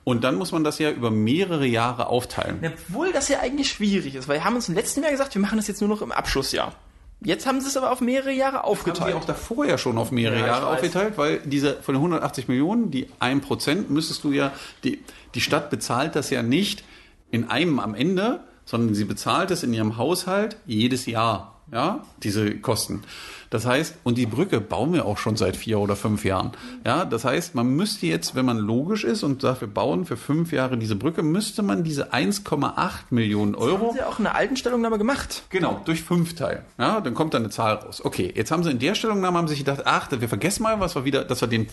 Und 0.03 0.23
dann 0.23 0.35
muss 0.35 0.51
man 0.51 0.63
das 0.63 0.79
ja 0.79 0.89
über 0.91 1.11
mehrere 1.11 1.65
Jahre 1.65 2.07
aufteilen. 2.07 2.59
Obwohl 2.87 3.11
das 3.11 3.29
ja 3.29 3.39
eigentlich 3.41 3.69
schwierig 3.69 4.15
ist, 4.15 4.27
weil 4.27 4.37
wir 4.37 4.43
haben 4.45 4.55
uns 4.55 4.69
im 4.69 4.75
letzten 4.75 5.03
Jahr 5.03 5.11
gesagt, 5.11 5.35
wir 5.35 5.41
machen 5.41 5.57
das 5.57 5.67
jetzt 5.67 5.81
nur 5.81 5.89
noch 5.89 6.01
im 6.01 6.11
Abschlussjahr. 6.11 6.73
Jetzt 7.21 7.45
haben 7.45 7.59
sie 7.59 7.67
es 7.67 7.75
aber 7.75 7.91
auf 7.91 7.99
mehrere 7.99 8.31
Jahre 8.31 8.59
Haben 8.59 8.65
aufgeteilt. 8.69 9.11
sie 9.11 9.17
auch 9.17 9.25
davor 9.25 9.65
ja 9.65 9.77
schon 9.77 9.97
auf 9.97 10.11
mehrere 10.11 10.39
Ja, 10.39 10.47
Jahre 10.47 10.67
aufgeteilt, 10.67 11.17
weil 11.17 11.39
diese 11.43 11.73
von 11.81 11.93
den 11.93 11.99
180 11.99 12.47
Millionen, 12.47 12.91
die 12.91 13.07
1 13.19 13.45
Prozent, 13.45 13.89
müsstest 13.89 14.23
du 14.23 14.31
ja, 14.31 14.53
die, 14.85 15.03
die 15.35 15.41
Stadt 15.41 15.69
bezahlt 15.69 16.15
das 16.15 16.29
ja 16.29 16.41
nicht 16.43 16.83
in 17.29 17.49
einem 17.49 17.79
am 17.79 17.93
Ende, 17.93 18.39
sondern 18.65 18.95
sie 18.95 19.03
bezahlt 19.03 19.51
es 19.51 19.63
in 19.63 19.73
ihrem 19.73 19.97
Haushalt 19.97 20.55
jedes 20.65 21.07
Jahr, 21.07 21.59
ja, 21.73 22.05
diese 22.23 22.55
Kosten. 22.57 23.03
Das 23.49 23.65
heißt, 23.65 23.95
und 24.03 24.17
die 24.17 24.25
Brücke 24.25 24.61
bauen 24.61 24.93
wir 24.93 25.05
auch 25.05 25.17
schon 25.17 25.35
seit 25.35 25.57
vier 25.57 25.79
oder 25.79 25.95
fünf 25.95 26.23
Jahren. 26.23 26.51
Ja, 26.85 27.05
das 27.05 27.25
heißt, 27.25 27.55
man 27.55 27.67
müsste 27.75 28.05
jetzt, 28.05 28.35
wenn 28.35 28.45
man 28.45 28.57
logisch 28.57 29.03
ist 29.03 29.23
und 29.23 29.41
sagt, 29.41 29.61
wir 29.61 29.67
bauen 29.67 30.05
für 30.05 30.17
fünf 30.17 30.51
Jahre 30.51 30.77
diese 30.77 30.95
Brücke, 30.95 31.23
müsste 31.23 31.63
man 31.63 31.83
diese 31.83 32.13
1,8 32.13 32.91
Millionen 33.09 33.55
Euro 33.55 33.87
haben 33.87 33.95
sie 33.95 34.03
auch 34.03 34.19
in 34.19 34.25
der 34.25 34.35
alten 34.35 34.55
Stellungnahme 34.55 34.97
gemacht. 34.97 35.43
Genau, 35.49 35.81
durch 35.85 36.03
fünf 36.03 36.35
teilen. 36.35 36.63
Ja, 36.77 37.01
dann 37.01 37.13
kommt 37.13 37.33
da 37.33 37.39
eine 37.39 37.49
Zahl 37.49 37.75
raus. 37.75 38.03
Okay, 38.03 38.31
jetzt 38.35 38.51
haben 38.51 38.63
sie 38.63 38.71
in 38.71 38.79
der 38.79 38.93
Stellungnahme 38.93 39.37
haben 39.37 39.47
sie 39.47 39.55
sich 39.55 39.65
gedacht, 39.65 39.81
ach, 39.85 40.09
wir 40.11 40.29
vergessen 40.29 40.63
mal, 40.63 40.79
was 40.79 40.95
wir 40.95 41.05
wieder, 41.05 41.23
dass 41.23 41.41
wir 41.41 41.47
den, 41.47 41.67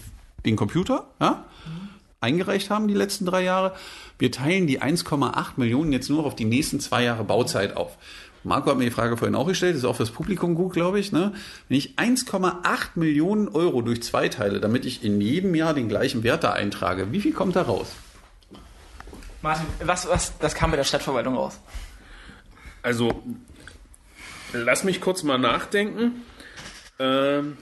den 0.44 0.56
Computer 0.56 1.04
ja, 1.20 1.44
eingereicht 2.20 2.70
haben 2.70 2.88
die 2.88 2.94
letzten 2.94 3.26
drei 3.26 3.42
Jahre. 3.42 3.74
Wir 4.18 4.32
teilen 4.32 4.66
die 4.66 4.80
1,8 4.80 5.46
Millionen 5.56 5.92
jetzt 5.92 6.08
nur 6.08 6.24
auf 6.24 6.34
die 6.34 6.46
nächsten 6.46 6.80
zwei 6.80 7.04
Jahre 7.04 7.24
Bauzeit 7.24 7.76
auf. 7.76 7.98
Marco 8.46 8.70
hat 8.70 8.78
mir 8.78 8.84
die 8.84 8.92
Frage 8.92 9.16
vorhin 9.16 9.34
auch 9.34 9.48
gestellt, 9.48 9.74
ist 9.74 9.84
auch 9.84 9.96
fürs 9.96 10.12
Publikum 10.12 10.54
gut, 10.54 10.72
glaube 10.72 11.00
ich. 11.00 11.10
Ne? 11.10 11.32
Wenn 11.68 11.78
ich 11.78 11.98
1,8 11.98 12.90
Millionen 12.94 13.48
Euro 13.48 13.82
durch 13.82 14.04
zwei 14.04 14.28
teile, 14.28 14.60
damit 14.60 14.86
ich 14.86 15.02
in 15.04 15.20
jedem 15.20 15.54
Jahr 15.56 15.74
den 15.74 15.88
gleichen 15.88 16.22
Wert 16.22 16.44
da 16.44 16.52
eintrage, 16.52 17.10
wie 17.10 17.20
viel 17.20 17.32
kommt 17.32 17.56
da 17.56 17.62
raus? 17.62 17.88
Martin, 19.42 19.66
was, 19.84 20.08
was, 20.08 20.38
das 20.38 20.54
kam 20.54 20.70
bei 20.70 20.76
der 20.76 20.84
Stadtverwaltung 20.84 21.34
raus. 21.34 21.58
Also, 22.82 23.20
lass 24.52 24.84
mich 24.84 25.00
kurz 25.00 25.24
mal 25.24 25.38
nachdenken. 25.38 26.22
Ähm, 27.00 27.56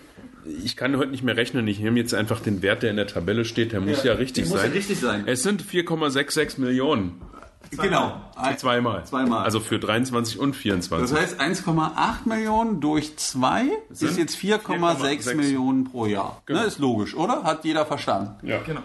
ich 0.62 0.76
kann 0.76 0.96
heute 0.98 1.10
nicht 1.10 1.24
mehr 1.24 1.36
rechnen. 1.36 1.66
Ich 1.66 1.78
nehme 1.78 1.98
jetzt 1.98 2.12
einfach 2.12 2.40
den 2.40 2.60
Wert, 2.60 2.82
der 2.82 2.90
in 2.90 2.96
der 2.96 3.06
Tabelle 3.06 3.46
steht. 3.46 3.72
Der 3.72 3.80
muss 3.80 4.04
ja, 4.04 4.12
richtig 4.12 4.44
der 4.44 4.52
muss 4.52 4.60
sein. 4.60 4.70
ja 4.70 4.76
richtig 4.76 5.00
sein. 5.00 5.24
Es 5.26 5.42
sind 5.42 5.62
4,66 5.62 6.60
Millionen. 6.60 7.22
Genau. 7.70 8.20
Zweimal. 8.56 9.04
Zweimal. 9.04 9.44
Also 9.44 9.60
für 9.60 9.78
23 9.78 10.38
und 10.38 10.54
24. 10.54 11.10
Das 11.10 11.18
heißt, 11.20 11.40
1,8 11.40 12.28
Millionen 12.28 12.80
durch 12.80 13.16
2 13.16 13.64
ist 13.90 13.98
Sind 13.98 14.18
jetzt 14.18 14.36
4,6 14.36 14.78
4,6 14.78 15.34
Millionen 15.34 15.84
pro 15.84 16.06
Jahr. 16.06 16.42
Genau. 16.46 16.60
Ne, 16.60 16.66
ist 16.66 16.78
logisch, 16.78 17.14
oder? 17.16 17.42
Hat 17.42 17.64
jeder 17.64 17.86
verstanden. 17.86 18.46
ja. 18.46 18.58
Genau. 18.64 18.82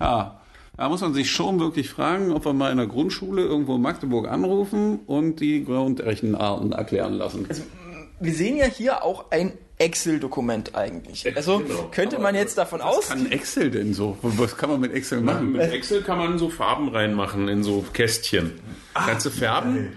Ja. 0.00 0.40
Da 0.76 0.88
muss 0.88 1.02
man 1.02 1.14
sich 1.14 1.30
schon 1.30 1.60
wirklich 1.60 1.88
fragen, 1.88 2.32
ob 2.32 2.44
wir 2.44 2.52
mal 2.52 2.72
in 2.72 2.78
der 2.78 2.88
Grundschule 2.88 3.42
irgendwo 3.42 3.76
in 3.76 3.82
Magdeburg 3.82 4.26
anrufen 4.26 4.98
und 5.06 5.38
die 5.38 5.64
Grundrechenarten 5.64 6.72
erklären 6.72 7.12
lassen. 7.12 7.46
Wir 8.18 8.34
sehen 8.34 8.56
ja 8.56 8.64
hier 8.64 9.04
auch 9.04 9.30
ein 9.30 9.52
Excel-Dokument 9.78 10.74
eigentlich. 10.74 11.26
Also 11.36 11.58
Genau. 11.58 11.88
könnte 11.90 12.18
man 12.18 12.34
jetzt 12.34 12.56
davon 12.58 12.80
Was 12.80 12.86
ausgehen, 12.98 13.24
kann 13.24 13.32
Excel 13.32 13.70
denn 13.70 13.92
so? 13.94 14.16
Was 14.22 14.56
kann 14.56 14.70
man 14.70 14.80
mit 14.80 14.92
Excel 14.92 15.20
machen? 15.20 15.52
Mit 15.52 15.72
Excel 15.72 16.02
kann 16.02 16.18
man 16.18 16.38
so 16.38 16.48
Farben 16.48 16.88
reinmachen 16.88 17.48
in 17.48 17.62
so 17.64 17.84
Kästchen. 17.92 18.52
Kannst 18.94 19.26
du 19.26 19.30
färben? 19.30 19.92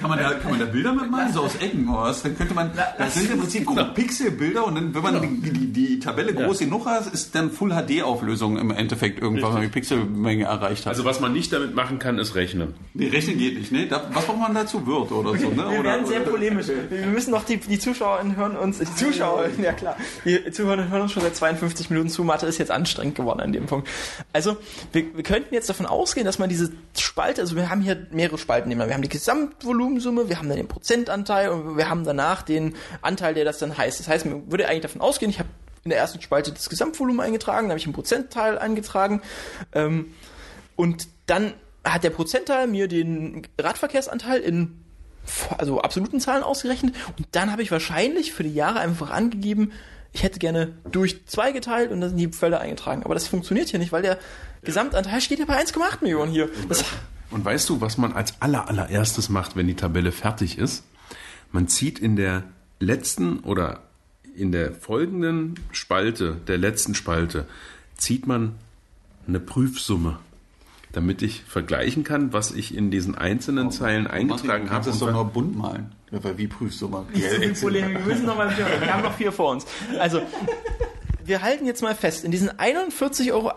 Kann 0.00 0.10
man, 0.10 0.18
da, 0.18 0.34
kann 0.34 0.50
man 0.50 0.60
da 0.60 0.66
Bilder 0.66 0.92
mitmachen, 0.92 1.32
so 1.32 1.42
aus 1.42 1.56
Ecken 1.56 1.88
oder 1.88 2.02
was? 2.02 2.22
Dann 2.22 2.36
könnte 2.36 2.54
man, 2.54 2.70
das 2.98 3.14
sind 3.14 3.30
im 3.30 3.40
Prinzip 3.40 3.66
Genau. 3.66 3.84
Pixelbilder 3.94 4.66
und 4.66 4.74
dann, 4.74 4.94
wenn 4.94 5.02
man 5.02 5.20
die, 5.42 5.50
die, 5.50 5.72
die 5.72 5.98
Tabelle 5.98 6.34
groß 6.34 6.58
genug 6.60 6.86
hat, 6.86 7.06
ist 7.12 7.34
dann 7.34 7.50
Full 7.50 7.70
HD-Auflösung 7.70 8.58
im 8.58 8.70
Endeffekt 8.70 9.20
irgendwann, 9.20 9.44
wenn 9.48 9.52
man 9.54 9.62
die 9.62 9.68
Pixelmenge 9.68 10.44
erreicht 10.44 10.86
hat. 10.86 10.90
Also 10.92 11.04
was 11.04 11.20
man 11.20 11.32
nicht 11.32 11.52
damit 11.52 11.74
machen 11.74 11.98
kann, 11.98 12.18
ist 12.18 12.34
rechnen. 12.34 12.74
Nee, 12.94 13.08
rechnen 13.08 13.38
geht 13.38 13.58
nicht, 13.58 13.72
ne? 13.72 13.86
Da, 13.86 14.08
was 14.12 14.24
braucht 14.26 14.38
man 14.38 14.54
dazu? 14.54 14.86
Word 14.86 15.10
oder 15.12 15.38
so, 15.38 15.48
ne? 15.50 15.56
wir 15.56 15.80
oder, 15.80 15.84
werden 15.84 16.06
sehr 16.06 16.20
oder- 16.22 16.30
polemisch. 16.30 16.66
Wir 16.68 17.06
müssen 17.06 17.30
noch 17.30 17.44
die, 17.44 17.56
die 17.56 17.78
Zuschauer 17.78 18.22
hören 18.36 18.56
uns, 18.56 18.78
die 18.78 18.94
Zuschauer, 18.94 19.46
ja 19.62 19.72
klar, 19.72 19.96
die 20.24 20.50
Zuhörer 20.50 20.88
hören 20.88 21.02
uns 21.02 21.12
schon 21.12 21.22
seit 21.22 21.36
52 21.36 21.90
Minuten 21.90 22.08
zu. 22.08 22.24
Mathe 22.24 22.46
ist 22.46 22.58
jetzt 22.58 22.70
anstrengend 22.70 23.14
geworden 23.16 23.40
an 23.40 23.52
dem 23.52 23.66
Punkt. 23.66 23.88
Also 24.32 24.56
wir, 24.92 25.04
wir 25.14 25.22
könnten 25.22 25.54
jetzt 25.54 25.68
davon 25.68 25.86
ausgehen, 25.86 26.26
dass 26.26 26.38
man 26.38 26.48
diese 26.48 26.72
Spalte, 26.98 27.40
also 27.40 27.56
wir 27.56 27.70
haben 27.70 27.80
hier 27.80 28.06
mehrere 28.10 28.38
Spalten, 28.38 28.70
wir 28.70 28.92
haben 28.92 29.02
die 29.02 29.08
Gesamtvolumensumme, 29.46 30.28
wir 30.28 30.38
haben 30.38 30.48
dann 30.48 30.56
den 30.56 30.68
Prozentanteil 30.68 31.50
und 31.50 31.76
wir 31.76 31.88
haben 31.88 32.04
danach 32.04 32.42
den 32.42 32.74
Anteil, 33.02 33.34
der 33.34 33.44
das 33.44 33.58
dann 33.58 33.76
heißt. 33.76 34.00
Das 34.00 34.08
heißt, 34.08 34.26
man 34.26 34.50
würde 34.50 34.68
eigentlich 34.68 34.82
davon 34.82 35.00
ausgehen, 35.00 35.30
ich 35.30 35.38
habe 35.38 35.48
in 35.84 35.90
der 35.90 35.98
ersten 35.98 36.20
Spalte 36.20 36.52
das 36.52 36.68
Gesamtvolumen 36.68 37.20
eingetragen, 37.20 37.66
dann 37.66 37.70
habe 37.70 37.78
ich 37.78 37.86
einen 37.86 37.94
Prozentteil 37.94 38.58
eingetragen 38.58 39.22
ähm, 39.72 40.12
und 40.74 41.08
dann 41.26 41.54
hat 41.84 42.02
der 42.02 42.10
Prozentteil 42.10 42.66
mir 42.66 42.88
den 42.88 43.46
Radverkehrsanteil 43.58 44.40
in 44.40 44.82
also 45.58 45.80
absoluten 45.80 46.20
Zahlen 46.20 46.42
ausgerechnet 46.42 46.94
und 47.18 47.28
dann 47.32 47.52
habe 47.52 47.62
ich 47.62 47.70
wahrscheinlich 47.70 48.32
für 48.32 48.42
die 48.42 48.54
Jahre 48.54 48.80
einfach 48.80 49.10
angegeben, 49.10 49.72
ich 50.12 50.22
hätte 50.22 50.38
gerne 50.38 50.72
durch 50.90 51.26
zwei 51.26 51.52
geteilt 51.52 51.92
und 51.92 52.00
dann 52.00 52.10
sind 52.10 52.18
die 52.18 52.28
Felder 52.28 52.60
eingetragen. 52.60 53.02
Aber 53.02 53.12
das 53.12 53.28
funktioniert 53.28 53.68
hier 53.68 53.78
nicht, 53.78 53.92
weil 53.92 54.00
der 54.00 54.18
Gesamtanteil 54.62 55.20
steht 55.20 55.40
ja 55.40 55.44
bei 55.44 55.60
1,8 55.60 55.98
Millionen 56.00 56.32
hier. 56.32 56.48
Das, 56.70 56.84
Und 57.30 57.44
weißt 57.44 57.68
du, 57.68 57.80
was 57.80 57.98
man 57.98 58.12
als 58.12 58.40
aller, 58.40 58.68
allererstes 58.68 59.28
macht, 59.28 59.56
wenn 59.56 59.66
die 59.66 59.74
Tabelle 59.74 60.12
fertig 60.12 60.58
ist? 60.58 60.84
Man 61.52 61.68
zieht 61.68 61.98
in 61.98 62.16
der 62.16 62.44
letzten 62.80 63.40
oder 63.40 63.80
in 64.36 64.52
der 64.52 64.72
folgenden 64.72 65.54
Spalte, 65.72 66.36
der 66.46 66.58
letzten 66.58 66.94
Spalte, 66.94 67.46
zieht 67.96 68.26
man 68.26 68.54
eine 69.26 69.40
Prüfsumme, 69.40 70.18
damit 70.92 71.22
ich 71.22 71.42
vergleichen 71.44 72.04
kann, 72.04 72.32
was 72.32 72.52
ich 72.52 72.74
in 72.76 72.90
diesen 72.90 73.14
einzelnen 73.16 73.70
Zeilen 73.70 74.06
eingetragen 74.06 74.66
Du 74.66 74.70
habe. 74.70 74.84
kannst 74.84 74.88
es 74.88 75.00
und 75.02 75.08
doch 75.08 75.24
noch 75.24 75.30
bunt 75.32 75.56
malen. 75.56 75.92
Wie 76.36 76.46
prüfst 76.46 76.80
du 76.82 76.88
mal? 76.88 77.04
nicht 77.12 77.28
so 77.30 77.36
viel 77.40 77.54
Polemik. 77.54 77.98
Wir 77.98 78.14
müssen 78.14 78.26
noch 78.26 78.36
mal, 78.36 78.50
wir 78.56 78.92
haben 78.94 79.02
noch 79.02 79.14
vier 79.14 79.32
vor 79.32 79.52
uns. 79.52 79.66
Also, 79.98 80.20
wir 81.26 81.42
halten 81.42 81.66
jetzt 81.66 81.82
mal 81.82 81.94
fest, 81.94 82.24
in 82.24 82.30
diesen 82.30 82.50
41,80 82.50 83.32
Euro 83.32 83.52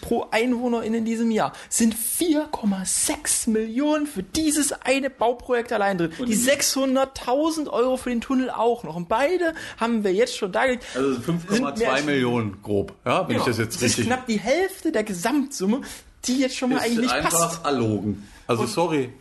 pro 0.00 0.26
Einwohner 0.30 0.82
in 0.82 1.04
diesem 1.04 1.30
Jahr 1.30 1.52
sind 1.68 1.94
4,6 1.94 3.50
Millionen 3.50 4.06
für 4.06 4.22
dieses 4.22 4.72
eine 4.72 5.10
Bauprojekt 5.10 5.72
allein 5.72 5.98
drin. 5.98 6.12
Die 6.26 6.36
600.000 6.36 7.68
Euro 7.68 7.96
für 7.96 8.10
den 8.10 8.20
Tunnel 8.20 8.50
auch 8.50 8.84
noch. 8.84 8.96
Und 8.96 9.08
beide 9.08 9.54
haben 9.78 10.04
wir 10.04 10.12
jetzt 10.12 10.36
schon 10.36 10.52
dargelegt. 10.52 10.84
Also 10.94 11.14
Sind 11.14 11.50
mehr 11.50 11.60
5,2 11.60 11.86
als- 11.86 12.04
Millionen 12.04 12.62
grob, 12.62 12.92
ja, 13.04 13.28
wenn 13.28 13.36
ich 13.36 13.42
das 13.44 13.58
jetzt 13.58 13.76
Das 13.76 13.82
ist 13.82 13.98
richtig... 13.98 14.06
knapp 14.06 14.26
die 14.26 14.38
Hälfte 14.40 14.92
der 14.92 15.04
Gesamtsumme, 15.04 15.80
die 16.24 16.38
jetzt 16.40 16.56
schon 16.56 16.70
mal 16.70 16.76
ist 16.76 16.84
eigentlich 16.86 16.98
nicht 17.00 17.12
einfach 17.12 17.30
passt. 17.30 17.64
erlogen. 17.64 18.28
Also 18.46 18.66
sorry. 18.66 19.12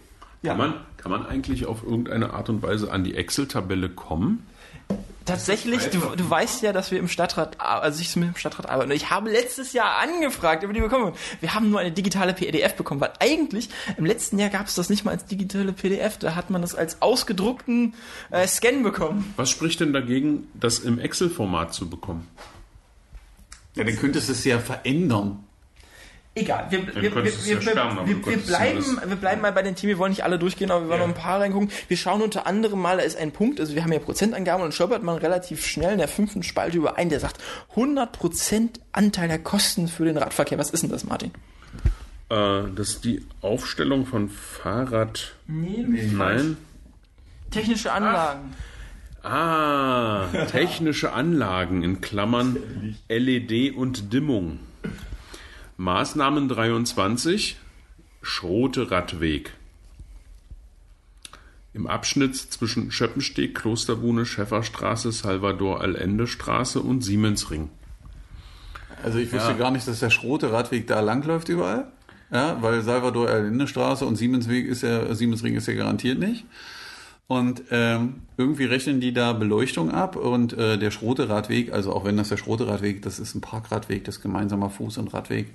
Kann, 0.43 0.57
man, 0.57 0.73
kann 0.97 1.11
man 1.11 1.25
eigentlich 1.27 1.67
auf 1.67 1.83
irgendeine 1.83 2.33
Art 2.33 2.49
und 2.49 2.63
Weise 2.63 2.91
an 2.91 3.03
die 3.03 3.13
Excel-Tabelle 3.15 3.89
kommen? 3.89 4.45
Tatsächlich, 5.25 5.89
du, 5.89 5.99
du 5.99 6.29
weißt 6.29 6.63
ja, 6.63 6.73
dass 6.73 6.89
wir 6.89 6.97
im 6.97 7.07
Stadtrat, 7.07 7.61
also 7.61 8.01
ich 8.01 8.15
mit 8.15 8.27
dem 8.27 8.35
Stadtrat 8.35 8.67
arbeite. 8.67 8.89
Und 8.89 8.95
ich 8.95 9.11
habe 9.11 9.29
letztes 9.29 9.71
Jahr 9.71 9.99
angefragt, 9.99 10.63
über 10.63 10.73
die 10.73 10.81
bekommen. 10.81 11.13
Wir 11.39 11.53
haben 11.53 11.69
nur 11.69 11.79
eine 11.79 11.91
digitale 11.91 12.33
PDF 12.33 12.75
bekommen, 12.75 12.99
weil 13.01 13.13
eigentlich 13.19 13.69
im 13.97 14.05
letzten 14.05 14.39
Jahr 14.39 14.49
gab 14.49 14.65
es 14.65 14.75
das 14.75 14.89
nicht 14.89 15.05
mal 15.05 15.11
als 15.11 15.25
digitale 15.25 15.73
PDF. 15.73 16.17
Da 16.17 16.33
hat 16.33 16.49
man 16.49 16.61
das 16.61 16.73
als 16.73 17.01
ausgedruckten 17.03 17.93
äh, 18.31 18.47
Scan 18.47 18.81
bekommen. 18.81 19.33
Was 19.37 19.51
spricht 19.51 19.79
denn 19.79 19.93
dagegen, 19.93 20.47
das 20.55 20.79
im 20.79 20.97
Excel-Format 20.97 21.73
zu 21.73 21.87
bekommen? 21.87 22.27
Ja, 23.75 23.83
dann 23.83 23.95
könntest 23.97 24.27
du 24.27 24.33
es 24.33 24.43
ja 24.43 24.59
verändern. 24.59 25.43
Egal, 26.33 26.67
wir, 26.69 26.87
wir, 26.95 27.01
wir, 27.13 27.13
wir, 27.13 27.57
bleiben, 27.59 28.99
wir 29.05 29.15
bleiben 29.17 29.41
mal 29.41 29.51
bei 29.51 29.63
den 29.63 29.75
Themen, 29.75 29.89
wir 29.89 29.97
wollen 29.97 30.11
nicht 30.11 30.23
alle 30.23 30.39
durchgehen, 30.39 30.71
aber 30.71 30.83
wir 30.85 30.89
wollen 30.89 31.01
Ja. 31.01 31.07
noch 31.07 31.13
ein 31.13 31.21
paar 31.21 31.41
reingucken. 31.41 31.69
Wir 31.89 31.97
schauen 31.97 32.21
unter 32.21 32.47
anderem 32.47 32.79
mal, 32.79 32.95
da 32.95 33.03
ist 33.03 33.17
ein 33.17 33.31
Punkt, 33.33 33.59
also 33.59 33.75
wir 33.75 33.83
haben 33.83 33.91
ja 33.91 33.99
Prozentangaben 33.99 34.63
und 34.63 34.73
stolpert 34.73 35.03
man 35.03 35.17
relativ 35.17 35.65
schnell 35.65 35.91
in 35.91 35.97
der 35.97 36.07
fünften 36.07 36.41
Spalte 36.43 36.77
überein, 36.77 37.09
der 37.09 37.19
sagt 37.19 37.37
100% 37.75 38.69
Anteil 38.93 39.27
der 39.27 39.39
Kosten 39.39 39.89
für 39.89 40.05
den 40.05 40.15
Radverkehr. 40.17 40.57
Was 40.57 40.69
ist 40.69 40.83
denn 40.83 40.89
das, 40.89 41.03
Martin? 41.03 41.31
Äh, 42.29 42.63
das 42.77 42.91
ist 42.91 43.03
die 43.03 43.25
Aufstellung 43.41 44.05
von 44.05 44.29
Fahrrad. 44.29 45.33
Nee, 45.47 45.85
Nein. 46.13 46.55
Technische 47.49 47.91
Anlagen. 47.91 48.53
Ah, 49.23 50.27
technische 50.49 51.11
Anlagen 51.11 51.83
in 51.83 51.99
Klammern 51.99 52.95
LED 53.09 53.75
und 53.75 54.13
Dimmung. 54.13 54.59
Maßnahmen 55.81 56.47
23, 56.47 57.57
Schrote 58.21 58.91
Radweg. 58.91 59.55
Im 61.73 61.87
Abschnitt 61.87 62.35
zwischen 62.35 62.91
Schöppensteg, 62.91 63.55
Klosterbuhne, 63.55 64.27
Schäfferstraße, 64.27 65.11
Salvador 65.11 65.81
Allende 65.81 66.27
Straße 66.27 66.79
und 66.79 67.01
Siemensring. 67.01 67.71
Also 69.01 69.17
ich 69.17 69.33
wusste 69.33 69.55
gar 69.55 69.71
nicht, 69.71 69.87
dass 69.87 70.01
der 70.01 70.11
Schrote 70.11 70.51
Radweg 70.51 70.85
da 70.85 70.99
langläuft 70.99 71.49
überall. 71.49 71.87
Ja, 72.31 72.61
weil 72.61 72.83
Salvador 72.83 73.27
Allende 73.29 73.67
Straße 73.67 74.05
und 74.05 74.17
Siemensweg 74.17 74.67
ist 74.67 74.83
ja, 74.83 75.15
Siemensring 75.15 75.55
ist 75.55 75.67
ja 75.67 75.73
garantiert 75.73 76.19
nicht. 76.19 76.45
Und 77.25 77.63
ähm, 77.71 78.21
irgendwie 78.41 78.65
rechnen 78.65 78.99
die 78.99 79.13
da 79.13 79.33
Beleuchtung 79.33 79.91
ab 79.91 80.15
und 80.15 80.53
äh, 80.53 80.77
der 80.77 80.91
Schrote 80.91 81.29
Radweg, 81.29 81.71
also 81.71 81.93
auch 81.93 82.05
wenn 82.05 82.17
das 82.17 82.29
der 82.29 82.37
Schrote 82.37 82.67
Radweg, 82.67 83.01
das 83.03 83.19
ist 83.19 83.35
ein 83.35 83.41
Parkradweg, 83.41 84.03
das 84.03 84.17
ist 84.17 84.21
gemeinsamer 84.21 84.71
Fuß- 84.71 84.99
und 84.99 85.13
Radweg, 85.13 85.47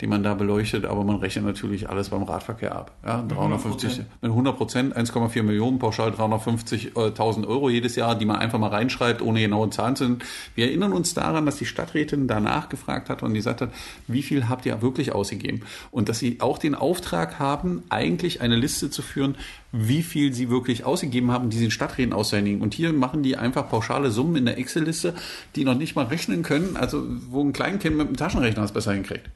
den 0.00 0.10
man 0.10 0.22
da 0.22 0.34
beleuchtet, 0.34 0.84
aber 0.84 1.04
man 1.04 1.16
rechnet 1.16 1.44
natürlich 1.44 1.88
alles 1.88 2.10
beim 2.10 2.22
Radverkehr 2.22 2.76
ab. 2.76 2.92
Ja, 3.04 3.22
350, 3.22 3.98
mit 4.20 4.30
100 4.30 4.56
Prozent, 4.56 4.96
1,4 4.96 5.42
Millionen, 5.42 5.78
pauschal 5.78 6.10
350.000 6.10 7.46
Euro 7.46 7.70
jedes 7.70 7.96
Jahr, 7.96 8.14
die 8.14 8.26
man 8.26 8.36
einfach 8.36 8.58
mal 8.58 8.68
reinschreibt, 8.68 9.22
ohne 9.22 9.40
genaue 9.40 9.70
Zahlen 9.70 9.96
zu 9.96 10.04
nennen. 10.04 10.18
Wir 10.54 10.66
erinnern 10.66 10.92
uns 10.92 11.14
daran, 11.14 11.46
dass 11.46 11.56
die 11.56 11.66
Stadträtin 11.66 12.28
danach 12.28 12.68
gefragt 12.68 13.08
hat 13.08 13.22
und 13.22 13.30
die 13.30 13.38
gesagt 13.38 13.62
hat, 13.62 13.70
wie 14.06 14.22
viel 14.22 14.48
habt 14.48 14.66
ihr 14.66 14.82
wirklich 14.82 15.12
ausgegeben? 15.12 15.62
Und 15.90 16.08
dass 16.08 16.18
sie 16.18 16.40
auch 16.40 16.58
den 16.58 16.74
Auftrag 16.74 17.38
haben, 17.38 17.82
eigentlich 17.88 18.40
eine 18.40 18.56
Liste 18.56 18.90
zu 18.90 19.02
führen, 19.02 19.36
wie 19.76 20.04
viel 20.04 20.32
sie 20.32 20.50
wirklich 20.50 20.84
ausgegeben 20.84 21.32
haben, 21.32 21.50
diesen 21.50 21.72
Stadträten 21.72 22.12
auszuhändigen. 22.34 22.60
Und 22.60 22.74
hier 22.74 22.92
machen 22.92 23.22
die 23.22 23.36
einfach 23.36 23.68
pauschale 23.68 24.10
Summen 24.10 24.36
in 24.36 24.46
der 24.46 24.58
Excel-Liste, 24.58 25.14
die 25.56 25.64
noch 25.64 25.74
nicht 25.74 25.96
mal 25.96 26.06
rechnen 26.06 26.42
können, 26.42 26.76
also 26.76 27.04
wo 27.30 27.42
ein 27.42 27.52
Kleinkind 27.52 27.96
mit 27.96 28.08
einem 28.08 28.16
Taschenrechner 28.16 28.64
es 28.64 28.72
besser 28.72 28.92
hinkriegt. 28.92 29.30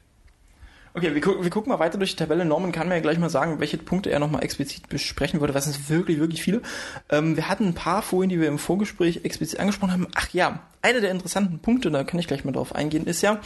Okay, 0.95 1.13
wir, 1.13 1.21
gu 1.21 1.43
wir 1.43 1.49
gucken 1.51 1.71
mal 1.71 1.77
weiter 1.77 1.99
durch 1.99 2.11
die 2.11 2.17
Tabelle. 2.17 2.45
Norman 2.45 2.71
kann 2.71 2.87
mir 2.87 2.95
ja 2.95 2.99
gleich 2.99 3.19
mal 3.19 3.29
sagen, 3.29 3.59
welche 3.59 3.77
Punkte 3.77 4.09
er 4.09 4.19
nochmal 4.19 4.43
explizit 4.43 4.89
besprechen 4.89 5.39
würde. 5.39 5.53
Was 5.53 5.65
sind 5.65 5.89
wirklich, 5.89 6.19
wirklich 6.19 6.41
viele. 6.41 6.61
Ähm, 7.09 7.35
wir 7.35 7.47
hatten 7.47 7.67
ein 7.67 7.73
paar 7.75 8.01
Folien, 8.01 8.29
die 8.29 8.41
wir 8.41 8.47
im 8.47 8.57
Vorgespräch 8.57 9.21
explizit 9.23 9.59
angesprochen 9.59 9.93
haben. 9.93 10.07
Ach 10.15 10.29
ja, 10.33 10.61
einer 10.81 10.99
der 10.99 11.11
interessanten 11.11 11.59
Punkte, 11.59 11.91
da 11.91 12.03
kann 12.03 12.19
ich 12.19 12.27
gleich 12.27 12.43
mal 12.43 12.51
drauf 12.51 12.73
eingehen, 12.73 13.05
ist 13.05 13.21
ja, 13.21 13.39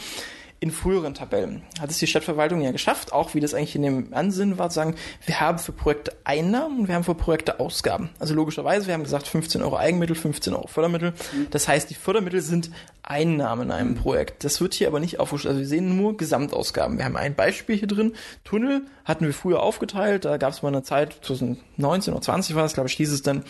in 0.64 0.70
früheren 0.70 1.12
Tabellen 1.12 1.60
hat 1.78 1.90
es 1.90 1.98
die 1.98 2.06
Stadtverwaltung 2.06 2.62
ja 2.62 2.72
geschafft, 2.72 3.12
auch 3.12 3.34
wie 3.34 3.40
das 3.40 3.52
eigentlich 3.52 3.76
in 3.76 3.82
dem 3.82 4.14
Ansinnen 4.14 4.56
war, 4.56 4.70
zu 4.70 4.76
sagen, 4.76 4.94
wir 5.26 5.38
haben 5.38 5.58
für 5.58 5.72
Projekte 5.72 6.16
Einnahmen 6.24 6.80
und 6.80 6.88
wir 6.88 6.94
haben 6.94 7.04
für 7.04 7.14
Projekte 7.14 7.60
Ausgaben. 7.60 8.08
Also 8.18 8.32
logischerweise, 8.32 8.86
wir 8.86 8.94
haben 8.94 9.02
gesagt 9.02 9.28
15 9.28 9.60
Euro 9.60 9.76
Eigenmittel, 9.76 10.16
15 10.16 10.54
Euro 10.54 10.66
Fördermittel. 10.66 11.12
Das 11.50 11.68
heißt, 11.68 11.90
die 11.90 11.94
Fördermittel 11.94 12.40
sind 12.40 12.70
Einnahmen 13.02 13.64
in 13.64 13.72
einem 13.72 13.94
Projekt. 13.94 14.42
Das 14.42 14.58
wird 14.62 14.72
hier 14.72 14.88
aber 14.88 15.00
nicht 15.00 15.20
aufgestellt. 15.20 15.50
Also 15.50 15.60
wir 15.60 15.68
sehen 15.68 15.98
nur 15.98 16.16
Gesamtausgaben. 16.16 16.96
Wir 16.96 17.04
haben 17.04 17.18
ein 17.18 17.34
Beispiel 17.34 17.76
hier 17.76 17.88
drin. 17.88 18.14
Tunnel 18.42 18.86
hatten 19.04 19.26
wir 19.26 19.34
früher 19.34 19.62
aufgeteilt. 19.62 20.24
Da 20.24 20.38
gab 20.38 20.54
es 20.54 20.62
mal 20.62 20.68
eine 20.68 20.82
Zeit, 20.82 21.18
2019 21.20 22.14
oder 22.14 22.22
20 22.22 22.56
war 22.56 22.62
das, 22.62 22.72
glaube 22.72 22.88
ich, 22.88 22.94
hieß 22.94 23.12
es 23.12 23.20
dann, 23.20 23.44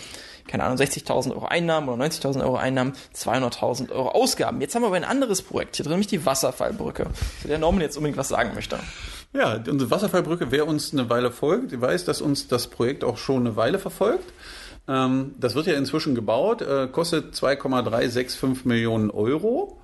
keine 0.47 0.65
Ahnung, 0.65 0.79
60.000 0.79 1.33
Euro 1.33 1.47
Einnahmen 1.47 1.89
oder 1.89 2.05
90.000 2.05 2.43
Euro 2.43 2.57
Einnahmen, 2.57 2.93
200.000 3.15 3.91
Euro 3.91 4.09
Ausgaben. 4.11 4.61
Jetzt 4.61 4.75
haben 4.75 4.83
wir 4.83 4.89
aber 4.89 4.97
ein 4.97 5.05
anderes 5.05 5.43
Projekt 5.43 5.77
hier 5.77 5.85
drin, 5.85 5.93
nämlich 5.93 6.07
die 6.09 6.25
Wasserfallbrücke, 6.27 7.07
zu 7.43 7.49
der 7.49 7.59
Norman 7.59 7.81
jetzt 7.81 7.97
unbedingt 7.97 8.19
was 8.19 8.29
sagen 8.29 8.51
möchte. 8.55 8.79
Ja, 9.33 9.61
unsere 9.69 9.91
Wasserfallbrücke, 9.91 10.51
wer 10.51 10.67
uns 10.67 10.93
eine 10.93 11.11
Weile 11.11 11.33
folgt, 11.33 11.79
weiß, 11.81 12.05
dass 12.05 12.21
uns 12.21 12.47
das 12.47 12.69
Projekt 12.69 13.03
auch 13.03 13.17
schon 13.17 13.47
eine 13.47 13.57
Weile 13.57 13.79
verfolgt. 13.79 14.33
Ähm, 14.87 15.35
das 15.41 15.55
wird 15.55 15.67
ja 15.67 15.75
inzwischen 15.75 16.15
gebaut, 16.15 16.63
äh, 16.63 16.87
kostet 16.89 17.35
2,365 17.35 18.65
Millionen 18.65 19.11
Euro. 19.11 19.81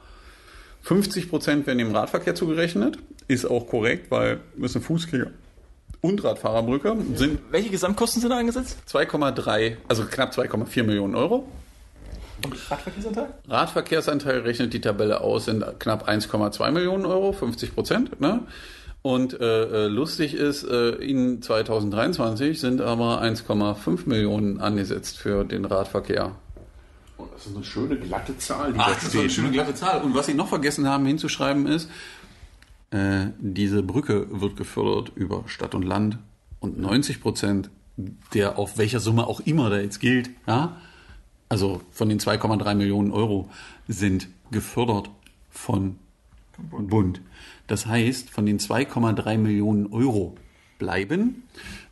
50 0.83 1.29
Prozent 1.29 1.67
werden 1.67 1.79
dem 1.79 1.95
Radverkehr 1.95 2.35
zugerechnet. 2.35 2.99
Ist 3.29 3.45
auch 3.45 3.67
korrekt, 3.67 4.11
weil 4.11 4.41
sind 4.63 4.83
Fußgänger 4.83 5.31
und 6.01 6.25
Radfahrerbrücke. 6.25 6.97
Sind 7.15 7.41
Welche 7.51 7.71
Gesamtkosten 7.71 8.21
sind 8.21 8.31
da 8.31 8.39
angesetzt? 8.39 8.79
2,3, 8.89 9.77
also 9.89 10.05
knapp 10.05 10.33
2,4 10.33 10.83
Millionen 10.83 11.15
Euro. 11.15 11.47
Und 12.45 12.71
Radverkehrsanteil? 12.71 13.29
Radverkehrsanteil 13.49 14.39
rechnet 14.41 14.73
die 14.73 14.81
Tabelle 14.81 15.21
aus, 15.21 15.45
sind 15.45 15.65
knapp 15.79 16.09
1,2 16.09 16.71
Millionen 16.71 17.05
Euro, 17.05 17.33
50 17.33 17.75
Prozent. 17.75 18.21
Ne? 18.21 18.41
Und 19.03 19.41
äh, 19.41 19.87
äh, 19.87 19.87
lustig 19.89 20.35
ist, 20.35 20.65
äh, 20.65 20.91
in 20.91 21.41
2023 21.41 22.61
sind 22.61 22.81
aber 22.81 23.23
1,5 23.23 24.09
Millionen 24.09 24.61
angesetzt 24.61 25.19
für 25.19 25.45
den 25.45 25.65
Radverkehr. 25.65 26.33
Oh, 27.17 27.27
das 27.33 27.47
ist 27.47 27.55
eine 27.55 27.65
schöne 27.65 27.97
glatte 27.97 28.37
Zahl, 28.39 28.73
die 28.73 28.79
Ach, 28.79 28.89
da 28.89 28.95
das 28.95 29.05
ist 29.05 29.17
eine 29.17 29.31
schöne 29.31 29.51
glatte 29.51 29.75
Zahl. 29.75 30.03
Und 30.03 30.15
was 30.15 30.27
sie 30.27 30.35
noch 30.35 30.49
vergessen 30.49 30.89
haben 30.89 31.07
hinzuschreiben 31.07 31.67
ist, 31.67 31.91
äh, 32.91 33.27
diese 33.39 33.83
Brücke 33.83 34.27
wird 34.31 34.57
gefördert 34.57 35.13
über 35.15 35.45
Stadt 35.47 35.75
und 35.75 35.83
Land 35.83 36.19
und 36.61 36.79
90 36.79 37.21
Prozent 37.21 37.71
der 38.35 38.59
auf 38.59 38.79
welcher 38.79 39.01
Summe 39.01 39.27
auch 39.27 39.41
immer 39.41 39.71
da 39.71 39.79
jetzt 39.79 40.01
gilt, 40.01 40.31
ja, 40.47 40.77
also 41.49 41.81
von 41.91 42.09
den 42.09 42.21
2,3 42.21 42.75
Millionen 42.75 43.11
Euro 43.11 43.51
sind 43.89 44.29
gefördert 44.51 45.11
von 45.51 45.97
Bund. 46.71 47.21
Das 47.67 47.87
heißt, 47.87 48.31
von 48.31 48.47
den 48.47 48.59
2,3 48.59 49.39
Millionen 49.39 49.93
Euro 49.93 50.37
bleiben, 50.79 51.43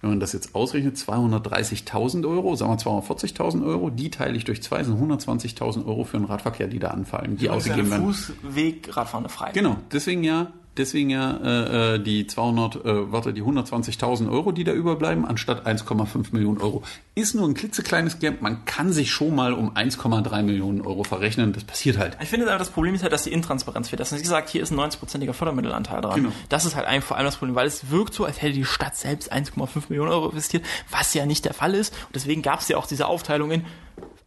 wenn 0.01 0.11
man 0.11 0.21
das 0.21 0.33
jetzt 0.33 0.55
ausrechnet, 0.55 0.97
230.000 0.97 2.27
Euro, 2.27 2.55
sagen 2.55 2.73
wir 2.73 2.79
240.000 2.79 3.67
Euro, 3.67 3.91
die 3.91 4.11
teile 4.11 4.37
ich 4.37 4.45
durch 4.45 4.63
zwei, 4.63 4.83
sind 4.85 4.99
120.000 5.01 5.87
Euro 5.87 6.05
für 6.05 6.19
den 6.19 6.25
Radverkehr, 6.25 6.69
die 6.69 6.79
da 6.79 6.89
anfallen, 6.89 7.37
die 7.37 7.51
ausgegeben 7.51 7.91
werden. 7.91 8.07
Fußweg, 8.07 8.97
Radfahrende 8.97 9.29
frei. 9.29 9.53
Genau, 9.53 9.77
deswegen 9.93 10.25
ja, 10.25 10.53
deswegen 10.79 11.11
ja 11.11 11.37
äh, 11.37 11.95
äh, 11.95 11.99
die 11.99 12.27
200, 12.27 12.77
äh, 12.77 13.13
warte, 13.13 13.33
die 13.33 13.43
120.000 13.43 14.31
Euro, 14.31 14.53
die 14.53 14.65
da 14.65 14.73
überbleiben, 14.73 15.25
anstatt 15.25 15.67
1,5 15.67 16.29
Millionen 16.33 16.59
Euro. 16.59 16.83
Ist 17.15 17.35
nur 17.35 17.49
ein 17.49 17.55
klitzekleines 17.55 18.19
Gap. 18.21 18.41
Man 18.41 18.65
kann 18.65 18.93
sich 18.93 19.11
schon 19.11 19.35
mal 19.35 19.53
um 19.53 19.75
1,3 19.75 20.43
Millionen 20.43 20.81
Euro 20.81 21.05
verrechnen. 21.05 21.53
Das 21.53 21.65
passiert 21.65 21.99
halt. 21.99 22.17
Ich 22.23 22.29
finde 22.29 22.49
aber, 22.49 22.59
das 22.59 22.71
Problem 22.71 22.95
ist 22.95 23.03
halt, 23.03 23.13
dass 23.13 23.25
die 23.25 23.33
Intransparenz 23.33 23.89
fehlt. 23.89 24.01
Das 24.01 24.13
ist, 24.13 24.19
wie 24.19 24.23
gesagt, 24.23 24.49
hier 24.49 24.63
ist 24.63 24.71
ein 24.71 24.79
90-prozentiger 24.79 25.33
Fördermittelanteil 25.33 26.01
dran. 26.01 26.15
Genau. 26.15 26.33
Das 26.49 26.65
ist 26.65 26.77
halt 26.77 26.87
ein, 26.87 27.03
vor 27.03 27.17
allem 27.17 27.27
das 27.27 27.37
Problem, 27.37 27.57
weil 27.57 27.67
es 27.67 27.91
wirkt 27.91 28.15
so, 28.15 28.25
als 28.25 28.41
hätte 28.41 28.55
die 28.55 28.65
Stadt 28.65 28.97
selbst 28.97 29.33
1,5 29.33 29.85
Millionen 29.89 30.11
Euro 30.11 30.29
investiert, 30.29 30.65
was 30.91 31.13
ja 31.15 31.27
nicht 31.27 31.45
der 31.45 31.55
Fall 31.55 31.75
ist. 31.75 31.93
Und 32.07 32.15
deswegen 32.17 32.43
gab 32.43 32.61
es 32.61 32.69
ja 32.69 32.77
auch 32.77 32.87
diese 32.87 33.07
Aufteilung 33.07 33.51
in 33.51 33.65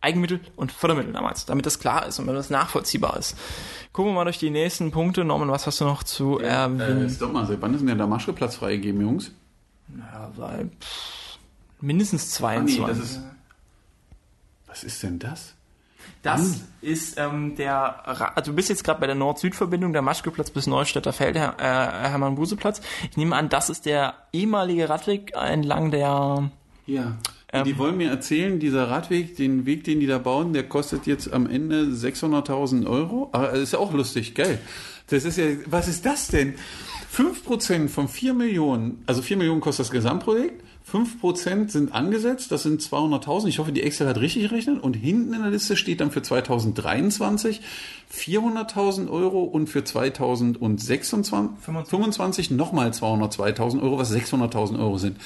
Eigenmittel 0.01 0.39
und 0.55 0.71
Fördermittel 0.71 1.13
damals, 1.13 1.45
damit 1.45 1.65
das 1.65 1.79
klar 1.79 2.05
ist 2.07 2.17
und 2.19 2.27
damit 2.27 2.39
das 2.39 2.49
nachvollziehbar 2.49 3.17
ist. 3.17 3.37
Gucken 3.93 4.11
wir 4.11 4.15
mal 4.15 4.23
durch 4.23 4.39
die 4.39 4.49
nächsten 4.49 4.91
Punkte. 4.91 5.23
Norman, 5.23 5.49
was 5.49 5.67
hast 5.67 5.79
du 5.79 5.85
noch 5.85 6.03
zu 6.03 6.39
erwähnen? 6.39 7.05
Äh, 7.05 7.09
stopp 7.09 7.31
mal, 7.33 7.45
seit 7.45 7.61
wann 7.61 7.73
ist 7.73 7.79
denn 7.81 7.87
der 7.87 7.95
Damaschke-Platz 7.97 8.55
freigegeben, 8.55 9.01
Jungs? 9.01 9.31
Ja, 9.97 10.31
seit 10.35 10.71
pff, 10.81 11.37
mindestens 11.81 12.31
22. 12.31 12.83
Ah, 12.83 12.87
das 12.87 12.97
ist- 12.99 13.19
Was 14.67 14.83
ist 14.83 15.03
denn 15.03 15.19
das? 15.19 15.53
Das 16.23 16.61
ist 16.81 17.17
ähm, 17.19 17.55
der, 17.55 18.07
also 18.35 18.51
du 18.51 18.55
bist 18.55 18.69
jetzt 18.69 18.83
gerade 18.83 18.99
bei 18.99 19.05
der 19.07 19.15
Nord-Süd-Verbindung, 19.15 19.91
der 19.93 20.01
Maschkeplatz 20.01 20.49
bis 20.51 20.65
Neustädter 20.67 21.13
Feld, 21.13 21.35
äh, 21.35 21.39
Hermann-Buse-Platz. 21.59 22.81
Ich 23.09 23.17
nehme 23.17 23.35
an, 23.35 23.49
das 23.49 23.69
ist 23.69 23.85
der 23.85 24.13
ehemalige 24.33 24.87
Radweg 24.89 25.33
entlang 25.35 25.91
der, 25.91 26.49
Ja. 26.85 27.17
Ähm. 27.53 27.65
die 27.65 27.77
wollen 27.77 27.97
mir 27.97 28.09
erzählen, 28.09 28.59
dieser 28.59 28.89
Radweg, 28.89 29.35
den 29.35 29.65
Weg, 29.65 29.83
den 29.83 29.99
die 29.99 30.07
da 30.07 30.17
bauen, 30.17 30.53
der 30.53 30.63
kostet 30.63 31.05
jetzt 31.05 31.33
am 31.33 31.49
Ende 31.49 31.83
600.000 31.83 32.87
Euro. 32.87 33.29
Aber 33.33 33.47
das 33.47 33.59
ist 33.59 33.73
ja 33.73 33.79
auch 33.79 33.93
lustig, 33.93 34.35
geil. 34.35 34.59
Das 35.07 35.25
ist 35.25 35.37
ja, 35.37 35.45
was 35.65 35.87
ist 35.87 36.05
das 36.05 36.27
denn? 36.27 36.55
5% 37.13 37.89
von 37.89 38.07
4 38.07 38.33
Millionen, 38.33 39.03
also 39.05 39.21
4 39.21 39.35
Millionen 39.35 39.59
kostet 39.59 39.85
das 39.85 39.91
Gesamtprojekt, 39.91 40.63
5% 40.89 41.69
sind 41.69 41.93
angesetzt, 41.93 42.51
das 42.51 42.63
sind 42.63 42.81
200.000. 42.81 43.47
Ich 43.47 43.59
hoffe, 43.59 43.71
die 43.71 43.83
Excel 43.83 44.07
hat 44.07 44.19
richtig 44.19 44.49
gerechnet. 44.49 44.81
Und 44.83 44.95
hinten 44.95 45.33
in 45.33 45.41
der 45.41 45.51
Liste 45.51 45.77
steht 45.77 46.01
dann 46.01 46.11
für 46.11 46.21
2023 46.21 47.61
400.000 48.13 49.09
Euro 49.09 49.43
und 49.43 49.67
für 49.67 49.83
2026 49.83 51.49
25 51.61 52.51
nochmal 52.51 52.89
202.000 52.89 53.81
Euro, 53.81 53.99
was 53.99 54.13
600.000 54.13 54.79
Euro 54.79 54.97
sind. 54.97 55.17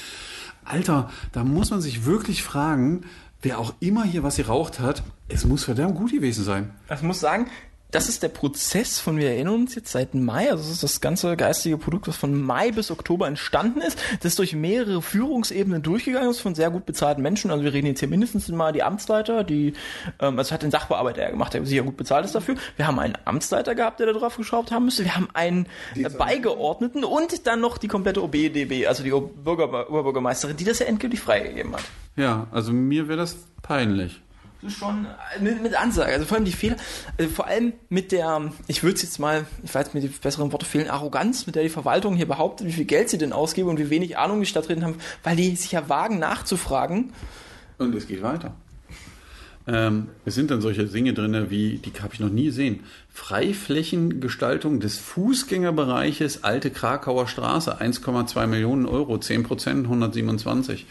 Alter, 0.66 1.10
da 1.32 1.44
muss 1.44 1.70
man 1.70 1.80
sich 1.80 2.04
wirklich 2.04 2.42
fragen, 2.42 3.02
wer 3.42 3.58
auch 3.58 3.74
immer 3.80 4.04
hier 4.04 4.22
was 4.22 4.36
geraucht 4.36 4.80
hat, 4.80 5.02
es 5.28 5.44
muss 5.44 5.64
verdammt 5.64 5.94
gut 5.94 6.12
gewesen 6.12 6.44
sein. 6.44 6.70
Ich 6.92 7.02
muss 7.02 7.20
sagen, 7.20 7.46
das 7.90 8.08
ist 8.08 8.22
der 8.22 8.28
Prozess 8.28 8.98
von, 8.98 9.16
wir 9.16 9.30
erinnern 9.30 9.54
uns 9.54 9.74
jetzt 9.74 9.92
seit 9.92 10.14
Mai, 10.14 10.50
also 10.50 10.64
das 10.64 10.72
ist 10.72 10.82
das 10.82 11.00
ganze 11.00 11.36
geistige 11.36 11.78
Produkt, 11.78 12.08
was 12.08 12.16
von 12.16 12.34
Mai 12.34 12.72
bis 12.72 12.90
Oktober 12.90 13.28
entstanden 13.28 13.80
ist. 13.80 13.98
Das 14.20 14.32
ist 14.32 14.38
durch 14.38 14.54
mehrere 14.54 15.00
Führungsebenen 15.00 15.82
durchgegangen 15.82 16.30
ist 16.30 16.40
von 16.40 16.54
sehr 16.54 16.70
gut 16.70 16.84
bezahlten 16.84 17.22
Menschen. 17.22 17.50
Also 17.50 17.62
wir 17.62 17.72
reden 17.72 17.86
jetzt 17.86 18.00
hier 18.00 18.08
mindestens 18.08 18.48
mal 18.48 18.72
die 18.72 18.82
Amtsleiter, 18.82 19.44
die, 19.44 19.74
ähm, 20.20 20.38
also 20.38 20.52
hat 20.52 20.62
den 20.62 20.70
Sachbearbeiter 20.70 21.22
ja 21.22 21.30
gemacht, 21.30 21.54
der 21.54 21.64
sehr 21.64 21.82
gut 21.84 21.96
bezahlt 21.96 22.24
ist 22.24 22.34
dafür. 22.34 22.56
Wir 22.76 22.86
haben 22.86 22.98
einen 22.98 23.16
Amtsleiter 23.24 23.74
gehabt, 23.74 24.00
der 24.00 24.08
da 24.08 24.12
drauf 24.12 24.36
geschraubt 24.36 24.72
haben 24.72 24.86
müsste. 24.86 25.04
Wir 25.04 25.14
haben 25.14 25.28
einen 25.32 25.66
äh, 25.94 26.08
Beigeordneten 26.08 27.04
und 27.04 27.46
dann 27.46 27.60
noch 27.60 27.78
die 27.78 27.88
komplette 27.88 28.22
OBDB, 28.22 28.86
also 28.86 29.04
die 29.04 29.10
Bürger, 29.10 29.88
Oberbürgermeisterin, 29.88 30.56
die 30.56 30.64
das 30.64 30.80
ja 30.80 30.86
endgültig 30.86 31.20
freigegeben 31.20 31.72
hat. 31.72 31.84
Ja, 32.16 32.48
also 32.50 32.72
mir 32.72 33.08
wäre 33.08 33.18
das 33.18 33.36
peinlich. 33.62 34.20
Schon 34.68 35.06
äh, 35.06 35.42
mit, 35.42 35.62
mit 35.62 35.74
Ansage. 35.74 36.12
Also 36.12 36.26
vor 36.26 36.36
allem 36.36 36.44
die 36.44 36.52
Fehler, 36.52 36.76
also 37.18 37.30
vor 37.30 37.46
allem 37.46 37.72
mit 37.88 38.12
der, 38.12 38.52
ich 38.66 38.82
würde 38.82 38.96
es 38.96 39.02
jetzt 39.02 39.18
mal, 39.18 39.46
ich 39.62 39.74
weiß, 39.74 39.94
mir 39.94 40.00
die 40.00 40.08
besseren 40.08 40.52
Worte 40.52 40.66
fehlen, 40.66 40.88
Arroganz, 40.88 41.46
mit 41.46 41.54
der 41.54 41.62
die 41.62 41.68
Verwaltung 41.68 42.16
hier 42.16 42.26
behauptet, 42.26 42.66
wie 42.66 42.72
viel 42.72 42.84
Geld 42.84 43.10
sie 43.10 43.18
denn 43.18 43.32
ausgeben 43.32 43.68
und 43.68 43.78
wie 43.78 43.90
wenig 43.90 44.18
Ahnung 44.18 44.40
die 44.40 44.46
Stadträte 44.46 44.82
haben, 44.82 44.96
weil 45.22 45.36
die 45.36 45.54
sich 45.56 45.72
ja 45.72 45.88
wagen 45.88 46.18
nachzufragen. 46.18 47.12
Und 47.78 47.94
es 47.94 48.08
geht 48.08 48.22
weiter. 48.22 48.54
Ähm, 49.68 50.08
es 50.24 50.36
sind 50.36 50.50
dann 50.50 50.60
solche 50.60 50.84
Dinge 50.84 51.12
drin, 51.12 51.50
wie, 51.50 51.78
die 51.78 51.92
habe 52.00 52.14
ich 52.14 52.20
noch 52.20 52.30
nie 52.30 52.46
gesehen. 52.46 52.80
Freiflächengestaltung 53.12 54.78
des 54.78 54.96
Fußgängerbereiches 54.98 56.44
Alte 56.44 56.70
Krakauer 56.70 57.26
Straße, 57.26 57.80
1,2 57.80 58.46
Millionen 58.46 58.86
Euro, 58.86 59.18
10 59.18 59.42
Prozent, 59.42 59.84
127. 59.84 60.86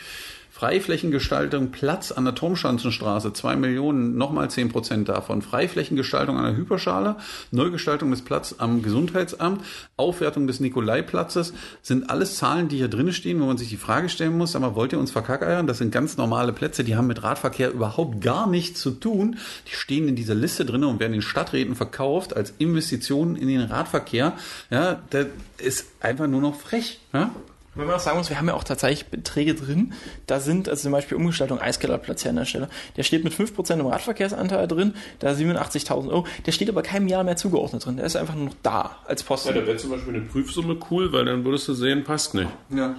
Freiflächengestaltung 0.55 1.71
Platz 1.71 2.13
an 2.13 2.23
der 2.23 2.33
Turmschanzenstraße, 2.33 3.33
2 3.33 3.57
Millionen, 3.57 4.17
nochmal 4.17 4.49
10 4.49 4.69
Prozent 4.69 5.09
davon. 5.09 5.41
Freiflächengestaltung 5.41 6.37
an 6.37 6.45
der 6.45 6.55
Hyperschale, 6.55 7.17
Neugestaltung 7.51 8.09
des 8.09 8.21
Platz 8.21 8.55
am 8.57 8.81
Gesundheitsamt, 8.81 9.65
Aufwertung 9.97 10.47
des 10.47 10.61
Nikolaiplatzes, 10.61 11.53
sind 11.81 12.09
alles 12.09 12.37
Zahlen, 12.37 12.69
die 12.69 12.77
hier 12.77 12.87
drin 12.87 13.11
stehen, 13.11 13.41
wo 13.41 13.47
man 13.47 13.57
sich 13.57 13.67
die 13.67 13.75
Frage 13.75 14.07
stellen 14.07 14.37
muss, 14.37 14.55
aber 14.55 14.75
wollt 14.75 14.93
ihr 14.93 14.99
uns 14.99 15.11
verkackeiern? 15.11 15.67
Das 15.67 15.79
sind 15.79 15.91
ganz 15.91 16.15
normale 16.15 16.53
Plätze, 16.53 16.85
die 16.85 16.95
haben 16.95 17.07
mit 17.07 17.21
Radverkehr 17.21 17.73
überhaupt 17.73 18.21
gar 18.21 18.47
nichts 18.47 18.79
zu 18.79 18.91
tun. 18.91 19.35
Die 19.67 19.75
stehen 19.75 20.07
in 20.07 20.15
dieser 20.15 20.35
Liste 20.35 20.63
drin 20.63 20.85
und 20.85 21.01
werden 21.01 21.11
den 21.11 21.21
Stadträten 21.21 21.75
verkauft 21.75 22.33
als 22.33 22.53
Investitionen 22.59 23.35
in 23.35 23.49
den 23.49 23.59
Radverkehr. 23.59 24.31
Ja, 24.69 25.01
das 25.09 25.25
ist 25.57 25.87
einfach 25.99 26.27
nur 26.27 26.39
noch 26.39 26.55
frech. 26.55 27.01
Ja? 27.11 27.31
Wenn 27.75 27.87
man 27.87 27.95
auch 27.95 27.99
sagen 27.99 28.17
muss, 28.17 28.29
wir 28.29 28.37
haben 28.37 28.47
ja 28.47 28.53
auch 28.53 28.63
tatsächlich 28.63 29.07
Beträge 29.07 29.53
drin. 29.53 29.93
Da 30.27 30.39
sind 30.39 30.69
also 30.69 30.83
zum 30.83 30.93
Beispiel 30.93 31.17
Umgestaltung 31.17 31.59
Eiskellerplatz 31.59 32.21
hier 32.21 32.29
an 32.29 32.37
der 32.37 32.45
Stelle. 32.45 32.69
Der 32.95 33.03
steht 33.03 33.23
mit 33.23 33.33
5% 33.33 33.73
im 33.73 33.85
Radverkehrsanteil 33.85 34.67
drin, 34.67 34.93
da 35.19 35.31
87.000 35.31 36.09
Euro. 36.09 36.25
Der 36.45 36.51
steht 36.53 36.69
aber 36.69 36.81
keinem 36.83 37.07
Jahr 37.07 37.23
mehr 37.23 37.35
zugeordnet 37.35 37.85
drin. 37.85 37.97
Der 37.97 38.05
ist 38.05 38.15
einfach 38.15 38.35
nur 38.35 38.45
noch 38.45 38.55
da 38.63 38.97
als 39.05 39.23
Posten. 39.23 39.49
Ja, 39.49 39.61
da 39.61 39.67
wäre 39.67 39.77
zum 39.77 39.91
Beispiel 39.91 40.15
eine 40.15 40.23
Prüfsumme 40.23 40.77
cool, 40.89 41.11
weil 41.11 41.25
dann 41.25 41.43
würdest 41.43 41.67
du 41.67 41.73
sehen, 41.73 42.03
passt 42.03 42.33
nicht. 42.33 42.49
Ja. 42.69 42.95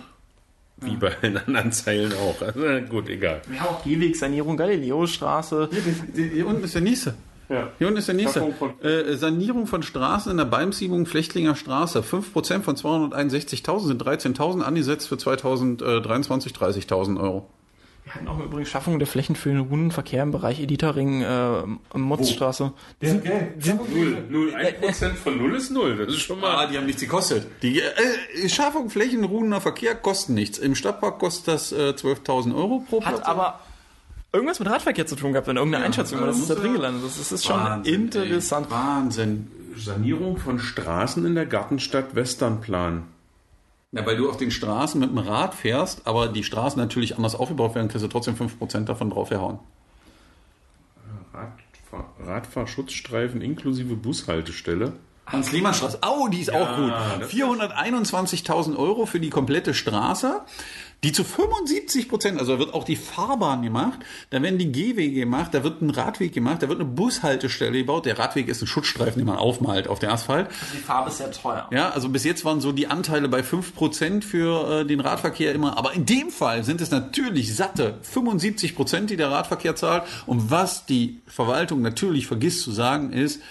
Wie 0.78 0.96
bei 0.96 1.10
allen 1.22 1.38
anderen 1.38 1.72
Zeilen 1.72 2.12
auch. 2.12 2.42
Also 2.42 2.60
gut, 2.90 3.08
egal. 3.08 3.40
Wir 3.48 3.60
haben 3.60 3.76
auch 3.76 3.82
Gehwegsanierung, 3.82 4.58
Galileostraße. 4.58 5.70
Hier, 6.14 6.24
hier 6.24 6.46
unten 6.46 6.64
ist 6.64 6.74
der 6.74 6.82
nächste. 6.82 7.14
Ja. 7.48 7.68
Hier 7.78 7.86
unten 7.86 7.98
ist 7.98 8.08
der 8.08 8.14
nächste. 8.16 8.40
Von- 8.58 8.80
Äh, 8.82 9.14
Sanierung 9.16 9.66
von 9.66 9.82
Straßen 9.82 10.30
in 10.32 10.36
der 10.38 10.44
Beimsiebung 10.46 11.06
Flechtlinger 11.06 11.54
Straße. 11.56 12.02
5% 12.02 12.62
von 12.64 12.76
261.000 12.76 13.86
sind 13.86 14.02
13.000 14.02 14.62
angesetzt 14.62 15.08
für 15.08 15.16
2023 15.18 16.52
30.000 16.52 17.20
Euro. 17.20 17.48
Wir 18.04 18.14
hatten 18.14 18.28
auch 18.28 18.38
übrigens 18.38 18.68
Schaffung 18.68 19.00
der 19.00 19.08
Flächen 19.08 19.34
für 19.34 19.48
den 19.48 19.58
runden 19.58 19.90
Verkehr 19.90 20.22
im 20.22 20.30
Bereich 20.30 20.60
Editering, 20.60 21.22
äh, 21.22 21.62
Motzstraße. 21.98 22.72
Null. 23.00 24.24
Null. 24.28 24.54
Ein 24.54 24.74
Prozent 24.80 25.18
von 25.18 25.36
null 25.38 25.56
ist 25.56 25.70
null. 25.70 25.96
Das 25.96 26.08
ist 26.14 26.20
schon 26.22 26.38
mal. 26.40 26.54
Ah, 26.54 26.66
die 26.68 26.76
haben 26.76 26.86
nichts 26.86 27.00
gekostet. 27.02 27.46
Die 27.62 27.80
äh, 27.80 28.48
Schaffung 28.48 28.90
Flächen, 28.90 29.24
ruhender 29.24 29.60
Verkehr 29.60 29.94
kosten 29.96 30.34
nichts. 30.34 30.58
Im 30.58 30.76
Stadtpark 30.76 31.18
kostet 31.18 31.48
das 31.48 31.72
äh, 31.72 31.94
12.000 31.96 32.54
Euro 32.54 32.84
pro 32.88 33.00
Platz. 33.00 33.16
Hat 33.20 33.26
aber 33.26 33.58
irgendwas 34.36 34.58
mit 34.60 34.68
Radverkehr 34.68 35.06
zu 35.06 35.16
tun 35.16 35.32
gehabt 35.32 35.48
in 35.48 35.56
irgendeiner 35.56 35.84
Einschätzung. 35.84 36.20
ja, 36.20 36.26
Das 36.26 36.38
ist 36.38 36.48
da 36.50 36.54
muss 36.54 36.62
drin 36.62 36.72
ja- 36.72 36.76
gelandet. 36.78 37.04
Das 37.04 37.12
ist, 37.12 37.20
das 37.32 37.32
ist 37.40 37.44
schon 37.46 37.56
Wahnsinn, 37.60 37.94
interessant. 37.94 38.66
Ey. 38.66 38.72
Wahnsinn. 38.72 39.50
Sanierung 39.76 40.36
von 40.38 40.58
Straßen 40.58 41.26
in 41.26 41.34
der 41.34 41.46
Gartenstadt 41.46 42.14
Westernplan. 42.14 43.04
Ja, 43.92 44.04
weil 44.06 44.16
du 44.16 44.28
auf 44.28 44.36
den 44.36 44.50
Straßen 44.50 45.00
mit 45.00 45.10
dem 45.10 45.18
Rad 45.18 45.54
fährst, 45.54 46.06
aber 46.06 46.28
die 46.28 46.42
Straßen 46.44 46.78
natürlich 46.80 47.16
anders 47.16 47.34
aufgebaut 47.34 47.74
werden, 47.74 47.88
kriegst 47.88 48.04
du 48.04 48.08
trotzdem 48.08 48.34
5% 48.36 48.84
davon 48.88 49.10
draufgehauen. 49.10 49.58
Radfahr 51.32 52.10
Radfahrschutzstreifen 52.26 53.40
inklusive 53.40 53.94
Bushaltestelle. 53.96 54.92
Hans-Lehmann-Straße. 55.26 55.98
Oh, 56.06 56.28
die 56.28 56.40
ist 56.40 56.52
auch 56.52 56.76
gut. 56.76 56.92
das 57.20 57.30
421.000 57.30 58.76
Euro 58.76 59.06
für 59.06 59.20
die 59.20 59.30
komplette 59.30 59.74
Straße, 59.74 60.42
die 61.04 61.12
zu 61.12 61.24
75 61.24 62.08
Prozent, 62.08 62.38
also 62.38 62.54
da 62.54 62.58
wird 62.58 62.74
auch 62.74 62.84
die 62.84 62.96
Fahrbahn 62.96 63.62
gemacht, 63.62 63.98
da 64.30 64.40
werden 64.40 64.58
die 64.58 64.72
Gehwege 64.72 65.20
gemacht, 65.20 65.52
da 65.52 65.62
wird 65.62 65.82
ein 65.82 65.90
Radweg 65.90 66.32
gemacht, 66.32 66.62
da 66.62 66.68
wird 66.68 66.80
eine 66.80 66.88
Bushaltestelle 66.88 67.78
gebaut. 67.78 68.06
Der 68.06 68.18
Radweg 68.18 68.48
ist 68.48 68.62
ein 68.62 68.66
Schutzstreifen, 68.66 69.18
den 69.18 69.26
man 69.26 69.36
aufmalt 69.36 69.88
auf 69.88 69.98
den 69.98 70.10
Asphalt. 70.10 70.48
Die 70.74 70.78
Farbe 70.78 71.10
ist 71.10 71.18
sehr 71.18 71.30
teuer. 71.30 71.68
Ja, 71.70 71.90
also 71.90 72.08
bis 72.08 72.24
jetzt 72.24 72.44
waren 72.44 72.60
so 72.60 72.72
die 72.72 72.86
Anteile 72.86 73.28
bei 73.28 73.40
5% 73.40 74.22
für 74.22 74.80
äh, 74.80 74.84
den 74.86 75.00
Radverkehr 75.00 75.54
immer. 75.54 75.76
Aber 75.76 75.92
in 75.92 76.06
dem 76.06 76.30
Fall 76.30 76.64
sind 76.64 76.80
es 76.80 76.90
natürlich 76.90 77.54
satte 77.54 77.98
75%, 78.14 79.06
die 79.06 79.16
der 79.16 79.30
Radverkehr 79.30 79.76
zahlt. 79.76 80.04
Und 80.24 80.50
was 80.50 80.86
die 80.86 81.20
Verwaltung 81.26 81.82
natürlich 81.82 82.26
vergisst 82.26 82.62
zu 82.62 82.70
sagen, 82.70 83.12
ist, 83.12 83.42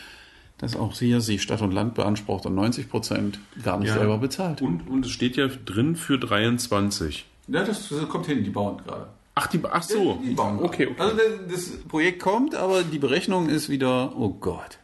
dass 0.57 0.75
auch 0.75 0.97
hier 0.97 1.21
sie 1.21 1.39
Stadt 1.39 1.61
und 1.61 1.71
Land 1.71 1.95
beansprucht 1.95 2.45
und 2.45 2.57
90% 2.57 3.35
gar 3.63 3.79
nicht 3.79 3.91
selber 3.91 4.17
bezahlt. 4.17 4.61
Und, 4.61 4.87
und 4.87 5.05
es 5.05 5.11
steht 5.11 5.35
ja 5.35 5.47
drin 5.47 5.95
für 5.95 6.17
23. 6.17 7.25
Ja, 7.47 7.63
das, 7.63 7.89
das 7.89 8.07
kommt 8.09 8.25
hin, 8.25 8.43
die 8.43 8.49
bauen 8.49 8.77
gerade. 8.85 9.07
Ach, 9.35 9.47
die, 9.47 9.59
ach 9.69 9.83
so. 9.83 10.19
Die 10.23 10.33
bauen 10.33 10.57
gerade. 10.57 10.69
Okay, 10.69 10.87
okay. 10.87 11.01
Also 11.01 11.17
das, 11.17 11.51
das 11.51 11.77
Projekt 11.83 12.21
kommt, 12.21 12.55
aber 12.55 12.83
die 12.83 12.99
Berechnung 12.99 13.49
ist 13.49 13.69
wieder, 13.69 14.17
oh 14.17 14.29
Gott. 14.29 14.79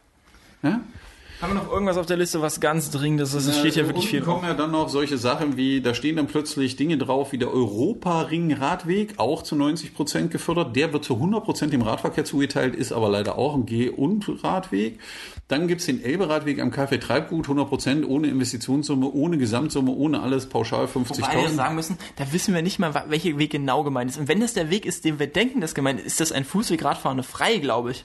Ja? 0.62 0.80
Haben 1.42 1.54
wir 1.54 1.62
noch 1.62 1.72
irgendwas 1.72 1.96
auf 1.96 2.06
der 2.06 2.16
Liste, 2.16 2.40
was 2.40 2.60
ganz 2.60 2.90
dringendes 2.90 3.34
ist? 3.34 3.48
Es 3.48 3.58
steht 3.58 3.74
ja 3.74 3.82
wirklich 3.82 4.04
unten 4.04 4.08
viel 4.08 4.20
drauf. 4.20 4.34
kommen 4.36 4.46
ja 4.46 4.54
dann 4.54 4.70
noch 4.70 4.88
solche 4.88 5.18
Sachen 5.18 5.56
wie, 5.56 5.80
da 5.80 5.92
stehen 5.92 6.14
dann 6.14 6.28
plötzlich 6.28 6.76
Dinge 6.76 6.98
drauf 6.98 7.32
wie 7.32 7.38
der 7.38 7.52
Europa-Ring-Radweg, 7.52 9.14
auch 9.16 9.42
zu 9.42 9.56
90 9.56 9.92
Prozent 9.92 10.30
gefördert. 10.30 10.76
Der 10.76 10.92
wird 10.92 11.04
zu 11.04 11.14
100 11.14 11.42
Prozent 11.42 11.72
dem 11.72 11.82
Radverkehr 11.82 12.24
zugeteilt, 12.24 12.76
ist 12.76 12.92
aber 12.92 13.08
leider 13.08 13.38
auch 13.38 13.56
ein 13.56 13.66
Geh- 13.66 13.90
und 13.90 14.44
Radweg. 14.44 15.00
Dann 15.48 15.66
gibt's 15.66 15.86
den 15.86 16.00
Elbe-Radweg 16.00 16.60
am 16.60 16.70
Café 16.70 17.00
Treibgut, 17.00 17.46
100 17.46 17.68
Prozent, 17.68 18.08
ohne 18.08 18.28
Investitionssumme, 18.28 19.10
ohne 19.10 19.36
Gesamtsumme, 19.36 19.90
ohne 19.90 20.22
alles, 20.22 20.46
pauschal 20.48 20.86
Wobei 20.94 21.10
wir 21.10 21.48
50.000. 21.48 21.54
sagen 21.56 21.74
müssen, 21.74 21.98
da 22.14 22.32
wissen 22.32 22.54
wir 22.54 22.62
nicht 22.62 22.78
mal, 22.78 22.94
welcher 23.08 23.36
Weg 23.36 23.50
genau 23.50 23.82
gemeint 23.82 24.12
ist. 24.12 24.16
Und 24.16 24.28
wenn 24.28 24.38
das 24.38 24.54
der 24.54 24.70
Weg 24.70 24.86
ist, 24.86 25.04
den 25.04 25.18
wir 25.18 25.26
denken, 25.26 25.60
das 25.60 25.74
gemeint 25.74 25.98
ist, 25.98 26.06
ist 26.06 26.20
das 26.20 26.30
ein 26.30 26.44
Fußweg-Radfahrende 26.44 27.24
frei, 27.24 27.58
glaube 27.58 27.90
ich. 27.90 28.04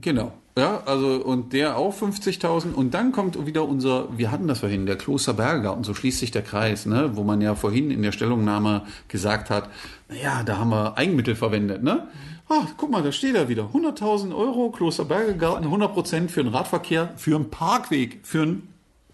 Genau. 0.00 0.32
Ja, 0.56 0.82
also 0.86 1.22
und 1.24 1.52
der 1.52 1.76
auch 1.76 1.94
50.000 1.94 2.72
und 2.74 2.92
dann 2.92 3.12
kommt 3.12 3.46
wieder 3.46 3.68
unser, 3.68 4.18
wir 4.18 4.32
hatten 4.32 4.48
das 4.48 4.58
vorhin, 4.58 4.86
der 4.86 4.96
Klosterbergergarten, 4.96 5.84
so 5.84 5.94
schließt 5.94 6.18
sich 6.18 6.32
der 6.32 6.42
Kreis, 6.42 6.84
ne, 6.84 7.10
wo 7.14 7.22
man 7.22 7.40
ja 7.40 7.54
vorhin 7.54 7.92
in 7.92 8.02
der 8.02 8.10
Stellungnahme 8.10 8.82
gesagt 9.06 9.50
hat, 9.50 9.70
naja, 10.08 10.42
da 10.44 10.58
haben 10.58 10.70
wir 10.70 10.98
Eigenmittel 10.98 11.36
verwendet, 11.36 11.84
ne? 11.84 12.08
Ah, 12.48 12.66
guck 12.76 12.90
mal, 12.90 13.02
da 13.02 13.12
steht 13.12 13.36
er 13.36 13.48
wieder. 13.48 13.70
100.000 13.74 14.34
Euro, 14.34 14.70
Klosterbergergarten, 14.70 15.68
100% 15.68 16.28
für 16.28 16.42
den 16.42 16.52
Radverkehr, 16.52 17.12
für 17.16 17.36
einen 17.36 17.50
Parkweg, 17.50 18.20
für 18.22 18.42
einen 18.42 18.68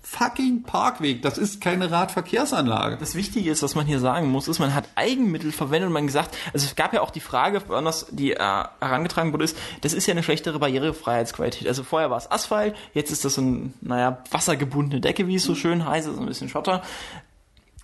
fucking 0.04 0.62
Parkweg. 0.62 1.22
Das 1.22 1.38
ist 1.38 1.60
keine 1.60 1.90
Radverkehrsanlage. 1.90 2.98
Das 2.98 3.14
Wichtige 3.14 3.50
ist, 3.50 3.62
was 3.62 3.74
man 3.74 3.86
hier 3.86 3.98
sagen 3.98 4.28
muss, 4.28 4.48
ist, 4.48 4.58
man 4.58 4.74
hat 4.74 4.88
Eigenmittel 4.94 5.50
verwendet 5.50 5.88
und 5.88 5.94
man 5.94 6.06
gesagt, 6.06 6.36
also 6.52 6.66
es 6.66 6.76
gab 6.76 6.92
ja 6.92 7.00
auch 7.00 7.10
die 7.10 7.20
Frage, 7.20 7.62
anders, 7.70 8.06
die 8.10 8.32
äh, 8.32 8.36
herangetragen 8.38 9.32
wurde, 9.32 9.44
ist, 9.44 9.56
das 9.80 9.94
ist 9.94 10.06
ja 10.06 10.12
eine 10.12 10.22
schlechtere 10.22 10.58
Barrierefreiheitsqualität. 10.58 11.66
Also 11.66 11.82
vorher 11.82 12.10
war 12.10 12.18
es 12.18 12.30
Asphalt, 12.30 12.76
jetzt 12.92 13.10
ist 13.10 13.24
das 13.24 13.34
so 13.34 13.40
ein, 13.40 13.74
naja, 13.80 14.22
wassergebundene 14.30 15.00
Decke, 15.00 15.26
wie 15.26 15.36
es 15.36 15.44
so 15.44 15.54
schön 15.54 15.86
heißt, 15.86 16.06
also 16.06 16.20
ein 16.20 16.26
bisschen 16.26 16.50
Schotter. 16.50 16.82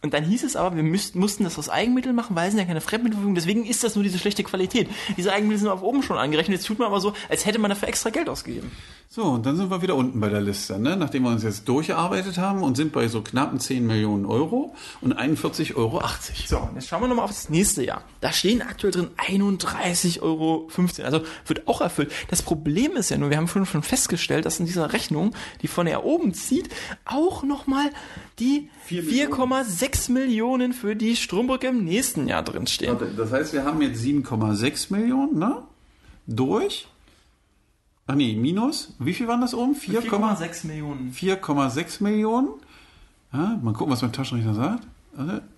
Und 0.02 0.14
dann 0.14 0.24
hieß 0.24 0.44
es 0.44 0.56
aber, 0.56 0.76
wir 0.76 0.82
müssten, 0.82 1.18
mussten 1.18 1.44
das 1.44 1.58
aus 1.58 1.68
Eigenmitteln 1.68 2.14
machen, 2.14 2.36
weil 2.36 2.46
es 2.46 2.52
sind 2.52 2.60
ja 2.60 2.66
keine 2.66 2.80
Fremdmittelverfügung, 2.80 3.34
deswegen 3.34 3.66
ist 3.66 3.84
das 3.84 3.94
nur 3.94 4.04
diese 4.04 4.18
schlechte 4.18 4.44
Qualität. 4.44 4.88
Diese 5.16 5.32
Eigenmittel 5.32 5.60
sind 5.60 5.68
auf 5.68 5.82
oben 5.82 6.02
schon 6.02 6.16
angerechnet, 6.18 6.58
jetzt 6.58 6.66
tut 6.66 6.78
man 6.78 6.88
aber 6.88 7.00
so, 7.00 7.14
als 7.28 7.44
hätte 7.44 7.58
man 7.58 7.70
dafür 7.70 7.88
extra 7.88 8.10
Geld 8.10 8.28
ausgegeben. 8.28 8.70
So, 9.12 9.24
und 9.24 9.44
dann 9.44 9.56
sind 9.56 9.72
wir 9.72 9.82
wieder 9.82 9.96
unten 9.96 10.20
bei 10.20 10.28
der 10.28 10.40
Liste, 10.40 10.78
ne? 10.78 10.96
nachdem 10.96 11.24
wir 11.24 11.30
uns 11.30 11.42
jetzt 11.42 11.68
durchgearbeitet 11.68 12.38
haben 12.38 12.62
und 12.62 12.76
sind 12.76 12.92
bei 12.92 13.08
so 13.08 13.22
knappen 13.22 13.58
10 13.58 13.84
Millionen 13.84 14.24
Euro 14.24 14.72
und 15.00 15.18
41,80 15.18 15.74
Euro. 15.74 16.00
So, 16.46 16.58
und 16.58 16.76
jetzt 16.76 16.86
schauen 16.86 17.00
wir 17.00 17.08
nochmal 17.08 17.24
auf 17.24 17.32
das 17.32 17.48
nächste 17.48 17.84
Jahr. 17.84 18.04
Da 18.20 18.32
stehen 18.32 18.62
aktuell 18.62 18.92
drin 18.92 19.08
31,15 19.16 20.22
Euro. 20.22 20.68
Also 21.02 21.22
wird 21.44 21.66
auch 21.66 21.80
erfüllt. 21.80 22.12
Das 22.28 22.42
Problem 22.42 22.92
ist 22.92 23.10
ja 23.10 23.18
nur, 23.18 23.30
wir 23.30 23.36
haben 23.36 23.48
schon 23.48 23.82
festgestellt, 23.82 24.46
dass 24.46 24.60
in 24.60 24.66
dieser 24.66 24.92
Rechnung, 24.92 25.34
die 25.62 25.66
von 25.66 25.88
er 25.88 26.04
oben 26.04 26.32
zieht, 26.32 26.68
auch 27.04 27.42
nochmal 27.42 27.90
die 28.38 28.70
4,6 28.88 30.12
Millionen 30.12 30.72
für 30.72 30.94
die 30.94 31.16
Strombrücke 31.16 31.66
im 31.66 31.82
nächsten 31.84 32.28
Jahr 32.28 32.44
drinstehen. 32.44 32.96
Das 33.16 33.32
heißt, 33.32 33.54
wir 33.54 33.64
haben 33.64 33.82
jetzt 33.82 34.00
7,6 34.04 34.92
Millionen, 34.92 35.36
ne? 35.36 35.64
Durch. 36.28 36.86
Ach 38.06 38.14
nee, 38.14 38.34
minus. 38.34 38.94
Wie 38.98 39.14
viel 39.14 39.28
waren 39.28 39.40
das 39.40 39.54
oben? 39.54 39.74
4,6 39.74 40.66
Millionen. 40.66 41.12
4,6 41.12 42.02
Millionen. 42.02 42.48
Ja, 43.32 43.58
mal 43.62 43.72
gucken, 43.72 43.92
was 43.92 44.02
mein 44.02 44.12
Taschenrechner 44.12 44.54
sagt. 44.54 44.86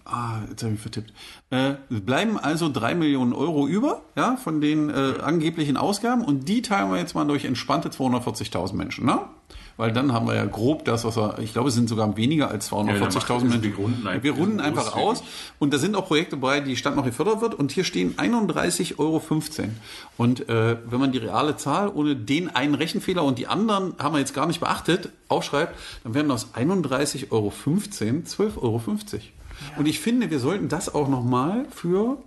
Ah, 0.04 0.40
jetzt 0.48 0.62
habe 0.62 0.74
ich 0.74 0.80
vertippt. 0.80 1.12
Äh, 1.50 1.74
es 1.90 2.00
bleiben 2.00 2.38
also 2.38 2.70
3 2.70 2.94
Millionen 2.94 3.32
Euro 3.32 3.66
über, 3.66 4.02
ja, 4.16 4.36
von 4.36 4.60
den 4.60 4.90
äh, 4.90 5.14
angeblichen 5.22 5.76
Ausgaben 5.76 6.24
und 6.24 6.48
die 6.48 6.62
teilen 6.62 6.90
wir 6.90 6.98
jetzt 6.98 7.14
mal 7.14 7.26
durch 7.26 7.44
entspannte 7.44 7.90
240.000 7.90 8.74
Menschen, 8.74 9.06
ne? 9.06 9.20
Weil 9.76 9.92
dann 9.92 10.12
haben 10.12 10.26
wir 10.26 10.34
ja 10.34 10.44
grob 10.44 10.84
das, 10.84 11.04
was 11.04 11.16
wir, 11.16 11.38
ich 11.40 11.52
glaube, 11.52 11.68
es 11.70 11.74
sind 11.74 11.88
sogar 11.88 12.16
weniger 12.16 12.50
als 12.50 12.70
240.000 12.70 13.44
Menschen. 13.44 13.62
wir 13.62 13.74
runden 13.76 14.06
einfach- 14.06 14.22
wir 14.24 14.32
runden 14.32 14.60
einfach 14.60 14.94
aus 14.96 15.22
und 15.58 15.72
da 15.72 15.78
sind 15.78 15.96
auch 15.96 16.06
Projekte 16.06 16.36
bei, 16.36 16.60
die 16.60 16.76
Stadt 16.76 16.94
noch 16.96 17.04
gefördert 17.04 17.40
wird 17.40 17.54
und 17.54 17.72
hier 17.72 17.84
stehen 17.84 18.14
31,15 18.18 18.98
Euro. 18.98 19.22
Und 20.18 20.48
äh, 20.48 20.76
wenn 20.88 21.00
man 21.00 21.12
die 21.12 21.18
reale 21.18 21.56
Zahl 21.56 21.88
ohne 21.88 22.14
den 22.16 22.48
einen 22.54 22.74
Rechenfehler 22.74 23.24
und 23.24 23.38
die 23.38 23.46
anderen 23.46 23.94
haben 23.98 24.14
wir 24.14 24.18
jetzt 24.20 24.34
gar 24.34 24.46
nicht 24.46 24.60
beachtet, 24.60 25.08
aufschreibt, 25.28 25.74
dann 26.04 26.14
werden 26.14 26.30
aus 26.30 26.48
31,15 26.54 27.30
Euro 27.30 27.48
12,50 27.48 28.58
Euro. 28.60 28.80
Und 29.78 29.86
ich 29.86 30.00
finde, 30.00 30.30
wir 30.30 30.38
sollten 30.40 30.68
das 30.68 30.94
auch 30.94 31.08
nochmal 31.08 31.66
für 31.70 32.18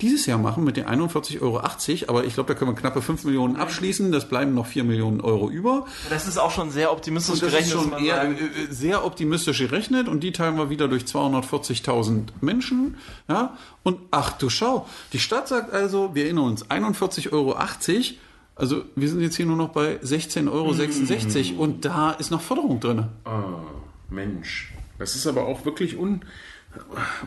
dieses 0.00 0.26
Jahr 0.26 0.38
machen 0.38 0.64
mit 0.64 0.76
den 0.76 0.86
41,80 0.86 1.40
Euro. 1.40 1.60
Aber 2.08 2.24
ich 2.24 2.34
glaube, 2.34 2.52
da 2.52 2.58
können 2.58 2.72
wir 2.72 2.74
knappe 2.74 3.00
5 3.00 3.24
Millionen 3.24 3.56
abschließen. 3.56 4.10
Das 4.10 4.28
bleiben 4.28 4.52
noch 4.54 4.66
4 4.66 4.82
Millionen 4.84 5.20
Euro 5.20 5.48
über. 5.48 5.86
Das 6.10 6.26
ist 6.26 6.36
auch 6.36 6.50
schon 6.50 6.70
sehr 6.70 6.90
optimistisch 6.92 7.34
Und 7.34 7.42
das 7.42 7.50
gerechnet. 7.52 7.74
ist 7.76 7.82
schon 7.82 8.04
eher, 8.04 8.16
sagen. 8.16 8.36
äh, 8.36 8.72
sehr 8.72 9.04
optimistisch 9.04 9.58
gerechnet 9.58 10.08
und 10.08 10.20
die 10.20 10.32
teilen 10.32 10.56
wir 10.56 10.68
wieder 10.68 10.88
durch 10.88 11.04
240.000 11.04 12.28
Menschen. 12.40 12.96
Ja? 13.28 13.56
Und 13.84 14.00
ach 14.10 14.32
du 14.32 14.50
schau, 14.50 14.86
die 15.12 15.20
Stadt 15.20 15.46
sagt 15.48 15.72
also, 15.72 16.14
wir 16.14 16.24
erinnern 16.24 16.46
uns, 16.46 16.66
41,80 16.66 17.32
Euro. 17.32 17.56
Also 18.56 18.84
wir 18.94 19.08
sind 19.08 19.20
jetzt 19.20 19.36
hier 19.36 19.46
nur 19.46 19.56
noch 19.56 19.70
bei 19.70 19.96
16,66 20.00 21.52
Euro 21.52 21.62
und 21.62 21.84
da 21.84 22.12
ist 22.12 22.30
noch 22.30 22.40
Förderung 22.40 22.80
drin. 22.80 23.06
Ah, 23.24 23.42
Mensch. 24.10 24.72
Das 24.98 25.16
ist 25.16 25.26
aber 25.26 25.46
auch 25.46 25.64
wirklich 25.64 25.96
un, 25.98 26.22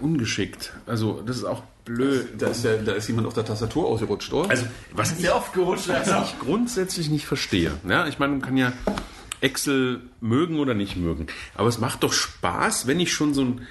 ungeschickt. 0.02 0.74
Also, 0.86 1.22
das 1.26 1.38
ist 1.38 1.43
auch 1.43 1.64
blöd. 1.86 2.30
Da 2.38 2.48
ist, 2.48 2.64
ja, 2.64 2.78
da 2.78 2.93
ist 2.93 3.08
jemand 3.08 3.28
auf 3.28 3.34
der 3.34 3.45
Tastatur 3.45 3.88
ausgerutscht, 3.88 4.34
oder? 4.34 4.50
Also, 4.50 4.66
was 4.93 5.12
ich, 5.14 5.20
Sehr 5.20 5.36
oft 5.36 5.54
gerutscht. 5.54 5.88
was 5.88 6.08
ich 6.30 6.39
grundsätzlich 6.39 7.10
nicht 7.10 7.26
verstehe. 7.26 7.72
Ja, 7.88 8.08
ich 8.08 8.20
meine, 8.20 8.34
man 8.34 8.41
kann 8.41 8.58
ja 8.58 8.74
Excel 9.41 10.02
mögen 10.22 10.60
oder 10.60 10.74
nicht 10.74 10.98
mögen. 10.98 11.28
Aber 11.56 11.70
es 11.70 11.80
macht 11.80 12.04
doch 12.04 12.14
Spaß, 12.14 12.88
wenn 12.88 13.00
ich 13.00 13.14
schon 13.14 13.34
so 13.34 13.41
ein 13.41 13.68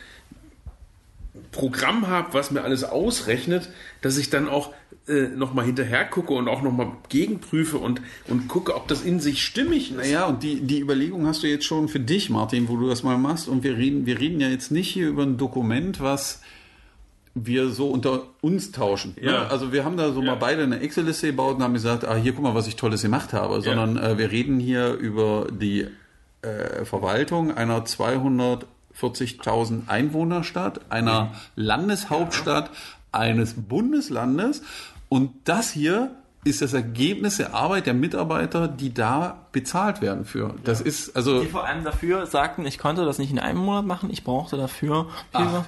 Programm 1.57 2.07
habe, 2.09 2.35
was 2.35 2.51
mir 2.51 2.63
alles 2.63 2.85
ausrechnet, 2.85 3.69
dass 4.03 4.19
ich 4.19 4.29
dann 4.31 4.49
auch 4.49 4.73
äh, 5.09 5.29
nochmal 5.29 5.65
hinterher 5.65 6.05
gucke 6.05 6.35
und 6.35 6.49
auch 6.49 6.63
nochmal 6.63 6.89
gegenprüfe 7.09 7.79
und, 7.79 8.03
und 8.29 8.47
gucke, 8.49 8.75
ob 8.75 8.89
das 8.89 9.03
in 9.03 9.21
sich 9.21 9.43
stimmig 9.45 9.91
ist. 9.93 9.97
Naja, 9.97 10.27
und 10.27 10.43
die, 10.43 10.61
die 10.61 10.81
Überlegung 10.81 11.27
hast 11.27 11.43
du 11.43 11.47
jetzt 11.47 11.65
schon 11.65 11.89
für 11.89 12.01
dich, 12.01 12.29
Martin, 12.29 12.69
wo 12.69 12.77
du 12.77 12.89
das 12.89 13.03
mal 13.03 13.17
machst. 13.19 13.49
Und 13.49 13.63
wir 13.65 13.77
reden, 13.77 14.05
wir 14.07 14.21
reden 14.21 14.41
ja 14.41 14.49
jetzt 14.49 14.71
nicht 14.71 14.89
hier 14.89 15.09
über 15.09 15.23
ein 15.23 15.39
Dokument, 15.39 16.01
was 16.01 16.43
wir 17.35 17.69
so 17.71 17.89
unter 17.91 18.25
uns 18.41 18.73
tauschen. 18.73 19.15
ne? 19.21 19.31
Ja. 19.33 19.47
Also 19.49 19.73
wir 19.73 19.85
haben 19.85 19.97
da 19.97 20.13
so 20.13 20.21
Ja. 20.21 20.33
mal 20.33 20.37
beide 20.37 20.63
eine 20.63 20.81
Excel-Liste 20.81 21.29
gebaut 21.29 21.57
und 21.57 21.63
haben 21.63 21.75
gesagt, 21.75 22.05
ah, 22.07 22.17
hier 22.17 22.33
guck 22.33 22.43
mal, 22.43 22.55
was 22.55 22.67
ich 22.67 22.77
Tolles 22.77 23.03
gemacht 23.03 23.33
habe. 23.33 23.61
Sondern 23.61 23.97
äh, 23.97 24.19
wir 24.19 24.31
reden 24.31 24.59
hier 24.59 24.95
über 24.95 25.47
die 25.51 25.87
äh, 26.43 26.85
Verwaltung 26.85 27.55
einer 27.57 27.85
240.000 29.01 29.89
Einwohnerstadt, 29.89 30.81
einer 30.91 31.33
Landeshauptstadt 31.55 32.71
eines 33.13 33.55
Bundeslandes. 33.55 34.63
Und 35.09 35.33
das 35.45 35.71
hier 35.71 36.11
ist 36.45 36.63
das 36.63 36.73
Ergebnis 36.75 37.39
der 37.39 37.55
Arbeit 37.55 37.87
der 37.87 37.95
Mitarbeiter, 37.95 38.69
die 38.69 38.95
da 38.95 39.47
bezahlt 39.53 40.01
werden 40.01 40.25
für. 40.25 40.55
Das 40.63 40.81
ist 40.81 41.17
also 41.17 41.41
Die 41.41 41.49
vor 41.49 41.65
allem 41.65 41.83
dafür 41.83 42.27
sagten, 42.27 42.65
ich 42.67 42.79
konnte 42.79 43.05
das 43.05 43.19
nicht 43.19 43.33
in 43.33 43.39
einem 43.39 43.59
Monat 43.59 43.85
machen, 43.85 44.11
ich 44.11 44.23
brauchte 44.23 44.57
dafür. 44.57 45.09
Acht. 45.33 45.67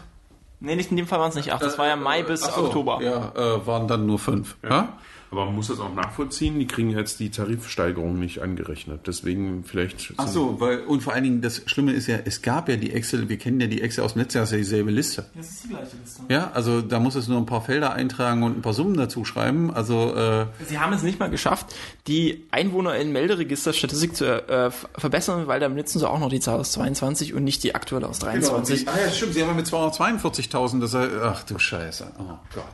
Nee, 0.60 0.76
nicht 0.76 0.90
in 0.90 0.96
dem 0.96 1.06
Fall 1.06 1.20
waren 1.20 1.30
es 1.30 1.36
nicht 1.36 1.52
acht, 1.52 1.62
das 1.62 1.78
war 1.78 1.86
ja 1.86 1.96
Mai 1.96 2.22
bis 2.22 2.40
so, 2.40 2.64
Oktober. 2.64 3.00
Ja, 3.02 3.32
äh, 3.34 3.66
waren 3.66 3.86
dann 3.88 4.06
nur 4.06 4.18
fünf. 4.18 4.56
Ja. 4.62 4.88
Aber 5.30 5.44
man 5.44 5.54
muss 5.56 5.68
das 5.68 5.78
auch 5.78 5.94
nachvollziehen, 5.94 6.58
die 6.58 6.66
kriegen 6.66 6.88
jetzt 6.90 7.20
die 7.20 7.28
Tarifsteigerung 7.30 8.18
nicht 8.18 8.40
angerechnet. 8.40 9.00
Deswegen 9.06 9.62
vielleicht. 9.64 10.14
Ach 10.16 10.26
so, 10.26 10.58
weil, 10.58 10.80
und 10.86 11.02
vor 11.02 11.12
allen 11.12 11.24
Dingen, 11.24 11.42
das 11.42 11.62
Schlimme 11.66 11.92
ist 11.92 12.06
ja, 12.06 12.16
es 12.24 12.40
gab 12.40 12.68
ja 12.70 12.76
die 12.76 12.92
Excel, 12.92 13.28
wir 13.28 13.36
kennen 13.36 13.60
ja 13.60 13.66
die 13.66 13.82
Excel 13.82 14.04
aus 14.04 14.14
dem 14.14 14.20
letzten 14.22 14.38
Jahr, 14.38 14.42
das 14.44 14.50
ist 14.50 14.52
ja 14.52 14.58
dieselbe 14.58 14.90
Liste. 14.90 15.26
Das 15.34 15.50
ist 15.50 15.64
die 15.64 15.68
gleiche 15.68 15.96
Liste. 16.02 16.22
Ja, 16.30 16.50
also 16.54 16.80
da 16.80 16.98
muss 16.98 17.14
es 17.14 17.28
nur 17.28 17.36
ein 17.38 17.44
paar 17.44 17.60
Felder 17.60 17.92
eintragen 17.92 18.42
und 18.42 18.56
ein 18.58 18.62
paar 18.62 18.72
Summen 18.72 18.96
dazu 18.96 19.26
schreiben. 19.26 19.70
Also, 19.70 20.14
äh, 20.14 20.46
Sie 20.66 20.78
haben 20.78 20.94
es 20.94 21.02
nicht 21.02 21.20
mal 21.20 21.28
geschafft, 21.28 21.74
die 22.06 22.46
Einwohner 22.50 22.96
in 22.96 23.12
Melderegisterstatistik 23.12 24.16
zu 24.16 24.24
äh, 24.48 24.70
ver- 24.70 24.88
verbessern, 24.96 25.46
weil 25.46 25.60
da 25.60 25.68
benutzen 25.68 25.98
sie 25.98 26.08
auch 26.08 26.20
noch 26.20 26.30
die 26.30 26.40
Zahl 26.40 26.58
aus 26.58 26.72
22 26.72 27.34
und 27.34 27.44
nicht 27.44 27.62
die 27.64 27.74
aktuelle 27.74 28.08
aus 28.08 28.18
23. 28.20 28.86
Genau, 28.86 28.92
ah 28.96 29.00
ja, 29.04 29.12
stimmt, 29.12 29.34
sie 29.34 29.42
haben 29.42 29.48
ja 29.50 29.54
mit 29.54 29.66
242.000, 29.66 30.80
das 30.80 30.94
heißt, 30.94 31.10
ach 31.22 31.42
du 31.44 31.58
Scheiße, 31.58 32.12
oh 32.18 32.22
Gott. 32.54 32.64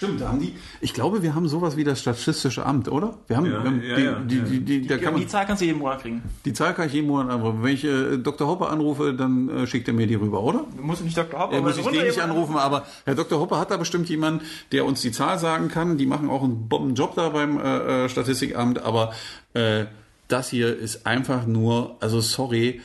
Stimmt, 0.00 0.22
da 0.22 0.28
haben 0.28 0.40
die, 0.40 0.54
ich 0.80 0.94
glaube, 0.94 1.22
wir 1.22 1.34
haben 1.34 1.46
sowas 1.46 1.76
wie 1.76 1.84
das 1.84 2.00
Statistische 2.00 2.64
Amt, 2.64 2.88
oder? 2.90 3.18
Wir 3.26 3.36
haben, 3.36 3.44
Ja, 3.44 3.52
wir 3.52 3.58
haben 3.70 3.82
ja, 3.82 3.96
die, 3.96 4.02
ja, 4.02 4.12
die, 4.20 4.40
die, 4.40 4.60
die, 4.80 4.86
da 4.86 4.96
kann 4.96 5.12
man, 5.12 5.20
die 5.20 5.26
Zahl 5.26 5.44
kannst 5.44 5.60
du 5.60 5.66
jeden 5.66 5.78
Monat 5.78 6.00
kriegen. 6.00 6.22
die 6.46 6.54
Zahl 6.54 6.72
kann 6.72 6.86
ich 6.86 6.94
jeden 6.94 7.06
Monat 7.06 7.28
anrufen. 7.30 7.62
Wenn 7.62 7.74
ich 7.74 7.84
äh, 7.84 8.16
Dr. 8.16 8.48
Hopper 8.48 8.70
anrufe, 8.70 9.12
dann 9.12 9.50
äh, 9.50 9.66
schickt 9.66 9.88
er 9.88 9.92
mir 9.92 10.06
die 10.06 10.14
rüber, 10.14 10.42
oder? 10.42 10.64
Du 10.74 10.82
musst 10.82 11.04
nicht 11.04 11.18
Dr. 11.18 11.38
Hopper, 11.38 11.52
Ja, 11.52 11.58
aber 11.58 11.68
muss 11.68 11.76
ich 11.76 11.86
den 11.86 12.06
nicht 12.06 12.18
anrufen, 12.18 12.56
aber 12.56 12.86
Herr 13.04 13.14
Dr. 13.14 13.38
Hopper 13.40 13.58
hat 13.58 13.70
da 13.70 13.76
bestimmt 13.76 14.08
jemanden, 14.08 14.42
der 14.72 14.86
uns 14.86 15.02
die 15.02 15.12
Zahl 15.12 15.38
sagen 15.38 15.68
kann. 15.68 15.98
Die 15.98 16.06
machen 16.06 16.30
auch 16.30 16.44
einen 16.44 16.66
Bombenjob 16.66 17.14
da 17.14 17.28
beim 17.28 17.60
äh, 17.60 18.04
äh, 18.06 18.08
Statistikamt, 18.08 18.82
aber 18.82 19.12
äh, 19.52 19.84
das 20.28 20.48
hier 20.48 20.74
ist 20.78 21.06
einfach 21.06 21.46
nur, 21.46 21.96
also 22.00 22.22
sorry, 22.22 22.80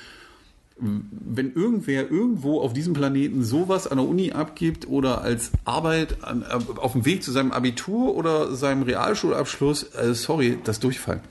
wenn 0.78 1.54
irgendwer 1.54 2.12
irgendwo 2.12 2.60
auf 2.60 2.74
diesem 2.74 2.94
Planeten 2.94 3.44
sowas 3.44 3.88
an 3.88 3.98
der 3.98 4.08
Uni 4.08 4.34
abgibt 4.34 4.88
oder 4.88 5.22
als 5.22 5.52
Arbeit 5.64 6.24
an, 6.24 6.44
äh, 6.44 6.80
auf 6.80 6.92
dem 6.92 7.06
Weg 7.06 7.24
zu 7.24 7.32
seinem 7.32 7.54
Abitur 7.54 8.16
oder 8.16 8.54
seinem 8.56 8.84
Realschulabschluss, 8.84 9.96
äh, 9.96 10.14
sorry, 10.14 10.60
das 10.64 10.82
Durchfallen. 10.82 11.22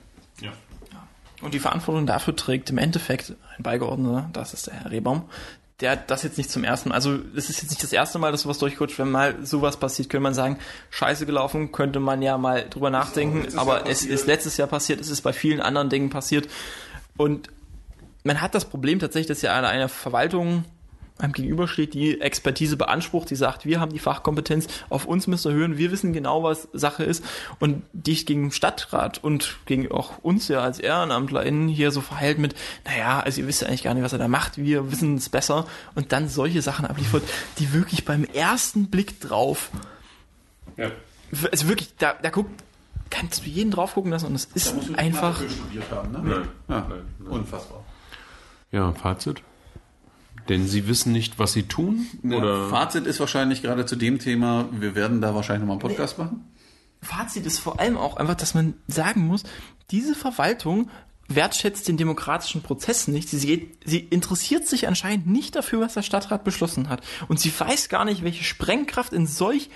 Ja. 0.41 0.51
Und 1.41 1.53
die 1.53 1.59
Verantwortung 1.59 2.07
dafür 2.07 2.35
trägt 2.35 2.71
im 2.71 2.79
Endeffekt 2.79 3.35
ein 3.55 3.61
Beigeordneter, 3.61 4.29
das 4.33 4.53
ist 4.53 4.67
der 4.67 4.73
Herr 4.73 4.91
Rehbaum. 4.91 5.23
Der 5.81 5.91
hat 5.91 6.09
das 6.09 6.23
jetzt 6.23 6.37
nicht 6.37 6.49
zum 6.49 6.63
ersten 6.63 6.89
Mal, 6.89 6.95
also 6.95 7.19
es 7.35 7.49
ist 7.49 7.61
jetzt 7.61 7.69
nicht 7.69 7.83
das 7.83 7.91
erste 7.91 8.17
Mal, 8.17 8.31
dass 8.31 8.43
sowas 8.43 8.57
durchrutscht. 8.57 8.97
Wenn 8.97 9.11
mal 9.11 9.45
sowas 9.45 9.77
passiert, 9.77 10.09
könnte 10.09 10.23
man 10.23 10.33
sagen, 10.33 10.57
scheiße 10.89 11.25
gelaufen, 11.25 11.71
könnte 11.73 11.99
man 11.99 12.21
ja 12.21 12.37
mal 12.37 12.67
drüber 12.67 12.89
nachdenken. 12.89 13.59
Aber 13.59 13.87
es 13.87 14.05
ist 14.05 14.25
letztes 14.25 14.55
Jahr 14.57 14.69
passiert, 14.69 15.01
es 15.01 15.09
ist 15.09 15.21
bei 15.21 15.33
vielen 15.33 15.59
anderen 15.59 15.89
Dingen 15.89 16.09
passiert. 16.09 16.47
Und 17.17 17.49
man 18.25 18.41
hat 18.41 18.55
das 18.55 18.65
Problem 18.65 18.99
tatsächlich, 18.99 19.27
dass 19.27 19.41
ja 19.41 19.55
eine, 19.55 19.67
eine 19.67 19.87
Verwaltung 19.87 20.65
einem 21.17 21.31
gegenübersteht, 21.31 21.93
die 21.93 22.19
Expertise 22.19 22.75
beansprucht, 22.75 23.29
die 23.29 23.37
sagt, 23.37 23.65
wir 23.65 23.79
haben 23.79 23.93
die 23.93 23.99
Fachkompetenz, 23.99 24.67
auf 24.89 25.05
uns 25.05 25.27
müsst 25.27 25.45
ihr 25.45 25.53
hören, 25.53 25.77
wir 25.77 25.91
wissen 25.91 26.11
genau, 26.11 26.43
was 26.43 26.67
Sache 26.73 27.05
ist 27.05 27.23
und 27.59 27.83
dich 27.93 28.25
gegen 28.25 28.45
den 28.45 28.51
Stadtrat 28.51 29.23
und 29.23 29.55
gegen 29.65 29.89
auch 29.91 30.17
uns 30.23 30.49
ja 30.49 30.59
als 30.59 30.79
EhrenamtlerInnen 30.79 31.69
hier 31.69 31.91
so 31.91 32.01
verhält 32.01 32.37
mit, 32.37 32.53
naja, 32.83 33.21
also 33.21 33.39
ihr 33.39 33.47
wisst 33.47 33.61
ja 33.61 33.69
eigentlich 33.69 33.83
gar 33.83 33.93
nicht, 33.93 34.03
was 34.03 34.11
er 34.11 34.19
da 34.19 34.27
macht, 34.27 34.57
wir 34.57 34.91
wissen 34.91 35.15
es 35.15 35.29
besser 35.29 35.65
und 35.93 36.11
dann 36.11 36.27
solche 36.27 36.61
Sachen 36.61 36.85
abliefert, 36.85 37.23
die 37.59 37.71
wirklich 37.71 38.03
beim 38.03 38.25
ersten 38.25 38.87
Blick 38.87 39.21
drauf, 39.21 39.69
ja. 40.75 40.91
also 41.49 41.69
wirklich, 41.69 41.95
da, 41.97 42.15
da 42.21 42.29
guckt, 42.29 42.61
kannst 43.09 43.45
du 43.45 43.49
jeden 43.49 43.71
drauf 43.71 43.93
gucken 43.93 44.11
lassen 44.11 44.25
und 44.25 44.35
es 44.35 44.49
ist 44.53 44.75
einfach, 44.97 45.37
studiert 45.37 45.89
haben, 45.91 46.11
ne? 46.11 46.19
Nein. 46.21 46.47
Ja, 46.67 46.87
nein. 46.89 47.27
unfassbar. 47.29 47.84
Ja, 48.75 48.91
Fazit. 48.91 49.41
Denn 50.49 50.67
sie 50.67 50.87
wissen 50.89 51.13
nicht, 51.13 51.39
was 51.39 51.53
sie 51.53 51.63
tun? 51.63 52.07
Ja, 52.23 52.37
Oder 52.37 52.69
Fazit 52.69 53.07
ist 53.07 53.21
wahrscheinlich 53.21 53.61
gerade 53.61 53.85
zu 53.85 53.95
dem 53.95 54.19
Thema, 54.19 54.67
wir 54.69 54.95
werden 54.95 55.21
da 55.21 55.33
wahrscheinlich 55.33 55.61
nochmal 55.61 55.81
einen 55.81 55.95
Podcast 55.95 56.17
machen. 56.17 56.43
Fazit 57.01 57.45
ist 57.45 57.59
vor 57.59 57.79
allem 57.79 57.95
auch 57.95 58.17
einfach, 58.17 58.35
dass 58.35 58.53
man 58.53 58.73
sagen 58.87 59.25
muss, 59.25 59.43
diese 59.91 60.13
Verwaltung 60.13 60.89
wertschätzt 61.29 61.87
den 61.87 61.95
demokratischen 61.95 62.61
Prozess 62.63 63.07
nicht. 63.07 63.29
Sie, 63.29 63.39
sie, 63.39 63.71
sie 63.85 63.99
interessiert 63.99 64.67
sich 64.67 64.89
anscheinend 64.89 65.25
nicht 65.25 65.55
dafür, 65.55 65.79
was 65.79 65.93
der 65.93 66.01
Stadtrat 66.01 66.43
beschlossen 66.43 66.89
hat. 66.89 67.01
Und 67.29 67.39
sie 67.39 67.57
weiß 67.57 67.87
gar 67.87 68.03
nicht, 68.03 68.23
welche 68.23 68.43
Sprengkraft 68.43 69.13
in 69.13 69.25
solch 69.25 69.69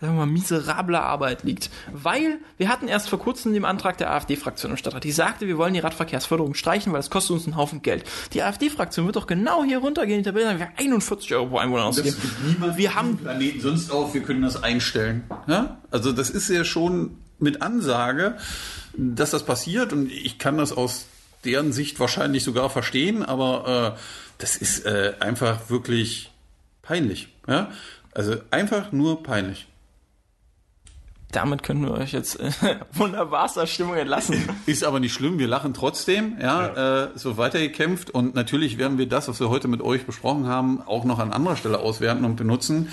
sagen 0.00 0.14
wir 0.14 0.26
mal, 0.26 0.32
miserabler 0.32 1.02
Arbeit 1.02 1.42
liegt. 1.42 1.70
Weil 1.92 2.38
wir 2.56 2.68
hatten 2.68 2.86
erst 2.86 3.08
vor 3.08 3.18
kurzem 3.18 3.52
den 3.52 3.64
Antrag 3.64 3.98
der 3.98 4.12
AfD-Fraktion 4.12 4.70
im 4.70 4.76
Stadtrat, 4.76 5.02
die 5.02 5.10
sagte, 5.10 5.48
wir 5.48 5.58
wollen 5.58 5.74
die 5.74 5.80
Radverkehrsförderung 5.80 6.54
streichen, 6.54 6.92
weil 6.92 7.00
das 7.00 7.10
kostet 7.10 7.32
uns 7.32 7.46
einen 7.46 7.56
Haufen 7.56 7.82
Geld. 7.82 8.04
Die 8.32 8.42
AfD-Fraktion 8.42 9.06
wird 9.06 9.16
doch 9.16 9.26
genau 9.26 9.64
hier 9.64 9.78
runtergehen, 9.78 10.18
in 10.18 10.24
der 10.24 10.32
Tabelle, 10.32 10.58
wir 10.58 10.68
41 10.76 11.34
Euro 11.34 11.46
pro 11.46 11.58
Einwohner 11.58 11.86
ausgeben. 11.86 12.16
Wir 12.76 12.94
haben 12.94 13.16
Planeten 13.16 13.60
sonst 13.60 13.90
auf, 13.90 14.14
wir 14.14 14.22
können 14.22 14.42
das 14.42 14.62
einstellen. 14.62 15.24
Ja? 15.48 15.78
Also 15.90 16.12
das 16.12 16.30
ist 16.30 16.48
ja 16.48 16.64
schon 16.64 17.16
mit 17.40 17.62
Ansage, 17.62 18.36
dass 18.96 19.30
das 19.30 19.44
passiert 19.44 19.92
und 19.92 20.10
ich 20.12 20.38
kann 20.38 20.58
das 20.58 20.72
aus 20.72 21.06
deren 21.44 21.72
Sicht 21.72 21.98
wahrscheinlich 21.98 22.44
sogar 22.44 22.70
verstehen, 22.70 23.24
aber 23.24 23.96
äh, 23.96 24.00
das 24.38 24.56
ist 24.56 24.86
äh, 24.86 25.14
einfach 25.18 25.70
wirklich 25.70 26.30
peinlich. 26.82 27.28
Ja? 27.48 27.72
Also 28.12 28.36
einfach 28.50 28.92
nur 28.92 29.24
peinlich. 29.24 29.66
Damit 31.32 31.62
können 31.62 31.84
wir 31.84 31.92
euch 31.92 32.12
jetzt 32.12 32.40
äh, 32.40 32.50
wunderbarster 32.92 33.66
Stimmung 33.66 33.96
entlassen. 33.96 34.48
Ist 34.66 34.84
aber 34.84 35.00
nicht 35.00 35.12
schlimm, 35.12 35.38
wir 35.38 35.48
lachen 35.48 35.74
trotzdem, 35.74 36.36
ja, 36.40 37.04
Äh, 37.04 37.08
so 37.14 37.36
weitergekämpft 37.36 38.10
und 38.10 38.34
natürlich 38.34 38.78
werden 38.78 38.98
wir 38.98 39.08
das, 39.08 39.28
was 39.28 39.40
wir 39.40 39.50
heute 39.50 39.68
mit 39.68 39.82
euch 39.82 40.06
besprochen 40.06 40.46
haben, 40.46 40.80
auch 40.82 41.04
noch 41.04 41.18
an 41.18 41.32
anderer 41.32 41.56
Stelle 41.56 41.80
auswerten 41.80 42.24
und 42.24 42.36
benutzen. 42.36 42.88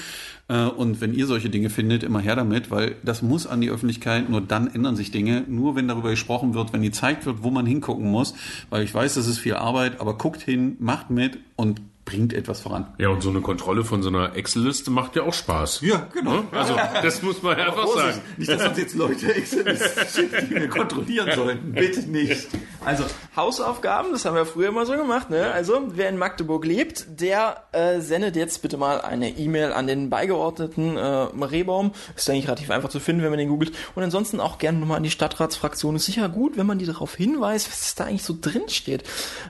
Äh, 0.48 0.66
und 0.66 1.02
wenn 1.02 1.14
ihr 1.14 1.28
solche 1.28 1.50
Dinge 1.50 1.70
findet, 1.70 2.04
immer 2.04 2.20
her 2.20 2.36
damit, 2.36 2.72
weil 2.72 2.96
das 3.04 3.22
muss 3.22 3.48
an 3.48 3.62
die 3.62 3.70
Öffentlichkeit, 3.70 4.30
nur 4.30 4.42
dann 4.42 4.68
ändern 4.74 4.96
sich 4.96 5.12
Dinge, 5.12 5.44
nur 5.48 5.76
wenn 5.76 5.88
darüber 5.88 6.10
gesprochen 6.10 6.54
wird, 6.54 6.74
wenn 6.74 6.82
gezeigt 6.82 7.26
wird, 7.26 7.44
wo 7.44 7.52
man 7.52 7.66
hingucken 7.66 8.10
muss, 8.10 8.34
weil 8.70 8.84
ich 8.84 8.94
weiß, 8.94 9.16
das 9.16 9.28
ist 9.28 9.40
viel 9.40 9.56
Arbeit, 9.56 10.02
aber 10.02 10.18
guckt 10.18 10.42
hin, 10.42 10.76
macht 10.80 11.10
mit 11.10 11.40
und 11.56 11.82
bringt 12.06 12.34
etwas 12.34 12.62
voran. 12.62 12.88
Ja, 13.00 13.10
und 13.10 13.22
so 13.22 13.30
eine 13.30 13.42
Kontrolle 13.42 13.84
von 13.84 14.04
so 14.04 14.10
einer 14.10 14.36
Excel-Liste 14.36 14.92
macht 14.92 15.16
ja 15.16 15.24
auch 15.24 15.34
Spaß. 15.34 15.82
Ja, 15.82 16.08
genau. 16.14 16.44
Also, 16.52 16.76
das 17.02 17.22
muss 17.24 17.42
man 17.42 17.58
einfach 17.58 17.88
sagen. 17.88 18.22
Nicht, 18.38 18.50
dass 18.50 18.68
uns 18.68 18.78
jetzt 18.78 18.96
Leute 18.96 19.34
Excel 19.34 19.78
schicken, 20.14 20.50
die 20.50 20.56
wir 20.56 20.70
kontrollieren 20.70 21.30
sollten. 21.36 21.74
Bitte 21.74 22.02
nicht. 22.02 22.48
Also 22.86 23.04
Hausaufgaben, 23.36 24.12
das 24.12 24.26
haben 24.26 24.36
wir 24.36 24.46
früher 24.46 24.70
immer 24.70 24.86
so 24.86 24.94
gemacht. 24.94 25.32
Ne? 25.32 25.52
Also 25.52 25.82
wer 25.88 26.08
in 26.08 26.18
Magdeburg 26.18 26.66
lebt, 26.66 27.08
der 27.20 27.64
äh, 27.72 28.00
sendet 28.00 28.36
jetzt 28.36 28.62
bitte 28.62 28.78
mal 28.78 29.02
eine 29.02 29.38
E-Mail 29.38 29.74
an 29.74 29.88
den 29.88 30.12
beigeordneten 30.12 30.96
äh, 30.96 31.02
Rehbaum. 31.02 31.94
Ist 32.16 32.30
eigentlich 32.30 32.48
relativ 32.48 32.70
einfach 32.70 32.90
zu 32.90 33.00
finden, 33.00 33.24
wenn 33.24 33.32
man 33.32 33.40
den 33.40 33.50
googelt. 33.50 33.72
Und 33.96 34.04
ansonsten 34.04 34.40
auch 34.40 34.60
gerne 34.60 34.78
nochmal 34.78 34.98
an 34.98 35.04
die 35.04 35.10
Stadtratsfraktion. 35.10 35.96
Ist 35.96 36.06
sicher 36.06 36.30
gut, 36.30 36.58
wenn 36.58 36.68
man 36.68 36.78
die 36.78 36.86
darauf 36.86 37.16
hinweist, 37.16 37.70
was 37.72 37.96
da 37.96 38.06
eigentlich 38.06 38.24
so 38.24 38.38
drin 38.40 38.70
steht. 38.70 39.04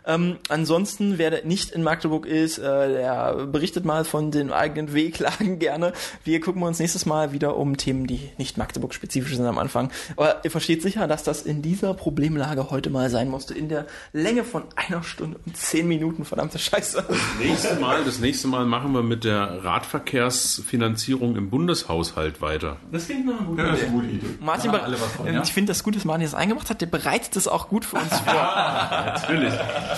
Ähm, 0.06 0.38
ansonsten, 0.48 1.18
wer 1.18 1.44
nicht 1.44 1.72
in 1.72 1.84
Magdeburg 1.84 2.26
ist, 2.26 2.45
äh, 2.46 2.62
der 2.62 3.46
berichtet 3.48 3.86
mal 3.86 4.06
von 4.06 4.32
den 4.32 4.52
eigenen 4.52 4.94
Wehklagen 4.94 5.60
gerne. 5.60 5.94
Wir 6.24 6.40
gucken 6.40 6.64
uns 6.64 6.80
nächstes 6.80 7.06
Mal 7.06 7.32
wieder 7.34 7.58
um 7.58 7.78
Themen, 7.78 8.08
die 8.08 8.32
nicht 8.38 8.58
Magdeburg-spezifisch 8.58 9.36
sind 9.36 9.46
am 9.46 9.58
Anfang. 9.58 9.92
Aber 10.16 10.44
ihr 10.44 10.52
versteht 10.52 10.82
sicher, 10.82 11.08
dass 11.08 11.24
das 11.24 11.42
in 11.42 11.62
dieser 11.62 11.94
Problemlage 11.94 12.70
heute 12.70 12.90
mal 12.90 13.10
sein 13.10 13.30
musste. 13.30 13.54
In 13.54 13.70
der 13.70 13.86
Länge 14.14 14.44
von 14.44 14.64
einer 14.76 15.04
Stunde 15.04 15.40
und 15.46 15.58
zehn 15.58 15.88
Minuten. 15.88 16.26
Verdammte 16.26 16.60
Scheiße. 16.60 17.04
Nächste 17.40 17.76
Mal, 17.76 18.04
das 18.04 18.20
nächste 18.20 18.48
Mal 18.48 18.66
machen 18.66 18.94
wir 18.94 19.04
mit 19.04 19.24
der 19.24 19.64
Radverkehrsfinanzierung 19.64 21.36
im 21.36 21.50
Bundeshaushalt 21.50 22.42
weiter. 22.42 22.78
Das 22.92 23.06
klingt 23.06 23.26
nach 23.26 23.40
einer 23.40 23.48
guten 23.48 23.60
Ja, 23.60 23.72
das 23.72 23.80
ist 23.80 23.84
eine 23.86 23.94
gute 23.94 24.08
Idee. 24.08 24.26
Martin, 24.40 24.72
was 24.72 25.12
von, 25.16 25.34
ja? 25.34 25.42
ich 25.44 25.54
finde 25.54 25.72
das 25.72 25.84
gut, 25.84 25.96
dass 25.96 26.06
Martin 26.06 26.24
das 26.24 26.34
eingemacht 26.34 26.70
hat. 26.70 26.82
Der 26.82 26.88
bereitet 26.88 27.36
das 27.36 27.48
auch 27.48 27.68
gut 27.70 27.86
für 27.86 27.98
uns 27.98 28.20
vor. 28.26 28.34
Natürlich. 28.34 29.54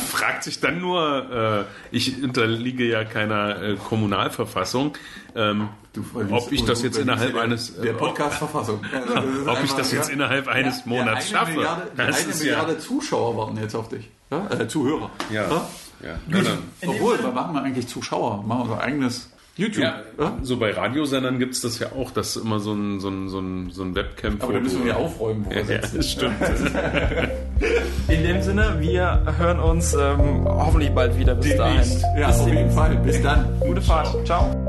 Fragt 0.09 0.43
sich 0.43 0.59
dann 0.59 0.79
nur, 0.79 1.65
äh, 1.91 1.95
ich 1.95 2.21
unterliege 2.37 2.85
ja 2.85 3.03
keiner 3.03 3.61
äh, 3.61 3.75
Kommunalverfassung, 3.75 4.93
ähm, 5.35 5.69
ob 6.31 6.51
ich 6.51 6.63
das 6.65 6.83
jetzt 6.83 6.97
innerhalb 6.97 7.35
eines, 7.35 7.79
der 7.81 7.93
Podcast-Verfassung. 7.93 8.81
ob 9.47 9.63
ich 9.63 9.71
das 9.73 9.91
jetzt 9.91 10.09
innerhalb 10.09 10.47
eines 10.47 10.85
Monats 10.85 11.27
eine 11.27 11.37
schaffe. 11.39 11.51
Milliarde, 11.53 11.87
Das 11.95 12.05
eine 12.21 12.29
ist 12.29 12.43
ja- 12.43 12.51
Milliarde 12.57 12.77
Zuschauer 12.79 13.37
warten 13.37 13.57
jetzt 13.57 13.75
auf 13.75 13.89
dich. 13.89 14.09
Ja? 14.31 14.47
Äh, 14.51 14.67
Zuhörer. 14.67 15.09
Ja. 15.31 15.43
Ja? 15.49 15.67
Ja, 16.03 16.09
ja. 16.41 16.57
Obwohl, 16.85 17.19
wir 17.19 17.31
machen 17.31 17.55
wir 17.55 17.63
eigentlich 17.63 17.87
Zuschauer. 17.87 18.43
Machen 18.43 18.63
unser 18.63 18.81
eigenes 18.81 19.31
YouTube. 19.57 19.83
Ja, 19.83 20.01
so 20.41 20.57
bei 20.57 20.71
Radiosendern 20.71 21.39
gibt 21.39 21.53
es 21.55 21.61
das 21.61 21.79
ja 21.79 21.87
auch, 21.93 22.11
dass 22.11 22.35
immer 22.35 22.59
so 22.59 22.73
ein, 22.73 22.99
so 22.99 23.09
ein, 23.09 23.27
so 23.29 23.39
ein, 23.39 23.69
so 23.71 23.83
ein 23.83 23.95
Webcam 23.95 24.37
Aber 24.39 24.53
da 24.53 24.59
müssen 24.59 24.85
wir 24.85 24.97
aufräumen, 24.97 25.45
wo 25.45 25.49
wir 25.51 25.57
Ja, 25.57 25.65
sitzen. 25.81 25.97
das 25.97 26.11
stimmt. 26.11 26.35
In 28.07 28.23
dem 28.23 28.41
Sinne, 28.41 28.77
wir 28.79 29.21
hören 29.37 29.59
uns 29.59 29.93
ähm, 29.93 30.45
hoffentlich 30.45 30.91
bald 30.91 31.17
wieder. 31.17 31.35
Bis 31.35 31.55
dahin. 31.57 31.77
Demnächst. 31.81 32.05
Ja, 32.17 32.27
Bis 32.27 32.39
auf 32.39 32.47
jeden. 32.47 32.71
Fall. 32.71 32.95
Bis 32.97 33.21
dann. 33.21 33.59
Gute 33.59 33.81
Fahrt. 33.81 34.25
Ciao. 34.25 34.66